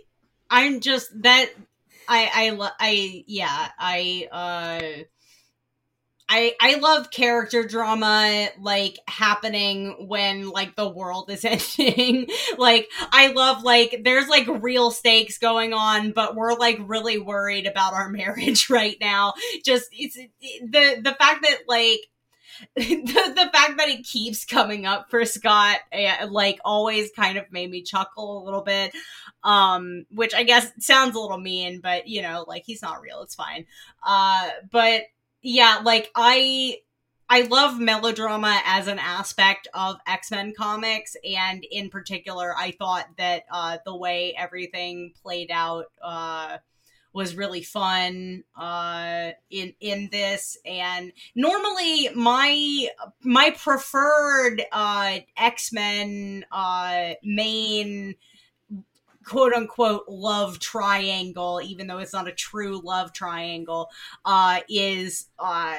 I'm 0.50 0.80
just 0.80 1.10
that 1.24 1.50
I 2.08 2.30
I 2.34 2.50
lo- 2.52 2.70
I 2.80 3.24
yeah, 3.28 3.70
I 3.78 4.28
uh 4.32 5.04
I 6.34 6.56
I 6.62 6.76
love 6.76 7.12
character 7.12 7.66
drama 7.66 8.48
like 8.58 8.98
happening 9.06 10.08
when 10.08 10.50
like 10.50 10.78
the 10.78 10.88
world 10.90 11.30
is 11.30 11.44
ending. 11.78 12.28
like 12.58 12.90
I 13.12 13.34
love 13.34 13.64
like 13.64 14.02
there's 14.06 14.30
like 14.30 14.48
real 14.48 14.92
stakes 14.92 15.38
going 15.38 15.74
on, 15.74 16.14
but 16.14 16.36
we're 16.36 16.54
like 16.54 16.80
really 16.86 17.20
worried 17.20 17.68
about 17.68 17.94
our 17.94 18.10
marriage 18.22 18.70
right 18.70 18.96
now. 19.02 19.34
Just 19.66 19.90
it's 19.92 20.16
the 20.16 21.02
the 21.04 21.16
fact 21.20 21.42
that 21.44 21.64
like 21.68 22.00
the, 22.76 23.34
the 23.36 23.50
fact 23.52 23.78
that 23.78 23.90
it 23.90 24.06
keeps 24.06 24.46
coming 24.46 24.86
up 24.86 25.10
for 25.10 25.26
Scott, 25.26 25.80
eh, 25.92 26.28
like, 26.30 26.60
always 26.64 27.10
kind 27.16 27.40
of 27.40 27.52
made 27.52 27.72
me 27.72 27.82
chuckle 27.82 28.44
a 28.44 28.46
little 28.46 28.62
bit. 28.62 28.94
Um, 29.44 30.06
which 30.12 30.36
I 30.36 30.44
guess 30.44 30.72
sounds 30.80 31.16
a 31.16 31.20
little 31.20 31.40
mean, 31.40 31.80
but 31.82 32.08
you 32.08 32.22
know, 32.22 32.46
like 32.48 32.64
he's 32.64 32.84
not 32.84 33.02
real. 33.02 33.24
It's 33.24 33.34
fine. 33.34 33.66
Uh, 34.06 34.50
but 34.70 35.04
yeah, 35.42 35.82
like 35.84 36.12
I. 36.16 36.78
I 37.34 37.44
love 37.44 37.80
melodrama 37.80 38.62
as 38.66 38.88
an 38.88 39.00
aspect 39.00 39.70
of 39.74 39.96
X 40.06 40.32
Men 40.32 40.54
comics, 40.54 41.16
and 41.24 41.64
in 41.72 41.90
particular, 41.90 42.54
I 42.58 42.72
thought 42.72 43.08
that 43.18 43.44
uh, 43.50 43.78
the 43.86 43.96
way 43.96 44.36
everything 44.38 45.14
played 45.24 45.50
out 45.50 45.86
uh, 46.04 46.58
was 47.14 47.36
really 47.36 47.62
fun 47.64 48.44
uh, 48.58 49.32
in 49.50 49.74
in 49.80 50.10
this. 50.12 50.58
And 50.66 51.14
normally, 51.34 52.10
my 52.14 52.90
my 53.22 53.52
preferred 53.52 54.64
uh, 54.74 55.20
X 55.38 55.72
Men 55.72 56.44
uh, 56.52 57.14
main 57.24 58.16
quote 59.32 59.54
unquote 59.54 60.04
love 60.10 60.60
triangle, 60.60 61.62
even 61.64 61.88
though 61.88 62.00
it's 62.00 62.12
not 62.12 62.28
a 62.28 62.34
true 62.34 62.82
love 62.84 63.14
triangle, 63.14 63.90
uh, 64.26 64.60
is 64.68 65.28
uh, 65.40 65.78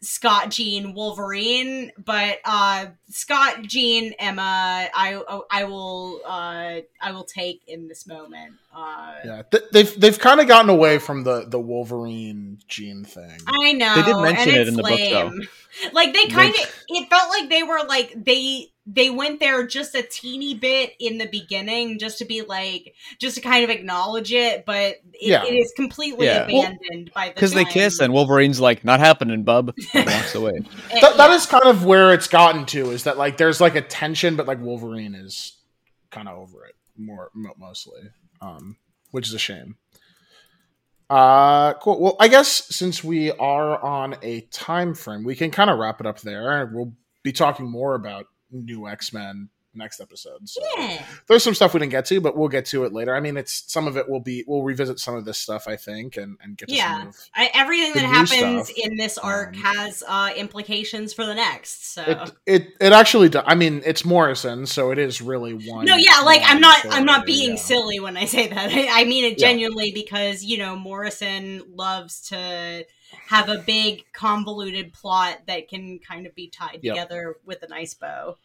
Scott, 0.00 0.50
Jean, 0.50 0.94
Wolverine. 0.94 1.90
But 1.98 2.38
uh, 2.44 2.86
Scott, 3.10 3.62
Jean, 3.62 4.14
Emma, 4.20 4.88
I 4.94 5.42
I 5.50 5.64
will 5.64 6.20
uh, 6.24 6.80
I 7.00 7.12
will 7.12 7.24
take 7.24 7.62
in 7.66 7.88
this 7.88 8.06
moment. 8.06 8.54
Uh, 8.72 9.14
yeah 9.24 9.42
Th- 9.50 9.64
they've 9.72 10.00
they've 10.00 10.18
kind 10.18 10.40
of 10.40 10.46
gotten 10.46 10.70
away 10.70 10.98
from 10.98 11.24
the 11.24 11.46
the 11.48 11.60
wolverine 11.60 12.58
Jean 12.66 13.04
thing 13.04 13.38
I 13.46 13.72
know 13.72 13.94
They 13.94 14.02
did 14.02 14.16
mention 14.16 14.48
it 14.48 14.60
it's 14.62 14.70
in 14.70 14.74
the 14.74 14.82
book, 14.82 14.98
though. 14.98 15.30
Like 15.92 16.12
they 16.12 16.26
kind 16.26 16.52
of, 16.52 16.84
it 16.88 17.08
felt 17.08 17.30
like 17.30 17.48
they 17.48 17.62
were 17.62 17.82
like 17.86 18.12
they 18.16 18.72
they 18.86 19.08
went 19.08 19.40
there 19.40 19.66
just 19.66 19.94
a 19.94 20.02
teeny 20.02 20.54
bit 20.54 20.92
in 21.00 21.16
the 21.18 21.26
beginning, 21.26 21.98
just 21.98 22.18
to 22.18 22.24
be 22.26 22.42
like, 22.42 22.94
just 23.18 23.36
to 23.36 23.40
kind 23.40 23.64
of 23.64 23.70
acknowledge 23.70 24.32
it, 24.32 24.66
but 24.66 24.96
it, 25.12 25.22
Yeah. 25.22 25.44
it 25.44 25.54
is 25.54 25.72
completely 25.74 26.26
Yeah. 26.26 26.46
Well, 26.46 26.64
abandoned 26.64 27.10
by 27.14 27.28
the 27.28 27.34
Because 27.34 27.52
they 27.52 27.64
kiss 27.64 28.00
and 28.00 28.12
Wolverine's 28.12 28.60
like, 28.60 28.84
not 28.84 29.00
happening, 29.00 29.42
bub. 29.42 29.72
And 29.94 30.06
walks 30.10 30.34
away. 30.34 30.58
That, 31.00 31.16
that 31.16 31.30
yeah. 31.30 31.34
is 31.34 31.46
kind 31.46 31.64
of 31.64 31.84
where 31.86 32.12
it's 32.12 32.28
gotten 32.28 32.66
to 32.66 32.90
is 32.90 33.04
that 33.04 33.16
like 33.16 33.36
there's 33.38 33.60
like 33.60 33.74
a 33.74 33.80
tension 33.80 34.36
but 34.36 34.46
like 34.46 34.60
wolverine 34.60 35.14
is 35.14 35.56
kind 36.10 36.28
of 36.28 36.36
over 36.38 36.64
it 36.66 36.74
more 36.96 37.30
mostly 37.58 38.00
um 38.40 38.76
which 39.10 39.26
is 39.28 39.34
a 39.34 39.38
shame 39.38 39.76
uh 41.10 41.74
cool 41.74 42.00
well 42.00 42.16
i 42.20 42.28
guess 42.28 42.48
since 42.74 43.02
we 43.04 43.30
are 43.32 43.78
on 43.82 44.16
a 44.22 44.40
time 44.42 44.94
frame 44.94 45.24
we 45.24 45.34
can 45.34 45.50
kind 45.50 45.70
of 45.70 45.78
wrap 45.78 46.00
it 46.00 46.06
up 46.06 46.20
there 46.20 46.70
we'll 46.72 46.92
be 47.22 47.32
talking 47.32 47.70
more 47.70 47.94
about 47.94 48.26
new 48.54 48.88
x-men 48.88 49.48
next 49.76 50.00
episode. 50.00 50.48
So 50.48 50.60
Yeah. 50.78 51.02
there's 51.26 51.42
some 51.42 51.54
stuff 51.54 51.74
we 51.74 51.80
didn't 51.80 51.92
get 51.92 52.06
to, 52.06 52.20
but 52.20 52.36
we'll 52.36 52.48
get 52.48 52.66
to 52.66 52.84
it 52.84 52.92
later. 52.92 53.14
I 53.14 53.20
mean, 53.20 53.36
it's 53.36 53.64
some 53.66 53.86
of 53.86 53.96
it 53.96 54.08
will 54.08 54.20
be 54.20 54.44
we'll 54.46 54.62
revisit 54.62 54.98
some 55.00 55.14
of 55.14 55.24
this 55.24 55.38
stuff, 55.38 55.66
I 55.68 55.76
think, 55.76 56.16
and 56.16 56.36
and 56.42 56.56
get 56.56 56.68
to 56.68 56.74
Yeah. 56.74 56.98
some 56.98 57.08
of 57.08 57.16
I, 57.34 57.50
everything 57.54 57.92
that 57.94 58.04
happens 58.04 58.68
stuff, 58.68 58.76
in 58.76 58.96
this 58.96 59.18
arc 59.18 59.54
um, 59.56 59.62
has 59.62 60.02
uh, 60.06 60.30
implications 60.36 61.12
for 61.12 61.24
the 61.26 61.34
next. 61.34 61.92
So 61.94 62.02
it. 62.06 62.32
It 62.46 62.68
it 62.80 62.92
actually 62.92 63.28
does. 63.28 63.44
I 63.46 63.54
mean, 63.54 63.82
it's 63.84 64.04
Morrison, 64.04 64.66
so 64.66 64.90
it 64.90 64.98
is 64.98 65.20
really 65.20 65.52
one. 65.54 65.84
no, 65.86 65.96
yeah, 65.96 66.20
like 66.24 66.42
I'm 66.44 66.60
not 66.60 66.78
I'm 66.90 67.04
not 67.04 67.26
being 67.26 67.50
yeah. 67.50 67.56
silly 67.56 68.00
when 68.00 68.16
I 68.16 68.24
say 68.26 68.48
that. 68.48 68.70
I, 68.72 69.02
I 69.02 69.04
mean 69.04 69.24
it 69.24 69.38
Yeah. 69.40 69.48
genuinely 69.48 69.92
because 69.92 70.44
you 70.44 70.58
know 70.58 70.76
Morrison 70.76 71.62
loves 71.74 72.28
to 72.28 72.84
have 73.28 73.48
a 73.48 73.58
big 73.58 74.04
convoluted 74.12 74.92
plot 74.92 75.38
that 75.46 75.68
can 75.68 75.98
kind 76.00 76.26
of 76.26 76.34
be 76.34 76.48
tied 76.48 76.80
Yep. 76.82 76.94
together 76.94 77.36
with 77.44 77.62
a 77.62 77.68
nice 77.68 77.94
bow. 77.94 78.36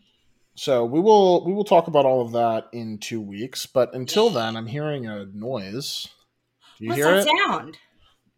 So 0.59 0.83
we 0.83 0.99
will 0.99 1.45
we 1.45 1.53
will 1.53 1.63
talk 1.63 1.87
about 1.87 2.03
all 2.05 2.19
of 2.19 2.33
that 2.33 2.67
in 2.73 2.97
two 2.97 3.21
weeks. 3.21 3.65
But 3.65 3.95
until 3.95 4.29
then, 4.29 4.57
I'm 4.57 4.67
hearing 4.67 5.07
a 5.07 5.23
noise. 5.33 6.05
Do 6.77 6.83
you 6.83 6.89
What's 6.89 6.97
hear 6.97 7.11
that 7.15 7.27
it? 7.27 7.29
sound? 7.47 7.77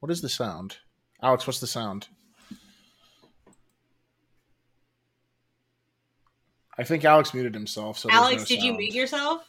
What 0.02 0.11
is 0.11 0.22
the 0.22 0.30
sound? 0.30 0.77
Alex, 1.23 1.48
what's 1.48 1.60
the 1.60 1.65
sound? 1.65 2.10
I 6.77 6.84
think 6.84 7.03
Alex 7.06 7.34
muted 7.34 7.56
himself. 7.56 7.98
So 7.98 8.07
Alex, 8.11 8.41
no 8.43 8.45
did 8.45 8.61
you 8.61 8.73
mute 8.73 8.93
yourself? 8.93 9.43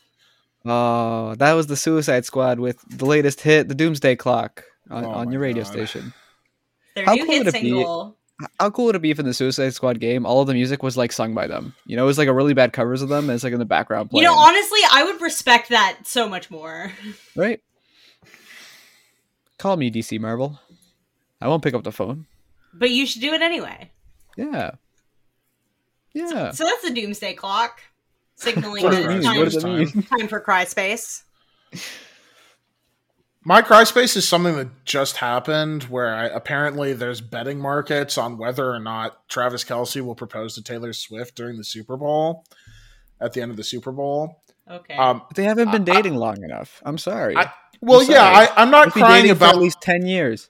Oh, 0.64 1.34
that 1.34 1.52
was 1.52 1.66
the 1.66 1.76
Suicide 1.76 2.24
Squad 2.24 2.58
with 2.58 2.78
the 2.88 3.04
latest 3.04 3.42
hit, 3.42 3.68
the 3.68 3.74
Doomsday 3.74 4.16
Clock, 4.16 4.64
on, 4.90 5.04
Oh 5.04 5.10
on 5.10 5.30
your 5.30 5.42
radio 5.42 5.62
God. 5.64 5.72
station. 5.72 6.14
Their 6.94 7.04
How 7.04 7.14
new 7.16 7.26
cool 7.26 7.34
hit 7.34 7.44
would 7.44 7.48
it 7.48 7.52
be- 7.52 7.68
single. 7.68 8.16
How 8.58 8.70
cool 8.70 8.86
would 8.86 8.96
it 8.96 9.02
be 9.02 9.10
if 9.10 9.18
in 9.18 9.26
the 9.26 9.34
Suicide 9.34 9.74
Squad 9.74 10.00
game, 10.00 10.24
all 10.26 10.40
of 10.40 10.46
the 10.46 10.54
music 10.54 10.82
was 10.82 10.96
like 10.96 11.12
sung 11.12 11.34
by 11.34 11.46
them? 11.46 11.74
You 11.86 11.96
know, 11.96 12.04
it 12.04 12.06
was 12.06 12.18
like 12.18 12.28
a 12.28 12.32
really 12.32 12.54
bad 12.54 12.72
covers 12.72 13.02
of 13.02 13.08
them, 13.08 13.24
and 13.28 13.34
it's 13.34 13.44
like 13.44 13.52
in 13.52 13.58
the 13.58 13.64
background 13.64 14.10
You 14.12 14.22
know, 14.22 14.34
honestly, 14.34 14.80
I 14.90 15.04
would 15.04 15.20
respect 15.20 15.68
that 15.70 15.98
so 16.04 16.28
much 16.28 16.50
more. 16.50 16.92
right? 17.36 17.60
Call 19.58 19.76
me 19.76 19.90
DC 19.90 20.18
Marvel. 20.20 20.58
I 21.40 21.48
won't 21.48 21.62
pick 21.62 21.74
up 21.74 21.82
the 21.84 21.92
phone. 21.92 22.26
But 22.74 22.90
you 22.90 23.06
should 23.06 23.20
do 23.20 23.32
it 23.32 23.42
anyway. 23.42 23.90
Yeah. 24.36 24.72
Yeah. 26.14 26.50
So 26.52 26.64
that's 26.64 26.82
the 26.82 26.94
doomsday 26.94 27.34
clock 27.34 27.80
signaling 28.36 28.82
that 28.84 29.10
it's 29.10 29.24
time, 29.24 29.38
What 29.38 29.44
does 29.44 29.56
it 29.56 29.60
time. 29.60 30.02
time 30.02 30.28
for 30.28 30.40
cry 30.40 30.64
space. 30.64 31.24
My 33.44 33.60
cry 33.60 33.82
space 33.84 34.14
is 34.16 34.26
something 34.28 34.54
that 34.56 34.84
just 34.84 35.16
happened 35.16 35.84
where 35.84 36.14
I, 36.14 36.26
apparently 36.26 36.92
there's 36.92 37.20
betting 37.20 37.58
markets 37.58 38.16
on 38.16 38.38
whether 38.38 38.70
or 38.70 38.78
not 38.78 39.28
Travis 39.28 39.64
Kelce 39.64 40.00
will 40.00 40.14
propose 40.14 40.54
to 40.54 40.62
Taylor 40.62 40.92
Swift 40.92 41.34
during 41.34 41.56
the 41.56 41.64
Super 41.64 41.96
Bowl 41.96 42.44
at 43.20 43.32
the 43.32 43.42
end 43.42 43.50
of 43.50 43.56
the 43.56 43.64
Super 43.64 43.90
Bowl. 43.90 44.42
Okay. 44.70 44.94
Um, 44.94 45.22
But 45.28 45.36
they 45.36 45.44
haven't 45.44 45.72
been 45.72 45.82
I- 45.88 45.94
dating 45.94 46.14
long 46.16 46.42
enough. 46.44 46.80
I'm 46.84 46.98
sorry. 46.98 47.36
I- 47.36 47.52
well, 47.80 48.00
I'm 48.02 48.10
yeah, 48.10 48.32
sorry. 48.32 48.46
I, 48.46 48.62
I'm 48.62 48.70
not 48.70 48.84
They've 48.86 48.94
been 48.94 49.02
crying 49.02 49.22
dating 49.24 49.36
for 49.38 49.44
about. 49.44 49.54
at 49.56 49.60
least 49.60 49.80
ten 49.80 50.06
years. 50.06 50.48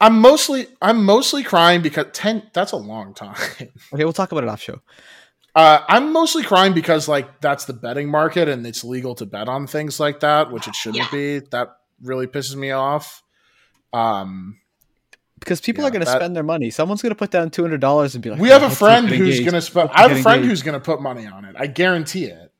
I'm 0.00 0.18
mostly 0.18 0.66
I'm 0.82 1.04
mostly 1.04 1.44
crying 1.44 1.80
because 1.80 2.06
ten. 2.12 2.42
That's 2.52 2.72
a 2.72 2.76
long 2.76 3.14
time. 3.14 3.36
Okay, 3.60 3.70
we'll 3.92 4.12
talk 4.12 4.32
about 4.32 4.42
it 4.42 4.50
off 4.50 4.60
show. 4.60 4.80
Uh, 5.54 5.78
I'm 5.86 6.12
mostly 6.12 6.42
crying 6.42 6.72
because 6.72 7.06
like 7.06 7.40
that's 7.40 7.66
the 7.66 7.72
betting 7.72 8.10
market 8.10 8.48
and 8.48 8.66
it's 8.66 8.82
legal 8.82 9.14
to 9.14 9.26
bet 9.26 9.48
on 9.48 9.68
things 9.68 10.00
like 10.00 10.18
that, 10.20 10.50
which 10.50 10.66
it 10.66 10.74
shouldn't 10.74 11.04
Yeah. 11.04 11.10
be. 11.12 11.38
That 11.52 11.68
really 12.02 12.26
pisses 12.26 12.56
me 12.56 12.70
off. 12.70 13.22
Um, 13.92 14.58
Because 15.38 15.60
people 15.60 15.82
Yeah, 15.82 15.88
are 15.88 15.90
going 15.90 16.04
to 16.04 16.10
spend 16.10 16.36
their 16.36 16.42
money. 16.42 16.70
Someone's 16.70 17.02
going 17.02 17.10
to 17.10 17.16
put 17.16 17.30
down 17.30 17.50
two 17.50 17.62
hundred 17.62 17.80
dollars 17.80 18.14
and 18.14 18.22
be 18.22 18.30
like, 18.30 18.40
we 18.40 18.50
"Oh, 18.50 18.58
have 18.58 18.70
a 18.70 18.74
friend 18.74 19.08
who's 19.08 19.40
gonna 19.40 19.60
spend. 19.60 19.90
I 19.92 20.02
have 20.02 20.12
a 20.12 20.22
friend 20.22 20.36
engaged. 20.38 20.50
who's 20.50 20.62
gonna 20.62 20.80
put 20.80 21.02
money 21.02 21.26
on 21.26 21.44
it. 21.44 21.56
I 21.58 21.66
guarantee 21.66 22.26
it. 22.26 22.52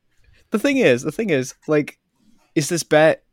The 0.50 0.58
thing 0.58 0.76
is, 0.76 1.02
the 1.02 1.12
thing 1.12 1.30
is, 1.30 1.54
like, 1.66 1.98
is 2.54 2.68
this 2.68 2.82
bet 2.82 3.24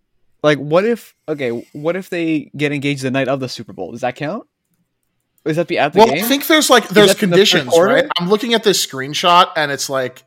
like 0.44 0.58
what 0.58 0.86
if? 0.86 1.16
Okay, 1.28 1.66
what 1.74 1.96
if 1.96 2.10
they 2.10 2.52
get 2.56 2.72
engaged 2.72 3.02
the 3.04 3.12
night 3.12 3.28
of 3.28 3.40
the 3.40 3.50
Super 3.50 3.74
Bowl? 3.74 3.92
Does 3.92 4.02
that 4.02 4.16
count? 4.16 4.48
Is 5.46 5.56
that 5.56 5.68
be 5.68 5.78
at 5.78 5.94
the 5.94 6.00
well, 6.00 6.08
game? 6.10 6.24
I 6.24 6.28
think 6.28 6.48
there's 6.48 6.70
like 6.70 6.88
there's 6.90 7.10
in 7.12 7.16
the 7.16 7.20
conditions, 7.20 7.78
right? 7.78 8.06
I'm 8.18 8.30
looking 8.30 8.54
at 8.54 8.64
this 8.64 8.86
screenshot 8.86 9.52
and 9.56 9.72
it's 9.72 9.90
like 9.90 10.24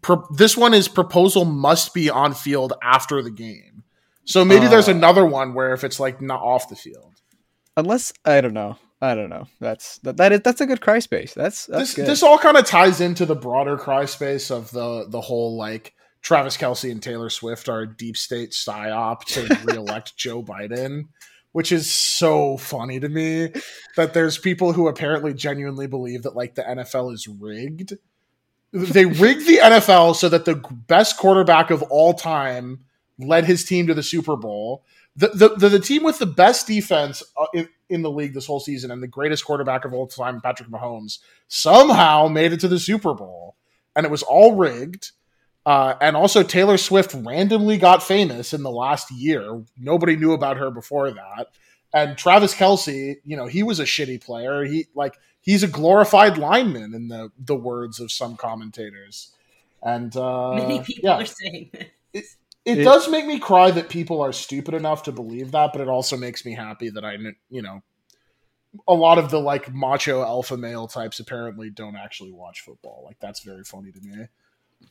pro- 0.00 0.26
this 0.36 0.56
one 0.56 0.74
is 0.74 0.86
proposal 0.88 1.44
must 1.44 1.92
be 1.92 2.08
on 2.08 2.34
field 2.34 2.72
after 2.82 3.22
the 3.22 3.30
game. 3.30 3.84
So 4.24 4.44
maybe 4.44 4.66
there's 4.68 4.88
Oh. 4.88 4.92
another 4.92 5.24
one 5.24 5.54
where 5.54 5.72
if 5.72 5.84
it's 5.84 5.98
like 6.00 6.20
not 6.20 6.40
off 6.42 6.68
the 6.68 6.76
field. 6.76 7.14
Unless 7.76 8.12
I 8.24 8.40
don't 8.40 8.54
know. 8.54 8.76
I 9.02 9.14
don't 9.14 9.30
know. 9.30 9.46
That's 9.60 9.98
that, 9.98 10.18
that 10.18 10.32
is 10.32 10.40
that's 10.40 10.60
a 10.60 10.66
good 10.66 10.80
cry 10.82 10.98
space. 10.98 11.32
That's 11.32 11.66
that's 11.66 11.80
this 11.90 11.94
good. 11.94 12.06
this 12.06 12.22
all 12.22 12.38
kind 12.38 12.56
of 12.58 12.66
ties 12.66 13.00
into 13.00 13.24
the 13.24 13.34
broader 13.34 13.76
cry 13.78 14.04
space 14.04 14.50
of 14.50 14.70
the 14.72 15.06
the 15.08 15.20
whole 15.22 15.56
like 15.56 15.94
Travis 16.20 16.58
Kelce 16.58 16.90
and 16.90 17.02
Taylor 17.02 17.30
Swift 17.30 17.68
are 17.70 17.80
a 17.80 17.96
deep 17.96 18.16
state 18.16 18.50
psyop 18.50 19.20
to 19.24 19.58
reelect 19.64 20.18
Joe 20.18 20.42
Biden, 20.42 21.04
which 21.52 21.72
is 21.72 21.90
so 21.90 22.58
funny 22.58 23.00
to 23.00 23.08
me 23.08 23.52
that 23.96 24.12
there's 24.12 24.36
people 24.36 24.74
who 24.74 24.86
apparently 24.86 25.32
genuinely 25.32 25.86
believe 25.86 26.24
that 26.24 26.36
like 26.36 26.54
the 26.56 26.62
NFL 26.62 27.14
is 27.14 27.26
rigged. 27.26 27.94
They 28.72 29.06
rigged 29.06 29.46
the 29.48 29.60
NFL 29.62 30.14
so 30.14 30.28
that 30.28 30.44
the 30.44 30.56
best 30.86 31.16
quarterback 31.16 31.70
of 31.70 31.82
all 31.84 32.12
time 32.12 32.80
led 33.22 33.44
his 33.44 33.64
team 33.64 33.86
to 33.86 33.94
the 33.94 34.02
Super 34.02 34.36
Bowl. 34.36 34.84
The 35.16 35.28
the, 35.28 35.48
the, 35.56 35.68
the 35.70 35.80
team 35.80 36.02
with 36.02 36.18
the 36.18 36.26
best 36.26 36.66
defense 36.66 37.22
uh, 37.36 37.46
in, 37.54 37.68
in 37.88 38.02
the 38.02 38.10
league 38.10 38.34
this 38.34 38.46
whole 38.46 38.60
season 38.60 38.90
and 38.90 39.02
the 39.02 39.08
greatest 39.08 39.44
quarterback 39.44 39.84
of 39.84 39.92
all 39.92 40.06
time, 40.06 40.40
Patrick 40.40 40.68
Mahomes, 40.68 41.18
somehow 41.48 42.28
made 42.28 42.52
it 42.52 42.60
to 42.60 42.68
the 42.68 42.78
Super 42.78 43.14
Bowl, 43.14 43.56
and 43.94 44.06
it 44.06 44.10
was 44.10 44.22
all 44.22 44.56
rigged. 44.56 45.10
Uh, 45.66 45.94
and 46.00 46.16
also, 46.16 46.42
Taylor 46.42 46.78
Swift 46.78 47.14
randomly 47.14 47.76
got 47.76 48.02
famous 48.02 48.54
in 48.54 48.62
the 48.62 48.70
last 48.70 49.10
year. 49.10 49.62
Nobody 49.78 50.16
knew 50.16 50.32
about 50.32 50.56
her 50.56 50.70
before 50.70 51.10
that. 51.10 51.48
And 51.92 52.16
Travis 52.16 52.54
Kelce, 52.54 53.16
you 53.24 53.36
know, 53.36 53.46
he 53.46 53.62
was 53.62 53.80
a 53.80 53.84
shitty 53.84 54.22
player. 54.22 54.64
He 54.64 54.86
like 54.94 55.16
he's 55.40 55.62
a 55.62 55.68
glorified 55.68 56.38
lineman 56.38 56.94
in 56.94 57.08
the 57.08 57.30
the 57.38 57.56
words 57.56 58.00
of 58.00 58.12
some 58.12 58.36
commentators. 58.36 59.32
And 59.82 60.14
uh, 60.16 60.54
Many 60.54 60.80
people 60.80 61.10
yeah, 61.10 61.16
are 61.16 61.26
saying 61.26 61.70
this. 62.12 62.36
It, 62.64 62.78
It- 62.78 62.84
does 62.84 63.08
make 63.08 63.26
me 63.26 63.38
cry 63.38 63.70
that 63.70 63.88
people 63.88 64.20
are 64.20 64.32
stupid 64.32 64.74
enough 64.74 65.02
to 65.04 65.12
believe 65.12 65.52
that, 65.52 65.70
but 65.72 65.80
it 65.80 65.88
also 65.88 66.16
makes 66.16 66.44
me 66.44 66.54
happy 66.54 66.90
that 66.90 67.04
I, 67.04 67.16
you 67.50 67.62
know, 67.62 67.82
a 68.86 68.94
lot 68.94 69.18
of 69.18 69.30
the 69.30 69.40
like 69.40 69.72
macho 69.74 70.22
alpha 70.22 70.56
male 70.56 70.86
types 70.86 71.18
apparently 71.20 71.70
don't 71.70 71.96
actually 71.96 72.30
watch 72.32 72.60
football. 72.60 73.02
Like 73.06 73.18
that's 73.20 73.40
very 73.40 73.64
funny 73.64 73.90
to 73.92 74.00
me. 74.00 74.26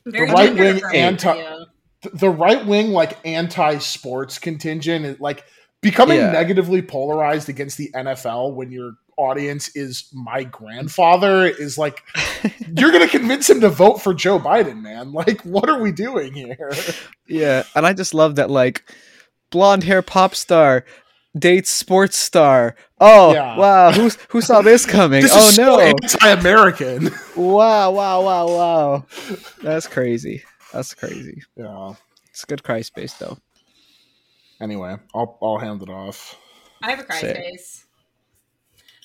Very 0.06 0.30
right 0.30 0.54
wing 0.54 0.80
anti- 0.94 1.32
video. 1.34 1.66
The 2.14 2.30
right 2.30 2.64
wing 2.66 2.90
like 2.90 3.18
anti 3.24 3.78
sports 3.78 4.38
contingent 4.38 5.20
like 5.20 5.44
becoming 5.80 6.18
Yeah. 6.18 6.30
negatively 6.32 6.82
polarized 6.82 7.48
against 7.48 7.78
the 7.78 7.90
NFL 7.94 8.54
when 8.54 8.70
your 8.70 8.92
audience 9.20 9.74
is 9.76 10.08
my 10.12 10.44
grandfather 10.44 11.44
is 11.46 11.76
like 11.78 12.02
you're 12.76 12.92
gonna 12.92 13.08
convince 13.08 13.48
him 13.48 13.60
to 13.60 13.68
vote 13.68 14.02
for 14.02 14.14
Joe 14.14 14.38
Biden, 14.38 14.80
man. 14.82 15.12
Like, 15.12 15.42
what 15.42 15.68
are 15.68 15.80
we 15.80 15.92
doing 15.92 16.32
here? 16.34 16.70
yeah, 17.26 17.64
and 17.74 17.86
I 17.86 17.92
just 17.92 18.14
love 18.14 18.36
that 18.36 18.50
like 18.50 18.90
blonde 19.50 19.84
hair 19.84 20.02
pop 20.02 20.34
star 20.34 20.84
dates 21.38 21.70
sports 21.70 22.16
star. 22.16 22.74
Oh 23.00 23.32
Yeah. 23.32 23.56
wow, 23.56 23.92
who's 23.92 24.16
who 24.30 24.40
saw 24.40 24.62
this 24.62 24.84
coming? 24.86 25.22
This 25.22 25.32
oh 25.34 25.48
is 25.48 25.58
no! 25.58 25.76
so 25.76 25.80
anti-American. 25.80 27.10
wow, 27.36 27.90
wow, 27.92 28.22
wow, 28.22 28.46
wow. 28.48 29.06
That's 29.62 29.86
crazy. 29.86 30.42
That's 30.72 30.94
crazy. 30.94 31.42
yeah. 31.56 31.94
It's 32.30 32.44
a 32.44 32.46
good 32.46 32.62
cry 32.62 32.80
space 32.82 33.12
though. 33.14 33.38
Anyway, 34.60 34.96
I'll 35.14 35.38
I'll 35.42 35.58
hand 35.58 35.82
it 35.82 35.88
off. 35.88 36.36
I 36.82 36.90
have 36.90 37.00
a 37.00 37.04
cry 37.04 37.18
space. 37.18 37.84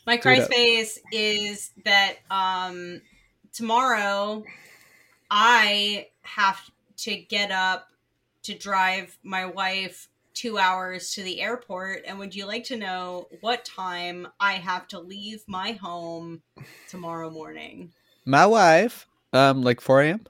My 0.06 0.18
cry 0.18 0.40
space 0.40 1.00
is 1.12 1.72
that 1.84 2.16
um 2.30 3.02
tomorrow 3.54 4.44
I 5.30 6.08
have 6.22 6.60
to 6.98 7.16
get 7.16 7.52
up 7.52 7.88
to 8.44 8.56
drive 8.56 9.18
my 9.24 9.46
wife 9.46 10.08
two 10.34 10.58
hours 10.58 11.14
to 11.14 11.24
the 11.24 11.42
airport. 11.42 12.04
And 12.06 12.20
would 12.20 12.36
you 12.36 12.46
like 12.46 12.66
to 12.66 12.78
know 12.78 13.28
what 13.42 13.66
time 13.66 14.28
I 14.40 14.54
have 14.54 14.88
to 14.90 15.00
leave 15.00 15.44
my 15.48 15.72
home 15.72 16.44
tomorrow 16.88 17.32
morning? 17.32 17.94
My 18.26 18.46
wife, 18.46 19.08
um, 19.34 19.64
like 19.64 19.82
4 19.82 20.02
a.m. 20.02 20.26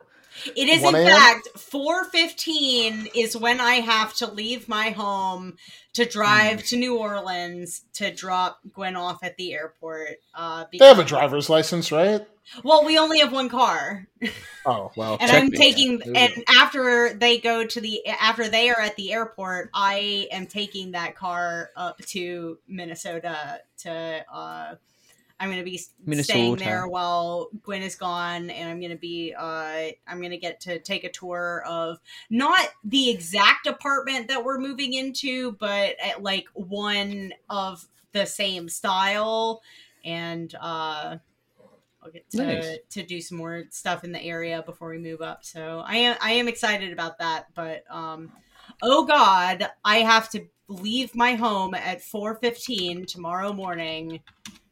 It 0.56 0.68
is 0.68 0.84
in 0.84 0.92
fact 0.94 1.48
4:15 1.58 3.08
is 3.16 3.36
when 3.38 3.60
I 3.60 3.76
have 3.76 4.14
to 4.16 4.28
leave 4.28 4.68
my 4.68 4.90
home 4.92 5.58
to 5.94 6.06
drive 6.06 6.60
Hmm. 6.62 6.66
to 6.68 6.76
New 6.78 6.98
Orleans 6.98 7.82
to 7.94 8.14
drop 8.14 8.60
Gwen 8.74 8.96
off 8.96 9.24
at 9.24 9.38
the 9.38 9.54
airport. 9.54 10.18
Uh, 10.34 10.66
They 10.78 10.86
have 10.86 11.00
a 11.00 11.04
driver's 11.06 11.50
license, 11.50 11.92
right? 11.92 12.26
Well, 12.64 12.86
we 12.86 12.98
only 13.00 13.20
have 13.20 13.32
one 13.34 13.50
car, 13.50 14.06
Oh 14.68 14.92
well. 14.96 15.18
and 15.20 15.32
I'm 15.32 15.50
taking. 15.52 16.00
And 16.16 16.44
after 16.48 17.12
they 17.14 17.40
go 17.40 17.66
to 17.66 17.82
the 17.82 18.06
after 18.08 18.48
they 18.48 18.70
are 18.70 18.80
at 18.80 18.96
the 18.98 19.14
airport, 19.14 19.72
I 19.74 20.28
am 20.32 20.46
taking 20.46 20.92
that 20.92 21.16
car 21.16 21.72
up 21.76 21.98
to 22.10 22.60
Minnesota 22.68 23.62
to 23.80 24.26
uh, 24.32 24.76
I'm 25.40 25.50
gonna 25.50 25.64
be 25.64 25.76
s- 25.76 25.94
staying 26.12 26.58
there 26.58 26.88
while 26.88 27.50
Gwen 27.64 27.82
is 27.82 27.96
gone, 27.96 28.50
and 28.50 28.70
I'm 28.70 28.80
gonna 28.82 28.96
be 28.96 29.34
uh 29.38 29.92
I'm 30.08 30.22
gonna 30.22 30.38
get 30.38 30.60
to 30.62 30.80
take 30.80 31.04
a 31.04 31.12
tour 31.12 31.64
of 31.68 32.00
not 32.30 32.68
the 32.84 33.10
exact 33.10 33.68
apartment 33.68 34.28
that 34.30 34.44
we're 34.44 34.60
moving 34.60 34.94
into, 34.94 35.54
but 35.54 35.96
at 36.02 36.24
like 36.24 36.46
one 36.54 37.34
of 37.50 37.86
the 38.14 38.26
same 38.26 38.70
style, 38.70 39.62
and 40.04 40.54
uh 40.62 41.18
I'll 42.02 42.12
get 42.12 42.30
to 42.32 42.38
Nice. 42.38 42.78
to 42.92 43.04
do 43.04 43.20
some 43.20 43.38
more 43.38 43.64
stuff 43.72 44.04
in 44.04 44.12
the 44.12 44.22
area 44.22 44.62
before 44.64 44.90
we 44.90 45.00
move 45.00 45.22
up. 45.22 45.44
So 45.44 45.84
I 45.86 45.96
am 45.98 46.18
I 46.22 46.32
am 46.34 46.48
excited 46.48 46.94
about 46.94 47.18
that, 47.20 47.48
but 47.56 47.84
um 47.90 48.32
oh 48.82 49.06
god, 49.06 49.70
I 49.84 49.98
have 49.98 50.30
to 50.32 50.46
leave 50.68 51.16
my 51.16 51.36
home 51.36 51.74
at 51.74 52.02
4:15 52.02 53.06
tomorrow 53.06 53.54
morning. 53.54 54.22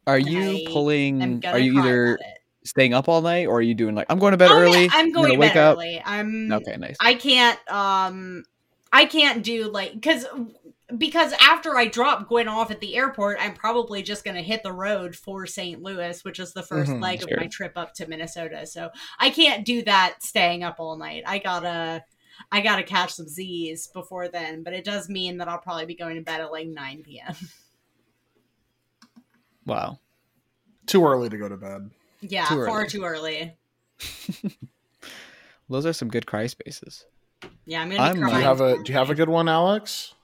Are 0.06 0.18
you 0.18 0.58
am 0.58 0.72
pulling? 0.72 1.44
Are 1.46 1.58
you 1.58 1.72
either 1.78 2.18
staying 2.64 2.94
up 2.94 3.08
all 3.08 3.22
night, 3.22 3.46
or 3.46 3.58
are 3.58 3.62
you 3.62 3.74
doing 3.74 3.94
like 3.94 4.06
I'm 4.10 4.18
going 4.18 4.32
to 4.32 4.36
bed 4.36 4.50
I'm, 4.50 4.56
early? 4.58 4.84
I'm 4.86 4.90
I'm 4.92 5.12
going 5.12 5.28
gonna 5.28 5.38
wake 5.38 5.52
bed 5.52 5.58
up. 5.58 5.78
early. 5.78 6.02
I'm 6.04 6.52
Okay, 6.52 6.76
nice. 6.76 6.96
I 7.00 7.14
can't 7.14 7.58
um 7.70 8.44
I 8.92 9.06
can't 9.06 9.42
do 9.42 9.70
like 9.70 10.00
cuz 10.02 10.26
because 10.98 11.32
after 11.40 11.76
I 11.76 11.86
drop 11.86 12.28
Gwen 12.28 12.46
off 12.46 12.70
at 12.70 12.80
the 12.80 12.94
airport, 12.94 13.38
I'm 13.40 13.54
probably 13.54 14.02
just 14.02 14.22
going 14.22 14.36
to 14.36 14.42
hit 14.42 14.62
the 14.62 14.70
road 14.72 15.16
for 15.16 15.46
St. 15.46 15.82
Louis, 15.82 16.22
which 16.24 16.38
is 16.38 16.52
the 16.52 16.62
1st 16.62 16.90
Mhm, 16.92 17.00
leg 17.00 17.22
of 17.22 17.30
my 17.36 17.46
trip 17.46 17.72
up 17.74 17.94
to 17.94 18.06
Minnesota. 18.06 18.66
So 18.66 18.90
I 19.18 19.30
can't 19.30 19.64
do 19.64 19.82
that 19.84 20.22
staying 20.22 20.62
up 20.62 20.76
all 20.78 20.96
night. 20.96 21.24
I 21.26 21.38
gotta 21.38 22.04
I 22.52 22.60
gotta 22.60 22.82
catch 22.82 23.12
some 23.14 23.28
Z's 23.28 23.86
before 23.88 24.28
then, 24.28 24.62
but 24.62 24.74
it 24.74 24.84
does 24.84 25.08
mean 25.08 25.38
that 25.38 25.48
I'll 25.48 25.58
probably 25.58 25.86
be 25.86 25.94
going 25.94 26.16
to 26.16 26.22
bed 26.22 26.40
at 26.42 26.52
like 26.52 26.68
9 26.68 27.02
p.m. 27.02 27.34
Wow. 29.66 29.98
Too 30.86 31.04
early 31.06 31.28
to 31.28 31.38
go 31.38 31.48
to 31.48 31.56
bed. 31.56 31.90
Yeah, 32.20 32.44
Too 32.46 32.64
far 32.66 32.86
too 32.86 33.04
early. 33.04 33.56
Those 35.68 35.86
are 35.86 35.92
some 35.92 36.08
good 36.08 36.26
cry 36.26 36.46
spaces. 36.46 37.06
Yeah, 37.66 37.82
I'm 37.82 37.90
gonna 37.90 38.02
I'm- 38.02 38.14
Do 38.16 38.20
Do 38.26 38.32
you 38.36 38.42
have 38.42 38.60
a 38.60 38.82
Do 38.82 38.92
you 38.92 38.98
have 38.98 39.10
a 39.10 39.14
good 39.14 39.28
one, 39.28 39.48
Alex? 39.48 40.14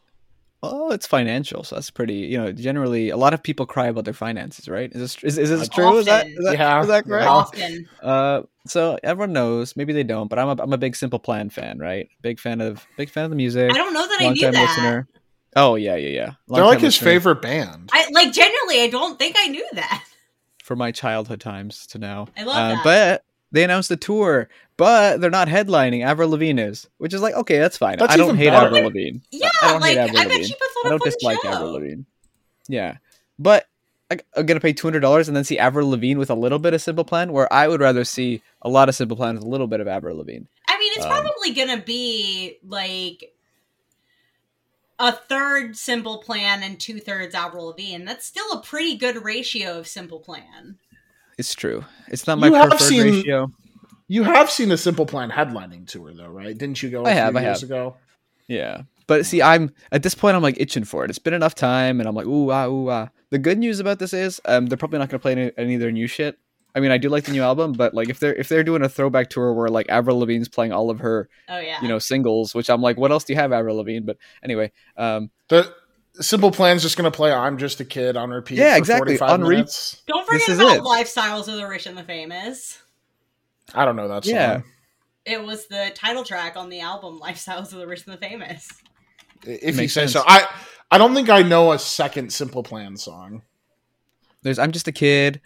Oh, 0.62 0.91
it's 0.93 1.07
financial, 1.07 1.65
so 1.65 1.77
that's 1.77 1.91
pretty. 1.91 2.15
You 2.17 2.37
know, 2.37 2.53
generally, 2.53 3.09
a 3.09 3.17
lot 3.17 3.33
of 3.33 3.43
people 3.43 3.65
cry 3.65 3.87
about 3.87 4.05
their 4.05 4.12
finances, 4.12 4.69
right? 4.69 4.93
Is 4.93 5.01
this 5.01 5.25
is, 5.25 5.39
is 5.39 5.49
this 5.49 5.69
Often. 5.71 5.73
true? 5.85 5.99
Is 5.99 6.05
that 6.07 6.27
is 6.27 6.37
that, 6.45 6.59
Yeah, 6.59 6.81
is 6.83 6.89
that 6.89 7.05
correct? 7.07 7.27
often. 7.31 7.89
Uh, 8.03 8.43
so 8.67 8.99
everyone 9.03 9.33
knows, 9.33 9.75
maybe 9.75 9.95
they 9.95 10.03
don't, 10.05 10.29
but 10.29 10.39
I'm 10.39 10.49
a 10.59 10.62
I'm 10.62 10.73
a 10.75 10.79
big 10.79 10.97
Simple 10.97 11.19
Plan 11.19 11.49
fan, 11.49 11.79
right? 11.79 12.09
Big 12.21 12.39
fan 12.39 12.61
of 12.61 12.87
big 12.99 13.09
fan 13.09 13.25
of 13.25 13.31
the 13.31 13.37
music. 13.37 13.71
I 13.71 13.75
don't 13.75 13.95
know 13.95 14.07
that 14.07 14.19
I 14.21 14.25
long 14.25 14.33
knew 14.35 14.51
that. 14.51 14.55
listener. 14.55 15.09
Oh 15.56 15.74
yeah, 15.74 15.97
yeah, 15.97 16.09
yeah. 16.09 16.32
They're 16.48 16.64
like 16.64 16.78
his 16.81 16.94
listener 16.94 17.05
favorite 17.10 17.43
band. 17.43 17.90
I 17.93 18.09
like 18.12 18.32
generally. 18.32 18.81
I 18.82 18.89
don't 18.90 19.18
think 19.18 19.36
I 19.39 19.48
knew 19.48 19.66
that. 19.74 20.05
for 20.64 20.77
my 20.77 20.93
childhood 20.93 21.40
times 21.40 21.86
to 21.89 21.98
now. 21.98 22.28
I 22.36 22.44
love 22.44 22.56
Uh, 22.56 22.68
that. 22.74 22.85
But 22.85 23.24
they 23.52 23.64
announced 23.64 23.90
a 23.90 23.97
tour, 23.97 24.48
but 24.77 25.20
they're 25.20 25.28
not 25.31 25.48
headlining. 25.48 26.05
Avril 26.05 26.31
Lavigne 26.31 26.60
is, 26.62 26.89
which 26.98 27.12
is 27.12 27.20
like 27.20 27.35
okay, 27.35 27.59
that's 27.59 27.77
fine. 27.77 27.98
That's 27.98 28.12
I 28.14 28.16
don't 28.16 28.36
hate 28.36 28.51
better. 28.51 28.66
Avril 28.66 28.85
Lavigne. 28.85 29.18
Yeah, 29.32 29.48
I 29.62 29.72
don't 29.72 29.81
like 29.81 29.97
hate 29.97 29.98
Avril 29.98 30.18
I 30.18 30.22
bet 30.24 30.28
Lavigne. 30.32 30.47
she 30.47 30.55
puts 30.55 30.74
on 30.77 30.82
I 30.85 30.86
a 30.86 30.90
don't 30.98 31.02
dislike 31.05 31.39
show. 31.43 31.48
Avril 31.48 31.72
Lavigne. 31.72 32.02
Yeah, 32.68 32.98
but 33.39 33.66
I, 34.12 34.18
I'm 34.36 34.47
gonna 34.47 34.60
pay 34.60 34.72
two 34.72 34.86
hundred 34.86 35.01
dollars 35.01 35.27
and 35.27 35.36
then 35.36 35.43
see 35.43 35.59
Avril 35.59 35.90
Lavigne 35.90 36.18
with 36.18 36.31
a 36.31 36.35
little 36.36 36.60
bit 36.60 36.74
of 36.74 36.81
Simple 36.81 37.05
Plan, 37.05 37.32
where 37.32 37.52
I 37.52 37.66
would 37.66 37.81
rather 37.81 38.05
see 38.05 38.40
a 38.62 38.68
lot 38.68 38.89
of 38.89 38.94
Simple 38.94 39.16
Plan 39.16 39.35
with 39.35 39.43
a 39.44 39.48
little 39.48 39.66
bit 39.66 39.81
of 39.81 39.89
Avril 39.89 40.16
Lavigne. 40.18 40.44
I 40.68 40.78
mean, 40.78 40.93
it's 40.94 41.05
Um, 41.05 41.10
probably 41.10 41.52
gonna 41.52 41.82
be 41.82 42.59
like 42.64 43.32
a 45.01 45.12
third 45.12 45.77
simple 45.77 46.18
plan 46.18 46.62
and 46.62 46.78
two 46.78 47.01
thirds 47.01 47.35
Avril 47.35 47.66
Lavigne. 47.66 48.05
That's 48.05 48.27
still 48.27 48.52
a 48.52 48.60
pretty 48.62 48.97
good 48.97 49.24
ratio 49.24 49.78
of 49.78 49.89
simple 49.89 50.20
plan. 50.20 50.78
It's 51.39 51.55
true. 51.55 51.85
It's 52.09 52.27
not 52.27 52.39
my 52.39 52.48
You 52.48 52.55
have 52.55 52.68
preferred 52.70 52.85
seen- 52.85 53.02
ratio. 53.05 53.51
You 54.09 54.24
have 54.24 54.51
seen 54.51 54.72
a 54.72 54.77
Simple 54.77 55.06
Plan 55.06 55.31
headlining 55.31 55.86
tour, 55.86 56.12
though, 56.12 56.27
right? 56.28 56.59
Didn't 56.59 56.82
you 56.82 56.90
go? 56.90 57.05
I 57.05 57.10
I 57.10 57.12
have, 57.12 57.31
few 57.35 57.39
I 57.39 57.43
years 57.44 57.60
have. 57.60 57.70
ago. 57.70 57.94
Yeah. 58.48 58.82
But 59.06 59.24
see, 59.24 59.40
I'm 59.40 59.72
at 59.93 60.02
this 60.02 60.16
point. 60.16 60.35
I'm 60.35 60.43
like 60.43 60.56
itching 60.60 60.82
for 60.82 61.05
it. 61.05 61.10
It's 61.10 61.20
been 61.20 61.32
enough 61.32 61.55
time, 61.55 62.01
and 62.01 62.09
I'm 62.09 62.16
like, 62.16 62.27
ooh 62.27 62.51
ah 62.51 62.66
ooh 62.66 62.90
ah. 62.90 63.09
The 63.31 63.39
good 63.39 63.56
news 63.59 63.78
about 63.78 64.01
this 64.01 64.12
is, 64.12 64.40
um, 64.47 64.66
they're 64.66 64.77
probably 64.77 64.98
not 64.98 65.10
going 65.10 65.20
to 65.20 65.22
play 65.22 65.32
any, 65.32 65.52
any 65.56 65.74
of 65.74 65.81
their 65.81 65.93
new 65.93 66.09
shit. 66.09 66.36
I 66.74 66.80
mean, 66.80 66.90
I 66.90 66.98
do 66.98 67.09
like 67.09 67.24
the 67.24 67.32
new 67.32 67.42
album, 67.42 67.72
but 67.72 67.94
like 67.94 68.09
if 68.09 68.20
they're 68.20 68.34
if 68.34 68.48
they're 68.48 68.62
doing 68.64 68.82
a 68.82 68.88
throwback 68.88 69.30
tour 69.30 69.52
where 69.52 69.68
like 69.68 69.88
Avril 69.88 70.18
Lavigne's 70.18 70.48
playing 70.48 70.72
all 70.72 70.90
of 70.90 71.01
her 71.01 71.28
Oh 71.48 71.59
yeah, 71.59 71.80
you 71.82 71.88
know 71.88 71.98
singles, 71.98 72.55
which 72.55 72.70
I'm 72.70 72.80
like, 72.80 72.97
what 72.97 73.10
else 73.10 73.24
do 73.24 73.32
you 73.32 73.38
have, 73.38 73.52
Avril 73.52 73.76
Lavigne? 73.76 74.05
But 74.05 74.18
anyway, 74.42 74.70
um, 74.97 75.30
The 75.48 75.74
Simple 76.20 76.51
Plan's 76.51 76.82
just 76.82 76.97
going 76.97 77.10
to 77.10 77.16
play 77.16 77.32
"I'm 77.32 77.59
Just 77.59 77.80
a 77.80 77.84
Kid" 77.84 78.16
on 78.16 78.30
repeat. 78.30 78.59
Yeah, 78.59 78.72
for 78.74 78.78
exactly, 78.78 79.16
45 79.16 79.30
on 79.30 79.40
re- 79.42 79.56
minutes. 79.56 80.02
don't 80.06 80.28
this 80.28 80.44
forget 80.44 80.48
is 80.48 80.59
about 80.60 80.76
it. 80.76 80.82
lifestyles 80.82 81.48
of 81.48 81.55
the 81.56 81.66
rich 81.66 81.86
and 81.86 81.97
the 81.97 82.05
famous. 82.05 82.80
I 83.74 83.84
don't 83.84 83.97
know 83.97 84.09
that 84.09 84.24
song. 84.24 84.34
Yeah. 84.34 84.60
It 85.24 85.44
was 85.44 85.66
the 85.66 85.92
title 85.94 86.24
track 86.24 86.56
on 86.56 86.68
the 86.70 86.80
album 86.80 87.20
"Lifestyles 87.20 87.72
of 87.72 87.78
the 87.78 87.86
Rich 87.86 88.06
and 88.06 88.14
the 88.14 88.18
Famous." 88.18 88.68
If 89.44 89.76
you 89.76 89.88
say 89.88 90.02
sense. 90.02 90.12
so. 90.12 90.22
I 90.26 90.47
I 90.90 90.98
don't 90.98 91.14
think 91.14 91.28
I 91.30 91.42
know 91.42 91.72
a 91.72 91.78
second 91.78 92.32
Simple 92.32 92.62
Plan 92.62 92.97
song. 92.97 93.42
there's 94.42 94.59
I'm 94.59 94.72
just 94.72 94.88
a 94.88 94.92
kid. 94.92 95.40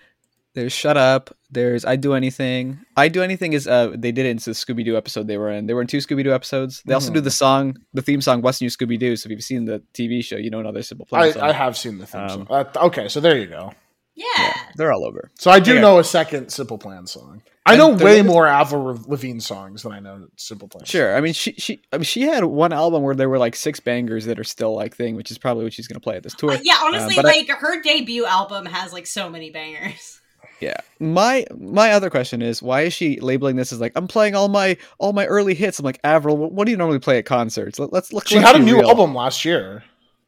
There's 0.54 0.72
shut 0.72 0.96
up. 0.96 1.36
There's 1.50 1.84
I 1.84 1.96
do 1.96 2.14
anything. 2.14 2.78
I 2.96 3.08
do 3.08 3.22
anything 3.22 3.52
is 3.52 3.66
uh 3.66 3.88
they 3.96 4.12
did 4.12 4.26
it 4.26 4.30
in 4.30 4.36
the 4.36 4.52
Scooby 4.52 4.84
Doo 4.84 4.96
episode 4.96 5.26
they 5.26 5.36
were 5.36 5.50
in. 5.50 5.66
They 5.66 5.74
were 5.74 5.80
in 5.80 5.86
two 5.88 5.98
Scooby 5.98 6.22
Doo 6.24 6.32
episodes. 6.32 6.82
They 6.86 6.94
also 6.94 7.12
do 7.12 7.20
the 7.20 7.30
song, 7.30 7.76
the 7.92 8.02
theme 8.02 8.20
song, 8.20 8.40
"What's 8.42 8.60
New 8.60 8.68
Scooby 8.68 8.98
Doo." 8.98 9.16
So 9.16 9.26
if 9.26 9.30
you've 9.32 9.42
seen 9.42 9.64
the 9.64 9.82
TV 9.94 10.22
show, 10.24 10.36
you 10.36 10.50
know 10.50 10.60
another 10.60 10.82
Simple 10.82 11.06
Plan 11.06 11.22
I, 11.24 11.30
song. 11.32 11.42
I 11.42 11.52
have 11.52 11.76
seen 11.76 11.98
the 11.98 12.06
theme 12.06 12.20
Um, 12.22 12.28
song. 12.28 12.46
Uh, 12.50 12.64
okay, 12.86 13.08
so 13.08 13.20
there 13.20 13.36
you 13.36 13.46
go. 13.46 13.72
Yeah, 14.16 14.54
They're 14.76 14.92
all 14.92 15.04
over. 15.04 15.32
So 15.34 15.50
I 15.50 15.58
do 15.58 15.72
Okay. 15.72 15.80
know 15.80 15.98
a 15.98 16.04
second 16.04 16.50
Simple 16.50 16.78
Plan 16.78 17.04
song. 17.08 17.42
I 17.66 17.72
And 17.72 17.78
know 17.78 17.88
way 18.04 18.18
was- 18.22 18.26
more 18.26 18.46
Avril 18.46 19.00
Lavigne 19.08 19.40
songs 19.40 19.82
than 19.82 19.90
I 19.90 19.98
know 19.98 20.28
Simple 20.36 20.68
Plan. 20.68 20.84
Sure. 20.84 21.16
I 21.16 21.20
mean, 21.20 21.32
she 21.32 21.52
she 21.54 21.82
I 21.92 21.96
mean 21.96 22.04
she 22.04 22.22
had 22.22 22.44
one 22.44 22.72
album 22.72 23.02
where 23.02 23.16
there 23.16 23.28
were 23.28 23.38
like 23.38 23.56
six 23.56 23.80
bangers 23.80 24.26
that 24.26 24.38
are 24.38 24.44
still 24.44 24.72
like 24.76 24.94
thing, 24.94 25.16
which 25.16 25.32
is 25.32 25.38
probably 25.38 25.64
what 25.64 25.72
she's 25.72 25.88
gonna 25.88 25.98
play 25.98 26.14
at 26.16 26.22
this 26.22 26.34
tour. 26.34 26.52
Uh, 26.52 26.58
yeah. 26.62 26.78
Honestly, 26.82 27.16
but 27.16 27.24
I- 27.26 27.28
like 27.38 27.48
her 27.48 27.82
debut 27.82 28.24
album 28.24 28.66
has 28.66 28.92
like 28.92 29.08
so 29.08 29.28
many 29.28 29.50
bangers. 29.50 30.20
Yeah. 30.64 30.76
My 31.00 31.44
my 31.58 31.90
other 31.92 32.08
question 32.10 32.40
is 32.42 32.62
why 32.62 32.82
is 32.82 32.92
she 32.94 33.20
labeling 33.20 33.56
this 33.56 33.72
as 33.72 33.80
like 33.80 33.92
I'm 33.96 34.08
playing 34.08 34.34
all 34.34 34.48
my 34.48 34.76
all 34.98 35.12
my 35.12 35.26
early 35.26 35.54
hits? 35.54 35.78
I'm 35.78 35.84
like 35.84 36.00
Avril. 36.04 36.36
What, 36.36 36.52
what 36.52 36.64
do 36.64 36.70
you 36.70 36.76
normally 36.78 36.98
play 37.00 37.18
at 37.18 37.26
concerts? 37.26 37.78
Let, 37.78 37.92
let's 37.92 38.12
look. 38.12 38.26
She 38.28 38.36
let's 38.36 38.46
had 38.52 38.56
a 38.60 38.64
new 38.64 38.78
real. 38.78 38.88
album 38.88 39.14
last 39.14 39.44
year. 39.44 39.84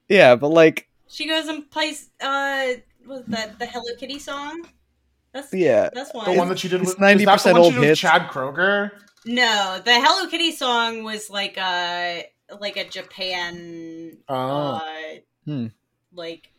Yeah, 0.09 0.37
but 0.37 0.49
like 0.49 0.89
She 1.09 1.27
goes 1.27 1.47
and 1.49 1.71
plays 1.71 2.11
uh 2.21 2.75
was 3.07 3.23
that 3.29 3.59
the 3.59 3.67
Hello 3.67 3.95
Kitty 3.99 4.19
song? 4.19 4.67
That's 5.33 5.53
yeah, 5.55 5.91
that's 5.93 6.13
one. 6.13 6.25
The 6.31 6.37
one 6.39 6.49
that 6.49 6.59
she 6.59 6.69
did 6.69 6.81
it's 6.83 6.97
with 6.99 7.03
is 7.11 7.25
that 7.25 7.43
the 7.45 7.51
90% 7.51 7.53
one 7.61 7.71
she 7.73 7.77
old 7.77 7.85
hits. 7.85 8.01
Chad 8.01 8.23
Kroeger. 8.29 8.91
no, 9.25 9.81
the 9.85 9.95
Hello 9.95 10.29
Kitty 10.29 10.51
song 10.53 11.03
was 11.05 11.31
like 11.31 11.57
a 11.57 12.27
like 12.61 12.77
a 12.77 12.85
Japan 12.85 14.19
Oh, 14.29 14.35
uh 14.37 14.81
Hmm. 15.45 15.67
like 16.13 16.53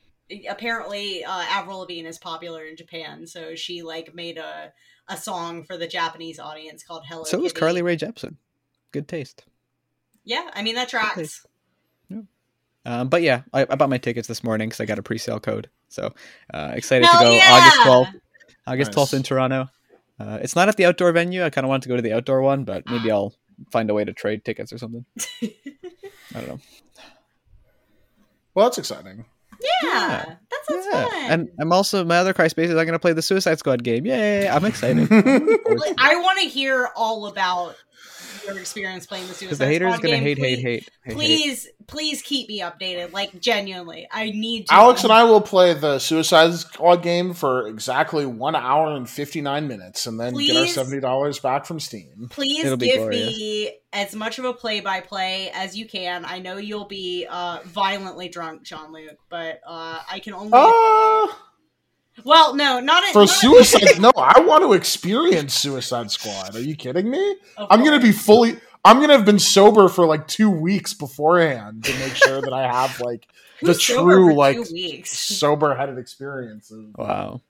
apparently 0.49 1.23
uh 1.23 1.45
Avril 1.49 1.79
Lavigne 1.79 2.07
is 2.07 2.17
popular 2.17 2.65
in 2.65 2.75
Japan, 2.75 3.27
so 3.27 3.55
she 3.55 3.81
like 3.81 4.13
made 4.13 4.37
a 4.37 4.73
a 5.07 5.17
song 5.17 5.63
for 5.63 5.77
the 5.77 5.87
Japanese 5.87 6.39
audience 6.39 6.83
called 6.83 7.03
Hello 7.07 7.23
so 7.23 7.39
was 7.39 7.53
Carly 7.53 7.81
Rae 7.81 7.97
Jepsen. 7.97 8.35
Good 8.91 9.07
taste. 9.07 9.45
Yeah, 10.23 10.49
I 10.53 10.61
mean 10.63 10.75
that 10.75 10.89
tracks. 10.89 11.45
Um, 12.87 13.09
but 13.09 13.21
yeah, 13.21 13.41
I, 13.53 13.63
I 13.63 13.75
bought 13.75 13.89
my 13.89 13.97
tickets 13.97 14.29
this 14.29 14.45
morning 14.45 14.69
because 14.69 14.79
I 14.79 14.85
got 14.85 14.97
a 14.97 15.03
pre-sale 15.03 15.41
code. 15.41 15.69
So 15.89 16.13
uh, 16.53 16.71
excited 16.73 17.05
Hell 17.05 17.19
to 17.19 17.25
go 17.25 17.31
yeah! 17.33 17.49
August 17.51 17.79
12th. 17.81 18.21
August 18.65 18.95
Nice. 18.95 19.09
12th 19.09 19.13
in 19.13 19.23
Toronto. 19.23 19.69
Uh, 20.17 20.39
it's 20.41 20.55
not 20.55 20.69
at 20.69 20.77
the 20.77 20.85
outdoor 20.85 21.11
venue. 21.11 21.43
I 21.43 21.49
kind 21.49 21.65
of 21.65 21.69
wanted 21.69 21.83
to 21.83 21.89
go 21.89 21.95
to 21.97 22.01
the 22.01 22.13
outdoor 22.13 22.41
one, 22.41 22.63
but 22.63 22.83
maybe 22.89 23.11
I'll 23.11 23.33
find 23.71 23.89
a 23.89 23.93
way 23.93 24.05
to 24.05 24.13
trade 24.13 24.45
tickets 24.45 24.71
or 24.71 24.77
something. 24.77 25.05
I 25.43 25.49
don't 26.33 26.47
know. 26.47 26.59
well, 28.53 28.67
that's 28.67 28.77
exciting. 28.77 29.25
Yeah, 29.83 30.25
that 30.49 30.59
sounds 30.69 30.85
Yeah. 30.91 31.05
fun. 31.07 31.31
And 31.31 31.49
I'm 31.59 31.71
also 31.73 32.03
my 32.05 32.17
other 32.17 32.33
cry 32.33 32.47
space 32.47 32.69
is 32.69 32.75
I'm 32.75 32.85
gonna 32.85 32.99
play 32.99 33.13
the 33.13 33.21
Suicide 33.21 33.59
Squad 33.59 33.83
game. 33.83 34.05
Yay! 34.05 34.47
I'm 34.47 34.65
excited. 34.65 35.09
Like, 35.11 35.95
I 35.97 36.15
want 36.17 36.39
to 36.41 36.47
hear 36.47 36.89
all 36.95 37.27
about 37.27 37.75
your 38.47 38.59
experience 38.59 39.05
playing 39.05 39.23
the 39.27 39.29
Because 39.29 39.57
Suicide 39.57 39.65
the 39.65 39.67
haters 39.67 39.93
Squad 39.93 40.03
gonna 40.03 40.15
game. 40.15 40.23
hate, 40.23 40.37
please, 40.37 40.57
hate, 40.57 40.63
hate, 40.63 40.63
hate, 40.63 40.89
hate. 41.03 41.13
Please, 41.15 41.67
please 41.87 42.21
keep 42.21 42.47
me 42.47 42.61
updated. 42.61 43.13
Like 43.13 43.39
genuinely, 43.39 44.07
I 44.11 44.31
need 44.31 44.67
to. 44.67 44.73
Alex 44.73 45.03
and 45.03 45.13
I 45.13 45.23
will 45.23 45.41
play 45.41 45.73
the 45.73 45.99
Suicide 45.99 46.53
Squad 46.53 47.03
game 47.03 47.33
for 47.33 47.67
exactly 47.67 48.25
one 48.25 48.55
hour 48.55 48.95
and 48.95 49.09
fifty 49.09 49.41
nine 49.41 49.67
minutes, 49.67 50.07
and 50.07 50.19
then 50.19 50.35
get 50.35 50.57
our 50.57 50.67
seventy 50.67 50.99
dollars 50.99 51.39
back 51.39 51.65
from 51.65 51.79
Steam. 51.79 52.27
Please 52.29 52.63
It'll 52.65 52.77
give 52.77 53.07
me 53.07 53.77
as 53.93 54.13
much 54.13 54.37
of 54.37 54.45
a 54.45 54.53
play-by-play 54.53 55.49
as 55.53 55.77
you 55.77 55.87
can. 55.87 56.25
I 56.25 56.39
know 56.39 56.57
you'll 56.57 56.85
be 56.85 57.25
uh, 57.29 57.59
violently 57.65 58.27
drunk, 58.29 58.63
John 58.63 58.91
Luke, 58.91 59.17
but 59.29 59.61
uh, 59.65 59.99
I 60.11 60.19
can 60.19 60.33
only. 60.33 60.51
Uh, 60.53 61.33
well, 62.23 62.55
no, 62.55 62.79
not 62.79 63.03
at, 63.03 63.13
for 63.13 63.19
not 63.19 63.29
at- 63.29 63.35
Suicide, 63.35 63.99
no, 64.01 64.11
I 64.17 64.39
want 64.41 64.63
to 64.63 64.73
experience 64.73 65.53
Suicide 65.53 66.11
Squad. 66.11 66.55
Are 66.55 66.59
you 66.61 66.75
kidding 66.75 67.09
me? 67.09 67.35
of 67.57 67.67
I'm 67.69 67.83
gonna 67.83 67.99
be 67.99 68.11
fully. 68.11 68.57
I'm 68.85 68.99
gonna 69.01 69.13
have 69.17 69.25
been 69.25 69.39
sober 69.39 69.89
for 69.89 70.05
like 70.05 70.27
two 70.27 70.49
weeks 70.49 70.93
beforehand 70.93 71.83
to 71.85 71.93
make 71.99 72.15
sure 72.15 72.41
that 72.41 72.53
I 72.53 72.67
have 72.71 72.99
like 73.01 73.27
the 73.61 73.73
true 73.75 74.33
like 74.33 74.57
sober 75.05 75.75
headed 75.75 75.97
experience 75.97 76.71
of 76.71 76.95
Wow. 76.97 77.41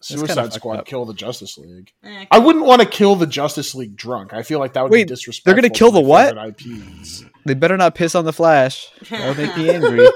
Suicide 0.00 0.34
kinda 0.34 0.50
Squad 0.50 0.78
up. 0.80 0.84
kill 0.84 1.06
the 1.06 1.14
Justice 1.14 1.56
League. 1.56 1.90
Eh, 2.02 2.26
I 2.30 2.38
wouldn't 2.38 2.66
want 2.66 2.82
to 2.82 2.86
kill 2.86 3.16
the 3.16 3.26
Justice 3.26 3.74
League 3.74 3.96
drunk. 3.96 4.34
I 4.34 4.42
feel 4.42 4.58
like 4.58 4.74
that 4.74 4.82
would 4.82 4.92
Wait, 4.92 5.04
be 5.08 5.14
disrespectful. 5.14 5.50
they're 5.54 5.62
gonna 5.62 5.72
kill 5.74 5.92
my 5.92 6.00
the 6.00 6.06
what? 6.36 6.48
IPs. 6.60 7.24
They 7.46 7.54
better 7.54 7.76
not 7.78 7.94
piss 7.94 8.14
on 8.14 8.26
the 8.26 8.32
Flash. 8.32 8.86
That 9.10 9.28
would 9.28 9.38
make 9.46 9.56
me 9.56 9.70
angry. 9.70 10.06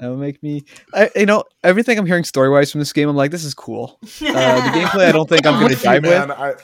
That 0.00 0.10
would 0.10 0.18
make 0.18 0.42
me. 0.42 0.64
I, 0.92 1.10
you 1.16 1.26
know, 1.26 1.44
everything 1.64 1.98
I'm 1.98 2.06
hearing 2.06 2.24
story 2.24 2.50
wise 2.50 2.70
from 2.72 2.80
this 2.80 2.92
game, 2.92 3.08
I'm 3.08 3.16
like, 3.16 3.30
this 3.30 3.44
is 3.44 3.54
cool. 3.54 3.98
Uh, 4.20 4.72
the 4.72 4.78
gameplay, 4.80 5.06
I 5.08 5.12
don't 5.12 5.28
think 5.28 5.46
I'm 5.46 5.54
I'm 5.54 5.60
going 5.60 5.70
to 5.72 5.76
with 5.76 5.84
you, 5.84 5.90
jive 5.90 6.02
with. 6.02 6.28
man. 6.28 6.30
I, 6.32 6.54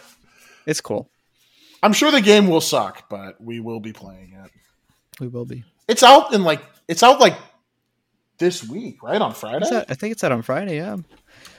It's 0.66 0.80
cool. 0.80 1.08
I'm 1.82 1.92
sure 1.92 2.10
the 2.10 2.20
game 2.20 2.46
will 2.48 2.60
suck, 2.60 3.08
but 3.08 3.40
we 3.40 3.60
will 3.60 3.80
be 3.80 3.92
playing 3.92 4.34
it. 4.44 4.50
We 5.20 5.28
will 5.28 5.44
be. 5.44 5.64
It's 5.88 6.02
out 6.02 6.32
in 6.32 6.42
like 6.44 6.62
it's 6.88 7.02
out 7.02 7.20
like 7.20 7.34
this 8.38 8.66
week, 8.68 9.02
right 9.02 9.20
on 9.20 9.34
Friday. 9.34 9.66
Out- 9.74 9.86
I 9.88 9.94
think 9.94 10.12
it's 10.12 10.22
out 10.24 10.32
on 10.32 10.42
Friday. 10.42 10.76
Yeah. 10.76 10.96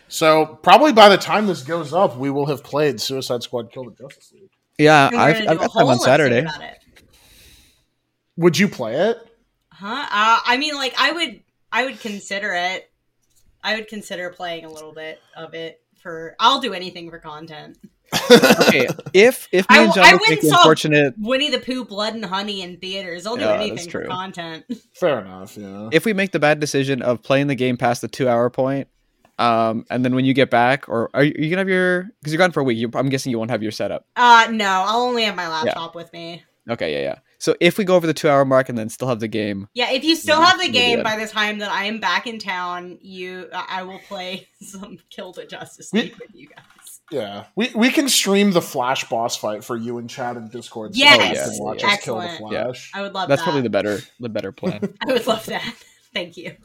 So 0.07 0.45
probably 0.61 0.93
by 0.93 1.09
the 1.09 1.17
time 1.17 1.47
this 1.47 1.61
goes 1.63 1.93
up, 1.93 2.17
we 2.17 2.29
will 2.29 2.45
have 2.45 2.63
played 2.63 3.01
Suicide 3.01 3.43
Squad: 3.43 3.71
Kill 3.71 3.85
the 3.85 3.91
Justice 3.91 4.31
League. 4.33 4.49
Yeah, 4.77 5.09
I've, 5.13 5.47
I've 5.47 5.59
got 5.59 5.71
time 5.73 5.87
on 5.87 5.99
Saturday. 5.99 6.45
Would 8.37 8.57
you 8.57 8.67
play 8.67 8.95
it? 9.09 9.17
Huh? 9.69 9.87
Uh, 10.09 10.39
I 10.45 10.57
mean, 10.57 10.75
like, 10.75 10.93
I 10.97 11.11
would, 11.11 11.41
I 11.73 11.85
would 11.85 11.99
consider 11.99 12.53
it. 12.53 12.89
I 13.63 13.75
would 13.75 13.87
consider 13.87 14.29
playing 14.29 14.63
a 14.65 14.69
little 14.69 14.93
bit 14.93 15.19
of 15.35 15.53
it 15.53 15.81
for. 16.01 16.35
I'll 16.39 16.59
do 16.61 16.73
anything 16.73 17.09
for 17.09 17.19
content. 17.19 17.77
Okay, 18.13 18.87
if 19.13 19.47
if 19.51 19.67
me 19.69 19.77
I 19.77 19.81
and 19.81 19.91
w- 19.91 19.93
John 19.95 20.05
I 20.05 20.11
would 20.13 20.21
went 20.21 20.29
take 20.29 20.41
the 20.41 20.49
unfortunate, 20.55 21.15
Winnie 21.17 21.49
the 21.49 21.59
Pooh, 21.59 21.83
Blood 21.83 22.13
and 22.13 22.23
Honey 22.23 22.61
in 22.61 22.77
theaters. 22.77 23.25
I'll 23.25 23.35
do 23.35 23.41
Yeah, 23.41 23.57
that's 23.57 23.61
anything 23.71 23.85
for 23.89 24.01
true. 24.01 24.07
content. 24.07 24.65
Fair 24.93 25.19
enough. 25.19 25.57
Yeah. 25.57 25.89
if 25.91 26.05
we 26.05 26.13
make 26.13 26.31
the 26.31 26.39
bad 26.39 26.59
decision 26.59 27.01
of 27.01 27.23
playing 27.23 27.47
the 27.47 27.55
game 27.55 27.75
past 27.75 28.01
the 28.01 28.07
two 28.07 28.29
hour 28.29 28.49
point, 28.51 28.87
um, 29.39 29.85
and 29.89 30.05
then 30.05 30.13
when 30.13 30.25
you 30.25 30.33
get 30.35 30.51
back, 30.51 30.87
or 30.89 31.09
are 31.15 31.23
you, 31.23 31.31
are 31.35 31.41
you 31.41 31.49
gonna 31.49 31.61
have 31.61 31.69
your? 31.69 32.03
Because 32.19 32.33
you're 32.33 32.37
gone 32.37 32.51
for 32.51 32.59
a 32.59 32.63
week. 32.63 32.77
You, 32.77 32.91
I'm 32.93 33.09
guessing 33.09 33.31
you 33.31 33.39
won't 33.39 33.49
have 33.49 33.63
your 33.63 33.71
setup. 33.71 34.05
Uh, 34.15 34.47
no, 34.51 34.65
I'll 34.87 35.01
only 35.01 35.23
have 35.23 35.35
my 35.35 35.47
laptop 35.47 35.95
with 35.95 36.13
me. 36.13 36.43
Okay, 36.69 36.93
yeah, 36.93 37.01
yeah. 37.09 37.15
So 37.43 37.53
if 37.59 37.77
we 37.77 37.83
go 37.83 37.97
over 37.97 38.07
the 38.07 38.13
two 38.13 38.29
hour 38.29 38.45
mark 38.45 38.69
and 38.69 38.77
then 38.77 38.87
still 38.87 39.09
have 39.09 39.19
the 39.19 39.27
game, 39.27 39.67
Yeah, 39.73 39.91
if 39.91 40.05
you 40.05 40.15
still 40.15 40.39
have 40.41 40.61
the 40.61 40.69
game 40.69 41.03
by 41.03 41.17
the 41.17 41.27
time 41.27 41.57
that 41.57 41.69
I 41.69 41.83
am 41.83 41.99
back 41.99 42.25
in 42.25 42.39
town, 42.39 42.99
you, 43.01 43.49
I 43.53 43.79
I 43.79 43.83
will 43.83 43.99
play 44.07 44.47
some 44.61 44.97
Kill 45.09 45.33
the 45.33 45.43
Justice 45.43 45.89
We- 45.91 46.13
with 46.17 46.33
you 46.33 46.47
guys. 46.47 47.01
Yeah, 47.11 47.43
we 47.57 47.69
we 47.75 47.89
can 47.91 48.07
stream 48.07 48.51
the 48.53 48.61
Flash 48.61 49.09
boss 49.09 49.35
fight 49.35 49.65
for 49.65 49.75
you 49.75 49.97
and 49.97 50.09
Chad 50.09 50.37
in 50.37 50.47
Discord. 50.47 50.91
Yes! 50.95 51.17
you 51.17 51.35
guys 51.35 51.49
can 51.49 51.65
watch 51.65 51.83
us 51.83 51.97
kill 52.01 52.15
the 52.19 52.23
Excellent. 52.29 52.53
Yeah. 52.53 52.71
I 52.97 53.01
would 53.01 53.13
love 53.13 53.27
that's 53.27 53.41
that. 53.41 53.43
probably 53.43 53.61
the 53.61 53.69
better 53.69 53.99
the 54.21 54.29
better 54.29 54.53
plan. 54.53 54.93
I 55.01 55.11
would 55.11 55.27
love 55.27 55.45
that. 55.47 55.75
Thank 56.13 56.37
you. 56.37 56.55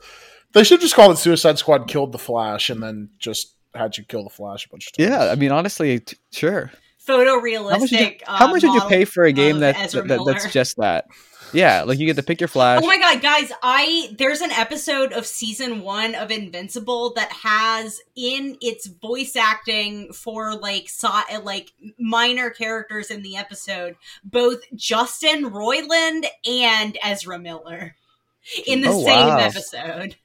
They 0.52 0.62
should 0.62 0.80
just 0.80 0.94
call 0.94 1.10
it 1.10 1.16
Suicide 1.18 1.58
Squad 1.58 1.88
killed 1.88 2.12
the 2.12 2.18
Flash, 2.18 2.70
and 2.70 2.80
then 2.80 3.10
just 3.18 3.56
had 3.74 3.98
you 3.98 4.04
kill 4.04 4.22
the 4.22 4.30
Flash 4.30 4.64
a 4.66 4.68
bunch 4.68 4.86
of 4.86 4.92
times. 4.92 5.08
yeah, 5.10 5.32
I 5.32 5.34
mean, 5.34 5.50
honestly, 5.50 5.98
t- 5.98 6.16
sure. 6.30 6.70
Photorealistic. 7.08 7.70
How 7.72 7.78
much 7.78 7.90
would 7.90 8.00
you, 8.00 8.16
uh, 8.26 8.36
how 8.36 8.46
much 8.52 8.62
would 8.62 8.74
you 8.74 8.88
pay 8.88 9.04
for 9.04 9.24
a 9.24 9.32
game 9.32 9.60
that, 9.60 9.90
that, 9.92 10.08
that 10.08 10.20
that's 10.26 10.52
just 10.52 10.76
that? 10.76 11.06
Yeah, 11.52 11.84
like 11.84 11.98
you 11.98 12.04
get 12.04 12.16
to 12.16 12.22
pick 12.22 12.42
your 12.42 12.48
Flash. 12.48 12.82
Oh 12.82 12.86
my 12.86 12.98
god, 12.98 13.22
guys! 13.22 13.50
I 13.62 14.14
there's 14.18 14.42
an 14.42 14.50
episode 14.50 15.14
of 15.14 15.24
season 15.26 15.80
one 15.80 16.14
of 16.14 16.30
Invincible 16.30 17.14
that 17.14 17.32
has 17.32 18.00
in 18.14 18.58
its 18.60 18.86
voice 18.86 19.34
acting 19.34 20.12
for 20.12 20.54
like 20.54 20.90
so, 20.90 21.10
like 21.42 21.72
minor 21.98 22.50
characters 22.50 23.10
in 23.10 23.22
the 23.22 23.36
episode 23.36 23.96
both 24.22 24.60
Justin 24.74 25.44
Roiland 25.50 26.26
and 26.46 26.98
Ezra 27.02 27.38
Miller 27.38 27.96
in 28.66 28.82
the 28.82 28.88
Oh, 28.90 29.02
same 29.04 29.28
wow. 29.28 29.38
episode. 29.38 30.16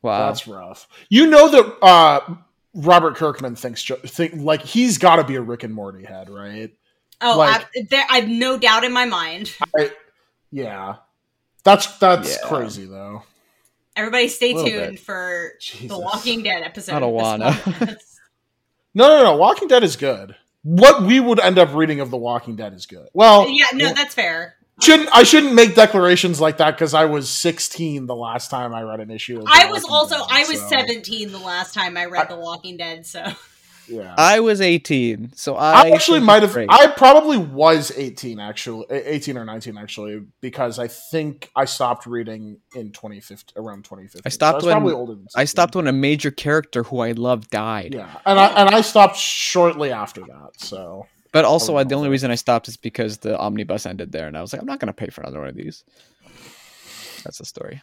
wow. 0.00 0.28
That's 0.28 0.48
rough. 0.48 0.88
You 1.10 1.26
know 1.26 1.48
that 1.50 1.76
uh, 1.84 2.34
Robert 2.74 3.16
Kirkman 3.16 3.54
thinks 3.56 3.84
think 4.06 4.34
like 4.36 4.62
he's 4.62 4.98
got 4.98 5.16
to 5.16 5.24
be 5.24 5.36
a 5.36 5.42
Rick 5.42 5.62
and 5.64 5.74
Morty 5.74 6.04
head, 6.04 6.30
right? 6.30 6.70
Oh, 7.20 7.38
Like- 7.38 7.66
I, 7.76 7.82
there, 7.88 8.06
I've 8.10 8.28
no 8.28 8.58
doubt 8.58 8.84
in 8.84 8.92
my 8.92 9.04
mind. 9.04 9.54
I, 9.76 9.90
yeah, 10.50 10.96
that's 11.64 11.98
that's 11.98 12.30
Yeah. 12.42 12.48
crazy 12.48 12.86
though. 12.86 13.22
Everybody, 13.94 14.28
stay 14.28 14.54
tuned 14.54 14.64
bit. 14.92 15.00
for 15.00 15.52
Jesus. 15.60 15.88
the 15.88 15.98
Walking 15.98 16.42
Dead 16.42 16.62
episode. 16.62 16.94
I 16.94 17.00
don't 17.00 17.10
of 17.10 17.14
wanna. 17.14 17.96
No, 18.94 19.08
no, 19.08 19.22
no. 19.24 19.36
Walking 19.36 19.68
Dead 19.68 19.82
is 19.82 19.96
good. 19.96 20.36
What 20.64 21.02
we 21.02 21.18
would 21.18 21.40
end 21.40 21.58
up 21.58 21.74
reading 21.74 22.00
of 22.00 22.10
The 22.10 22.16
Walking 22.18 22.56
Dead 22.56 22.74
is 22.74 22.84
good. 22.86 23.08
Well, 23.14 23.48
yeah, 23.48 23.64
no, 23.72 23.92
that's 23.94 24.14
fair. 24.14 24.56
Shouldn't 24.82 25.08
I 25.12 25.22
shouldn't 25.22 25.54
make 25.54 25.74
declarations 25.74 26.40
like 26.40 26.58
that 26.58 26.72
because 26.72 26.94
I 26.94 27.04
was 27.06 27.28
16 27.30 28.06
the 28.06 28.16
last 28.16 28.50
time 28.50 28.74
I 28.74 28.82
read 28.82 29.00
an 29.00 29.10
issue. 29.10 29.38
Of 29.38 29.44
The 29.44 29.50
I 29.52 29.70
was 29.70 29.82
Walking 29.82 29.94
also 29.94 30.16
Dead, 30.16 30.26
I 30.30 30.40
was 30.48 30.60
so, 30.60 30.68
17 30.68 31.32
the 31.32 31.38
last 31.38 31.74
time 31.74 31.96
I 31.96 32.06
read 32.06 32.28
The 32.28 32.36
Walking 32.36 32.76
Dead, 32.76 33.06
so 33.06 33.24
Yeah. 33.88 34.14
I 34.16 34.40
was 34.40 34.60
18, 34.60 35.32
so 35.34 35.56
I, 35.56 35.82
I 35.82 35.90
actually 35.90 36.20
might 36.20 36.42
have. 36.42 36.56
I 36.56 36.86
probably 36.96 37.36
was 37.36 37.90
eighteen, 37.96 38.38
actually, 38.38 38.86
eighteen 38.90 39.36
or 39.36 39.44
nineteen, 39.44 39.76
actually, 39.76 40.22
because 40.40 40.78
I 40.78 40.86
think 40.86 41.50
I 41.56 41.64
stopped 41.64 42.06
reading 42.06 42.58
in 42.76 42.92
twenty 42.92 43.20
fifteen, 43.20 43.60
around 43.62 43.84
twenty 43.84 44.04
fifteen. 44.04 44.22
I 44.24 44.28
stopped 44.30 44.56
was 44.56 44.66
when- 44.66 44.74
probably 44.74 44.94
older 44.94 45.14
than 45.14 45.26
I 45.34 45.44
stopped 45.44 45.74
when 45.74 45.88
a 45.88 45.92
major 45.92 46.30
character 46.30 46.84
who 46.84 47.00
I 47.00 47.10
love 47.12 47.50
died. 47.50 47.92
Yeah, 47.94 48.08
and 48.24 48.38
I 48.38 48.46
and 48.64 48.74
I 48.74 48.80
stopped 48.82 49.16
shortly 49.16 49.90
after 49.90 50.20
that. 50.22 50.50
So 50.58 51.06
But 51.32 51.44
also, 51.46 51.74
Oh, 51.74 51.76
I, 51.78 51.84
the 51.84 51.94
only 51.94 52.08
reason 52.10 52.30
I 52.30 52.34
stopped 52.34 52.68
is 52.68 52.76
because 52.76 53.18
the 53.18 53.38
omnibus 53.38 53.86
ended 53.86 54.12
there, 54.12 54.26
and 54.28 54.36
I 54.36 54.42
was 54.42 54.52
like, 54.52 54.60
I'm 54.60 54.66
not 54.68 54.78
going 54.80 54.88
to 54.88 54.92
pay 54.92 55.08
for 55.08 55.22
another 55.22 55.40
one 55.40 55.48
of 55.48 55.56
these. 55.56 55.82
That's 57.24 57.38
the 57.38 57.44
story. 57.44 57.82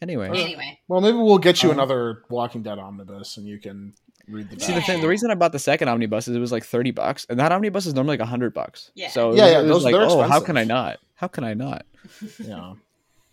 Anyway, 0.00 0.28
anyway. 0.28 0.80
well, 0.88 1.00
maybe 1.00 1.16
we'll 1.16 1.38
get 1.38 1.62
you 1.62 1.70
Um, 1.70 1.76
another 1.78 2.24
Walking 2.28 2.62
Dead 2.62 2.78
omnibus, 2.78 3.36
and 3.36 3.46
you 3.46 3.58
can 3.58 3.94
read 4.28 4.50
the. 4.50 4.58
see 4.58 4.74
the 4.74 4.80
thing. 4.82 5.00
The 5.00 5.06
reason 5.08 5.30
I 5.30 5.34
bought 5.36 5.52
the 5.52 5.60
second 5.60 5.88
omnibus 5.88 6.26
is 6.26 6.34
it 6.34 6.40
was 6.40 6.50
like 6.50 6.64
thirty 6.64 6.90
bucks, 6.90 7.24
and 7.30 7.38
that 7.38 7.52
omnibus 7.52 7.86
is 7.86 7.94
normally 7.94 8.16
like 8.18 8.28
hundred 8.28 8.52
bucks. 8.52 8.90
Yeah. 8.96 9.10
So 9.10 9.30
it 9.30 9.36
Yeah, 9.36 9.44
was- 9.44 9.52
yeah, 9.52 9.58
it 9.58 9.62
was 9.62 9.68
those- 9.70 9.84
like, 9.84 9.92
they're 9.94 10.02
oh, 10.02 10.22
how 10.22 10.40
can 10.40 10.56
I 10.56 10.64
not? 10.64 10.98
How 11.14 11.28
can 11.28 11.44
I 11.44 11.54
not? 11.54 11.86
Yeah, 12.44 12.74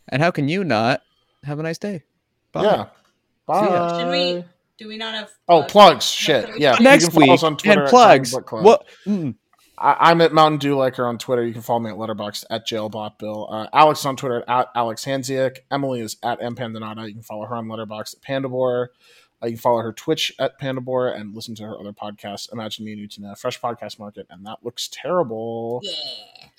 And 0.10 0.22
how 0.22 0.30
can 0.30 0.48
you 0.48 0.64
not? 0.64 1.02
Have 1.44 1.58
a 1.60 1.64
nice 1.64 1.80
day. 1.80 2.04
Bye. 2.52 2.64
yeah. 2.64 2.86
Bye. 3.48 3.66
ya. 3.68 4.00
Should 4.00 4.12
we 4.12 4.44
do 4.78 4.88
we 4.88 4.98
not 4.98 5.16
have 5.16 5.32
Oh, 5.48 5.62
uh, 5.62 5.66
plugs. 5.68 6.06
Shit. 6.06 6.60
Yeah. 6.60 6.78
you 6.78 6.84
Next 6.84 7.14
week 7.16 7.42
on 7.44 7.58
Twitter 7.58 7.80
and 7.80 7.88
at 7.88 7.90
plugs. 7.90 8.32
Comic 8.32 8.46
Book 8.48 8.64
What? 8.64 8.86
Mm. 9.08 9.36
I, 9.80 10.12
I'm 10.12 10.22
at 10.22 10.34
Mountain 10.34 10.60
Dew 10.60 10.76
Liker 10.76 11.06
on 11.06 11.18
Twitter. 11.18 11.46
You 11.46 11.54
can 11.54 11.62
follow 11.62 11.80
me 11.80 11.90
at 11.90 11.96
Letterboxd 11.96 12.46
at 12.50 12.68
JailBotBill. 12.68 13.52
Uh, 13.52 13.68
Alex 13.74 14.02
is 14.02 14.06
on 14.06 14.16
Twitter 14.16 14.44
at 14.48 14.70
Alex 14.76 15.06
Handziuk. 15.06 15.60
Emily 15.72 16.02
is 16.02 16.18
at 16.24 16.40
empandanada. 16.42 17.08
You 17.08 17.14
can 17.14 17.24
follow 17.24 17.46
her 17.46 17.56
on 17.56 17.68
Letterboxd 17.68 18.16
at 18.18 18.22
Pandabor. 18.22 18.88
Uh, 19.42 19.46
you 19.46 19.54
can 19.54 19.62
follow 19.62 19.82
her 19.82 19.94
Twitch 19.94 20.34
at 20.38 20.60
Pandabor 20.60 21.16
and 21.18 21.34
listen 21.34 21.56
to 21.56 21.64
her 21.64 21.80
other 21.80 21.94
podcasts, 21.94 22.52
Imagine 22.52 22.86
Me 22.86 22.94
and 22.94 23.10
Utina, 23.10 23.38
Fresh 23.38 23.62
Podcast 23.62 23.98
Market, 23.98 24.28
and 24.30 24.46
That 24.46 24.58
Looks 24.64 24.90
Terrible. 24.92 25.82
Yeah. 25.84 25.92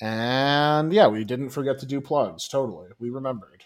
And 0.01 0.93
yeah, 0.93 1.07
we 1.09 1.25
didn't 1.25 1.51
forget 1.51 1.79
to 1.81 1.87
do 1.87 2.01
plugs. 2.01 2.49
Totally. 2.49 2.89
We 2.99 3.11
remembered. 3.11 3.65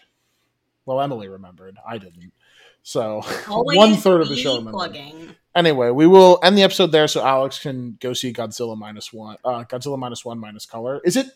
Well, 0.85 0.99
Emily 0.99 1.29
remembered. 1.29 1.77
I 1.87 1.97
didn't. 1.97 2.33
So 2.83 3.21
one 3.47 3.95
third 3.95 4.21
of 4.21 4.27
the 4.27 4.35
show 4.35 4.57
remembered 4.57 4.73
plugging. 4.73 5.35
Anyway, 5.55 5.89
we 5.89 6.07
will 6.07 6.39
end 6.43 6.57
the 6.57 6.63
episode 6.63 6.91
there 6.91 7.07
so 7.07 7.25
Alex 7.25 7.59
can 7.59 7.97
go 7.99 8.13
see 8.13 8.33
Godzilla 8.33 8.77
minus 8.77 9.13
one. 9.13 9.37
Uh, 9.43 9.63
Godzilla 9.63 9.97
minus 9.97 10.25
one 10.25 10.39
minus 10.39 10.65
color. 10.65 11.01
Is 11.03 11.15
it 11.15 11.27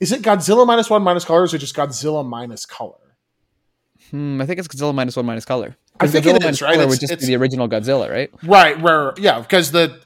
is 0.00 0.12
it 0.12 0.22
Godzilla 0.22 0.66
minus 0.66 0.90
one 0.90 1.02
minus 1.02 1.24
colors 1.24 1.52
or 1.52 1.56
is 1.56 1.62
it 1.62 1.66
just 1.66 1.76
Godzilla 1.76 2.26
minus 2.26 2.66
color? 2.66 2.96
Hmm, 4.10 4.40
I 4.40 4.46
think 4.46 4.58
it's 4.58 4.68
Godzilla 4.68 4.94
minus 4.94 5.16
one 5.16 5.26
minus 5.26 5.44
color. 5.44 5.76
I 6.00 6.06
think 6.06 6.24
Godzilla 6.24 6.30
it 6.30 6.36
is, 6.36 6.42
minus 6.44 6.62
right? 6.62 6.74
color 6.74 6.86
would 6.88 7.00
just 7.00 7.20
be 7.20 7.26
the 7.26 7.36
original 7.36 7.68
Godzilla, 7.68 8.10
right? 8.10 8.30
Right, 8.42 8.80
where 8.80 9.14
yeah, 9.16 9.40
because 9.40 9.70
the 9.70 10.00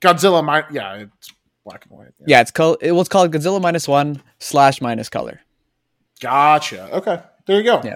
Godzilla 0.00 0.44
mi- 0.44 0.74
yeah, 0.74 0.94
it's 0.94 1.32
black 1.64 1.86
and 1.88 1.98
white. 1.98 2.08
Yeah, 2.26 2.40
it's 2.40 2.50
called. 2.50 2.78
It 2.80 2.92
was 2.92 3.08
called 3.08 3.32
Godzilla 3.32 3.60
minus 3.60 3.86
one 3.88 4.22
slash 4.38 4.80
minus 4.80 5.08
color. 5.08 5.40
Gotcha. 6.20 6.92
Okay. 6.96 7.20
There 7.46 7.58
you 7.58 7.64
go. 7.64 7.80
Yeah. 7.84 7.94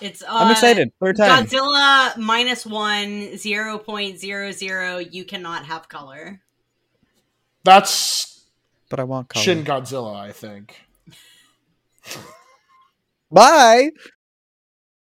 It's 0.00 0.22
uh, 0.22 0.26
I'm 0.28 0.50
excited. 0.50 0.92
Third 1.00 1.16
time. 1.16 1.46
Godzilla 1.46 2.16
minus 2.18 2.66
one 2.66 3.36
zero 3.38 3.78
point 3.78 4.18
zero 4.18 4.52
zero. 4.52 4.98
You 4.98 5.24
cannot 5.24 5.64
have 5.66 5.88
color. 5.88 6.40
That's 7.64 8.44
But 8.88 9.00
I 9.00 9.04
want 9.04 9.28
color. 9.28 9.42
Shin 9.42 9.64
Godzilla, 9.64 10.14
I 10.14 10.32
think. 10.32 10.86
Bye. 13.30 13.90